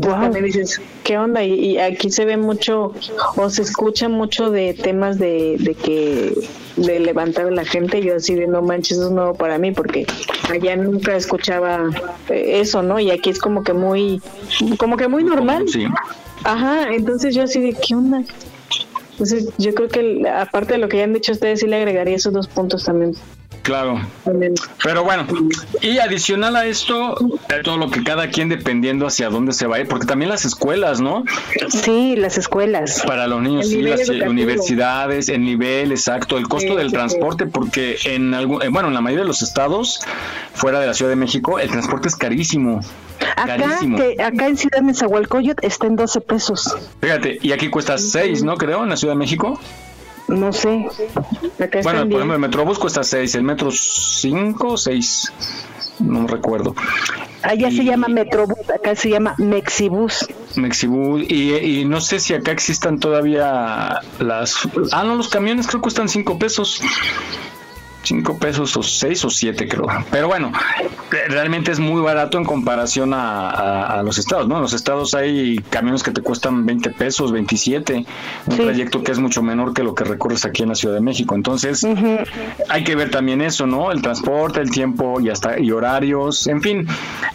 También 0.00 0.46
dices, 0.46 0.80
¿qué 1.04 1.18
onda? 1.18 1.44
Y, 1.44 1.52
y 1.52 1.78
aquí 1.78 2.10
se 2.10 2.24
ve 2.24 2.36
mucho, 2.36 2.94
o 3.36 3.50
se 3.50 3.62
escucha 3.62 4.08
mucho 4.08 4.50
de 4.50 4.72
temas 4.74 5.18
de, 5.18 5.56
de 5.58 5.74
que, 5.74 6.32
de 6.76 6.98
levantar 7.00 7.46
a 7.46 7.50
la 7.50 7.64
gente. 7.64 8.02
Yo 8.02 8.16
así 8.16 8.34
de, 8.34 8.46
no 8.46 8.62
manches, 8.62 8.92
eso 8.98 9.08
es 9.08 9.12
nuevo 9.12 9.34
para 9.34 9.58
mí, 9.58 9.72
porque 9.72 10.06
allá 10.50 10.76
nunca 10.76 11.14
escuchaba 11.14 11.90
eh, 12.30 12.60
eso, 12.60 12.82
¿no? 12.82 12.98
Y 12.98 13.10
aquí 13.10 13.30
es 13.30 13.38
como 13.38 13.62
que 13.62 13.74
muy, 13.74 14.22
como 14.78 14.96
que 14.96 15.08
muy 15.08 15.24
normal. 15.24 15.68
Sí. 15.68 15.86
Ajá, 16.44 16.92
entonces 16.92 17.34
yo 17.34 17.42
así 17.42 17.60
de, 17.60 17.74
¿qué 17.74 17.94
onda? 17.94 18.22
Entonces 19.12 19.50
yo 19.58 19.74
creo 19.74 19.88
que 19.88 20.26
aparte 20.28 20.72
de 20.72 20.78
lo 20.78 20.88
que 20.88 20.96
ya 20.96 21.04
han 21.04 21.12
dicho 21.12 21.32
ustedes, 21.32 21.60
sí 21.60 21.66
le 21.66 21.76
agregaría 21.76 22.16
esos 22.16 22.32
dos 22.32 22.48
puntos 22.48 22.84
también. 22.84 23.14
Claro. 23.62 24.00
Pero 24.82 25.04
bueno, 25.04 25.24
y 25.80 25.98
adicional 25.98 26.56
a 26.56 26.66
esto, 26.66 27.14
todo 27.62 27.76
lo 27.76 27.90
que 27.90 28.02
cada 28.02 28.28
quien 28.28 28.48
dependiendo 28.48 29.06
hacia 29.06 29.30
dónde 29.30 29.52
se 29.52 29.66
va 29.66 29.76
a 29.76 29.80
ir, 29.80 29.88
porque 29.88 30.06
también 30.06 30.28
las 30.30 30.44
escuelas, 30.44 31.00
¿no? 31.00 31.24
Sí, 31.68 32.16
las 32.16 32.38
escuelas. 32.38 33.02
Para 33.06 33.28
los 33.28 33.40
niños, 33.40 33.68
sí, 33.68 33.80
las 33.82 34.00
educativo. 34.00 34.30
universidades, 34.30 35.28
el 35.28 35.44
nivel 35.44 35.92
exacto, 35.92 36.38
el 36.38 36.48
costo 36.48 36.72
Sí, 36.72 36.76
del 36.76 36.88
sí, 36.88 36.94
transporte, 36.94 37.46
porque 37.46 37.96
en 38.04 38.34
algún, 38.34 38.62
eh, 38.62 38.68
bueno, 38.68 38.88
en 38.88 38.94
la 38.94 39.00
mayoría 39.00 39.22
de 39.22 39.28
los 39.28 39.42
estados, 39.42 40.00
fuera 40.54 40.80
de 40.80 40.86
la 40.88 40.94
Ciudad 40.94 41.10
de 41.10 41.16
México, 41.16 41.58
el 41.58 41.70
transporte 41.70 42.08
es 42.08 42.16
carísimo. 42.16 42.80
Acá, 43.36 43.78
que, 43.96 44.22
acá 44.22 44.48
en 44.48 44.56
Ciudad 44.56 44.82
Nezahualcóyotl 44.82 45.64
está 45.64 45.86
en 45.86 45.96
12 45.96 46.20
pesos. 46.20 46.76
Fíjate, 47.00 47.38
y 47.40 47.52
aquí 47.52 47.68
cuesta 47.70 47.96
6, 47.96 48.42
¿no? 48.42 48.56
Creo, 48.56 48.82
en 48.82 48.90
la 48.90 48.96
Ciudad 48.96 49.14
de 49.14 49.18
México. 49.18 49.58
No 50.28 50.52
sé. 50.52 50.86
Acá 51.58 51.80
Bueno, 51.82 52.00
por 52.00 52.12
ejemplo, 52.12 52.34
el 52.34 52.40
Metrobús 52.40 52.78
cuesta 52.78 53.02
6, 53.02 53.34
el 53.34 53.42
Metro 53.42 53.70
5 53.70 54.76
6, 54.76 55.32
no 56.00 56.26
recuerdo. 56.26 56.74
Allá 57.42 57.70
se 57.70 57.84
llama 57.84 58.08
Metrobús, 58.08 58.70
acá 58.70 58.94
se 58.94 59.10
llama 59.10 59.34
Mexibus. 59.38 60.26
Mexibus, 60.56 61.22
y, 61.28 61.54
y 61.54 61.84
no 61.84 62.00
sé 62.00 62.20
si 62.20 62.34
acá 62.34 62.52
existan 62.52 62.98
todavía 63.00 64.00
las... 64.20 64.68
Ah, 64.92 65.02
no, 65.02 65.16
los 65.16 65.28
camiones 65.28 65.66
creo 65.66 65.80
que 65.80 65.82
cuestan 65.82 66.08
5 66.08 66.38
pesos. 66.38 66.80
5 68.02 68.38
pesos 68.38 68.76
o 68.76 68.82
6 68.82 69.24
o 69.24 69.30
7 69.30 69.68
creo. 69.68 69.86
Pero 70.10 70.28
bueno, 70.28 70.52
realmente 71.28 71.70
es 71.72 71.78
muy 71.78 72.00
barato 72.02 72.38
en 72.38 72.44
comparación 72.44 73.14
a, 73.14 73.48
a- 73.50 74.00
a 74.00 74.02
los 74.02 74.18
estados, 74.18 74.48
¿no? 74.48 74.56
En 74.56 74.62
los 74.62 74.72
estados 74.72 75.14
hay 75.14 75.56
camiones 75.70 76.02
que 76.02 76.10
te 76.10 76.20
cuestan 76.22 76.66
20 76.66 76.90
pesos, 76.90 77.32
27, 77.32 78.04
un 78.46 78.56
trayecto 78.56 79.02
que 79.02 79.12
es 79.12 79.18
mucho 79.18 79.42
menor 79.42 79.72
que 79.74 79.82
lo 79.82 79.94
que 79.94 80.04
recorres 80.04 80.44
aquí 80.44 80.62
en 80.62 80.70
la 80.70 80.74
Ciudad 80.74 80.94
de 80.94 81.00
México. 81.00 81.34
Entonces, 81.34 81.86
hay 82.68 82.84
que 82.84 82.94
ver 82.96 83.10
también 83.10 83.40
eso, 83.40 83.66
¿no? 83.66 83.92
El 83.92 84.02
transporte, 84.02 84.60
el 84.60 84.70
tiempo 84.70 85.20
y 85.20 85.28
hasta 85.30 85.58
y 85.60 85.70
horarios, 85.70 86.46
en 86.46 86.60
fin, 86.62 86.86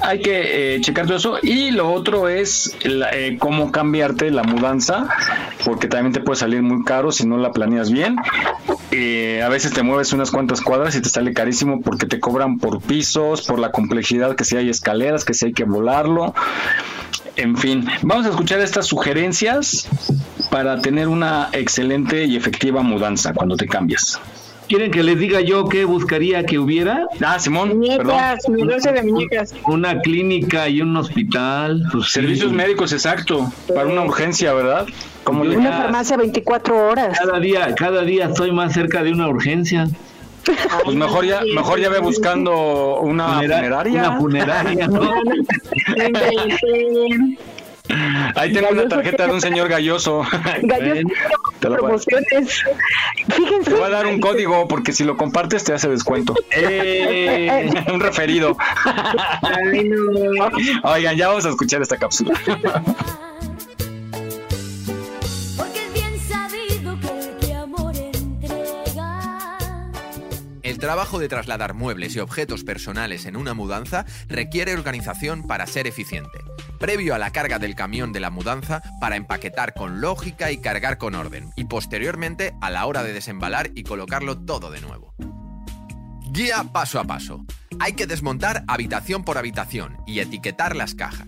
hay 0.02 0.22
que 0.22 0.76
eh, 0.76 0.82
checar 0.82 1.06
todo 1.06 1.18
eso. 1.18 1.38
Y 1.42 1.72
lo 1.72 1.92
otro 1.92 2.28
es 2.30 2.76
la- 2.84 3.12
eh, 3.12 3.38
cómo 3.40 3.72
cambiarte 3.72 4.32
la 4.32 4.44
mudanza, 4.44 5.08
porque 5.66 5.88
también 5.88 6.14
te 6.14 6.20
puede 6.20 6.38
salir 6.40 6.62
muy 6.62 6.84
caro 6.84 7.12
si 7.12 7.26
no 7.28 7.38
la 7.38 7.52
planeas 7.52 7.92
bien. 7.92 8.16
Eh, 8.92 9.42
a 9.44 9.50
veces 9.50 9.74
te 9.74 9.84
mueves 9.84 10.14
unas 10.14 10.32
cuantas 10.32 10.62
cuadras 10.62 10.96
y 10.96 11.02
te 11.02 11.10
sale 11.10 11.34
carísimo 11.34 11.82
porque 11.82 12.06
te 12.06 12.20
cobran 12.20 12.58
por 12.58 12.82
pisos, 12.82 13.42
por 13.42 13.60
la 13.60 13.72
complejidad 13.72 14.36
que 14.36 14.46
si 14.46 14.56
hay 14.56 14.70
escaleras, 14.70 15.26
que 15.26 15.34
si 15.34 15.48
hay 15.48 15.54
que 15.54 15.66
volarlo. 15.66 16.34
En 17.36 17.58
fin, 17.58 17.86
vamos 18.02 18.26
a 18.26 18.30
escuchar 18.30 18.62
estas 18.62 18.88
sugerencias 18.88 19.88
para 20.50 20.82
tener 20.82 21.08
una 21.08 21.50
excelente 21.52 22.26
y 22.26 22.36
efectiva 22.36 22.82
mudanza 22.82 23.34
cuando 23.34 23.58
te 23.58 23.68
cambias. 23.68 24.20
¿Quieren 24.68 24.92
que 24.92 25.02
les 25.02 25.18
diga 25.18 25.40
yo 25.40 25.66
qué 25.70 25.86
buscaría 25.86 26.46
que 26.46 26.60
hubiera? 26.60 27.08
Ah, 27.24 27.40
Simón, 27.40 27.78
Muñecas, 27.78 28.50
mudanza 28.50 28.92
de 28.92 29.04
muñecas. 29.04 29.54
Una 29.66 30.02
clínica 30.02 30.68
y 30.68 30.82
un 30.82 30.96
hospital. 30.98 31.84
pues, 31.92 32.12
Servicios 32.12 32.52
médicos, 32.52 32.92
exacto, 32.92 33.50
para 33.74 33.88
una 33.88 34.02
urgencia, 34.02 34.54
¿verdad? 34.54 34.86
Como 35.28 35.44
Yo 35.44 35.60
Una 35.60 35.70
ya- 35.72 35.78
farmacia 35.78 36.16
24 36.16 36.88
horas. 36.88 37.20
Cada 37.20 37.38
día, 37.42 37.76
cada 37.76 38.02
día 38.04 38.28
estoy 38.28 38.52
más 38.54 38.72
cerca 38.74 39.04
de 39.04 39.12
una 39.12 39.28
urgencia. 39.28 39.88
Pues 40.86 40.96
mejor 40.96 41.26
ya, 41.26 41.42
mejor 41.54 41.82
ya 41.82 41.90
ve 41.90 42.00
buscando 42.00 43.02
una 43.02 43.36
Funera- 43.36 43.56
funeraria. 43.58 44.02
Una 44.10 44.18
funeraria, 44.20 44.88
¿no? 44.88 45.02
Ahí 48.36 48.54
tengo 48.54 48.70
una 48.70 48.88
tarjeta 48.88 49.28
de 49.28 49.34
un 49.34 49.42
señor 49.42 49.68
galloso. 49.70 50.22
Gallos, 50.62 51.00
Te 51.60 51.68
promociones. 51.70 52.64
Fíjense. 53.28 53.72
Te 53.72 53.74
voy 53.76 53.84
a 53.84 53.90
dar 53.90 54.08
un 54.08 54.20
código 54.22 54.68
porque 54.70 54.94
si 54.94 55.04
lo 55.04 55.18
compartes 55.18 55.64
te 55.66 55.74
hace 55.74 55.90
descuento. 55.90 56.36
Eh, 56.52 57.70
un 57.94 58.00
referido. 58.00 58.56
Oigan, 60.84 61.16
ya 61.18 61.28
vamos 61.30 61.46
a 61.46 61.50
escuchar 61.50 61.82
esta 61.82 61.98
cápsula. 61.98 62.34
trabajo 70.88 71.20
de 71.20 71.28
trasladar 71.28 71.74
muebles 71.74 72.16
y 72.16 72.20
objetos 72.20 72.64
personales 72.64 73.26
en 73.26 73.36
una 73.36 73.54
mudanza 73.54 74.06
requiere 74.30 74.74
organización 74.74 75.46
para 75.46 75.68
ser 75.68 75.86
eficiente. 75.86 76.40
Previo 76.80 77.14
a 77.14 77.18
la 77.18 77.32
carga 77.32 77.60
del 77.60 77.76
camión 77.76 78.14
de 78.14 78.22
la 78.22 78.30
mudanza, 78.30 78.82
para 79.02 79.18
empaquetar 79.18 79.74
con 79.74 80.00
lógica 80.00 80.50
y 80.50 80.60
cargar 80.60 80.98
con 80.98 81.14
orden. 81.14 81.52
Y 81.58 81.66
posteriormente 81.66 82.56
a 82.62 82.70
la 82.70 82.86
hora 82.86 83.04
de 83.04 83.12
desembalar 83.12 83.72
y 83.76 83.84
colocarlo 83.84 84.38
todo 84.38 84.72
de 84.72 84.80
nuevo. 84.80 85.14
Guía 86.32 86.64
paso 86.72 87.02
a 87.02 87.04
paso. 87.04 87.46
Hay 87.82 87.92
que 87.92 88.08
desmontar 88.08 88.64
habitación 88.70 89.26
por 89.26 89.38
habitación 89.38 89.98
y 90.08 90.22
etiquetar 90.22 90.74
las 90.74 90.96
cajas. 90.96 91.28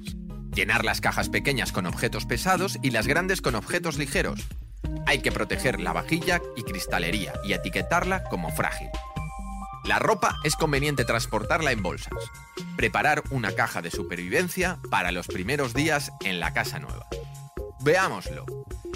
Llenar 0.56 0.86
las 0.86 1.02
cajas 1.02 1.27
pequeñas 1.27 1.73
con 1.73 1.86
objetos 1.86 2.26
pesados 2.26 2.80
y 2.81 2.91
las 2.91 3.07
grandes 3.07 3.41
con 3.41 3.56
objetos 3.56 3.98
ligeros. 3.98 4.40
Hay 5.06 5.19
que 5.19 5.34
proteger 5.34 5.81
la 5.81 5.91
vajilla 5.91 6.41
y 6.56 6.64
cristalería 6.64 7.34
y 7.44 7.52
etiquetarla 7.52 8.23
como 8.23 8.52
frágil. 8.52 8.88
La 9.90 9.98
ropa 9.98 10.38
es 10.44 10.56
conveniente 10.56 11.03
transportarla 11.03 11.72
en 11.72 11.82
bolsas. 11.82 12.14
Preparar 12.78 13.24
una 13.32 13.53
caja 13.53 13.82
de 13.82 13.90
supervivencia 13.90 14.78
para 14.91 15.11
los 15.11 15.26
primeros 15.26 15.74
días 15.74 16.11
en 16.24 16.40
la 16.40 16.53
casa 16.53 16.78
nueva. 16.78 17.07
Veámoslo. 17.80 18.45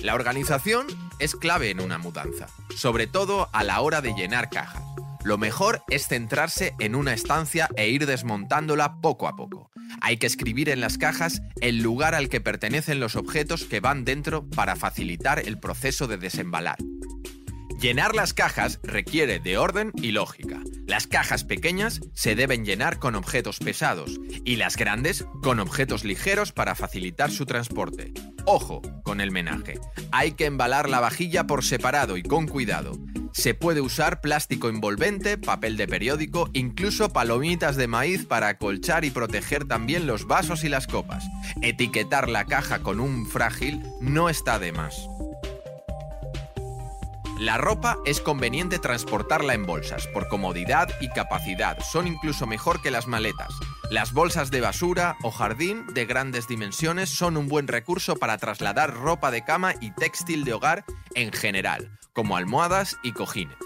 La 0.03 0.13
organización 0.13 0.85
es 1.17 1.33
clave 1.33 1.71
en 1.71 1.81
una 1.81 1.97
mudanza, 1.97 2.45
sobre 2.77 3.07
todo 3.07 3.49
a 3.53 3.63
la 3.63 3.81
hora 3.81 4.01
de 4.01 4.13
llenar 4.13 4.51
cajas. 4.51 4.83
Lo 5.23 5.39
mejor 5.39 5.81
es 5.89 6.07
centrarse 6.07 6.75
en 6.77 6.93
una 6.93 7.15
estancia 7.15 7.69
e 7.75 7.89
ir 7.89 8.05
desmontándola 8.05 9.01
poco 9.01 9.27
a 9.27 9.35
poco. 9.35 9.71
Hay 9.99 10.17
que 10.17 10.27
escribir 10.27 10.69
en 10.69 10.79
las 10.79 10.99
cajas 10.99 11.41
el 11.59 11.81
lugar 11.81 12.13
al 12.13 12.29
que 12.29 12.39
pertenecen 12.39 12.99
los 12.99 13.15
objetos 13.15 13.63
que 13.63 13.79
van 13.79 14.05
dentro 14.05 14.47
para 14.47 14.75
facilitar 14.75 15.39
el 15.39 15.59
proceso 15.59 16.05
de 16.05 16.17
desembalar. 16.17 16.77
Llenar 17.83 18.15
las 18.15 18.33
cajas 18.33 18.79
requiere 18.81 19.41
de 19.41 19.57
orden 19.57 19.91
y 19.95 20.13
lógica. 20.13 20.61
Las 20.87 21.05
cajas 21.05 21.43
pequeñas 21.43 21.99
se 22.13 22.33
deben 22.33 22.63
llenar 22.63 22.97
con 22.97 23.13
objetos 23.13 23.59
pesados 23.59 24.21
y 24.45 24.55
las 24.55 24.77
grandes 24.77 25.25
con 25.41 25.59
objetos 25.59 26.05
ligeros 26.05 26.53
para 26.53 26.75
facilitar 26.75 27.29
su 27.29 27.45
transporte. 27.45 28.13
Ojo 28.45 28.81
con 29.03 29.19
el 29.19 29.31
menaje. 29.31 29.81
Hay 30.13 30.31
que 30.31 30.45
embalar 30.45 30.89
la 30.89 31.01
vajilla 31.01 31.45
por 31.45 31.61
separado 31.61 32.15
y 32.15 32.23
con 32.23 32.47
cuidado. 32.47 32.97
Se 33.33 33.53
puede 33.53 33.81
usar 33.81 34.21
plástico 34.21 34.69
envolvente, 34.69 35.37
papel 35.37 35.75
de 35.75 35.85
periódico, 35.85 36.49
incluso 36.53 37.09
palomitas 37.09 37.75
de 37.75 37.87
maíz 37.87 38.25
para 38.25 38.47
acolchar 38.47 39.03
y 39.03 39.11
proteger 39.11 39.65
también 39.65 40.07
los 40.07 40.25
vasos 40.25 40.63
y 40.63 40.69
las 40.69 40.87
copas. 40.87 41.25
Etiquetar 41.61 42.29
la 42.29 42.45
caja 42.45 42.79
con 42.79 43.01
un 43.01 43.25
frágil 43.25 43.83
no 43.99 44.29
está 44.29 44.57
de 44.57 44.71
más. 44.71 45.05
La 47.39 47.57
ropa 47.57 47.97
es 48.05 48.21
conveniente 48.21 48.77
transportarla 48.77 49.55
en 49.55 49.65
bolsas, 49.65 50.07
por 50.07 50.27
comodidad 50.27 50.89
y 51.01 51.09
capacidad, 51.09 51.79
son 51.79 52.07
incluso 52.07 52.45
mejor 52.45 52.81
que 52.81 52.91
las 52.91 53.07
maletas. 53.07 53.53
Las 53.89 54.13
bolsas 54.13 54.51
de 54.51 54.61
basura 54.61 55.17
o 55.23 55.31
jardín 55.31 55.85
de 55.93 56.05
grandes 56.05 56.47
dimensiones 56.47 57.09
son 57.09 57.35
un 57.35 57.47
buen 57.47 57.67
recurso 57.67 58.15
para 58.15 58.37
trasladar 58.37 58.93
ropa 58.93 59.31
de 59.31 59.43
cama 59.43 59.73
y 59.81 59.91
textil 59.91 60.43
de 60.45 60.53
hogar 60.53 60.85
en 61.15 61.31
general, 61.31 61.97
como 62.13 62.37
almohadas 62.37 62.97
y 63.01 63.13
cojines. 63.13 63.57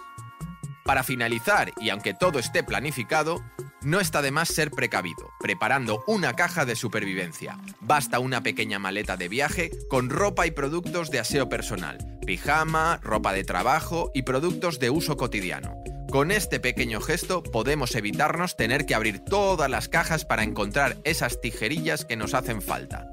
Para 0.85 1.03
finalizar, 1.03 1.73
y 1.77 1.89
aunque 1.89 2.14
todo 2.14 2.39
esté 2.39 2.64
planificado, 2.64 3.44
no 3.88 4.01
está 4.01 4.22
de 4.22 4.31
más 4.31 4.49
ser 4.49 4.69
precavido, 4.69 5.31
preparando 5.39 6.03
una 6.07 6.34
caja 6.34 6.65
de 6.65 6.76
supervivencia. 6.76 7.57
Basta 7.80 8.19
una 8.19 8.43
pequeña 8.43 8.80
maleta 8.80 9.15
de 9.15 9.30
viaje 9.30 9.72
con 9.89 10.09
ropa 10.09 10.45
y 10.45 10.51
productos 10.51 11.09
de 11.09 11.19
aseo 11.19 11.47
personal, 11.47 11.97
pijama, 12.26 12.99
ropa 13.01 13.31
de 13.31 13.45
trabajo 13.45 14.11
y 14.14 14.23
productos 14.23 14.80
de 14.80 14.89
uso 14.89 15.15
cotidiano. 15.15 15.73
Con 16.11 16.31
este 16.31 16.59
pequeño 16.59 16.99
gesto 16.99 17.43
podemos 17.43 17.95
evitarnos 17.95 18.57
tener 18.57 18.85
que 18.85 18.93
abrir 18.93 19.19
todas 19.19 19.69
las 19.69 19.88
cajas 19.88 20.26
para 20.26 20.43
encontrar 20.43 20.97
esas 21.05 21.39
tijerillas 21.39 22.03
que 22.03 22.18
nos 22.18 22.34
hacen 22.34 22.61
falta. 22.61 23.09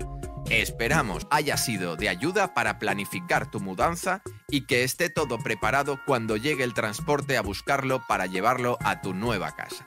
Esperamos 0.50 1.28
haya 1.30 1.56
sido 1.56 1.94
de 1.94 2.08
ayuda 2.08 2.52
para 2.52 2.80
planificar 2.80 3.48
tu 3.48 3.60
mudanza 3.60 4.22
y 4.48 4.66
que 4.66 4.82
esté 4.82 5.08
todo 5.08 5.38
preparado 5.38 6.00
cuando 6.04 6.36
llegue 6.36 6.64
el 6.64 6.74
transporte 6.74 7.36
a 7.36 7.42
buscarlo 7.42 8.02
para 8.08 8.26
llevarlo 8.26 8.76
a 8.82 9.02
tu 9.02 9.14
nueva 9.14 9.54
casa. 9.54 9.86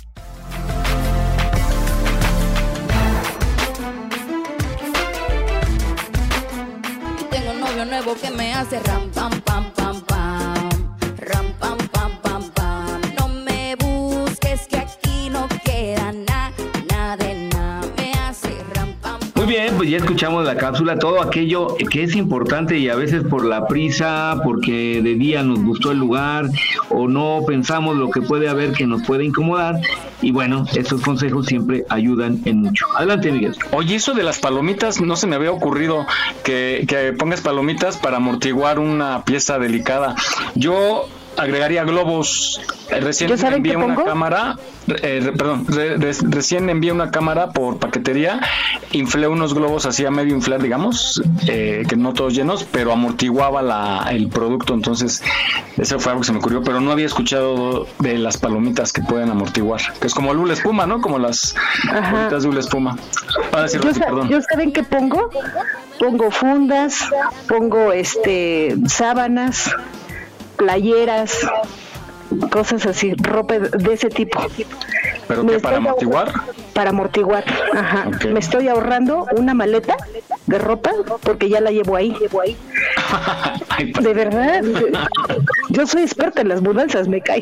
Que 8.15 8.29
me 8.31 8.53
hace 8.53 8.79
ram 8.79 9.09
pam 9.09 9.50
bien, 19.51 19.75
pues 19.75 19.89
ya 19.89 19.97
escuchamos 19.97 20.45
la 20.45 20.55
cápsula, 20.55 20.97
todo 20.97 21.21
aquello 21.21 21.75
que 21.89 22.03
es 22.03 22.15
importante 22.15 22.77
y 22.77 22.87
a 22.87 22.95
veces 22.95 23.23
por 23.25 23.43
la 23.43 23.67
prisa, 23.67 24.39
porque 24.45 25.01
de 25.03 25.15
día 25.15 25.43
nos 25.43 25.61
gustó 25.61 25.91
el 25.91 25.97
lugar 25.97 26.45
o 26.89 27.09
no 27.09 27.41
pensamos 27.45 27.97
lo 27.97 28.09
que 28.09 28.21
puede 28.21 28.47
haber 28.47 28.71
que 28.71 28.87
nos 28.87 29.03
puede 29.03 29.25
incomodar. 29.25 29.75
Y 30.21 30.31
bueno, 30.31 30.65
estos 30.73 31.01
consejos 31.01 31.47
siempre 31.47 31.83
ayudan 31.89 32.39
en 32.45 32.61
mucho. 32.61 32.85
Adelante, 32.95 33.29
Miguel. 33.29 33.53
Oye, 33.73 33.95
eso 33.95 34.13
de 34.13 34.23
las 34.23 34.39
palomitas 34.39 35.01
no 35.01 35.17
se 35.17 35.27
me 35.27 35.35
había 35.35 35.51
ocurrido 35.51 36.05
que, 36.45 36.85
que 36.87 37.11
pongas 37.11 37.41
palomitas 37.41 37.97
para 37.97 38.17
amortiguar 38.17 38.79
una 38.79 39.25
pieza 39.25 39.59
delicada. 39.59 40.15
Yo 40.55 41.09
agregaría 41.37 41.83
globos. 41.83 42.61
Eh, 42.89 42.99
Recién 42.99 43.29
¿Yo 43.29 43.37
saben 43.37 43.57
envié 43.57 43.75
una 43.77 43.95
pongo? 43.95 44.05
cámara, 44.05 44.57
eh, 45.01 45.31
perdón, 45.37 45.65
re- 45.67 45.95
re- 45.97 46.11
recién 46.29 46.69
envié 46.69 46.91
una 46.91 47.09
cámara 47.09 47.51
por 47.51 47.77
paquetería, 47.79 48.41
inflé 48.91 49.27
unos 49.29 49.53
globos 49.53 49.85
así 49.85 50.05
a 50.05 50.11
medio 50.11 50.35
inflar, 50.35 50.61
digamos, 50.61 51.21
eh, 51.47 51.83
que 51.87 51.95
no 51.95 52.13
todos 52.13 52.33
llenos, 52.33 52.65
pero 52.69 52.91
amortiguaba 52.91 53.61
la, 53.61 54.07
el 54.11 54.27
producto, 54.27 54.73
entonces 54.73 55.23
eso 55.77 55.99
fue 55.99 56.11
algo 56.11 56.21
que 56.21 56.27
se 56.27 56.33
me 56.33 56.39
ocurrió, 56.39 56.63
pero 56.63 56.81
no 56.81 56.91
había 56.91 57.05
escuchado 57.05 57.87
de 57.99 58.17
las 58.17 58.37
palomitas 58.37 58.91
que 58.91 59.01
pueden 59.01 59.29
amortiguar, 59.29 59.81
que 60.01 60.07
es 60.07 60.13
como 60.13 60.33
el 60.33 60.37
hula 60.37 60.53
espuma, 60.53 60.85
¿no? 60.85 60.99
Como 61.01 61.17
las 61.17 61.55
bolitas 62.11 62.43
de 62.43 62.49
hula 62.49 62.59
espuma. 62.59 62.97
Ah, 63.53 63.65
Yo, 63.71 63.79
Rosy, 63.81 63.99
sa- 63.99 64.05
perdón. 64.07 64.27
yo 64.29 64.41
saben 64.41 64.73
qué 64.73 64.83
pongo? 64.83 65.29
Pongo 65.97 66.31
fundas, 66.31 66.95
pongo 67.47 67.93
este 67.93 68.75
sábanas, 68.87 69.69
playeras, 70.61 71.35
cosas 72.51 72.85
así, 72.85 73.13
ropa 73.15 73.57
de 73.57 73.93
ese 73.93 74.09
tipo. 74.09 74.39
¿Pero 75.27 75.43
Me 75.43 75.53
qué, 75.53 75.59
para 75.59 75.75
estoy 75.77 75.87
amortiguar? 75.87 76.31
Para 76.73 76.89
amortiguar, 76.91 77.43
ajá. 77.73 78.11
Me 78.31 78.39
estoy 78.39 78.67
ahorrando 78.67 79.25
una 79.35 79.55
maleta 79.55 79.97
de 80.45 80.59
ropa 80.59 80.91
porque 81.23 81.49
ya 81.49 81.61
la 81.61 81.71
llevo 81.71 81.95
ahí. 81.97 82.15
De 84.01 84.13
verdad, 84.13 84.61
yo 85.69 85.87
soy 85.87 86.03
experta 86.03 86.41
en 86.41 86.49
las 86.49 86.61
mudanzas, 86.61 87.07
me 87.07 87.21
cae. 87.21 87.41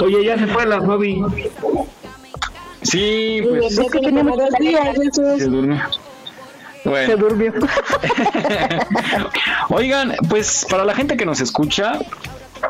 Oye, 0.00 0.24
ya 0.24 0.36
se 0.36 0.46
fue 0.48 0.66
la 0.66 0.80
Fabi. 0.82 1.22
Sí, 2.82 3.40
pues 3.48 3.78
Es 3.78 3.90
que 3.92 4.00
tenemos 4.00 4.36
dos 4.36 4.50
días, 4.58 4.98
eso 4.98 5.30
es. 5.34 5.42
se 5.44 5.48
durmió. 5.48 5.80
Bueno. 6.84 7.06
Se 7.06 7.16
durmió. 7.16 7.52
Oigan, 9.68 10.14
pues 10.28 10.66
para 10.68 10.84
la 10.84 10.94
gente 10.94 11.16
que 11.16 11.24
nos 11.24 11.40
escucha, 11.40 11.98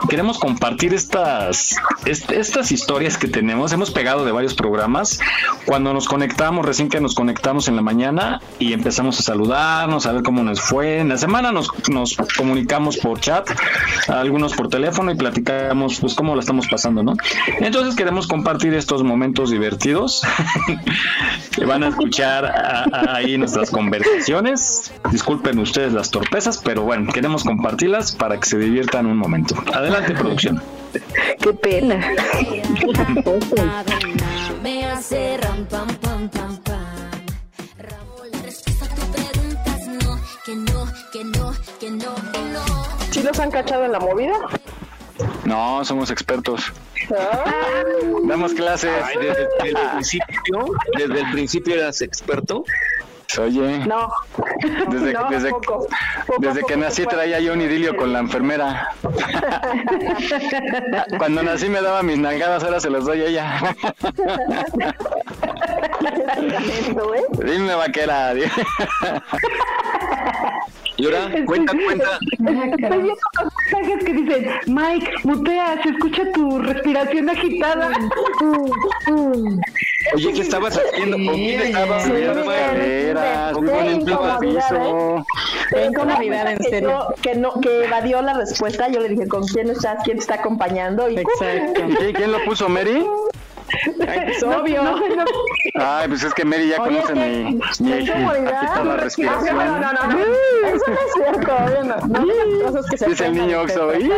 queremos 0.09 0.39
compartir 0.39 0.95
estas, 0.95 1.77
est- 2.07 2.31
estas 2.31 2.73
historias 2.73 3.17
que 3.19 3.29
tenemos. 3.29 3.73
Hemos 3.73 3.91
pegado 3.91 4.25
de 4.25 4.33
varios 4.33 4.55
programas. 4.55 5.21
Cuando 5.67 5.93
nos 5.95 6.07
conectamos, 6.09 6.65
recién 6.67 6.89
que 6.89 7.01
nos 7.01 7.15
conectamos 7.15 7.69
en 7.69 7.77
la 7.77 7.83
mañana 7.83 8.41
y 8.59 8.73
empezamos 8.73 9.19
a 9.21 9.23
saludarnos, 9.23 10.07
a 10.07 10.13
ver 10.13 10.23
cómo 10.23 10.43
nos 10.43 10.61
fue. 10.61 10.99
En 10.99 11.09
la 11.09 11.19
semana 11.19 11.53
nos, 11.53 11.69
nos 11.89 12.17
comunicamos 12.37 12.97
por 12.99 13.21
chat, 13.21 13.49
algunos 14.09 14.55
por 14.55 14.69
teléfono 14.69 15.11
y 15.13 15.15
platicamos 15.15 16.01
pues 16.01 16.15
cómo 16.15 16.35
la 16.35 16.41
estamos 16.41 16.67
pasando, 16.69 17.03
¿no? 17.03 17.15
Entonces 17.61 17.95
queremos 17.95 18.27
compartir 18.27 18.75
estos 18.75 19.03
momentos 19.03 19.51
divertidos 19.51 20.23
van 21.67 21.83
a 21.85 21.89
escuchar 21.89 22.45
a- 22.47 22.85
a- 22.93 23.15
ahí 23.17 23.37
nuestras 23.39 23.71
conversaciones. 23.71 24.93
Disculpen 25.11 25.59
ustedes 25.59 25.93
las 25.93 26.11
torpezas, 26.11 26.59
pero 26.59 26.83
bueno, 26.83 27.13
queremos 27.13 27.45
compartirlas 27.45 28.13
para 28.13 28.39
que 28.41 28.47
se 28.49 28.59
diviertan 28.59 29.07
un 29.07 29.17
momento. 29.17 29.55
Adelante, 29.83 30.15
producción. 30.15 30.63
Qué 31.41 31.53
pena. 31.55 32.15
Me 34.63 34.85
hace 34.85 35.37
ram 35.39 35.65
pam 35.67 35.89
pam 35.97 36.29
pam 36.29 36.57
pam. 36.59 36.79
La 38.31 38.43
respuesta 38.43 38.85
a 38.85 38.89
tu 38.89 39.03
pregunta 39.11 39.77
es 39.77 39.89
no, 39.89 40.21
que 40.45 40.55
no, 40.55 40.87
que 41.13 41.25
no, 41.25 41.53
que 41.81 41.91
no, 41.91 42.15
que 42.31 42.39
no. 42.53 42.65
¿Sí 43.11 43.25
los 43.25 43.41
han 43.41 43.51
cachado 43.51 43.85
en 43.85 43.91
la 43.91 43.99
movida? 43.99 44.35
No, 45.45 45.85
somos 45.85 46.13
expertos. 46.13 46.73
Damos 48.29 48.55
clases. 48.55 48.93
Ay, 49.03 49.17
desde, 49.21 49.49
desde 49.65 49.81
el 49.81 49.91
principio, 49.95 50.67
desde 50.97 51.21
el 51.23 51.31
principio 51.33 51.75
eras 51.75 52.03
experto. 52.03 52.63
Oye, 53.41 53.79
No. 53.87 54.09
desde, 54.91 55.13
No, 55.15 55.31
desde, 55.31 55.51
poco. 55.51 55.87
Poco 56.27 56.41
desde 56.41 56.63
que 56.65 56.77
nací 56.77 57.07
traía 57.07 57.41
yo 57.41 57.53
un 57.55 57.61
idilio 57.63 57.97
con 57.97 58.13
la 58.13 58.19
enfermera. 58.21 58.89
Cuando 61.19 61.43
nací 61.43 61.69
me 61.69 61.81
daba 61.81 62.03
mis 62.03 62.19
nalgadas, 62.19 62.63
ahora 62.65 62.81
se 62.81 62.91
las 62.91 63.05
doy 63.05 63.23
a 63.23 63.27
ella. 63.27 63.75
¿eh? 67.15 67.23
Dime 67.45 67.75
vaquera. 67.75 68.33
Y 70.97 71.07
ahora, 71.07 71.31
cuenta, 71.47 71.73
cuenta. 71.73 72.19
Estoy 72.33 72.55
viendo 72.55 73.15
los 73.43 73.53
mensajes 73.73 74.05
que 74.05 74.13
dicen, 74.13 74.47
Mike, 74.67 75.11
mutea, 75.25 75.83
se 75.83 75.89
escucha 75.89 76.23
tu 76.33 76.59
respiración 76.59 77.31
agitada. 77.31 77.91
Oye, 80.15 80.33
¿qué 80.33 80.41
estabas 80.41 80.79
haciendo? 80.79 81.17
¿Con 81.17 81.35
quién 81.35 81.61
estabas? 81.61 82.05
Sí, 82.05 82.13
Viendo 82.13 82.43
piso. 84.41 85.25
Tengo 85.71 85.87
incomodidad, 85.91 86.51
en 86.53 86.59
que 86.59 86.65
serio. 86.69 87.07
que 87.23 87.35
no, 87.35 87.61
que 87.61 87.85
evadió 87.85 88.21
la 88.23 88.35
respuesta. 88.35 88.89
Yo 88.89 89.01
le 89.01 89.09
dije, 89.11 89.27
¿con 89.29 89.45
quién 89.47 89.71
estás? 89.71 89.99
¿Quién 90.05 90.17
te 90.19 90.23
está 90.23 90.35
acompañando? 90.35 91.09
Y 91.09 91.19
Exacto. 91.19 91.81
¿Qui- 91.83 92.15
¿Quién 92.15 92.33
lo 92.33 92.43
puso, 92.45 92.69
Mary? 92.69 93.07
Es 94.07 94.43
obvio. 94.43 94.83
No, 94.83 94.99
no, 94.99 95.17
no. 95.17 95.25
Ay, 95.77 96.09
pues 96.09 96.23
es 96.25 96.35
que 96.35 96.45
Mary 96.45 96.69
ya 96.69 96.83
Oye, 96.83 96.97
conoce 97.01 97.15
mi, 97.15 97.55
mi, 97.81 97.93
aquí 97.95 98.11
la 98.85 98.97
respiración. 98.99 99.57
No, 99.57 99.79
no, 99.79 99.93
no, 99.93 100.07
no. 100.09 100.19
Eso 100.69 100.85
no 100.89 100.95
es 100.95 101.13
cierto. 101.15 101.53
No, 102.09 102.67
cosas 102.67 102.87
que 102.91 102.99
se 102.99 103.07
Dice 103.09 103.27
el 103.27 103.35
niño 103.35 103.65
que 103.67 103.73
Oxo. 103.73 103.91
se 103.93 104.01
"Ih". 104.01 104.13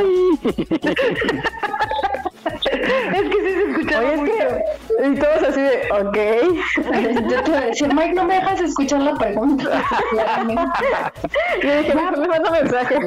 Oye, 3.96 4.14
es 4.14 4.20
que. 4.22 4.64
Y 5.02 5.14
todos 5.16 5.42
así 5.42 5.60
de, 5.60 5.88
ok. 5.92 6.18
Yo 7.30 7.42
te 7.42 7.50
voy 7.50 7.60
a 7.60 7.66
decir, 7.66 7.92
Mike, 7.92 8.14
no 8.14 8.24
me 8.24 8.34
dejas 8.34 8.60
escuchar 8.60 9.00
la 9.00 9.14
pregunta. 9.14 9.82
Yo 11.62 11.76
dije, 11.78 11.94
mejor 11.94 12.18
le 12.18 12.28
mando 12.28 12.50
mensaje. 12.50 12.98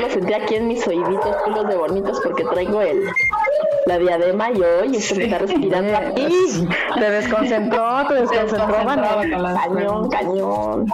Lo 0.00 0.10
sentí 0.10 0.32
aquí 0.32 0.56
en 0.56 0.68
mis 0.68 0.86
oíditos, 0.86 1.36
culos 1.44 1.68
de 1.68 1.76
bonitos, 1.76 2.20
porque 2.22 2.44
traigo 2.44 2.82
el, 2.82 3.08
la 3.86 3.98
diadema 3.98 4.50
y 4.50 4.60
hoy 4.60 4.96
usted 4.96 5.22
está 5.22 5.38
respirando 5.38 5.96
aquí. 5.96 6.28
Te 6.98 7.10
desconcentró, 7.10 8.06
te 8.08 8.14
desconcentró. 8.14 8.76
Cañón, 8.84 10.08
cañón. 10.10 10.86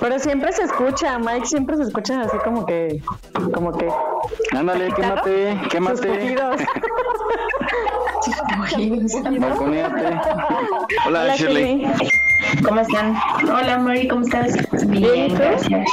Pero 0.00 0.18
siempre 0.18 0.52
se 0.52 0.62
escucha, 0.62 1.18
Mike, 1.18 1.46
siempre 1.46 1.76
se 1.76 1.82
escucha 1.84 2.20
así 2.22 2.36
como 2.38 2.64
que, 2.64 3.02
como 3.52 3.76
que. 3.76 3.88
Ándale, 4.56 4.92
quémate, 4.92 5.60
quémate. 5.70 6.36
Balconéate. 9.40 10.20
Hola, 11.06 11.36
Shirley. 11.36 11.86
¿Cómo 12.64 12.80
están? 12.80 13.16
Hola, 13.44 13.78
Mari, 13.78 14.08
¿cómo 14.08 14.22
estás? 14.22 14.56
Bien, 14.88 15.34
gracias. 15.34 15.88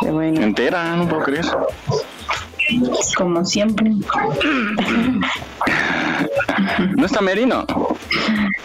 Qué 0.00 0.10
bueno. 0.10 0.40
Entera, 0.42 0.96
no 0.96 1.08
puedo 1.08 1.24
creer. 1.24 1.44
Como 3.16 3.44
siempre. 3.44 3.92
¿No 6.96 7.06
está 7.06 7.20
Merino? 7.20 7.64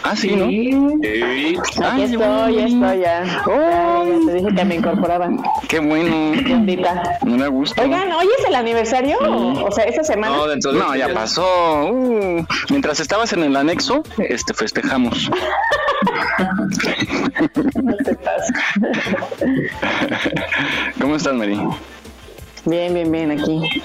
Ah, 0.02 0.16
sí, 0.16 0.34
¿no? 0.34 0.48
Sí. 0.48 1.56
Aquí 1.82 2.02
estoy, 2.02 2.56
ya 2.56 2.66
estoy, 2.66 3.00
ya. 3.00 3.24
Ya 3.24 4.04
te 4.26 4.34
dije 4.34 4.54
que 4.54 4.64
me 4.64 4.74
incorporaban. 4.76 5.42
Qué 5.68 5.80
bueno. 5.80 6.32
Bendita. 6.42 7.18
No 7.24 7.36
me 7.36 7.48
gusta. 7.48 7.82
Oigan, 7.82 8.10
¿hoy 8.12 8.28
es 8.38 8.44
el 8.46 8.54
aniversario? 8.54 9.18
O 9.20 9.70
sea, 9.70 9.84
esta 9.84 10.04
semana. 10.04 10.36
No, 10.36 10.46
dentro 10.46 10.72
de 10.72 10.78
no 10.78 10.96
ya 10.96 11.12
pasó. 11.12 11.90
Uh, 11.90 12.44
mientras 12.70 13.00
estabas 13.00 13.32
en 13.32 13.44
el 13.44 13.56
anexo, 13.56 14.02
este 14.18 14.54
festejamos. 14.54 15.30
No 17.82 17.96
te. 17.96 18.16
¿Cómo 21.00 21.16
estás, 21.16 21.34
Mary? 21.34 21.60
Bien, 22.64 22.94
bien, 22.94 23.12
bien, 23.12 23.30
aquí. 23.30 23.82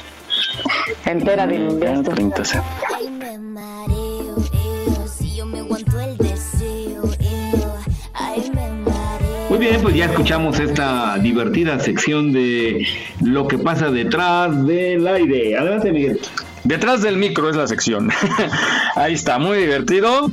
Entera 1.06 1.48
de 1.48 1.80
Ya, 1.82 2.02
30 2.04 2.46
se- 2.46 2.60
Ay, 2.96 3.10
me 3.10 3.38
mareo, 3.40 4.36
eo, 4.54 5.08
si 5.08 5.36
yo 5.36 5.46
me 5.46 5.60
aguanto 5.60 6.00
el 6.00 6.18
deseo, 6.18 7.04
eo. 7.20 7.76
Ay, 8.14 8.52
me 8.54 8.70
mareo. 8.90 9.50
Muy 9.50 9.60
bien, 9.60 9.82
pues 9.82 9.96
ya 9.96 10.06
escuchamos 10.06 10.60
esta 10.60 11.18
divertida 11.20 11.80
sección 11.80 12.32
de 12.34 12.88
lo 13.22 13.48
que 13.48 13.58
pasa 13.58 13.90
detrás 13.92 14.66
del 14.66 15.08
aire. 15.08 15.58
Adelante, 15.58 15.92
Miguel. 15.92 16.20
Detrás 16.64 17.02
del 17.04 17.18
micro 17.18 17.50
es 17.50 17.56
la 17.56 17.68
sección. 17.68 18.10
Ahí 18.96 19.14
está, 19.14 19.38
muy 19.38 19.60
divertido. 19.60 20.32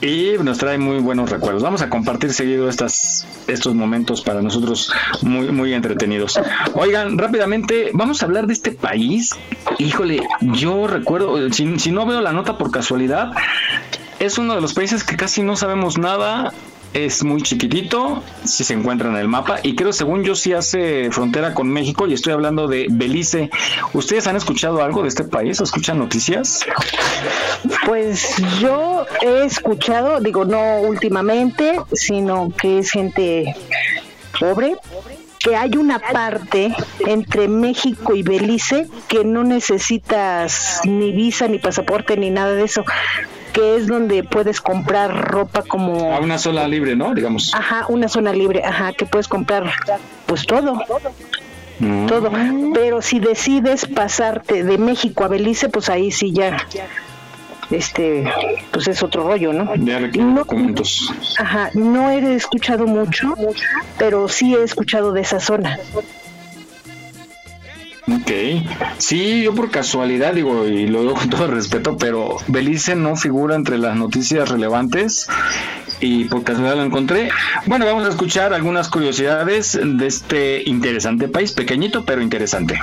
Y 0.00 0.34
nos 0.42 0.58
trae 0.58 0.78
muy 0.78 1.00
buenos 1.00 1.28
recuerdos. 1.30 1.62
Vamos 1.62 1.82
a 1.82 1.90
compartir 1.90 2.32
seguido 2.32 2.68
estas, 2.68 3.26
estos 3.48 3.74
momentos 3.74 4.22
para 4.22 4.40
nosotros 4.42 4.92
muy, 5.22 5.50
muy 5.50 5.74
entretenidos. 5.74 6.38
Oigan, 6.74 7.18
rápidamente, 7.18 7.90
vamos 7.94 8.22
a 8.22 8.26
hablar 8.26 8.46
de 8.46 8.52
este 8.52 8.70
país. 8.70 9.34
Híjole, 9.78 10.22
yo 10.40 10.86
recuerdo, 10.86 11.52
si, 11.52 11.78
si 11.80 11.90
no 11.90 12.06
veo 12.06 12.20
la 12.20 12.32
nota 12.32 12.56
por 12.58 12.70
casualidad, 12.70 13.32
es 14.20 14.38
uno 14.38 14.54
de 14.54 14.60
los 14.60 14.72
países 14.72 15.02
que 15.02 15.16
casi 15.16 15.42
no 15.42 15.56
sabemos 15.56 15.98
nada. 15.98 16.52
Es 16.94 17.22
muy 17.22 17.42
chiquitito, 17.42 18.22
si 18.44 18.64
se 18.64 18.74
encuentra 18.74 19.08
en 19.10 19.16
el 19.16 19.28
mapa, 19.28 19.58
y 19.62 19.76
creo, 19.76 19.92
según 19.92 20.24
yo, 20.24 20.34
sí 20.34 20.52
hace 20.52 21.10
frontera 21.10 21.54
con 21.54 21.68
México, 21.68 22.06
y 22.06 22.14
estoy 22.14 22.32
hablando 22.32 22.66
de 22.66 22.86
Belice. 22.90 23.50
¿Ustedes 23.92 24.26
han 24.26 24.36
escuchado 24.36 24.82
algo 24.82 25.02
de 25.02 25.08
este 25.08 25.24
país? 25.24 25.60
¿Escuchan 25.60 25.98
noticias? 25.98 26.60
Pues 27.84 28.36
yo 28.60 29.04
he 29.20 29.44
escuchado, 29.44 30.20
digo, 30.20 30.44
no 30.44 30.80
últimamente, 30.80 31.78
sino 31.92 32.52
que 32.56 32.78
es 32.78 32.90
gente 32.90 33.54
pobre, 34.38 34.76
que 35.38 35.56
hay 35.56 35.76
una 35.76 35.98
parte 35.98 36.74
entre 37.06 37.48
México 37.48 38.14
y 38.14 38.22
Belice 38.22 38.88
que 39.08 39.24
no 39.24 39.44
necesitas 39.44 40.80
ni 40.84 41.12
visa, 41.12 41.48
ni 41.48 41.58
pasaporte, 41.58 42.16
ni 42.16 42.30
nada 42.30 42.52
de 42.52 42.64
eso, 42.64 42.84
que 43.52 43.76
es 43.76 43.86
donde 43.86 44.22
puedes 44.24 44.60
comprar 44.60 45.30
ropa 45.30 45.62
como... 45.62 46.14
A 46.14 46.20
una 46.20 46.38
sola 46.38 46.66
libre, 46.68 46.96
¿no? 46.96 47.14
Digamos. 47.14 47.54
Ajá, 47.54 47.86
una 47.88 48.08
zona 48.08 48.32
libre, 48.32 48.62
ajá, 48.64 48.92
que 48.92 49.06
puedes 49.06 49.28
comprar 49.28 49.70
pues 50.26 50.46
todo. 50.46 50.80
Todo. 52.08 52.30
Pero 52.74 53.02
si 53.02 53.20
decides 53.20 53.86
pasarte 53.86 54.64
de 54.64 54.78
México 54.78 55.24
a 55.24 55.28
Belice, 55.28 55.68
pues 55.68 55.88
ahí 55.88 56.10
sí 56.10 56.32
ya. 56.32 56.56
Este, 57.70 58.24
pues 58.72 58.88
es 58.88 59.02
otro 59.02 59.24
rollo, 59.24 59.52
¿no? 59.52 59.74
Ya 59.76 60.00
documentos. 60.00 61.12
Ajá, 61.38 61.70
no 61.74 62.10
he 62.10 62.34
escuchado 62.34 62.86
mucho, 62.86 63.34
pero 63.98 64.28
sí 64.28 64.54
he 64.54 64.62
escuchado 64.62 65.12
de 65.12 65.20
esa 65.20 65.38
zona. 65.38 65.78
Ok. 68.10 68.30
Sí, 68.98 69.42
yo 69.42 69.54
por 69.54 69.70
casualidad 69.70 70.32
digo, 70.32 70.66
y 70.66 70.86
lo 70.86 71.02
digo 71.02 71.14
con 71.14 71.28
todo 71.28 71.46
respeto, 71.46 71.96
pero 71.98 72.36
Belice 72.46 72.94
no 72.96 73.16
figura 73.16 73.54
entre 73.54 73.78
las 73.78 73.96
noticias 73.96 74.48
relevantes 74.48 75.28
y 76.00 76.24
por 76.24 76.44
casualidad 76.44 76.76
lo 76.76 76.84
encontré. 76.84 77.30
Bueno, 77.66 77.84
vamos 77.84 78.06
a 78.06 78.10
escuchar 78.10 78.54
algunas 78.54 78.88
curiosidades 78.88 79.78
de 79.82 80.06
este 80.06 80.62
interesante 80.66 81.28
país, 81.28 81.52
pequeñito 81.52 82.04
pero 82.04 82.22
interesante. 82.22 82.80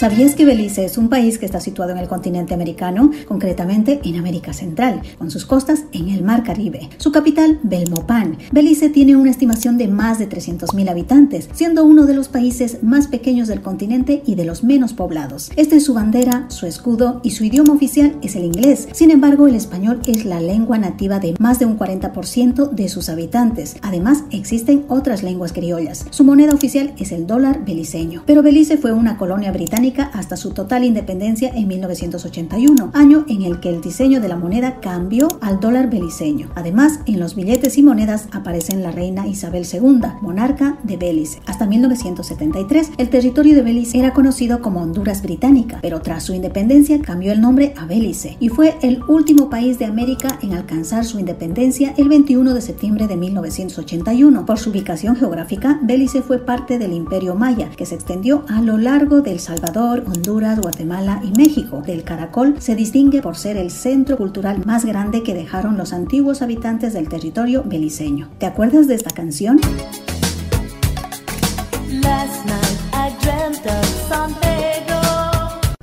¿Sabías 0.00 0.34
que 0.34 0.46
Belice 0.46 0.86
es 0.86 0.96
un 0.96 1.10
país 1.10 1.36
que 1.36 1.44
está 1.44 1.60
situado 1.60 1.90
en 1.90 1.98
el 1.98 2.08
continente 2.08 2.54
americano, 2.54 3.10
concretamente 3.28 4.00
en 4.02 4.16
América 4.16 4.54
Central, 4.54 5.02
con 5.18 5.30
sus 5.30 5.44
costas 5.44 5.84
en 5.92 6.08
el 6.08 6.22
Mar 6.22 6.42
Caribe? 6.42 6.88
Su 6.96 7.12
capital, 7.12 7.60
Belmopan. 7.64 8.38
Belice 8.50 8.88
tiene 8.88 9.14
una 9.14 9.30
estimación 9.30 9.76
de 9.76 9.88
más 9.88 10.18
de 10.18 10.26
300.000 10.26 10.88
habitantes, 10.88 11.50
siendo 11.52 11.84
uno 11.84 12.06
de 12.06 12.14
los 12.14 12.28
países 12.28 12.82
más 12.82 13.08
pequeños 13.08 13.46
del 13.46 13.60
continente 13.60 14.22
y 14.24 14.36
de 14.36 14.46
los 14.46 14.64
menos 14.64 14.94
poblados. 14.94 15.50
Esta 15.56 15.76
es 15.76 15.84
su 15.84 15.92
bandera, 15.92 16.46
su 16.48 16.64
escudo 16.64 17.20
y 17.22 17.32
su 17.32 17.44
idioma 17.44 17.74
oficial 17.74 18.16
es 18.22 18.36
el 18.36 18.46
inglés. 18.46 18.88
Sin 18.92 19.10
embargo, 19.10 19.48
el 19.48 19.54
español 19.54 20.00
es 20.06 20.24
la 20.24 20.40
lengua 20.40 20.78
nativa 20.78 21.18
de 21.18 21.34
más 21.38 21.58
de 21.58 21.66
un 21.66 21.78
40% 21.78 22.70
de 22.70 22.88
sus 22.88 23.10
habitantes. 23.10 23.76
Además, 23.82 24.24
existen 24.30 24.86
otras 24.88 25.22
lenguas 25.22 25.52
criollas. 25.52 26.06
Su 26.08 26.24
moneda 26.24 26.54
oficial 26.54 26.94
es 26.96 27.12
el 27.12 27.26
dólar 27.26 27.66
beliceño. 27.66 28.22
Pero 28.24 28.42
Belice 28.42 28.78
fue 28.78 28.94
una 28.94 29.18
colonia 29.18 29.52
británica 29.52 29.89
hasta 29.98 30.36
su 30.36 30.50
total 30.50 30.84
independencia 30.84 31.50
en 31.54 31.66
1981, 31.66 32.90
año 32.94 33.24
en 33.28 33.42
el 33.42 33.60
que 33.60 33.70
el 33.70 33.80
diseño 33.80 34.20
de 34.20 34.28
la 34.28 34.36
moneda 34.36 34.80
cambió 34.80 35.28
al 35.40 35.58
dólar 35.58 35.90
beliceño. 35.90 36.50
Además, 36.54 37.00
en 37.06 37.18
los 37.18 37.34
billetes 37.34 37.76
y 37.78 37.82
monedas 37.82 38.28
aparecen 38.32 38.82
la 38.82 38.92
reina 38.92 39.26
Isabel 39.26 39.66
II, 39.70 40.00
monarca 40.20 40.78
de 40.84 40.96
Belice. 40.96 41.40
Hasta 41.46 41.66
1973, 41.66 42.92
el 42.98 43.10
territorio 43.10 43.54
de 43.54 43.62
Belice 43.62 43.98
era 43.98 44.12
conocido 44.12 44.60
como 44.60 44.80
Honduras 44.80 45.22
Británica, 45.22 45.78
pero 45.82 46.00
tras 46.00 46.24
su 46.24 46.34
independencia 46.34 47.00
cambió 47.00 47.32
el 47.32 47.40
nombre 47.40 47.74
a 47.76 47.86
Belice 47.86 48.36
y 48.38 48.48
fue 48.48 48.76
el 48.82 49.02
último 49.08 49.50
país 49.50 49.78
de 49.78 49.86
América 49.86 50.38
en 50.42 50.54
alcanzar 50.54 51.04
su 51.04 51.18
independencia 51.18 51.94
el 51.96 52.08
21 52.08 52.54
de 52.54 52.60
septiembre 52.60 53.08
de 53.08 53.16
1981. 53.16 54.46
Por 54.46 54.58
su 54.58 54.70
ubicación 54.70 55.16
geográfica, 55.16 55.78
Belice 55.82 56.22
fue 56.22 56.38
parte 56.38 56.78
del 56.78 56.92
Imperio 56.92 57.34
Maya, 57.34 57.70
que 57.70 57.86
se 57.86 57.94
extendió 57.94 58.44
a 58.48 58.60
lo 58.60 58.78
largo 58.78 59.20
de 59.20 59.32
El 59.32 59.40
Honduras, 59.80 60.60
Guatemala 60.60 61.20
y 61.24 61.30
México. 61.32 61.82
Del 61.84 62.04
Caracol 62.04 62.60
se 62.60 62.74
distingue 62.74 63.22
por 63.22 63.36
ser 63.36 63.56
el 63.56 63.70
centro 63.70 64.18
cultural 64.18 64.64
más 64.66 64.84
grande 64.84 65.22
que 65.22 65.34
dejaron 65.34 65.78
los 65.78 65.92
antiguos 65.92 66.42
habitantes 66.42 66.92
del 66.92 67.08
territorio 67.08 67.62
beliceño. 67.64 68.28
¿Te 68.38 68.46
acuerdas 68.46 68.88
de 68.88 68.94
esta 68.94 69.10
canción? 69.10 69.58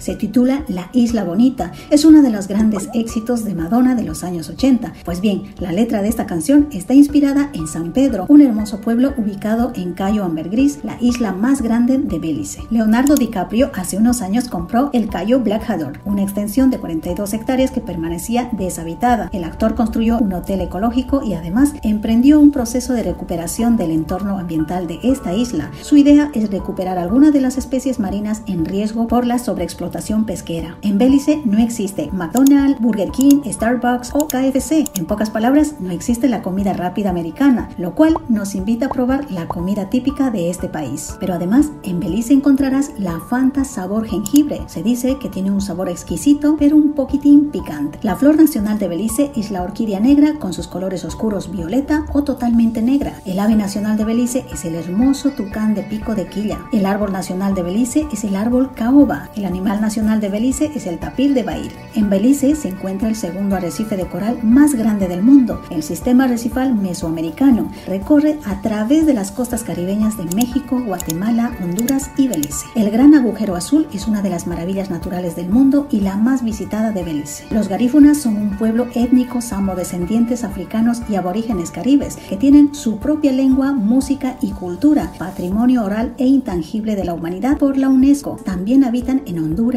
Se 0.08 0.16
titula 0.16 0.64
La 0.70 0.90
Isla 0.94 1.26
Bonita. 1.26 1.74
Es 1.90 2.06
uno 2.06 2.22
de 2.22 2.30
los 2.30 2.48
grandes 2.48 2.88
éxitos 2.94 3.44
de 3.44 3.54
Madonna 3.54 3.94
de 3.94 4.04
los 4.04 4.24
años 4.24 4.48
80. 4.48 4.94
Pues 5.04 5.20
bien, 5.20 5.54
la 5.60 5.74
letra 5.74 6.02
de 6.02 6.08
esta 6.08 6.26
canción 6.26 6.70
está 6.72 6.94
inspirada 6.94 7.50
en 7.52 7.68
San 7.68 7.92
Pedro, 7.92 8.26
un 8.30 8.42
hermoso 8.42 8.80
pueblo 8.80 9.14
ubicado 9.18 9.74
en 9.76 9.92
Cayo 9.92 10.24
Ambergris, 10.24 10.80
la 10.86 10.96
isla 11.02 11.34
más 11.34 11.62
grande 11.62 11.98
de 11.98 12.20
Belice. 12.20 12.62
Leonardo 12.70 13.16
DiCaprio 13.16 13.70
hace 13.76 13.98
unos 13.98 14.22
años 14.22 14.48
compró 14.48 14.92
el 14.94 15.10
Cayo 15.10 15.42
Blackador, 15.42 16.00
una 16.06 16.24
extensión 16.24 16.70
de 16.70 16.80
42 16.80 17.34
hectáreas 17.34 17.72
que 17.72 17.82
permanecía 17.82 18.50
deshabitada. 18.54 19.30
El 19.34 19.44
actor 19.44 19.76
construyó 19.76 20.20
un 20.20 20.32
hotel 20.32 20.62
ecológico 20.62 21.22
y 21.22 21.34
además 21.34 21.74
emprendió 21.84 22.40
un 22.40 22.52
proceso 22.52 22.94
de 22.94 23.04
recuperación 23.04 23.76
del 23.76 23.92
entorno 23.92 24.40
ambiental 24.40 24.88
de 24.88 25.02
esta 25.04 25.34
isla. 25.34 25.70
Su 25.82 25.98
idea 25.98 26.32
es 26.34 26.50
recuperar 26.50 26.98
algunas 26.98 27.34
de 27.34 27.42
las 27.42 27.58
especies 27.58 28.00
marinas 28.00 28.44
en 28.48 28.64
riesgo 28.64 29.10
por 29.10 29.26
la 29.26 29.38
sobreexplotación 29.38 29.97
explotación 29.98 30.26
pesquera. 30.26 30.78
En 30.84 30.98
Belice 30.98 31.42
no 31.44 31.58
existe 31.58 32.10
McDonald's, 32.12 32.80
Burger 32.80 33.10
King, 33.10 33.42
Starbucks 33.46 34.12
o 34.14 34.28
KFC. 34.28 34.86
En 34.96 35.06
pocas 35.06 35.30
palabras, 35.30 35.76
no 35.80 35.92
existe 35.92 36.28
la 36.28 36.42
comida 36.42 36.74
rápida 36.74 37.10
americana, 37.10 37.70
lo 37.78 37.96
cual 37.96 38.18
nos 38.30 38.54
invita 38.54 38.86
a 38.86 38.90
probar 38.90 39.32
la 39.32 39.48
comida 39.48 39.90
típica 39.90 40.30
de 40.30 40.50
este 40.50 40.70
país. 40.70 41.16
Pero 41.20 41.34
además, 41.34 41.72
en 41.84 42.00
Belice 42.00 42.34
encontrarás 42.34 42.92
la 43.00 43.20
Fanta 43.20 43.66
sabor 43.66 44.06
jengibre. 44.06 44.62
Se 44.68 44.84
dice 44.84 45.18
que 45.20 45.30
tiene 45.30 45.50
un 45.50 45.62
sabor 45.62 45.90
exquisito, 45.90 46.58
pero 46.60 46.78
un 46.78 46.94
poquitín 46.94 47.50
picante. 47.50 47.98
La 48.04 48.16
flor 48.16 48.38
nacional 48.38 48.78
de 48.78 48.88
Belice 48.88 49.32
es 49.36 49.50
la 49.50 49.64
orquídea 49.64 50.00
negra 50.00 50.36
con 50.40 50.54
sus 50.54 50.68
colores 50.68 51.06
oscuros 51.06 51.52
violeta 51.52 52.06
o 52.14 52.24
totalmente 52.24 52.82
negra. 52.84 53.20
El 53.26 53.40
ave 53.40 53.56
nacional 53.56 53.98
de 53.98 54.06
Belice 54.06 54.46
es 54.52 54.64
el 54.66 54.76
hermoso 54.76 55.32
tucán 55.32 55.74
de 55.74 55.82
pico 55.82 56.14
de 56.14 56.28
quilla. 56.28 56.60
El 56.72 56.86
árbol 56.86 57.12
nacional 57.12 57.56
de 57.56 57.64
Belice 57.64 58.08
es 58.12 58.24
el 58.24 58.36
árbol 58.36 58.74
caoba. 58.76 59.30
El 59.36 59.46
animal 59.46 59.82
nacional 59.88 60.20
de 60.20 60.28
Belice 60.28 60.70
es 60.76 60.86
el 60.86 61.00
tapir 61.00 61.34
de 61.34 61.44
Bahir. 61.44 61.72
En 61.96 62.10
Belice 62.10 62.54
se 62.56 62.68
encuentra 62.68 63.08
el 63.08 63.16
segundo 63.16 63.56
arrecife 63.56 63.96
de 63.96 64.06
coral 64.06 64.38
más 64.44 64.76
grande 64.76 65.08
del 65.08 65.22
mundo. 65.24 65.62
El 65.70 65.82
sistema 65.82 66.26
arrecifal 66.26 66.76
mesoamericano 66.76 67.72
recorre 67.88 68.38
a 68.44 68.62
través 68.62 69.06
de 69.06 69.14
las 69.14 69.32
costas 69.32 69.64
caribeñas 69.64 70.18
de 70.18 70.26
México, 70.36 70.84
Guatemala, 70.86 71.54
Honduras 71.64 72.12
y 72.18 72.28
Belice. 72.28 72.66
El 72.76 72.92
gran 72.92 73.16
agujero 73.16 73.56
azul 73.56 73.88
es 73.94 74.10
una 74.10 74.22
de 74.22 74.30
las 74.30 74.46
maravillas 74.46 74.90
naturales 74.90 75.38
del 75.38 75.48
mundo 75.48 75.88
y 75.90 76.02
la 76.02 76.18
más 76.18 76.44
visitada 76.44 76.92
de 76.92 77.04
Belice. 77.06 77.46
Los 77.50 77.70
garífunas 77.70 78.18
son 78.18 78.36
un 78.36 78.58
pueblo 78.58 78.88
étnico 78.94 79.40
samodescendientes 79.40 80.44
africanos 80.44 81.02
y 81.10 81.16
aborígenes 81.16 81.72
caribes 81.72 82.18
que 82.28 82.36
tienen 82.36 82.76
su 82.76 82.98
propia 82.98 83.32
lengua, 83.32 83.72
música 83.72 84.36
y 84.42 84.52
cultura, 84.52 85.14
patrimonio 85.18 85.86
oral 85.86 86.14
e 86.18 86.26
intangible 86.26 86.98
de 86.98 87.06
la 87.06 87.14
humanidad 87.14 87.58
por 87.58 87.78
la 87.78 87.88
UNESCO. 87.88 88.38
También 88.44 88.84
habitan 88.84 89.22
en 89.28 89.40
Honduras, 89.40 89.77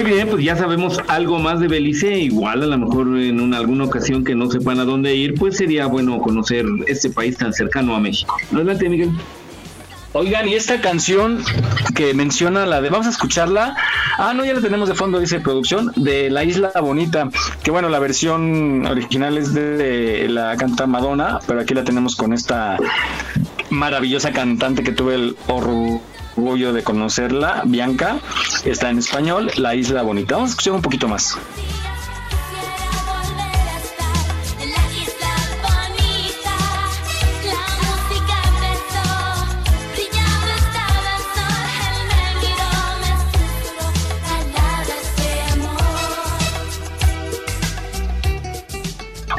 Muy 0.00 0.12
bien, 0.12 0.28
pues 0.28 0.42
ya 0.42 0.56
sabemos 0.56 0.98
algo 1.08 1.38
más 1.38 1.60
de 1.60 1.68
Belice. 1.68 2.18
Igual 2.18 2.62
a 2.62 2.66
lo 2.66 2.78
mejor 2.78 3.06
en 3.18 3.38
una, 3.38 3.58
alguna 3.58 3.84
ocasión 3.84 4.24
que 4.24 4.34
no 4.34 4.50
sepan 4.50 4.80
a 4.80 4.86
dónde 4.86 5.14
ir, 5.14 5.34
pues 5.34 5.58
sería 5.58 5.84
bueno 5.84 6.18
conocer 6.22 6.64
este 6.86 7.10
país 7.10 7.36
tan 7.36 7.52
cercano 7.52 7.94
a 7.94 8.00
México. 8.00 8.34
Adelante, 8.50 8.88
Miguel. 8.88 9.10
Oigan, 10.14 10.48
y 10.48 10.54
esta 10.54 10.80
canción 10.80 11.44
que 11.94 12.14
menciona 12.14 12.64
la 12.64 12.80
de, 12.80 12.88
vamos 12.88 13.08
a 13.08 13.10
escucharla. 13.10 13.76
Ah, 14.16 14.32
no, 14.32 14.42
ya 14.42 14.54
la 14.54 14.62
tenemos 14.62 14.88
de 14.88 14.94
fondo, 14.94 15.20
dice 15.20 15.38
producción, 15.38 15.92
de 15.96 16.30
La 16.30 16.44
Isla 16.44 16.72
Bonita. 16.80 17.28
Que 17.62 17.70
bueno, 17.70 17.90
la 17.90 17.98
versión 17.98 18.86
original 18.86 19.36
es 19.36 19.52
de, 19.52 20.28
la 20.30 20.56
canta 20.56 20.86
Madonna, 20.86 21.40
pero 21.46 21.60
aquí 21.60 21.74
la 21.74 21.84
tenemos 21.84 22.16
con 22.16 22.32
esta 22.32 22.78
maravillosa 23.68 24.32
cantante 24.32 24.82
que 24.82 24.92
tuve 24.92 25.14
el 25.14 25.36
orgullo 26.40 26.72
de 26.72 26.82
conocerla, 26.82 27.62
Bianca. 27.66 28.18
Está 28.64 28.88
en 28.88 28.98
español, 28.98 29.50
La 29.56 29.74
Isla 29.74 30.02
Bonita. 30.02 30.36
Vamos 30.36 30.50
a 30.50 30.52
escuchar 30.52 30.72
un 30.72 30.82
poquito 30.82 31.06
más. 31.06 31.38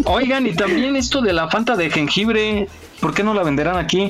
Oigan, 0.06 0.45
y 0.45 0.53
también 0.53 0.95
esto 0.98 1.22
de 1.22 1.32
la 1.32 1.49
Fanta 1.49 1.76
de 1.76 1.90
jengibre, 1.90 2.68
¿por 2.99 3.14
qué 3.14 3.23
no 3.23 3.34
la 3.34 3.44
venderán 3.44 3.78
aquí? 3.78 4.10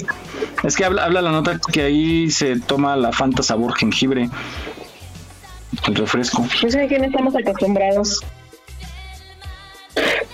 Es 0.63 0.75
que 0.75 0.85
habla, 0.85 1.05
habla 1.05 1.21
la 1.21 1.31
nota 1.31 1.59
que 1.71 1.81
ahí 1.83 2.29
se 2.29 2.59
toma 2.59 2.95
la 2.95 3.11
Fanta 3.11 3.41
sabor 3.43 3.75
jengibre, 3.75 4.29
el 5.88 5.95
refresco. 5.95 6.45
Pues 6.61 6.75
aquí 6.75 6.95
no 6.97 7.05
estamos 7.05 7.35
acostumbrados. 7.35 8.19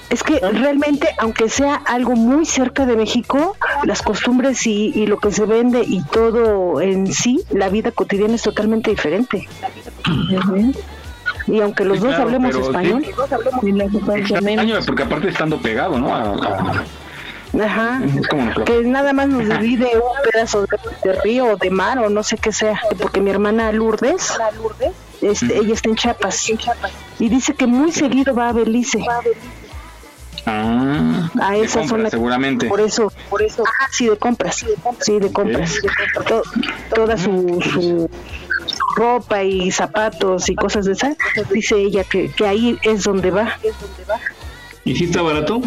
Es 0.09 0.23
que 0.23 0.39
realmente, 0.39 1.09
aunque 1.17 1.49
sea 1.49 1.75
algo 1.75 2.15
muy 2.15 2.45
cerca 2.45 2.85
de 2.85 2.95
México, 2.95 3.57
las 3.83 4.01
costumbres 4.01 4.65
y, 4.65 4.91
y 4.95 5.05
lo 5.05 5.17
que 5.17 5.31
se 5.31 5.45
vende 5.45 5.81
y 5.85 6.01
todo 6.03 6.79
en 6.81 7.11
sí, 7.13 7.41
la 7.49 7.69
vida 7.69 7.91
cotidiana 7.91 8.35
es 8.35 8.41
totalmente 8.41 8.89
diferente. 8.89 9.47
Y 11.47 11.59
aunque 11.61 11.83
los 11.85 11.97
Sí, 11.97 12.03
dos 12.03 12.15
claro, 12.15 12.23
hablemos 12.23 12.55
español, 12.55 13.05
porque 14.85 15.03
aparte 15.03 15.29
estando 15.29 15.57
pegado, 15.61 15.99
¿no? 15.99 16.13
A- 16.13 16.33
a- 16.33 16.83
Ajá. 17.63 18.01
es 18.05 18.27
como 18.27 18.43
una- 18.43 18.65
que 18.65 18.81
nada 18.83 19.13
más 19.13 19.27
nos 19.27 19.47
divide 19.59 19.91
un 19.95 20.31
pedazo 20.31 20.65
de, 21.03 21.13
río 21.23 21.45
o 21.53 21.55
de 21.57 21.69
mar 21.69 21.97
o 21.99 22.09
no 22.09 22.23
sé 22.23 22.37
qué 22.37 22.51
sea, 22.51 22.79
porque 23.01 23.19
mi 23.21 23.29
hermana 23.31 23.71
Lourdes, 23.71 24.33
este, 25.21 25.57
ella 25.57 25.73
está 25.73 25.89
en 25.89 25.95
Chiapas 25.95 26.49
y 27.19 27.29
dice 27.29 27.53
que 27.55 27.65
muy 27.67 27.91
seguido 27.91 28.35
va 28.35 28.49
a 28.49 28.53
Belice. 28.53 29.03
Ah, 30.45 31.29
a 31.41 31.51
de 31.51 31.61
esa 31.63 31.79
compras, 31.79 31.89
zona. 31.89 32.09
seguramente. 32.09 32.67
por 32.67 32.79
eso 32.79 33.11
por 33.29 33.41
eso. 33.41 33.63
Ah, 33.81 33.87
sí 33.91 34.07
de 34.07 34.17
compras. 34.17 34.63
Sí 35.01 35.19
de 35.19 35.31
compras. 35.33 35.75
To- 36.27 36.43
toda 36.95 37.17
su, 37.17 37.59
su 37.73 38.09
ropa 38.95 39.43
y 39.43 39.71
zapatos 39.71 40.47
y 40.49 40.55
cosas 40.55 40.85
de 40.85 40.93
esas 40.93 41.17
dice 41.51 41.75
ella 41.75 42.03
que, 42.05 42.31
que 42.31 42.47
ahí 42.47 42.79
es 42.83 43.03
donde 43.03 43.31
va. 43.31 43.57
¿Y 44.85 44.95
si 44.95 45.03
está 45.05 45.21
barato? 45.21 45.61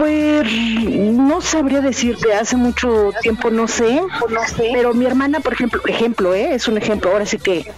Pues 0.00 0.50
no 1.12 1.42
sabría 1.42 1.82
decirte, 1.82 2.32
hace 2.32 2.56
mucho 2.56 3.10
tiempo 3.20 3.50
no 3.50 3.68
sé, 3.68 4.00
pero 4.72 4.94
mi 4.94 5.04
hermana, 5.04 5.40
por 5.40 5.52
ejemplo, 5.52 5.82
ejemplo, 5.86 6.34
¿eh? 6.34 6.54
es 6.54 6.68
un 6.68 6.78
ejemplo, 6.78 7.12
ahora 7.12 7.26
sí 7.26 7.36
que, 7.36 7.70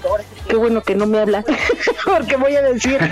qué 0.49 0.55
bueno 0.55 0.83
que 0.83 0.95
no 0.95 1.09
me 1.09 1.19
habla, 1.19 1.45
porque 2.05 2.37
voy 2.37 2.55
a 2.55 2.63
decir, 2.63 2.97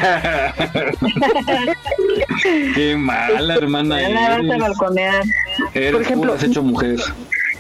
Qué 2.77 2.95
mala 2.97 3.57
hermana. 3.57 4.01
Eres. 5.75 5.91
Por 5.91 6.03
ejemplo, 6.03 6.35
has 6.35 6.45
hecho 6.45 6.63
mujer. 6.63 7.01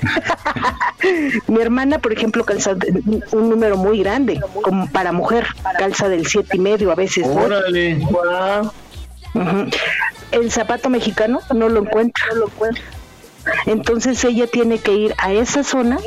mi 1.48 1.60
hermana, 1.60 1.98
por 1.98 2.12
ejemplo, 2.12 2.44
calza 2.44 2.76
un 3.32 3.50
número 3.50 3.76
muy 3.76 3.98
grande, 3.98 4.40
como 4.62 4.88
para 4.88 5.10
mujer, 5.10 5.48
calza 5.80 6.08
del 6.08 6.28
siete 6.28 6.58
y 6.58 6.60
medio, 6.60 6.92
a 6.92 6.94
veces. 6.94 7.26
ocho. 7.26 8.72
El 10.32 10.50
zapato 10.50 10.90
mexicano 10.90 11.40
no 11.54 11.68
lo 11.68 11.80
encuentra. 11.80 12.24
Entonces 13.66 14.22
ella 14.24 14.46
tiene 14.46 14.78
que 14.78 14.92
ir 14.92 15.14
a 15.18 15.32
esa 15.32 15.62
zona 15.64 15.98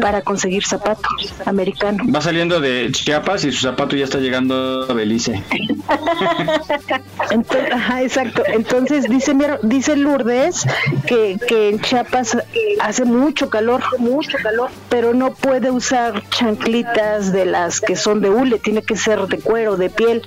para 0.00 0.22
conseguir 0.22 0.64
zapato 0.64 1.08
americano. 1.44 2.04
Va 2.14 2.20
saliendo 2.20 2.60
de 2.60 2.88
Chiapas 2.92 3.44
y 3.44 3.52
su 3.52 3.62
zapato 3.62 3.96
ya 3.96 4.04
está 4.04 4.18
llegando 4.18 4.86
a 4.88 4.92
Belice. 4.92 5.42
Entonces, 7.30 7.72
ajá, 7.72 8.02
exacto. 8.02 8.42
Entonces 8.46 9.08
dice 9.08 9.34
dice 9.62 9.96
Lourdes 9.96 10.66
que, 11.06 11.38
que 11.46 11.70
en 11.70 11.80
Chiapas 11.80 12.38
hace 12.80 13.04
mucho 13.04 13.50
calor, 13.50 13.82
mucho 13.98 14.38
calor, 14.42 14.70
pero 14.88 15.14
no 15.14 15.34
puede 15.34 15.70
usar 15.70 16.22
chanclitas 16.30 17.32
de 17.32 17.46
las 17.46 17.80
que 17.80 17.96
son 17.96 18.20
de 18.20 18.30
hule, 18.30 18.58
tiene 18.58 18.82
que 18.82 18.96
ser 18.96 19.26
de 19.26 19.38
cuero, 19.38 19.76
de 19.76 19.90
piel, 19.90 20.22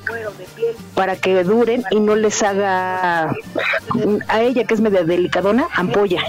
para 0.93 1.15
que 1.15 1.43
duren 1.43 1.83
y 1.91 1.99
no 1.99 2.15
les 2.15 2.41
haga 2.43 3.35
a 4.27 4.41
ella 4.41 4.63
que 4.65 4.73
es 4.73 4.81
media 4.81 5.03
delicadona, 5.03 5.67
ampolla. 5.73 6.23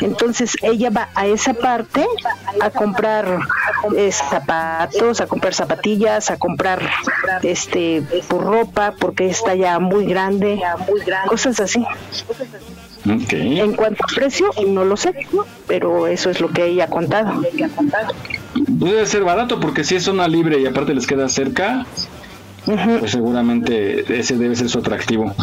Entonces 0.00 0.56
ella 0.62 0.90
va 0.90 1.08
a 1.14 1.26
esa 1.26 1.54
parte 1.54 2.06
a 2.60 2.70
comprar 2.70 3.38
eh, 3.96 4.10
zapatos, 4.12 5.20
a 5.20 5.26
comprar 5.26 5.54
zapatillas, 5.54 6.30
a 6.30 6.36
comprar 6.36 6.90
este 7.42 8.02
por 8.28 8.44
ropa 8.44 8.94
porque 8.98 9.26
está 9.26 9.54
ya 9.54 9.78
muy 9.78 10.06
grande, 10.06 10.60
cosas 11.28 11.60
así. 11.60 11.84
En 13.04 13.74
cuanto 13.74 14.04
a 14.04 14.14
precio, 14.14 14.50
no 14.66 14.84
lo 14.84 14.96
sé, 14.96 15.14
pero 15.68 16.08
eso 16.08 16.28
es 16.30 16.40
lo 16.40 16.48
que 16.48 16.66
ella 16.66 16.84
ha 16.84 16.88
contado. 16.88 17.42
Debe 18.54 19.06
ser 19.06 19.22
barato 19.22 19.60
porque 19.60 19.84
si 19.84 19.94
es 19.94 20.02
zona 20.02 20.26
libre 20.26 20.58
y 20.58 20.66
aparte 20.66 20.92
les 20.92 21.06
queda 21.06 21.28
cerca, 21.28 21.86
pues 22.66 23.12
seguramente 23.12 24.18
ese 24.18 24.36
debe 24.36 24.56
ser 24.56 24.68
su 24.68 24.80
atractivo. 24.80 25.34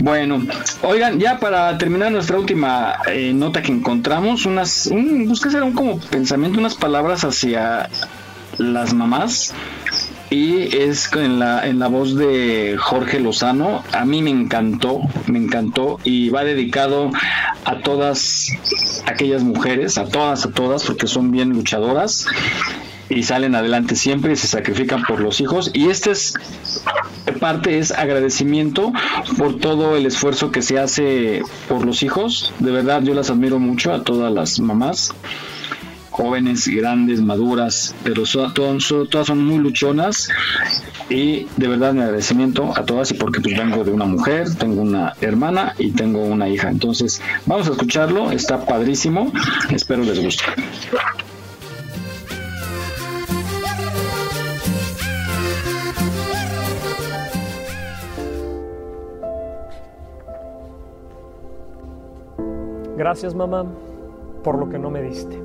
Bueno, 0.00 0.42
oigan, 0.82 1.18
ya 1.18 1.38
para 1.38 1.76
terminar 1.78 2.12
nuestra 2.12 2.38
última 2.38 2.96
eh, 3.06 3.32
nota 3.34 3.62
que 3.62 3.72
encontramos, 3.72 4.46
unas, 4.46 4.86
un, 4.86 5.26
busqué 5.26 5.48
hacer 5.48 5.62
un 5.62 5.72
como 5.72 5.98
pensamiento, 5.98 6.58
unas 6.60 6.74
palabras 6.74 7.24
hacia 7.24 7.88
las 8.58 8.94
mamás 8.94 9.52
y 10.30 10.76
es 10.76 11.12
en 11.12 11.38
la, 11.38 11.66
en 11.66 11.78
la 11.78 11.88
voz 11.88 12.16
de 12.16 12.76
Jorge 12.78 13.20
Lozano. 13.20 13.82
A 13.92 14.04
mí 14.04 14.22
me 14.22 14.30
encantó, 14.30 15.00
me 15.26 15.38
encantó 15.38 15.98
y 16.04 16.28
va 16.28 16.44
dedicado 16.44 17.10
a 17.64 17.78
todas 17.78 18.48
aquellas 19.06 19.42
mujeres, 19.42 19.98
a 19.98 20.06
todas, 20.06 20.44
a 20.44 20.50
todas, 20.50 20.84
porque 20.84 21.06
son 21.06 21.30
bien 21.30 21.50
luchadoras 21.50 22.26
y 23.08 23.22
salen 23.22 23.54
adelante 23.54 23.96
siempre 23.96 24.32
y 24.32 24.36
se 24.36 24.46
sacrifican 24.46 25.02
por 25.04 25.20
los 25.20 25.40
hijos. 25.40 25.70
Y 25.74 25.88
esta 25.90 26.10
es 26.10 26.34
parte 27.40 27.78
es 27.78 27.90
agradecimiento 27.92 28.92
por 29.38 29.58
todo 29.58 29.96
el 29.96 30.06
esfuerzo 30.06 30.50
que 30.50 30.62
se 30.62 30.78
hace 30.78 31.42
por 31.68 31.84
los 31.84 32.02
hijos. 32.02 32.52
De 32.60 32.70
verdad, 32.70 33.02
yo 33.02 33.14
las 33.14 33.30
admiro 33.30 33.58
mucho 33.58 33.92
a 33.92 34.02
todas 34.02 34.32
las 34.32 34.58
mamás 34.60 35.12
jóvenes, 36.10 36.68
grandes, 36.68 37.20
maduras, 37.20 37.92
pero 38.04 38.24
so- 38.24 38.52
todas, 38.52 38.84
so- 38.84 39.04
todas 39.06 39.26
son 39.26 39.44
muy 39.44 39.58
luchonas 39.58 40.28
y 41.10 41.48
de 41.56 41.66
verdad 41.66 41.92
mi 41.92 42.02
agradecimiento 42.02 42.72
a 42.76 42.84
todas 42.86 43.10
y 43.10 43.14
porque 43.14 43.40
pues 43.40 43.58
vengo 43.58 43.82
de 43.82 43.90
una 43.90 44.04
mujer, 44.04 44.54
tengo 44.54 44.80
una 44.82 45.14
hermana 45.20 45.74
y 45.76 45.90
tengo 45.90 46.22
una 46.24 46.48
hija. 46.48 46.70
Entonces 46.70 47.20
vamos 47.46 47.66
a 47.66 47.72
escucharlo, 47.72 48.30
está 48.30 48.64
padrísimo, 48.64 49.32
espero 49.70 50.04
les 50.04 50.22
guste. 50.22 50.44
Gracias 63.04 63.34
mamá 63.34 63.66
por 64.42 64.56
lo 64.56 64.70
que 64.70 64.78
no 64.78 64.88
me 64.88 65.02
diste. 65.02 65.38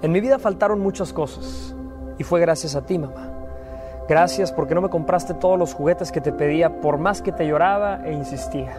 En 0.00 0.10
mi 0.10 0.22
vida 0.22 0.38
faltaron 0.38 0.80
muchas 0.80 1.12
cosas 1.12 1.76
y 2.16 2.24
fue 2.24 2.40
gracias 2.40 2.74
a 2.74 2.86
ti 2.86 2.98
mamá. 2.98 3.28
Gracias 4.08 4.50
porque 4.50 4.74
no 4.74 4.80
me 4.80 4.88
compraste 4.88 5.34
todos 5.34 5.58
los 5.58 5.74
juguetes 5.74 6.10
que 6.10 6.22
te 6.22 6.32
pedía 6.32 6.80
por 6.80 6.96
más 6.96 7.20
que 7.20 7.30
te 7.30 7.46
lloraba 7.46 8.06
e 8.06 8.14
insistía. 8.14 8.74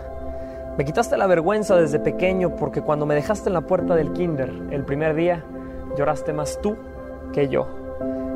Me 0.76 0.86
quitaste 0.86 1.18
la 1.18 1.28
vergüenza 1.28 1.76
desde 1.76 2.00
pequeño 2.00 2.56
porque 2.56 2.82
cuando 2.82 3.06
me 3.06 3.14
dejaste 3.14 3.50
en 3.50 3.54
la 3.54 3.62
puerta 3.62 3.94
del 3.94 4.12
kinder 4.12 4.52
el 4.72 4.84
primer 4.84 5.14
día 5.14 5.46
lloraste 5.96 6.34
más 6.34 6.60
tú 6.64 6.78
que 7.32 7.48
yo. 7.48 7.68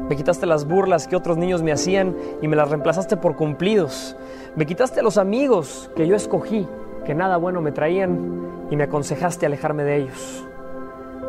Me 0.08 0.16
quitaste 0.16 0.46
las 0.46 0.68
burlas 0.68 1.08
que 1.08 1.16
otros 1.16 1.36
niños 1.36 1.64
me 1.64 1.72
hacían 1.72 2.16
y 2.44 2.48
me 2.48 2.56
las 2.56 2.70
reemplazaste 2.70 3.18
por 3.18 3.36
cumplidos. 3.36 4.16
Me 4.56 4.68
quitaste 4.68 5.02
los 5.02 5.18
amigos 5.18 5.90
que 5.96 6.06
yo 6.06 6.16
escogí, 6.16 6.68
que 7.06 7.16
nada 7.16 7.38
bueno 7.38 7.62
me 7.62 7.72
traían, 7.72 8.46
y 8.70 8.76
me 8.76 8.84
aconsejaste 8.84 9.46
alejarme 9.46 9.84
de 9.84 9.98
ellos. 9.98 10.46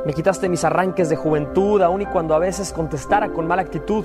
Me 0.05 0.13
quitaste 0.13 0.49
mis 0.49 0.65
arranques 0.65 1.09
de 1.09 1.17
juventud, 1.17 1.83
aun 1.83 2.03
y 2.03 2.07
cuando 2.07 2.35
a 2.35 2.39
veces 2.39 2.73
contestara 2.73 3.29
con 3.31 3.47
mala 3.47 3.63
actitud. 3.63 4.05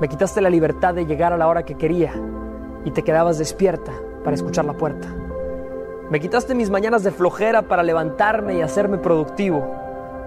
Me 0.00 0.08
quitaste 0.08 0.40
la 0.40 0.50
libertad 0.50 0.94
de 0.94 1.06
llegar 1.06 1.32
a 1.32 1.36
la 1.36 1.48
hora 1.48 1.64
que 1.64 1.76
quería 1.76 2.12
y 2.84 2.90
te 2.90 3.02
quedabas 3.02 3.38
despierta 3.38 3.92
para 4.24 4.34
escuchar 4.34 4.64
la 4.64 4.72
puerta. 4.72 5.08
Me 6.10 6.18
quitaste 6.18 6.54
mis 6.54 6.70
mañanas 6.70 7.04
de 7.04 7.12
flojera 7.12 7.62
para 7.62 7.82
levantarme 7.82 8.56
y 8.56 8.62
hacerme 8.62 8.98
productivo. 8.98 9.64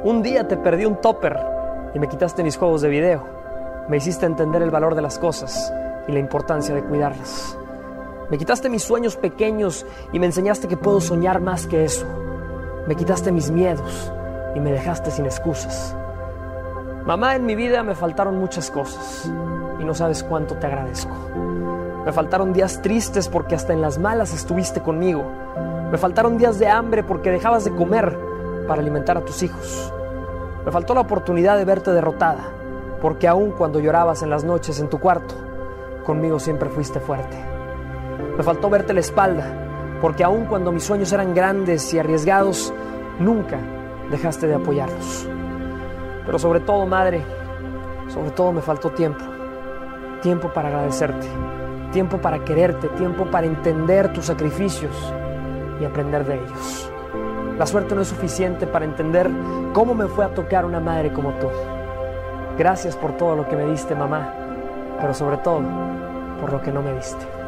Un 0.03 0.23
día 0.23 0.47
te 0.47 0.55
perdí 0.55 0.85
un 0.85 0.95
topper 1.01 1.37
y 1.93 1.99
me 1.99 2.07
quitaste 2.07 2.43
mis 2.43 2.55
juegos 2.55 2.81
de 2.81 2.89
video. 2.89 3.23
Me 3.89 3.97
hiciste 3.97 4.25
entender 4.25 4.61
el 4.61 4.71
valor 4.71 4.95
de 4.95 5.01
las 5.01 5.19
cosas 5.19 5.73
y 6.07 6.13
la 6.13 6.19
importancia 6.19 6.73
de 6.73 6.83
cuidarlas. 6.83 7.57
Me 8.33 8.39
quitaste 8.39 8.67
mis 8.67 8.81
sueños 8.81 9.15
pequeños 9.15 9.85
y 10.11 10.17
me 10.17 10.25
enseñaste 10.25 10.67
que 10.67 10.75
puedo 10.75 10.99
soñar 10.99 11.39
más 11.39 11.67
que 11.67 11.85
eso. 11.85 12.07
Me 12.87 12.95
quitaste 12.95 13.31
mis 13.31 13.51
miedos 13.51 14.11
y 14.55 14.59
me 14.59 14.71
dejaste 14.71 15.11
sin 15.11 15.27
excusas. 15.27 15.95
Mamá, 17.05 17.35
en 17.35 17.45
mi 17.45 17.53
vida 17.53 17.83
me 17.83 17.93
faltaron 17.93 18.39
muchas 18.39 18.71
cosas 18.71 19.31
y 19.79 19.83
no 19.85 19.93
sabes 19.93 20.23
cuánto 20.23 20.55
te 20.55 20.65
agradezco. 20.65 21.13
Me 22.03 22.11
faltaron 22.11 22.53
días 22.53 22.81
tristes 22.81 23.29
porque 23.29 23.53
hasta 23.53 23.71
en 23.71 23.81
las 23.81 23.99
malas 23.99 24.33
estuviste 24.33 24.81
conmigo. 24.81 25.23
Me 25.91 25.99
faltaron 25.99 26.39
días 26.39 26.57
de 26.57 26.69
hambre 26.69 27.03
porque 27.03 27.29
dejabas 27.29 27.65
de 27.65 27.75
comer 27.75 28.17
para 28.67 28.81
alimentar 28.81 29.15
a 29.15 29.25
tus 29.25 29.43
hijos. 29.43 29.93
Me 30.65 30.71
faltó 30.71 30.95
la 30.95 31.01
oportunidad 31.01 31.55
de 31.55 31.65
verte 31.65 31.91
derrotada 31.91 32.45
porque 32.99 33.27
aun 33.27 33.51
cuando 33.51 33.79
llorabas 33.79 34.23
en 34.23 34.31
las 34.31 34.43
noches 34.43 34.79
en 34.79 34.89
tu 34.89 34.99
cuarto, 34.99 35.35
conmigo 36.03 36.39
siempre 36.39 36.71
fuiste 36.71 36.99
fuerte. 36.99 37.52
Me 38.37 38.43
faltó 38.43 38.69
verte 38.69 38.93
la 38.93 38.99
espalda 38.99 39.63
porque 40.03 40.23
aun 40.23 40.45
cuando 40.47 40.71
mis 40.73 40.83
sueños 40.83 41.13
eran 41.13 41.33
grandes 41.33 41.93
y 41.93 41.99
arriesgados, 41.99 42.73
nunca 43.19 43.57
dejaste 44.11 44.47
de 44.47 44.55
apoyarlos. 44.55 45.27
Pero 46.25 46.37
sobre 46.37 46.59
todo, 46.59 46.85
madre, 46.85 47.23
sobre 48.09 48.31
todo 48.31 48.51
me 48.51 48.61
faltó 48.61 48.89
tiempo. 48.91 49.23
Tiempo 50.21 50.49
para 50.53 50.67
agradecerte, 50.67 51.27
tiempo 51.91 52.17
para 52.17 52.43
quererte, 52.43 52.89
tiempo 52.89 53.25
para 53.31 53.47
entender 53.47 54.11
tus 54.11 54.25
sacrificios 54.25 54.91
y 55.79 55.85
aprender 55.85 56.25
de 56.25 56.35
ellos. 56.35 56.91
La 57.57 57.65
suerte 57.65 57.95
no 57.95 58.01
es 58.01 58.07
suficiente 58.07 58.67
para 58.67 58.85
entender 58.85 59.29
cómo 59.73 59.93
me 59.93 60.07
fue 60.07 60.25
a 60.25 60.33
tocar 60.33 60.65
una 60.65 60.79
madre 60.79 61.13
como 61.13 61.31
tú. 61.35 61.47
Gracias 62.57 62.95
por 62.95 63.15
todo 63.17 63.35
lo 63.35 63.47
que 63.47 63.55
me 63.55 63.65
diste, 63.67 63.95
mamá, 63.95 64.33
pero 64.99 65.13
sobre 65.13 65.37
todo 65.37 65.61
por 66.41 66.51
lo 66.51 66.61
que 66.61 66.71
no 66.71 66.81
me 66.81 66.93
diste. 66.93 67.42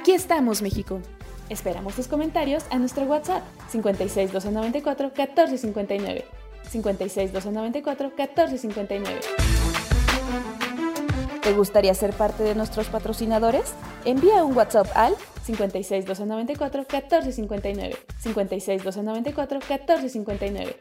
Aquí 0.00 0.12
estamos, 0.12 0.62
México. 0.62 1.02
Esperamos 1.50 1.94
tus 1.94 2.08
comentarios 2.08 2.64
a 2.70 2.78
nuestro 2.78 3.04
WhatsApp 3.04 3.42
56 3.68 4.32
294 4.32 5.08
1459. 5.14 6.24
56 6.70 7.32
294 7.34 8.08
1459. 8.08 9.20
¿Te 11.42 11.52
gustaría 11.52 11.92
ser 11.92 12.14
parte 12.14 12.44
de 12.44 12.54
nuestros 12.54 12.88
patrocinadores? 12.88 13.74
Envía 14.06 14.42
un 14.42 14.56
WhatsApp 14.56 14.86
al 14.94 15.14
56 15.44 16.06
294 16.06 16.86
1459. 16.90 17.96
56 18.20 18.82
294 18.82 19.58
1459. 19.58 20.76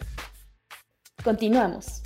Continuamos. 1.25 2.03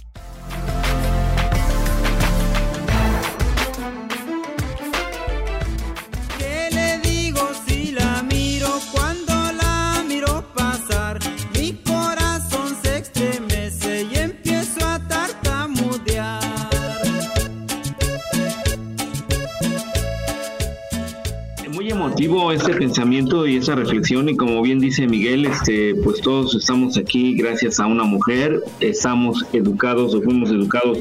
Muy 22.24 22.30
emotivo 22.30 22.52
este 22.54 22.74
pensamiento 22.76 23.46
y 23.46 23.58
esa 23.58 23.76
reflexión 23.76 24.30
y 24.30 24.38
como 24.38 24.62
bien 24.62 24.80
dice 24.80 25.08
Miguel, 25.08 25.46
este, 25.46 25.94
pues 25.96 26.22
todos 26.22 26.56
estamos 26.56 26.98
aquí 26.98 27.36
gracias 27.36 27.82
a 27.82 27.86
una 27.86 28.06
mujer, 28.06 28.64
estamos 28.80 29.46
educados 29.52 30.16
o 30.16 30.22
fuimos 30.22 30.50
educados 30.50 31.00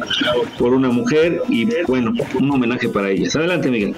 por 0.58 0.74
una 0.74 0.88
mujer 0.88 1.40
y 1.48 1.68
bueno, 1.86 2.12
un 2.40 2.50
homenaje 2.50 2.88
para 2.88 3.10
ellas. 3.10 3.36
Adelante 3.36 3.70
Miguel. 3.70 3.94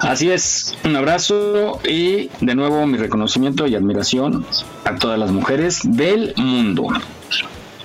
Así 0.00 0.30
es, 0.30 0.78
un 0.84 0.96
abrazo 0.96 1.78
y 1.86 2.30
de 2.40 2.54
nuevo 2.54 2.86
mi 2.86 2.96
reconocimiento 2.96 3.66
y 3.66 3.74
admiración 3.74 4.46
a 4.84 4.94
todas 4.94 5.18
las 5.18 5.30
mujeres 5.30 5.80
del 5.84 6.32
mundo. 6.36 6.88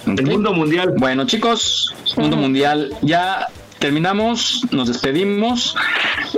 El 0.06 0.26
mundo 0.26 0.54
mundial. 0.54 0.94
Bueno, 0.98 1.26
chicos, 1.26 1.94
mundo 2.16 2.38
mundial, 2.38 2.96
ya 3.02 3.48
terminamos, 3.80 4.66
nos 4.72 4.88
despedimos 4.88 5.76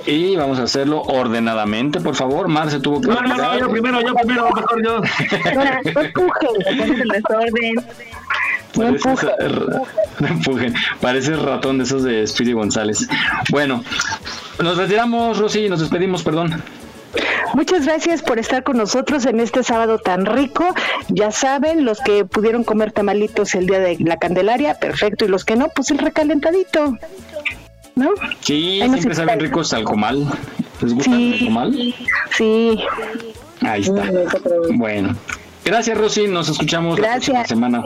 y 0.06 0.36
vamos 0.36 0.60
a 0.60 0.64
hacerlo 0.64 1.02
ordenadamente, 1.02 2.00
por 2.00 2.16
favor. 2.16 2.48
Mar 2.48 2.70
se 2.70 2.80
tuvo 2.80 3.02
que. 3.02 3.08
No, 3.08 3.22
no, 3.22 3.36
no, 3.36 3.60
yo 3.60 3.70
primero, 3.70 4.02
yo 4.02 4.14
primero, 4.16 4.50
mejor 4.54 4.84
yo. 4.84 5.02
No 5.94 6.02
empujen, 6.02 6.50
pones 6.66 7.00
el 7.00 7.08
desorden. 7.08 7.76
No 8.76 8.88
empujen. 8.88 9.30
no 10.20 10.28
empujen. 10.28 10.76
Parece 11.02 11.36
ratón 11.36 11.80
de 11.80 11.84
esos 11.86 12.04
de 12.04 12.26
Speedy 12.28 12.54
González. 12.54 13.08
Bueno, 13.50 13.84
nos 14.62 14.78
retiramos, 14.78 15.38
Rosy, 15.38 15.70
nos 15.70 15.80
despedimos, 15.80 16.24
perdón. 16.24 16.62
Muchas 17.54 17.86
gracias 17.86 18.22
por 18.22 18.40
estar 18.40 18.64
con 18.64 18.78
nosotros 18.78 19.26
en 19.26 19.40
este 19.40 19.64
sábado 19.64 19.98
tan 19.98 20.26
rico. 20.26 20.66
Ya 21.08 21.32
saben, 21.32 21.84
los 21.86 22.00
que 22.00 22.26
pudieron 22.26 22.64
comer 22.64 22.92
tamalitos 22.92 23.56
el 23.56 23.66
día 23.68 23.80
de 23.80 23.98
la 24.00 24.18
Candelaria, 24.18 24.76
perfecto. 24.76 25.26
Y 25.26 25.28
los 25.28 25.46
que 25.46 25.56
no, 25.56 25.70
pues 25.76 25.92
el 25.92 25.98
recalentadito. 25.98 26.98
¿No? 27.96 28.12
Sí, 28.42 28.82
Ahí 28.82 28.90
siempre 28.92 29.16
saben 29.16 29.40
ricos 29.40 29.74
al 29.74 29.84
comal. 29.84 30.26
¿Les 30.82 30.94
gusta 30.94 31.16
el 31.16 31.40
comal? 31.46 31.96
Sí. 32.32 32.80
Ahí 33.62 33.82
está. 33.82 34.04
Bueno. 34.76 35.16
Gracias, 35.66 35.98
Rosy. 35.98 36.28
Nos 36.28 36.48
escuchamos 36.50 36.98
la 37.00 37.08
Gracias. 37.08 37.36
próxima 37.36 37.70
semana. 37.70 37.84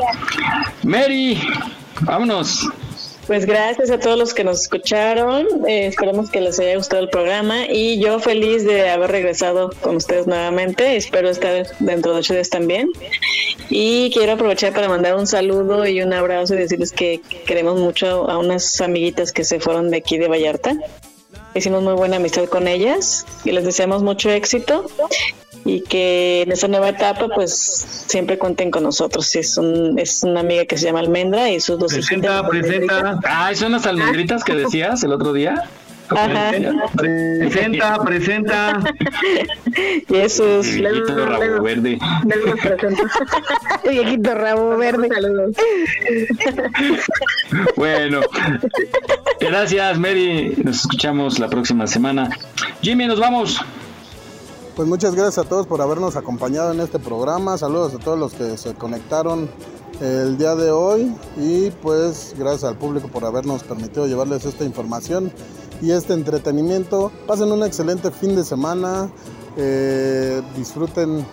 Mary, 0.84 1.41
vámonos. 2.02 2.70
Pues 3.28 3.45
gracias 3.45 3.90
a 3.90 4.00
todos 4.00 4.18
los 4.18 4.34
que 4.34 4.44
nos 4.44 4.62
escucharon. 4.62 5.48
Eh, 5.66 5.88
esperamos 5.88 6.30
que 6.30 6.41
les 6.41 6.60
haya 6.60 6.76
gustado 6.76 7.04
el 7.04 7.10
programa 7.10 7.66
y 7.68 7.98
yo 8.00 8.20
feliz 8.20 8.66
de 8.66 8.90
haber 8.90 9.12
regresado 9.12 9.72
con 9.82 9.95
ustedes 9.95 10.28
nuevamente. 10.28 10.98
Espero 10.98 11.30
estar 11.30 11.66
dentro 11.80 12.14
de 12.14 12.20
ocho 12.20 12.34
días 12.34 12.50
también. 12.50 12.90
Y 13.70 14.12
quiero 14.14 14.34
aprovechar 14.34 14.74
para 14.74 14.90
mandar 14.90 15.16
un 15.16 15.26
saludo 15.26 15.88
y 15.88 16.02
un 16.02 16.12
abrazo 16.12 16.56
y 16.56 16.58
decirles 16.58 16.91
que 16.91 17.22
queremos 17.45 17.80
mucho 17.80 18.30
a 18.30 18.38
unas 18.38 18.82
amiguitas 18.82 19.32
que 19.32 19.45
se 19.45 19.62
fueron 19.62 19.90
de 19.90 19.98
aquí 19.98 20.18
de 20.18 20.28
Vallarta. 20.28 20.76
Hicimos 21.56 21.82
muy 21.82 21.94
buena 21.94 22.18
amistad 22.18 22.45
con 22.45 22.68
ellas 22.68 23.26
y 23.45 23.52
les 23.52 23.64
deseamos 23.64 24.04
mucho 24.04 24.32
éxito 24.32 24.86
y 25.65 25.81
que 25.81 26.41
en 26.41 26.52
esta 26.52 26.68
nueva 26.68 26.90
etapa 26.90 27.27
pues 27.34 27.53
siempre 28.07 28.38
cuenten 28.38 28.72
con 28.72 28.84
nosotros. 28.84 29.35
Es, 29.35 29.57
un, 29.57 29.98
es 29.98 30.23
una 30.23 30.41
amiga 30.41 30.65
que 30.65 30.77
se 30.77 30.85
llama 30.85 30.99
Almendra 30.99 31.49
y 31.49 31.60
sus 31.60 31.80
dos 31.80 31.94
Presenta, 31.94 32.48
presenta. 32.48 33.19
Ah, 33.26 33.52
son 33.56 33.73
las 33.73 33.85
almendritas 33.85 34.44
que 34.44 34.56
decías 34.56 35.03
el 35.03 35.14
otro 35.14 35.34
día. 35.34 35.69
Ajá. 36.10 36.52
Presenta, 36.95 38.03
presenta. 38.03 38.80
Jesús. 40.10 40.68
Viejito 40.73 41.26
rabo 41.26 41.64
verde. 41.64 41.98
Viejito 43.90 44.35
rabo 44.35 44.77
verde. 44.77 45.10
Bueno, 47.76 48.22
gracias 49.40 49.99
Mary. 49.99 50.56
Nos 50.64 50.81
escuchamos 50.81 51.40
la 51.40 51.48
próxima 51.48 51.85
semana. 51.88 52.30
Jimmy, 52.81 53.06
nos 53.06 53.19
vamos. 53.19 53.64
Pues 54.76 54.88
muchas 54.88 55.14
gracias 55.14 55.45
a 55.45 55.48
todos 55.48 55.68
por 55.68 55.82
habernos 55.82 56.16
acompañado 56.16 56.72
en 56.72 56.80
este 56.80 56.98
programa. 56.98 57.60
Saludos 57.60 57.94
a 57.94 58.00
todos 58.00 58.18
los 58.18 58.34
que 58.34 58.58
se 58.58 58.74
conectaron 58.74 59.48
el 60.02 60.36
día 60.40 60.56
de 60.56 60.72
hoy 60.72 61.16
y 61.38 61.70
pues 61.70 62.34
gracias 62.40 62.64
al 62.64 62.78
público 62.80 63.08
por 63.08 63.24
habernos 63.24 63.62
permitido 63.64 64.08
llevarles 64.08 64.45
esta 64.45 64.64
información 64.64 65.32
y 65.80 65.91
este 65.91 66.14
entretenimiento. 66.14 67.12
Pasen 67.28 67.52
un 67.52 67.62
excelente 67.64 68.10
fin 68.10 68.36
de 68.36 68.44
semana. 68.44 69.12
eh, 69.58 70.41
disfruten 70.58 71.24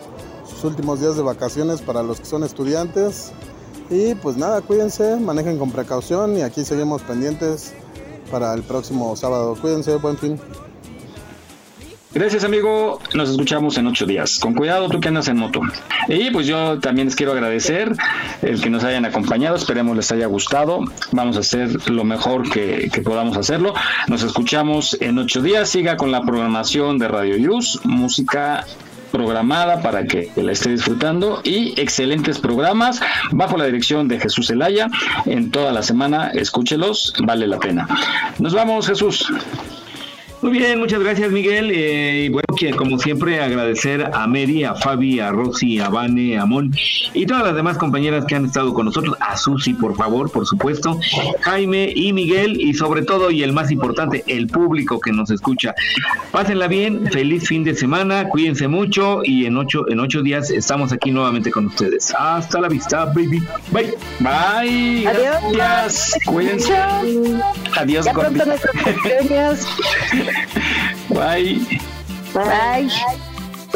sus 0.47 0.63
últimos 0.65 1.01
días 1.01 1.17
de 1.17 1.23
vacaciones 1.23 1.81
para 1.81 2.03
los 2.03 2.21
que 2.21 2.27
son 2.27 2.45
estudiantes. 2.45 3.33
Y 3.89 4.15
pues 4.17 4.37
nada, 4.37 4.61
cuídense, 4.61 5.17
manejen 5.17 5.59
con 5.59 5.71
precaución 5.71 6.37
y 6.37 6.43
aquí 6.43 6.63
seguimos 6.63 7.01
pendientes 7.01 7.73
para 8.31 8.53
el 8.53 8.63
próximo 8.63 9.17
sábado. 9.17 9.57
Cuídense, 9.59 9.97
buen 9.97 10.19
fin. 10.19 10.39
Gracias, 12.13 12.43
amigo. 12.43 12.99
Nos 13.15 13.31
escuchamos 13.31 13.79
en 13.79 13.87
ocho 13.87 14.05
días. 14.05 14.41
Con 14.41 14.55
cuidado, 14.55 14.89
tú 14.89 14.99
que 14.99 15.07
andas 15.07 15.29
en 15.29 15.37
moto. 15.37 15.61
Y 16.09 16.31
pues 16.31 16.45
yo 16.45 16.81
también 16.81 17.07
les 17.07 17.15
quiero 17.15 17.31
agradecer 17.33 17.95
el 18.43 18.61
que 18.61 18.69
nos 18.69 18.83
hayan 18.83 19.05
acompañado. 19.05 19.55
Esperemos 19.55 19.97
les 19.97 20.11
haya 20.11 20.27
gustado. 20.27 20.81
Vamos 21.13 21.37
a 21.37 21.41
hacer 21.41 21.89
lo 21.89 22.03
mejor 22.03 22.51
que, 22.51 22.91
que 22.93 23.03
podamos 23.03 23.37
hacerlo. 23.37 23.75
Nos 24.09 24.25
escuchamos 24.25 24.97
en 25.01 25.19
ocho 25.19 25.41
días. 25.41 25.69
Siga 25.69 25.97
con 25.97 26.11
la 26.11 26.23
programación 26.23 26.99
de 26.99 27.07
Radio 27.07 27.37
Yus, 27.37 27.81
música 27.85 28.67
programada 29.13 29.81
para 29.81 30.05
que 30.07 30.31
la 30.35 30.53
esté 30.53 30.71
disfrutando 30.71 31.41
y 31.45 31.81
excelentes 31.81 32.39
programas 32.39 33.01
bajo 33.33 33.57
la 33.57 33.67
dirección 33.67 34.09
de 34.09 34.21
Jesús 34.21 34.49
Zelaya 34.49 34.89
en 35.27 35.51
toda 35.51 35.73
la 35.73 35.83
semana 35.83 36.29
escúchelos 36.29 37.13
vale 37.25 37.49
la 37.49 37.59
pena 37.59 37.89
nos 38.39 38.55
vamos 38.55 38.87
Jesús 38.87 39.27
Muy 40.43 40.53
bien, 40.53 40.79
muchas 40.79 41.01
gracias 41.01 41.31
Miguel. 41.31 41.71
Eh, 41.71 42.25
y 42.25 42.29
bueno, 42.31 42.47
que 42.57 42.71
como 42.71 42.99
siempre 42.99 43.41
agradecer 43.41 44.11
a 44.13 44.27
Mary, 44.27 44.65
a 44.65 44.75
Fabi, 44.75 45.21
a 45.21 45.31
Rosy, 45.31 45.81
a 45.81 45.91
Vane, 45.91 46.39
a 46.39 46.47
Mon 46.47 46.73
y 47.13 47.27
todas 47.27 47.45
las 47.45 47.55
demás 47.55 47.77
compañeras 47.77 48.25
que 48.25 48.37
han 48.37 48.47
estado 48.47 48.73
con 48.73 48.87
nosotros, 48.87 49.17
a 49.21 49.37
Susi 49.37 49.75
por 49.75 49.97
favor, 49.97 50.31
por 50.31 50.47
supuesto, 50.47 50.99
Jaime 51.43 51.93
y 51.95 52.13
Miguel 52.15 52.59
y 52.59 52.73
sobre 52.73 53.03
todo 53.03 53.31
y 53.31 53.43
el 53.43 53.53
más 53.53 53.71
importante, 53.71 54.25
el 54.29 54.47
público 54.47 54.99
que 54.99 55.13
nos 55.13 55.31
escucha. 55.31 55.75
Pásenla 56.31 56.69
bien, 56.69 57.07
feliz 57.11 57.47
fin 57.47 57.63
de 57.63 57.75
semana, 57.75 58.29
cuídense 58.29 58.67
mucho 58.67 59.21
y 59.25 59.45
en 59.45 59.59
ocho, 59.59 59.89
en 59.91 60.01
ocho 60.01 60.23
días 60.23 60.51
estamos 60.51 60.93
aquí 60.93 61.11
nuevamente 61.11 61.51
con 61.51 61.67
ustedes. 61.67 62.15
Hasta 62.19 62.61
la 62.61 62.69
vista, 62.69 63.05
baby. 63.07 63.43
Bye. 63.73 63.95
Bye. 64.21 65.07
Adiós. 65.07 65.37
Gracias. 65.53 66.25
Cuídense. 66.25 66.75
Adiós, 67.77 68.07
Ya 68.07 68.13
Bye. 71.09 71.81
Bye. 72.35 72.91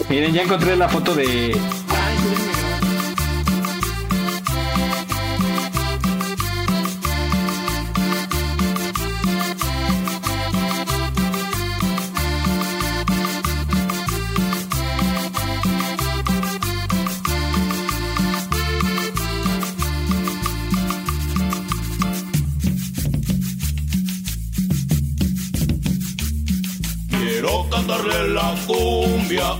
Miren, 0.08 0.34
ya 0.34 0.42
encontré 0.42 0.76
la 0.76 0.88
foto 0.88 1.14
de. 1.14 1.56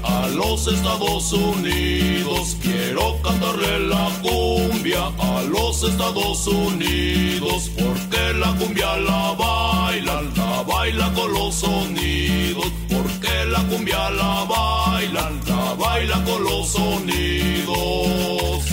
A 0.03 0.29
los 0.29 0.67
Estados 0.67 1.33
Unidos. 1.33 2.57
Quiero 2.63 3.21
cantarle 3.23 3.81
la 3.89 4.11
cumbia 4.23 5.07
a 5.19 5.43
los 5.43 5.83
Estados 5.83 6.47
Unidos. 6.47 7.71
Porque 7.77 8.33
la 8.35 8.55
cumbia 8.55 8.97
la 8.97 9.33
bailan, 9.33 10.33
la 10.37 10.63
baila 10.63 11.13
con 11.15 11.33
los 11.33 11.55
sonidos. 11.55 12.73
Porque 12.89 13.45
la 13.51 13.63
cumbia 13.65 14.11
la 14.11 14.45
bailan, 14.45 15.41
la 15.47 15.75
baila 15.75 16.25
con 16.25 16.45
los 16.45 16.69
sonidos. 16.69 18.65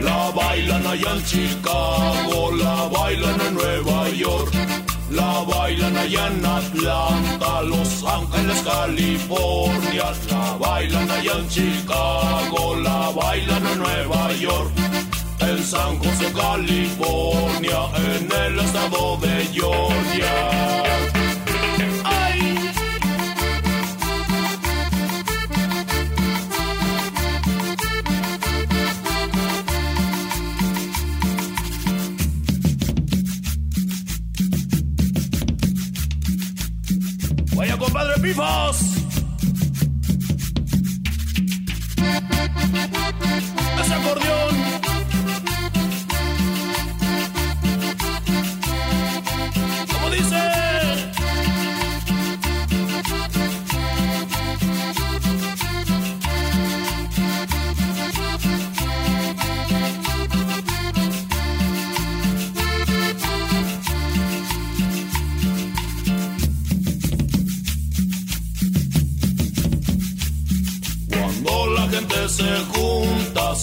La 0.00 0.30
bailan 0.30 0.86
allá 0.86 1.12
en 1.14 1.24
Chicago, 1.24 2.52
la 2.56 2.88
bailan 2.88 3.40
en 3.40 3.54
Nueva 3.54 4.08
York, 4.10 4.52
la 5.10 5.44
bailan 5.44 5.96
allá 5.96 6.26
en 6.28 6.44
Atlanta, 6.44 7.62
Los 7.62 8.04
Ángeles, 8.04 8.62
California, 8.62 10.12
la 10.30 10.56
bailan 10.58 11.10
allá 11.10 11.32
en 11.38 11.48
Chicago, 11.48 12.76
la 12.76 13.10
bailan 13.10 13.66
en 13.66 13.78
Nueva 13.78 14.32
York, 14.34 14.72
en 15.40 15.62
San 15.62 15.98
José, 15.98 16.32
California, 16.32 17.80
en 17.96 18.32
el 18.32 18.58
estado 18.60 19.16
de 19.18 19.48
Georgia. 19.52 21.19
Compadre 38.20 38.34
Pifos. 38.34 38.80
Ese 43.80 43.94
acordeón. 43.94 44.56
¿Cómo 49.92 50.10
dice? 50.10 50.69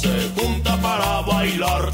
Se 0.02 0.30
junta 0.36 0.78
para 0.78 1.22
bailar. 1.22 1.90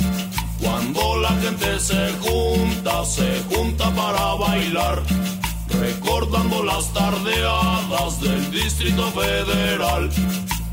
Cuando 0.61 1.21
la 1.21 1.29
gente 1.41 1.79
se 1.79 2.11
junta, 2.23 3.05
se 3.05 3.29
junta 3.49 3.89
para 3.91 4.33
bailar. 4.35 5.01
Recordando 5.69 6.63
las 6.63 6.93
tardeadas 6.93 8.21
del 8.21 8.51
Distrito 8.51 9.09
Federal. 9.11 10.09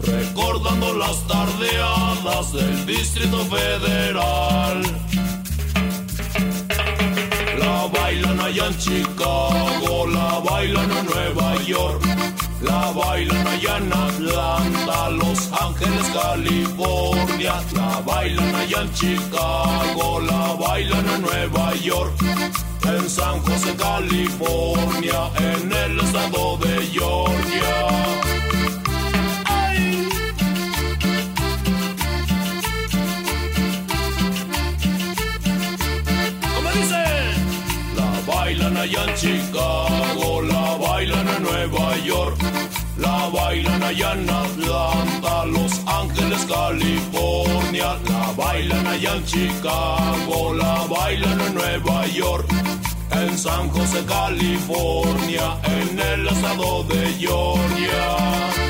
Recordando 0.00 0.94
las 0.94 1.18
tardeadas 1.28 2.52
del 2.52 2.86
Distrito 2.86 3.44
Federal. 3.56 4.82
La 7.58 7.86
bailan 7.98 8.40
allá 8.40 8.66
en 8.66 8.78
Chicago, 8.78 10.06
la 10.08 10.40
bailan 10.50 10.90
en 10.98 11.06
Nueva 11.06 11.62
York. 11.62 12.02
La 12.62 12.92
bailan 12.92 13.46
allá 13.46 13.76
en 13.78 13.92
Atlanta, 13.92 15.10
Los 15.10 15.50
Ángeles, 15.52 16.06
California. 16.12 17.54
La 17.74 18.00
bailan 18.04 18.54
allá 18.54 18.82
en 18.82 18.92
Chicago, 18.92 20.20
la 20.20 20.54
bailan 20.54 21.08
en 21.08 21.22
Nueva 21.22 21.74
York. 21.76 22.12
En 22.84 23.08
San 23.08 23.40
José, 23.40 23.74
California, 23.76 25.30
en 25.36 25.72
el 25.72 26.00
estado 26.00 26.56
de 26.58 26.86
Georgia. 26.92 27.76
¿Cómo 36.54 36.70
dice? 36.72 37.04
La 37.96 38.34
bailan 38.34 38.76
allá 38.76 39.04
en 39.04 39.14
Chicago, 39.14 40.42
la 40.42 40.76
bailan 40.76 41.28
en 41.28 41.42
Nueva 41.42 41.96
York, 41.98 42.38
la 43.00 43.28
bailan 43.28 43.82
allá 43.82 44.12
en 44.12 44.30
Atlanta, 44.30 45.44
Los 45.46 45.80
Ángeles, 45.86 46.46
California, 46.46 47.96
la 48.08 48.32
bailan 48.36 48.86
allá 48.86 49.16
en 49.16 49.24
Chicago, 49.24 50.54
la 50.54 50.86
bailan 50.88 51.40
en 51.40 51.54
Nueva 51.54 52.06
York, 52.08 52.46
en 53.10 53.38
San 53.38 53.68
José, 53.70 54.04
California, 54.06 55.58
en 55.64 55.98
el 55.98 56.28
estado 56.28 56.84
de 56.84 57.12
Georgia. 57.18 58.69